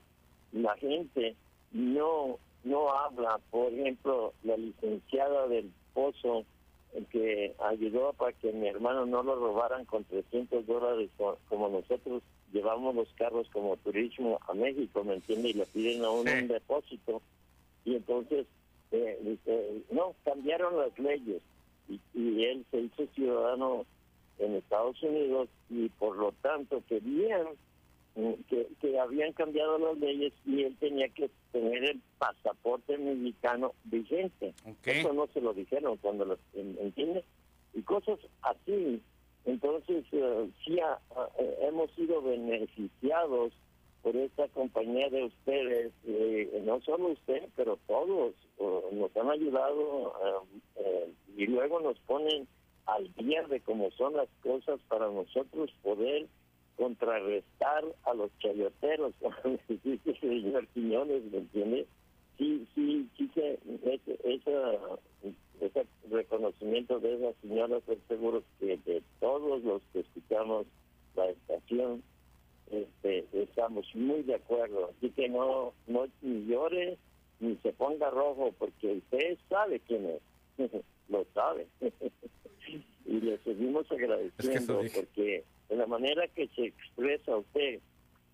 la 0.53 0.77
gente 0.77 1.35
no 1.73 2.39
no 2.63 2.91
habla, 2.91 3.39
por 3.51 3.73
ejemplo, 3.73 4.33
la 4.43 4.57
licenciada 4.57 5.47
del 5.49 5.71
Pozo 5.95 6.45
que 7.11 7.55
ayudó 7.59 8.13
para 8.13 8.33
que 8.33 8.53
mi 8.53 8.69
hermano 8.69 9.07
no 9.07 9.23
lo 9.23 9.35
robaran 9.35 9.85
con 9.85 10.05
300 10.05 10.67
dólares 10.67 11.11
como 11.49 11.69
nosotros 11.69 12.23
llevamos 12.53 12.95
los 12.95 13.09
carros 13.15 13.49
como 13.53 13.77
turismo 13.79 14.39
a 14.47 14.55
México, 14.55 15.03
¿me 15.03 15.15
entiende? 15.15 15.51
Y 15.51 15.55
le 15.55 15.67
piden 15.67 16.05
a 16.05 16.11
uno 16.11 16.31
un 16.33 16.49
depósito. 16.49 17.21
Y 17.85 17.97
entonces, 17.97 18.47
eh, 18.93 19.83
no, 19.91 20.15
cambiaron 20.25 20.79
las 20.79 20.97
leyes 20.99 21.43
y, 21.89 22.01
y 22.15 22.45
él 22.45 22.65
se 22.71 22.81
hizo 22.81 23.07
ciudadano 23.15 23.85
en 24.39 24.55
Estados 24.55 25.03
Unidos 25.03 25.49
y 25.69 25.89
por 25.91 26.17
lo 26.17 26.33
tanto 26.43 26.83
querían 26.89 27.47
que, 28.49 28.69
que 28.81 28.99
habían 28.99 29.33
cambiado 29.33 29.79
las 29.79 29.99
leyes 29.99 30.33
y 30.47 30.63
él 30.63 30.77
tenía 30.79 31.09
que 31.09 31.31
tener 31.53 31.85
el 31.85 32.01
pasaporte 32.19 32.97
mexicano 32.97 33.73
vigente. 33.85 34.55
Eso 34.85 35.13
no 35.13 35.27
se 35.29 35.41
lo 35.41 35.53
dijeron 35.53 35.97
cuando 35.99 36.25
lo 36.25 36.39
entiende 36.55 37.25
y 37.73 37.83
cosas 37.83 38.19
así. 38.43 39.03
Entonces 39.45 40.05
uh, 40.13 40.49
sí 40.65 40.79
hemos 41.63 41.91
sido 41.93 42.23
beneficiados 42.23 43.53
por 44.03 44.17
esta 44.17 44.49
compañía 44.49 45.09
de 45.09 45.25
ustedes, 45.25 45.93
eh, 46.07 46.63
no 46.65 46.81
solo 46.83 47.09
usted, 47.09 47.49
pero 47.57 47.79
todos 47.87 48.35
nos 48.93 49.17
han 49.17 49.31
ayudado 49.31 50.15
y 51.37 51.47
luego 51.47 51.81
nos 51.81 51.99
ponen 52.01 52.47
al 52.87 53.13
día 53.15 53.43
de 53.45 53.61
cómo 53.61 53.91
son 53.93 54.15
las 54.15 54.29
cosas 54.43 54.79
para 54.89 55.09
nosotros 55.11 55.71
poder 55.83 56.27
contrarrestar 56.77 57.85
a 58.05 58.15
los 58.15 58.31
chayoteros, 58.39 59.15
el 59.45 60.21
señor 60.21 60.67
Quiñones, 60.69 61.25
¿me 61.31 61.39
entiende? 61.39 61.87
Sí, 62.39 62.67
sí, 62.75 63.09
sí, 63.17 63.33
ese, 63.85 64.19
ese 64.25 65.87
reconocimiento 66.11 66.99
de 66.99 67.15
esa 67.15 67.41
señora, 67.41 67.79
estoy 67.79 67.99
seguro 68.09 68.43
que 68.59 68.77
de 68.85 69.03
todos 69.21 69.63
los 69.63 69.83
que 69.93 70.01
escuchamos 70.01 70.67
la 71.15 71.31
estación, 71.31 72.03
este, 72.71 73.25
estamos 73.33 73.87
muy 73.95 74.23
de 74.23 74.35
acuerdo. 74.35 74.91
Así 74.97 75.11
que 75.11 75.29
no, 75.29 75.73
no 75.87 76.07
ni 76.23 76.47
llore 76.47 76.99
ni 77.41 77.57
se 77.57 77.73
ponga 77.73 78.11
rojo, 78.11 78.53
porque 78.59 78.95
usted 78.95 79.39
sabe 79.49 79.81
quién 79.81 80.07
es, 80.07 80.71
lo 81.09 81.25
sabe. 81.35 81.67
y 83.07 83.21
le 83.21 83.39
seguimos 83.39 83.91
agradeciendo 83.93 84.81
porque 84.95 85.45
de 85.69 85.77
la 85.77 85.87
manera 85.87 86.27
que 86.29 86.49
se 86.49 86.67
expresa 86.67 87.37
usted, 87.37 87.81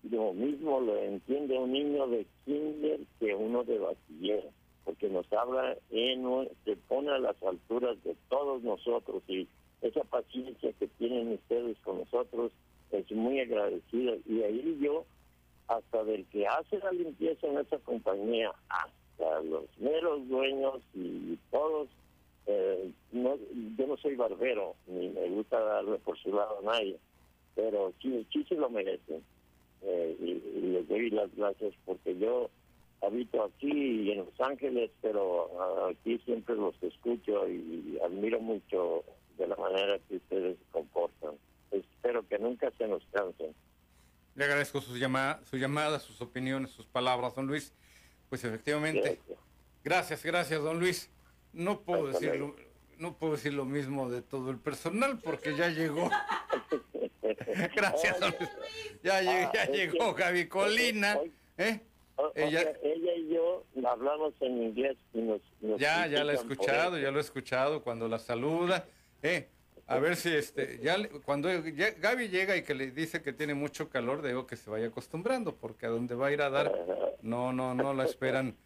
lo 0.09 0.33
mismo 0.33 0.79
lo 0.81 0.97
entiende 0.97 1.57
un 1.57 1.71
niño 1.71 2.07
de 2.07 2.25
kinder 2.45 2.99
que 3.19 3.35
uno 3.35 3.63
de 3.63 3.77
bachiller, 3.77 4.49
porque 4.83 5.09
nos 5.09 5.31
habla, 5.31 5.77
en, 5.91 6.49
se 6.65 6.75
pone 6.75 7.11
a 7.11 7.19
las 7.19 7.41
alturas 7.43 8.01
de 8.03 8.15
todos 8.29 8.63
nosotros 8.63 9.21
y 9.27 9.47
esa 9.81 10.03
paciencia 10.03 10.73
que 10.73 10.87
tienen 10.87 11.33
ustedes 11.33 11.77
con 11.79 11.99
nosotros 11.99 12.51
es 12.91 13.09
muy 13.11 13.39
agradecida. 13.39 14.13
Y 14.27 14.41
ahí 14.41 14.77
yo, 14.81 15.05
hasta 15.67 16.03
del 16.03 16.25
que 16.25 16.47
hace 16.47 16.79
la 16.79 16.91
limpieza 16.91 17.47
en 17.47 17.59
esa 17.59 17.77
compañía, 17.79 18.51
hasta 18.69 19.41
los 19.41 19.65
meros 19.79 20.27
dueños 20.27 20.81
y 20.93 21.37
todos, 21.51 21.87
eh, 22.47 22.91
no, 23.11 23.37
yo 23.77 23.87
no 23.87 23.97
soy 23.97 24.15
barbero, 24.15 24.75
ni 24.87 25.09
me 25.09 25.29
gusta 25.29 25.59
darle 25.59 25.97
por 25.99 26.17
su 26.17 26.33
lado 26.33 26.59
a 26.59 26.63
nadie 26.63 26.97
pero 27.55 27.93
sí, 28.01 28.25
sí 28.31 28.43
se 28.47 28.55
lo 28.55 28.69
merecen. 28.69 29.23
Eh, 29.83 30.17
y, 30.19 30.61
les 30.71 30.87
doy 30.87 31.09
las 31.09 31.33
gracias 31.35 31.73
porque 31.85 32.17
yo 32.17 32.49
habito 33.01 33.43
aquí 33.43 34.11
en 34.11 34.19
Los 34.19 34.39
Ángeles, 34.39 34.91
pero 35.01 35.89
aquí 35.89 36.19
siempre 36.25 36.55
los 36.55 36.75
escucho 36.81 37.47
y 37.49 37.97
admiro 38.03 38.39
mucho 38.39 39.03
de 39.37 39.47
la 39.47 39.55
manera 39.55 39.99
que 40.07 40.17
ustedes 40.17 40.57
se 40.57 40.71
comportan. 40.71 41.31
Espero 41.71 42.27
que 42.27 42.37
nunca 42.37 42.71
se 42.77 42.87
nos 42.87 43.03
cansen. 43.11 43.53
Le 44.35 44.45
agradezco 44.45 44.81
sus 44.81 44.99
llamadas, 44.99 45.45
su 45.47 45.57
llamada, 45.57 45.99
sus 45.99 46.21
opiniones, 46.21 46.71
sus 46.71 46.85
palabras, 46.85 47.35
don 47.35 47.47
Luis. 47.47 47.73
Pues 48.29 48.43
efectivamente, 48.45 49.19
gracias, 49.83 50.23
gracias, 50.23 50.61
don 50.61 50.79
Luis. 50.79 51.09
No 51.53 51.81
puedo 51.81 52.07
decir 52.07 52.31
no 53.01 53.17
puedo 53.17 53.33
decir 53.33 53.53
lo 53.53 53.65
mismo 53.65 54.09
de 54.11 54.21
todo 54.21 54.51
el 54.51 54.59
personal 54.59 55.19
porque 55.23 55.57
ya 55.57 55.69
llegó 55.69 56.09
Gracias, 57.75 58.19
Ya, 59.03 59.21
ya 59.21 59.51
ah, 59.51 59.65
llegó 59.65 60.13
Gaby 60.13 60.47
Colina. 60.47 61.19
¿eh? 61.57 61.79
ella, 62.35 62.73
ella 62.83 63.13
y 63.15 63.29
yo 63.33 63.63
hablamos 63.85 64.33
en 64.41 64.63
inglés 64.63 64.97
y 65.13 65.21
nos, 65.21 65.41
ya 65.79 66.07
ya 66.07 66.23
la 66.23 66.33
he 66.33 66.35
escuchado 66.35 66.97
ya 66.99 67.11
lo 67.11 67.17
he 67.17 67.21
escuchado 67.21 67.83
cuando 67.83 68.07
la 68.07 68.19
saluda 68.19 68.85
eh 69.23 69.47
a 69.87 69.97
ver 69.97 70.15
si 70.15 70.29
este 70.29 70.79
ya 70.83 70.97
cuando 71.25 71.49
Gaby 71.49 72.29
llega 72.29 72.55
y 72.55 72.63
que 72.63 72.75
le 72.75 72.91
dice 72.91 73.21
que 73.21 73.33
tiene 73.33 73.53
mucho 73.53 73.89
calor 73.89 74.21
digo 74.21 74.45
que 74.45 74.55
se 74.55 74.69
vaya 74.69 74.87
acostumbrando 74.87 75.55
porque 75.55 75.87
a 75.87 75.89
donde 75.89 76.15
va 76.15 76.27
a 76.27 76.31
ir 76.31 76.41
a 76.41 76.49
dar 76.49 76.71
no 77.21 77.53
no 77.53 77.73
no 77.73 77.93
la 77.93 78.05
esperan 78.05 78.55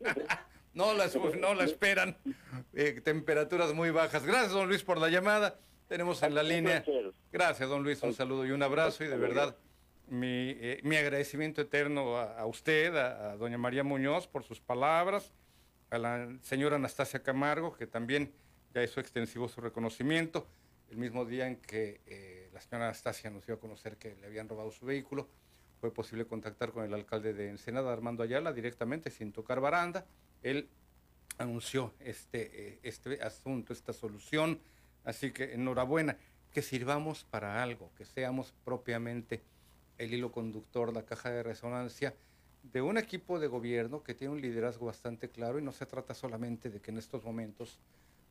no 0.74 0.92
la, 0.94 1.08
no 1.38 1.54
la 1.54 1.64
esperan. 1.64 2.16
Eh, 2.72 3.00
temperaturas 3.02 3.72
muy 3.72 3.90
bajas. 3.90 4.24
Gracias 4.24 4.52
don 4.52 4.68
Luis 4.68 4.82
por 4.82 4.98
la 4.98 5.08
llamada. 5.08 5.58
Tenemos 5.88 6.22
en 6.22 6.34
la 6.34 6.42
línea. 6.42 6.84
Gracias, 7.30 7.68
don 7.68 7.82
Luis, 7.82 8.02
un 8.02 8.14
saludo 8.14 8.46
y 8.46 8.50
un 8.50 8.62
abrazo 8.62 9.04
y 9.04 9.08
de 9.08 9.16
verdad 9.16 9.56
mi, 10.08 10.56
eh, 10.58 10.80
mi 10.82 10.96
agradecimiento 10.96 11.60
eterno 11.62 12.16
a, 12.16 12.44
usted, 12.46 12.94
a, 12.96 13.36
doña 13.36 13.58
María 13.58 13.84
Muñoz 13.84 14.26
por 14.26 14.44
sus 14.44 14.60
palabras, 14.60 15.32
a 15.90 15.98
la 15.98 16.28
señora 16.42 16.76
Anastasia 16.76 17.22
Camargo, 17.22 17.76
que 17.76 17.86
también 17.86 18.32
ya 18.74 18.82
hizo 18.82 19.00
extensivo 19.00 19.48
su 19.48 19.60
reconocimiento, 19.60 20.46
el 20.90 20.96
mismo 20.96 21.24
día 21.24 21.46
en 21.46 21.56
que 21.56 22.00
eh, 22.06 22.50
la 22.52 22.60
señora 22.60 22.86
Anastasia 22.86 23.30
nos 23.30 23.46
dio 23.46 23.56
a 23.56 23.60
conocer 23.60 23.96
que 23.96 24.16
le 24.16 24.26
habían 24.26 24.48
robado 24.48 24.70
su 24.70 24.86
vehículo, 24.86 25.28
fue 25.80 25.92
posible 25.92 26.26
contactar 26.26 26.72
con 26.72 26.84
el 26.84 26.94
alcalde 26.94 27.34
de 27.34 27.50
Ensenada, 27.50 27.92
Armando 27.92 28.22
Ayala, 28.22 28.52
directamente, 28.52 29.10
sin 29.10 29.32
tocar 29.32 29.60
baranda. 29.60 30.06
Él 30.44 30.68
anunció 31.38 31.92
este, 31.98 32.68
eh, 32.68 32.78
este 32.84 33.20
asunto, 33.20 33.72
esta 33.72 33.92
solución 33.92 34.60
Así 35.04 35.32
que 35.32 35.54
enhorabuena, 35.54 36.16
que 36.52 36.62
sirvamos 36.62 37.24
para 37.24 37.62
algo, 37.62 37.90
que 37.96 38.04
seamos 38.04 38.54
propiamente 38.64 39.42
el 39.98 40.14
hilo 40.14 40.32
conductor, 40.32 40.92
la 40.92 41.04
caja 41.04 41.30
de 41.30 41.42
resonancia 41.42 42.14
de 42.62 42.80
un 42.80 42.96
equipo 42.96 43.38
de 43.38 43.46
gobierno 43.46 44.02
que 44.02 44.14
tiene 44.14 44.32
un 44.32 44.40
liderazgo 44.40 44.86
bastante 44.86 45.28
claro 45.28 45.58
y 45.58 45.62
no 45.62 45.72
se 45.72 45.84
trata 45.84 46.14
solamente 46.14 46.70
de 46.70 46.80
que 46.80 46.90
en 46.90 46.98
estos 46.98 47.22
momentos 47.22 47.78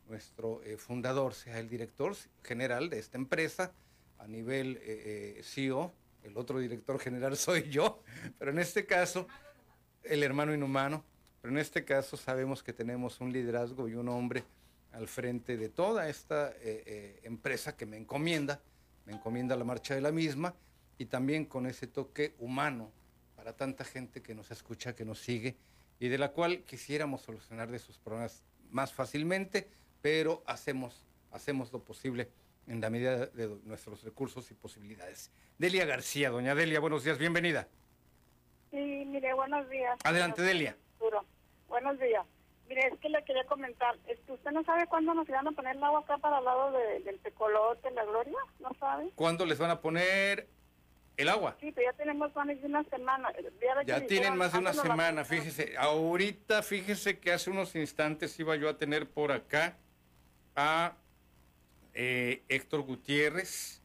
nuestro 0.09 0.63
eh, 0.63 0.77
fundador 0.77 1.35
sea 1.35 1.59
el 1.59 1.69
director 1.69 2.15
general 2.43 2.89
de 2.89 2.99
esta 2.99 3.17
empresa 3.17 3.71
a 4.17 4.27
nivel 4.27 4.79
eh, 4.81 5.39
CEO, 5.43 5.93
el 6.23 6.35
otro 6.37 6.59
director 6.59 6.99
general 6.99 7.37
soy 7.37 7.69
yo, 7.69 8.01
pero 8.39 8.49
en 8.51 8.57
este 8.57 8.85
caso 8.85 9.27
el 10.03 10.23
hermano 10.23 10.53
inhumano, 10.53 11.05
pero 11.43 11.55
en 11.55 11.59
este 11.59 11.83
caso 11.83 12.15
sabemos 12.15 12.63
que 12.63 12.71
tenemos 12.71 13.19
un 13.19 13.33
liderazgo 13.33 13.89
y 13.89 13.95
un 13.95 14.07
hombre 14.07 14.45
al 14.93 15.09
frente 15.09 15.57
de 15.57 15.67
toda 15.67 16.07
esta 16.07 16.51
eh, 16.51 16.83
eh, 16.85 17.19
empresa 17.23 17.75
que 17.75 17.85
me 17.85 17.97
encomienda, 17.97 18.61
me 19.05 19.11
encomienda 19.11 19.57
la 19.57 19.65
marcha 19.65 19.93
de 19.93 19.99
la 19.99 20.13
misma 20.13 20.55
y 20.97 21.07
también 21.07 21.43
con 21.43 21.67
ese 21.67 21.85
toque 21.85 22.33
humano 22.39 22.93
para 23.35 23.57
tanta 23.57 23.83
gente 23.83 24.21
que 24.21 24.33
nos 24.33 24.51
escucha, 24.51 24.95
que 24.95 25.03
nos 25.03 25.19
sigue 25.19 25.57
y 25.99 26.07
de 26.07 26.17
la 26.17 26.31
cual 26.31 26.63
quisiéramos 26.63 27.23
solucionar 27.23 27.69
de 27.69 27.79
sus 27.79 27.97
problemas 27.97 28.41
más 28.71 28.93
fácilmente, 28.93 29.67
pero 30.01 30.43
hacemos, 30.47 31.05
hacemos 31.29 31.73
lo 31.73 31.83
posible 31.83 32.29
en 32.67 32.79
la 32.79 32.89
medida 32.89 33.25
de 33.25 33.49
nuestros 33.65 34.01
recursos 34.05 34.49
y 34.49 34.53
posibilidades. 34.53 35.29
Delia 35.57 35.83
García, 35.83 36.29
doña 36.29 36.55
Delia, 36.55 36.79
buenos 36.79 37.03
días, 37.03 37.17
bienvenida. 37.17 37.67
Sí, 38.71 38.77
mire, 38.77 39.33
buenos 39.33 39.69
días. 39.69 39.99
Adelante, 40.05 40.41
Delia. 40.41 40.77
Buenos 41.73 41.99
días. 41.99 42.23
Mire, 42.69 42.85
es 42.85 42.99
que 42.99 43.09
le 43.09 43.23
quería 43.23 43.45
comentar, 43.45 43.97
este, 44.07 44.31
¿usted 44.31 44.51
no 44.51 44.63
sabe 44.63 44.85
cuándo 44.85 45.15
nos 45.15 45.27
van 45.27 45.47
a 45.47 45.51
poner 45.53 45.75
el 45.75 45.83
agua 45.83 46.01
acá 46.01 46.19
para 46.19 46.37
el 46.37 46.45
lado 46.45 46.71
del 46.71 47.19
tecolote, 47.21 47.89
la 47.89 48.05
gloria? 48.05 48.37
¿No 48.59 48.69
sabe? 48.79 49.09
¿Cuándo 49.15 49.43
les 49.43 49.57
van 49.57 49.71
a 49.71 49.81
poner 49.81 50.47
el 51.17 51.29
agua? 51.29 51.57
Sí, 51.59 51.71
pero 51.71 51.91
ya 51.91 51.97
tenemos 51.97 52.35
más 52.35 52.45
de 52.45 52.59
una 52.63 52.83
semana. 52.83 53.33
Ya, 53.87 54.05
tienen 54.05 54.37
más 54.37 54.53
de 54.53 54.59
una 54.59 54.71
semana, 54.71 55.25
fíjese. 55.25 55.75
Ahorita, 55.75 56.61
fíjese 56.61 57.17
que 57.17 57.33
hace 57.33 57.49
unos 57.49 57.75
instantes 57.75 58.39
iba 58.39 58.55
yo 58.55 58.69
a 58.69 58.77
tener 58.77 59.09
por 59.09 59.31
acá 59.31 59.75
a 60.55 60.93
eh, 61.95 62.43
Héctor 62.49 62.83
Gutiérrez 62.83 63.81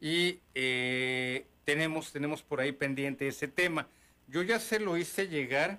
y 0.00 0.40
eh, 0.54 1.46
tenemos, 1.66 2.10
tenemos 2.10 2.42
por 2.42 2.62
ahí 2.62 2.72
pendiente 2.72 3.28
ese 3.28 3.48
tema. 3.48 3.86
Yo 4.28 4.40
ya 4.40 4.58
se 4.58 4.80
lo 4.80 4.96
hice 4.96 5.28
llegar, 5.28 5.78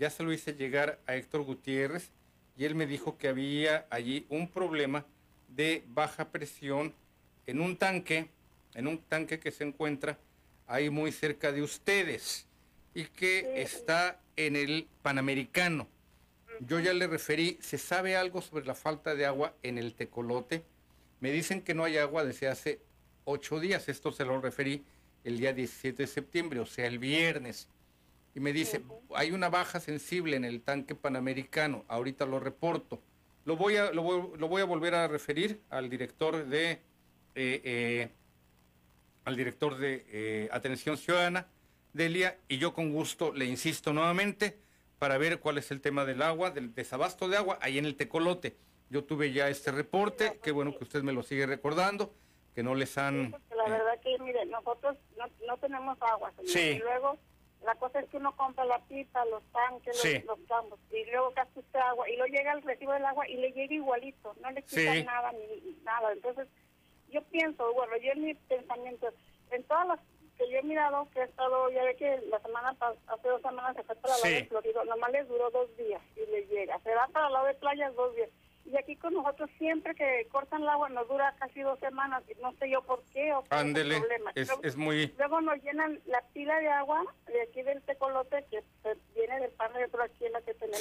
ya 0.00 0.08
se 0.08 0.22
lo 0.22 0.32
hice 0.32 0.54
llegar 0.54 0.98
a 1.06 1.14
Héctor 1.14 1.42
Gutiérrez 1.42 2.10
y 2.56 2.64
él 2.64 2.74
me 2.74 2.86
dijo 2.86 3.18
que 3.18 3.28
había 3.28 3.86
allí 3.90 4.24
un 4.30 4.48
problema 4.48 5.04
de 5.48 5.84
baja 5.88 6.30
presión 6.30 6.94
en 7.46 7.60
un 7.60 7.76
tanque, 7.76 8.30
en 8.72 8.86
un 8.86 8.96
tanque 8.96 9.38
que 9.38 9.50
se 9.50 9.64
encuentra 9.64 10.18
ahí 10.66 10.88
muy 10.88 11.12
cerca 11.12 11.52
de 11.52 11.60
ustedes 11.60 12.46
y 12.94 13.04
que 13.04 13.60
está 13.60 14.18
en 14.36 14.56
el 14.56 14.88
Panamericano. 15.02 15.86
Yo 16.60 16.80
ya 16.80 16.94
le 16.94 17.06
referí, 17.06 17.58
¿se 17.60 17.76
sabe 17.76 18.16
algo 18.16 18.40
sobre 18.40 18.64
la 18.64 18.74
falta 18.74 19.14
de 19.14 19.26
agua 19.26 19.54
en 19.62 19.76
el 19.76 19.92
tecolote? 19.92 20.64
Me 21.20 21.30
dicen 21.30 21.60
que 21.60 21.74
no 21.74 21.84
hay 21.84 21.98
agua 21.98 22.24
desde 22.24 22.48
hace 22.48 22.80
ocho 23.24 23.60
días, 23.60 23.86
esto 23.90 24.12
se 24.12 24.24
lo 24.24 24.40
referí 24.40 24.82
el 25.24 25.36
día 25.36 25.52
17 25.52 26.04
de 26.04 26.06
septiembre, 26.06 26.60
o 26.60 26.66
sea, 26.66 26.86
el 26.86 26.98
viernes. 26.98 27.68
Y 28.34 28.40
me 28.40 28.52
dice, 28.52 28.82
hay 29.14 29.32
una 29.32 29.48
baja 29.48 29.80
sensible 29.80 30.36
en 30.36 30.44
el 30.44 30.62
tanque 30.62 30.94
panamericano, 30.94 31.84
ahorita 31.88 32.26
lo 32.26 32.38
reporto. 32.38 33.00
Lo 33.44 33.56
voy 33.56 33.76
a, 33.76 33.90
lo 33.90 34.02
voy, 34.02 34.60
a 34.60 34.64
volver 34.64 34.94
a 34.94 35.08
referir 35.08 35.60
al 35.70 35.90
director 35.90 36.46
de, 36.46 36.72
eh, 36.72 36.80
eh, 37.34 38.08
al 39.24 39.36
director 39.36 39.78
de 39.78 40.04
eh, 40.08 40.48
Atención 40.52 40.96
Ciudadana, 40.96 41.46
Delia, 41.92 42.36
y 42.48 42.58
yo 42.58 42.72
con 42.72 42.92
gusto 42.92 43.32
le 43.32 43.46
insisto 43.46 43.92
nuevamente 43.92 44.56
para 45.00 45.18
ver 45.18 45.40
cuál 45.40 45.58
es 45.58 45.70
el 45.70 45.80
tema 45.80 46.04
del 46.04 46.22
agua, 46.22 46.50
del 46.50 46.74
desabasto 46.74 47.28
de 47.28 47.38
agua, 47.38 47.58
ahí 47.62 47.78
en 47.78 47.86
el 47.86 47.96
Tecolote. 47.96 48.56
Yo 48.90 49.04
tuve 49.04 49.32
ya 49.32 49.48
este 49.48 49.72
reporte, 49.72 50.38
qué 50.42 50.52
bueno 50.52 50.76
que 50.76 50.84
usted 50.84 51.02
me 51.02 51.12
lo 51.12 51.22
sigue 51.22 51.46
recordando, 51.46 52.12
que 52.54 52.62
no 52.62 52.74
les 52.74 52.98
han... 52.98 53.34
la 53.56 53.64
verdad 53.64 53.98
que, 54.02 54.18
mire, 54.18 54.44
nosotros 54.46 54.96
no, 55.46 55.56
tenemos 55.56 55.96
agua, 56.02 56.32
Y 56.42 56.78
luego, 56.78 57.16
la 57.64 57.74
cosa 57.74 58.00
es 58.00 58.08
que 58.08 58.16
uno 58.16 58.34
compra 58.36 58.64
la 58.64 58.78
pipa, 58.86 59.24
los 59.26 59.42
tanques, 59.52 60.24
los, 60.24 60.38
campos, 60.48 60.80
y 60.90 61.04
luego 61.10 61.32
gasta 61.36 61.60
usted 61.60 61.78
agua, 61.78 62.08
y 62.08 62.16
luego 62.16 62.32
llega 62.32 62.52
el 62.52 62.62
recibo 62.62 62.92
del 62.92 63.04
agua 63.04 63.28
y 63.28 63.36
le 63.36 63.52
llega 63.52 63.74
igualito, 63.74 64.34
no 64.40 64.50
le 64.50 64.62
quita 64.62 64.94
nada 65.04 65.32
ni 65.32 65.76
nada. 65.82 66.12
Entonces, 66.12 66.48
yo 67.10 67.22
pienso, 67.24 67.72
bueno, 67.74 67.96
yo 67.98 68.12
en 68.12 68.24
mi 68.24 68.34
pensamiento, 68.34 69.08
en 69.50 69.62
todas 69.64 69.88
las 69.88 70.00
que 70.38 70.50
yo 70.50 70.58
he 70.58 70.62
mirado, 70.62 71.06
que 71.12 71.20
he 71.20 71.24
estado, 71.24 71.70
ya 71.70 71.84
ve 71.84 71.96
que 71.96 72.18
la 72.30 72.40
semana, 72.40 72.74
hace 73.08 73.28
dos 73.28 73.42
semanas 73.42 73.76
se 73.76 73.82
fue 73.82 73.94
para 73.96 74.16
lado 74.16 74.24
de 74.24 74.44
Florido, 74.46 74.84
nomás 74.86 75.12
les 75.12 75.28
duró 75.28 75.50
dos 75.50 75.76
días 75.76 76.00
y 76.16 76.30
le 76.30 76.46
llega. 76.46 76.78
Se 76.80 76.94
va 76.94 77.08
para 77.08 77.28
lado 77.28 77.46
de 77.46 77.54
playas 77.54 77.94
dos 77.94 78.14
días. 78.16 78.30
Y 78.72 78.76
aquí 78.76 78.94
con 78.96 79.14
nosotros 79.14 79.50
siempre 79.58 79.94
que 79.94 80.28
cortan 80.30 80.62
el 80.62 80.68
agua 80.68 80.88
nos 80.90 81.08
dura 81.08 81.34
casi 81.38 81.60
dos 81.60 81.78
semanas, 81.80 82.22
no 82.40 82.52
sé 82.52 82.70
yo 82.70 82.82
por 82.82 83.02
qué 83.12 83.32
o 83.32 83.42
qué 83.42 83.48
problema. 83.48 84.30
Es, 84.36 84.52
es, 84.62 84.76
muy... 84.76 85.12
Luego 85.18 85.40
nos 85.40 85.60
llenan 85.62 86.00
la 86.06 86.22
pila 86.32 86.56
de 86.60 86.68
agua 86.68 87.04
de 87.26 87.42
aquí 87.42 87.62
del 87.62 87.82
tecolote 87.82 88.44
que 88.50 88.62
viene 89.14 89.40
del 89.40 89.50
pan 89.52 89.72
de 89.72 89.84
otro 89.86 90.02
aquí 90.04 90.24
en 90.24 90.32
la 90.32 90.42
que 90.42 90.54
tenemos. 90.54 90.80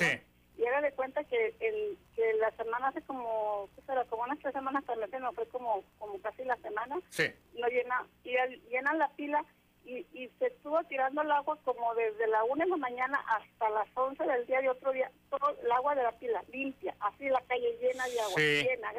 Y 0.58 0.66
haga 0.66 0.82
de 0.82 0.92
cuenta 0.92 1.24
que, 1.24 1.56
el, 1.62 1.98
que 2.16 2.34
la 2.34 2.52
semana 2.52 2.90
hace 2.90 3.02
como, 3.04 3.70
¿qué 3.76 3.82
será? 3.84 4.04
Como 4.06 4.24
unas 4.24 4.40
tres 4.40 4.54
semanas 4.54 4.84
también, 4.86 5.22
no 5.22 5.32
fue 5.32 5.48
como, 5.48 5.84
como 5.98 6.20
casi 6.20 6.44
la 6.44 6.58
semana. 6.58 7.00
Sí. 7.10 7.32
Nos 7.58 7.70
llena, 7.72 8.06
y 8.26 8.32
llenan 8.70 9.00
la 9.00 9.10
pila 9.16 9.44
y, 9.86 10.06
y 10.14 10.30
se 10.40 10.48
estuvo 10.48 10.84
tirando 10.84 11.22
el 11.22 11.32
agua 11.32 11.58
como 11.64 11.94
desde 11.96 12.28
la 12.28 12.44
una 12.44 12.66
de 12.66 12.72
la 12.72 12.78
mañana 12.78 13.20
hasta 13.28 13.70
las 13.70 13.88
11 13.94 14.24
del 14.24 14.46
día 14.46 14.62
de 14.62 14.70
otro 14.70 14.92
día, 14.92 15.12
todo 15.30 15.58
el 15.62 15.72
agua 15.72 15.96
de 15.96 16.04
la 16.04 16.12
pila 16.14 16.44
limpia, 16.52 16.96
así 17.00 17.28
la 17.30 17.42
calle 17.42 17.78
llena 17.82 18.06
de 18.06 18.20
agua, 18.22 18.38
llena. 18.38 18.92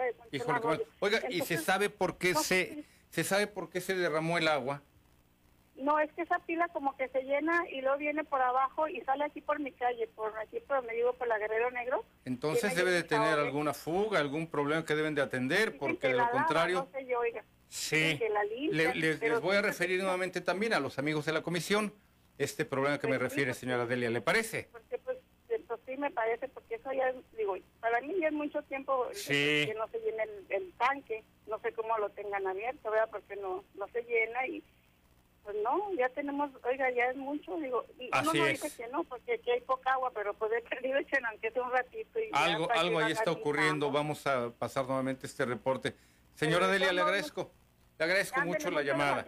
oiga, 1.01 1.21
¿y 1.29 1.41
se 1.41 1.59
sabe 1.59 1.91
por 1.91 2.19
qué 2.19 2.35
se, 2.35 2.85
se 3.11 3.25
sabe 3.25 3.47
por 3.47 3.71
qué 3.71 3.81
se 3.81 3.95
derramó 3.95 4.39
el 4.39 4.49
agua? 4.49 4.83
No, 5.81 5.99
es 5.99 6.13
que 6.13 6.23
esa 6.23 6.39
pila 6.41 6.69
como 6.69 6.95
que 6.97 7.09
se 7.09 7.23
llena 7.23 7.65
y 7.71 7.81
luego 7.81 7.97
viene 7.97 8.23
por 8.23 8.43
abajo 8.43 8.87
y 8.87 9.01
sale 9.01 9.25
aquí 9.25 9.41
por 9.41 9.59
mi 9.61 9.73
calle, 9.73 10.07
por 10.09 10.37
aquí 10.39 10.61
por 10.61 10.85
me 10.85 10.93
digo 10.93 11.15
por 11.15 11.27
la 11.27 11.39
Guerrero 11.39 11.71
Negro. 11.71 12.05
Entonces 12.27 12.77
debe 12.77 12.91
de 12.91 13.03
tener 13.03 13.39
alguna 13.39 13.73
fuga, 13.73 14.19
algún 14.19 14.47
problema 14.47 14.85
que 14.85 14.95
deben 14.95 15.15
de 15.15 15.23
atender, 15.23 15.79
porque 15.79 16.09
de 16.09 16.15
lo 16.15 16.31
contrario... 16.31 16.87
no 16.93 16.99
sé 16.99 17.07
yo, 17.07 17.19
oiga. 17.21 17.43
Sí, 17.71 18.19
les 18.73 19.41
voy 19.41 19.57
a 19.57 19.63
referir 19.63 20.01
nuevamente 20.01 20.41
también 20.41 20.75
a 20.75 20.81
los 20.81 20.99
amigos 20.99 21.25
de 21.25 21.33
la 21.33 21.43
comisión 21.43 21.95
este 22.37 22.65
problema 22.65 22.99
que 22.99 23.07
me 23.07 23.19
pues 23.19 23.31
refiere, 23.31 23.55
señora 23.55 23.87
Delia, 23.87 24.11
¿le 24.11 24.21
parece? 24.21 24.69
Porque 24.73 24.99
pues, 24.99 25.19
pues, 25.69 25.81
sí 25.87 25.97
me 25.97 26.11
parece, 26.11 26.49
porque 26.49 26.75
eso 26.75 26.91
ya, 26.91 27.15
digo, 27.37 27.55
para 27.81 28.01
mí 28.01 28.15
ya 28.21 28.29
es 28.29 28.33
mucho 28.33 28.61
tiempo 28.63 29.07
que 29.11 29.75
no 29.79 29.87
se 29.89 29.99
llene 30.01 30.25
el, 30.49 30.73
tanque, 30.73 31.23
no 31.47 31.61
sé 31.61 31.73
cómo 31.73 31.97
lo 31.99 32.11
tengan 32.11 32.47
abierto, 32.47 32.91
¿verdad? 32.91 33.09
Porque 33.11 33.37
no, 33.37 33.63
no 33.75 33.87
se 33.89 34.03
llena 34.03 34.47
y 34.49 34.65
pues 35.45 35.57
no, 35.63 35.93
ya 35.95 36.09
tenemos, 36.11 36.51
oiga, 36.65 36.91
ya 36.91 37.11
es 37.11 37.17
mucho, 37.17 37.57
digo, 37.59 37.85
y 37.99 38.09
uno 38.09 38.33
no 38.33 38.45
dice 38.47 38.71
que 38.77 38.89
no, 38.89 39.05
porque 39.05 39.35
aquí 39.35 39.51
hay 39.51 39.61
poca 39.61 39.93
agua, 39.93 40.11
pero 40.13 40.35
pues 40.35 40.51
he 40.59 40.63
perdido 40.63 40.99
aunque 41.31 41.51
sea 41.53 41.63
un 41.63 41.71
ratito. 41.71 42.19
Y 42.19 42.31
algo 42.33 42.71
algo 42.73 42.99
ahí 42.99 43.13
está 43.13 43.31
ocurriendo, 43.31 43.93
vamos 43.93 44.27
a 44.27 44.51
pasar 44.51 44.87
nuevamente 44.87 45.27
este 45.27 45.45
reporte. 45.45 45.95
Señora 46.35 46.69
Delia, 46.69 46.93
le 46.93 47.03
agradezco. 47.03 47.53
Le 48.01 48.05
agradezco 48.05 48.41
mucho 48.41 48.71
la 48.71 48.81
llamada. 48.81 49.27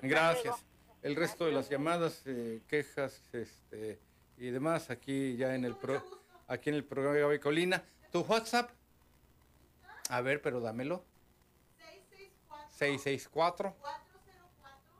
Gracias. 0.00 0.54
El 1.02 1.16
resto 1.16 1.46
de 1.46 1.50
las 1.50 1.68
llamadas, 1.68 2.22
eh, 2.26 2.62
quejas 2.68 3.20
este, 3.34 3.98
y 4.36 4.50
demás 4.50 4.88
aquí 4.90 5.36
ya 5.36 5.56
en 5.56 5.64
el 5.64 5.74
pro, 5.74 6.00
aquí 6.46 6.70
en 6.70 6.76
el 6.76 6.84
programa 6.84 7.16
de 7.16 7.22
Gaby 7.22 7.40
Colina. 7.40 7.82
¿Tu 8.12 8.20
WhatsApp? 8.20 8.70
A 10.10 10.20
ver, 10.20 10.40
pero 10.40 10.60
dámelo. 10.60 11.04
664 12.70 13.74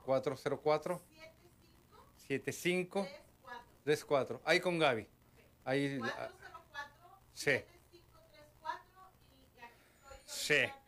404 0.04 1.00
75 2.26 3.08
34. 3.84 4.42
Ahí 4.44 4.58
con 4.58 4.76
Gaby. 4.76 5.06
Ahí. 5.64 5.98
404 6.00 6.36
sí. 7.32 7.64
Sí. 10.24 10.87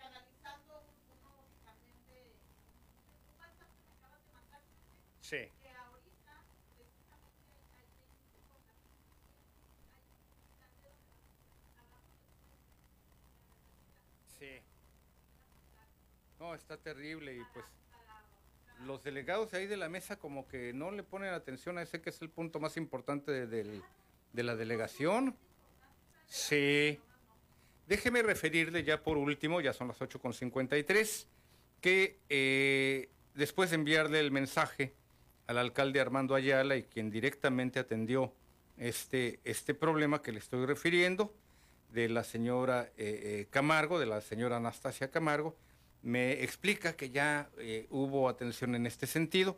Sí. 5.31 5.49
Sí. 14.41 14.61
No, 16.41 16.57
está 16.57 16.77
terrible 16.79 17.37
y 17.37 17.43
pues 17.55 17.65
los 18.87 19.05
delegados 19.05 19.55
ahí 19.55 19.69
de 19.69 19.77
la 19.77 19.89
mesa 19.89 20.17
como 20.19 20.49
que 20.49 20.73
no 20.73 20.91
le 20.91 21.05
ponen 21.05 21.33
atención 21.33 21.79
a 21.79 21.83
ese 21.83 22.03
que 22.03 22.11
es 22.11 22.21
el 22.23 22.31
punto 22.31 22.59
más 22.59 22.77
importante 22.77 23.47
de, 23.47 23.83
la 24.33 24.57
delegación. 24.57 25.37
Sí. 26.27 26.99
Déjeme 27.87 28.25
referirle 28.25 28.83
ya 28.83 29.01
por 29.01 29.17
último, 29.17 29.61
ya 29.61 29.73
son 29.73 29.87
las 29.87 30.01
8.53, 30.01 31.27
que 31.81 32.19
eh, 32.29 33.09
después 33.35 33.71
de 33.71 33.77
enviarle 33.77 34.19
el 34.19 34.33
mensaje 34.33 34.99
al 35.51 35.59
alcalde 35.59 36.01
Armando 36.01 36.37
Ayala 36.37 36.77
y 36.77 36.85
quien 36.85 37.11
directamente 37.11 37.81
atendió 37.81 38.33
este, 38.79 39.41
este 39.43 39.75
problema 39.75 40.23
que 40.23 40.31
le 40.31 40.39
estoy 40.39 40.65
refiriendo, 40.65 41.35
de 41.89 42.09
la 42.09 42.23
señora 42.23 42.85
eh, 42.97 43.41
eh, 43.41 43.47
Camargo, 43.51 43.99
de 43.99 44.07
la 44.07 44.21
señora 44.21 44.59
Anastasia 44.59 45.11
Camargo, 45.11 45.57
me 46.03 46.45
explica 46.45 46.93
que 46.93 47.11
ya 47.11 47.51
eh, 47.59 47.89
hubo 47.91 48.29
atención 48.29 48.77
en 48.77 48.87
este 48.87 49.09
sentido. 49.09 49.57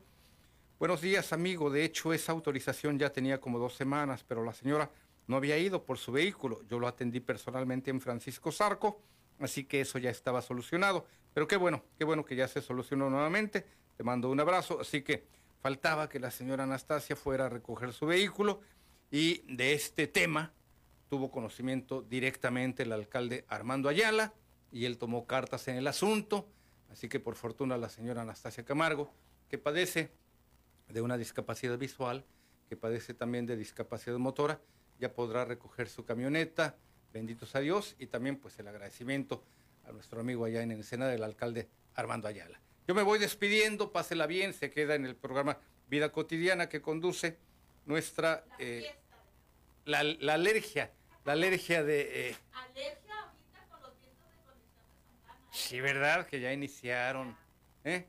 Buenos 0.78 1.02
días, 1.02 1.30
amigo. 1.34 1.68
De 1.68 1.84
hecho, 1.84 2.14
esa 2.14 2.32
autorización 2.32 2.98
ya 2.98 3.10
tenía 3.10 3.38
como 3.38 3.58
dos 3.58 3.74
semanas, 3.74 4.24
pero 4.26 4.42
la 4.42 4.54
señora 4.54 4.90
no 5.26 5.36
había 5.36 5.58
ido 5.58 5.84
por 5.84 5.98
su 5.98 6.10
vehículo. 6.10 6.62
Yo 6.70 6.78
lo 6.78 6.88
atendí 6.88 7.20
personalmente 7.20 7.90
en 7.90 8.00
Francisco 8.00 8.50
Zarco, 8.50 9.02
así 9.40 9.64
que 9.64 9.82
eso 9.82 9.98
ya 9.98 10.08
estaba 10.08 10.40
solucionado. 10.40 11.06
Pero 11.34 11.46
qué 11.46 11.56
bueno, 11.56 11.84
qué 11.98 12.04
bueno 12.04 12.24
que 12.24 12.34
ya 12.34 12.48
se 12.48 12.62
solucionó 12.62 13.10
nuevamente. 13.10 13.66
Te 13.94 14.02
mando 14.02 14.30
un 14.30 14.40
abrazo. 14.40 14.80
Así 14.80 15.02
que 15.02 15.41
Faltaba 15.62 16.08
que 16.08 16.18
la 16.18 16.32
señora 16.32 16.64
Anastasia 16.64 17.14
fuera 17.14 17.46
a 17.46 17.48
recoger 17.48 17.92
su 17.92 18.06
vehículo 18.06 18.60
y 19.12 19.42
de 19.54 19.74
este 19.74 20.08
tema 20.08 20.52
tuvo 21.08 21.30
conocimiento 21.30 22.02
directamente 22.02 22.82
el 22.82 22.90
alcalde 22.90 23.44
Armando 23.46 23.88
Ayala 23.88 24.34
y 24.72 24.86
él 24.86 24.98
tomó 24.98 25.24
cartas 25.24 25.68
en 25.68 25.76
el 25.76 25.86
asunto. 25.86 26.48
Así 26.90 27.08
que 27.08 27.20
por 27.20 27.36
fortuna 27.36 27.76
la 27.76 27.88
señora 27.88 28.22
Anastasia 28.22 28.64
Camargo, 28.64 29.12
que 29.48 29.56
padece 29.56 30.10
de 30.88 31.00
una 31.00 31.16
discapacidad 31.16 31.78
visual, 31.78 32.24
que 32.68 32.76
padece 32.76 33.14
también 33.14 33.46
de 33.46 33.56
discapacidad 33.56 34.18
motora, 34.18 34.60
ya 34.98 35.14
podrá 35.14 35.44
recoger 35.44 35.88
su 35.88 36.04
camioneta. 36.04 36.74
Benditos 37.12 37.54
a 37.54 37.60
Dios 37.60 37.94
y 38.00 38.06
también 38.08 38.36
pues 38.36 38.58
el 38.58 38.66
agradecimiento 38.66 39.44
a 39.84 39.92
nuestro 39.92 40.22
amigo 40.22 40.44
allá 40.44 40.60
en 40.60 40.72
Ensenada, 40.72 41.12
del 41.12 41.22
alcalde 41.22 41.68
Armando 41.94 42.26
Ayala. 42.26 42.58
Yo 42.86 42.94
me 42.94 43.02
voy 43.02 43.18
despidiendo, 43.18 43.92
pásela 43.92 44.26
bien, 44.26 44.52
se 44.54 44.70
queda 44.70 44.94
en 44.94 45.06
el 45.06 45.14
programa 45.14 45.58
Vida 45.88 46.10
Cotidiana 46.10 46.68
que 46.68 46.82
conduce 46.82 47.38
nuestra... 47.86 48.44
Eh, 48.58 48.94
la, 49.84 49.98
alergia, 50.00 50.92
la 51.24 51.32
alergia 51.32 51.82
de... 51.82 52.30
Eh, 52.30 52.36
alergia 52.52 53.20
ahorita 53.20 53.66
con 53.68 53.82
los 53.82 54.00
vientos 54.00 54.28
de 54.30 54.36
conexión 54.44 54.84
de 54.86 55.26
Santana. 55.26 55.48
Sí, 55.52 55.80
¿verdad? 55.80 56.26
Que 56.26 56.40
ya 56.40 56.52
iniciaron. 56.52 57.36
¿eh? 57.84 58.06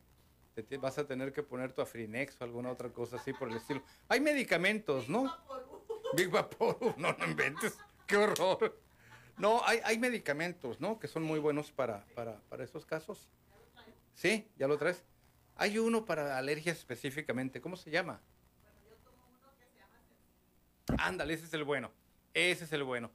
te, 0.62 0.78
vas 0.78 0.98
a 0.98 1.08
tener 1.08 1.34
que 1.34 1.42
poner 1.42 1.74
tu 1.74 1.82
Afrinex 1.82 2.40
o 2.40 2.44
alguna 2.44 2.72
otra 2.72 2.90
cosa 2.90 3.18
así 3.18 3.34
por 3.34 3.50
el 3.50 3.58
estilo. 3.58 3.84
Hay 4.08 4.20
medicamentos, 4.20 5.10
¿no? 5.10 5.36
Big 6.16 6.30
Vaporub, 6.30 6.96
no, 6.98 7.14
no 7.14 7.26
inventes, 7.26 7.78
qué 8.06 8.18
horror. 8.18 8.80
No, 9.38 9.66
hay, 9.66 9.80
hay 9.84 9.98
medicamentos, 9.98 10.80
¿no? 10.80 11.00
Que 11.00 11.08
son 11.08 11.24
muy 11.24 11.40
buenos 11.40 11.72
para, 11.72 12.06
para, 12.14 12.40
para 12.50 12.64
esos 12.64 12.86
casos. 12.86 13.30
¿Sí? 14.14 14.48
¿Ya 14.58 14.68
lo 14.68 14.78
traes? 14.78 15.04
Hay 15.56 15.78
uno 15.78 16.06
para 16.06 16.38
alergias 16.38 16.78
específicamente, 16.78 17.62
¿cómo 17.62 17.76
se 17.76 17.92
llama? 17.92 18.22
Ándale, 20.98 21.34
ese 21.34 21.46
es 21.46 21.54
el 21.54 21.64
bueno. 21.64 21.92
Ese 22.34 22.66
es 22.66 22.74
el 22.74 22.84
bueno. 22.84 23.12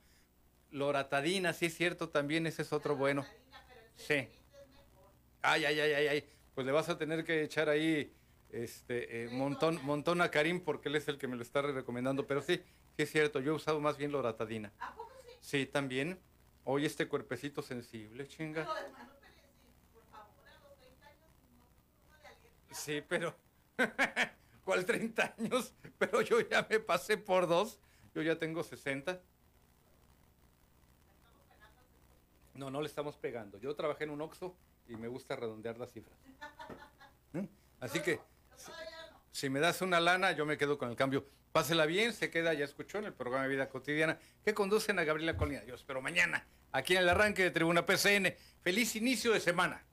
Loratadina, 0.70 1.52
sí 1.52 1.66
es 1.66 1.76
cierto, 1.76 2.08
también 2.08 2.46
ese 2.46 2.62
es 2.62 2.72
otro 2.72 2.96
bueno. 2.96 3.24
Sí. 3.96 4.28
Ay, 5.42 5.64
ay, 5.64 5.80
ay, 5.80 5.92
ay, 5.92 6.06
ay. 6.08 6.28
Pues 6.54 6.66
le 6.66 6.72
vas 6.72 6.88
a 6.88 6.98
tener 6.98 7.24
que 7.24 7.42
echar 7.42 7.68
ahí 7.68 8.12
este 8.50 9.24
eh, 9.24 9.28
montón, 9.28 9.80
montón 9.84 10.20
a 10.20 10.30
Karim 10.30 10.60
porque 10.60 10.88
él 10.88 10.96
es 10.96 11.08
el 11.08 11.18
que 11.18 11.26
me 11.26 11.36
lo 11.36 11.42
está 11.42 11.62
recomendando. 11.62 12.26
Pero 12.26 12.42
sí, 12.42 12.62
sí 12.96 13.02
es 13.02 13.10
cierto, 13.10 13.40
yo 13.40 13.52
he 13.52 13.54
usado 13.56 13.80
más 13.80 13.96
bien 13.96 14.12
loratadina. 14.12 14.72
¿A 14.78 14.94
poco 14.94 15.12
sí? 15.24 15.32
Sí, 15.40 15.66
también. 15.66 16.18
Hoy 16.64 16.84
este 16.84 17.08
cuerpecito 17.08 17.62
sensible, 17.62 18.28
chinga. 18.28 18.68
Sí, 22.78 23.02
pero... 23.06 23.34
¿Cuál 24.64 24.84
30 24.84 25.34
años? 25.38 25.72
Pero 25.98 26.20
yo 26.20 26.40
ya 26.40 26.66
me 26.68 26.78
pasé 26.78 27.16
por 27.16 27.46
dos. 27.46 27.80
Yo 28.14 28.22
ya 28.22 28.38
tengo 28.38 28.62
60. 28.62 29.20
No, 32.54 32.70
no 32.70 32.80
le 32.80 32.86
estamos 32.86 33.16
pegando. 33.16 33.58
Yo 33.58 33.74
trabajé 33.74 34.04
en 34.04 34.10
un 34.10 34.20
Oxxo 34.20 34.56
y 34.88 34.96
me 34.96 35.08
gusta 35.08 35.36
redondear 35.36 35.78
las 35.78 35.92
cifras. 35.92 36.18
¿Mm? 37.32 37.44
Así 37.80 38.00
que, 38.00 38.20
si, 39.30 39.48
me 39.48 39.60
das 39.60 39.80
una 39.80 40.00
lana, 40.00 40.32
yo 40.32 40.44
me 40.44 40.58
quedo 40.58 40.76
con 40.76 40.90
el 40.90 40.96
cambio. 40.96 41.24
Pásela 41.52 41.86
bien, 41.86 42.12
se 42.12 42.30
queda, 42.30 42.52
ya 42.52 42.64
escuchó 42.64 42.98
en 42.98 43.04
el 43.04 43.14
programa 43.14 43.44
de 43.44 43.50
Vida 43.50 43.68
Cotidiana, 43.68 44.18
que 44.44 44.52
conducen 44.52 44.98
a 44.98 45.04
Gabriela 45.04 45.36
Colina. 45.36 45.64
Yo 45.64 45.76
espero 45.76 46.02
mañana, 46.02 46.46
aquí 46.72 46.94
en 46.94 47.02
el 47.02 47.08
arranque 47.08 47.42
de 47.42 47.50
Tribuna 47.52 47.86
PCN. 47.86 48.34
Feliz 48.60 48.96
inicio 48.96 49.32
de 49.32 49.40
semana. 49.40 49.86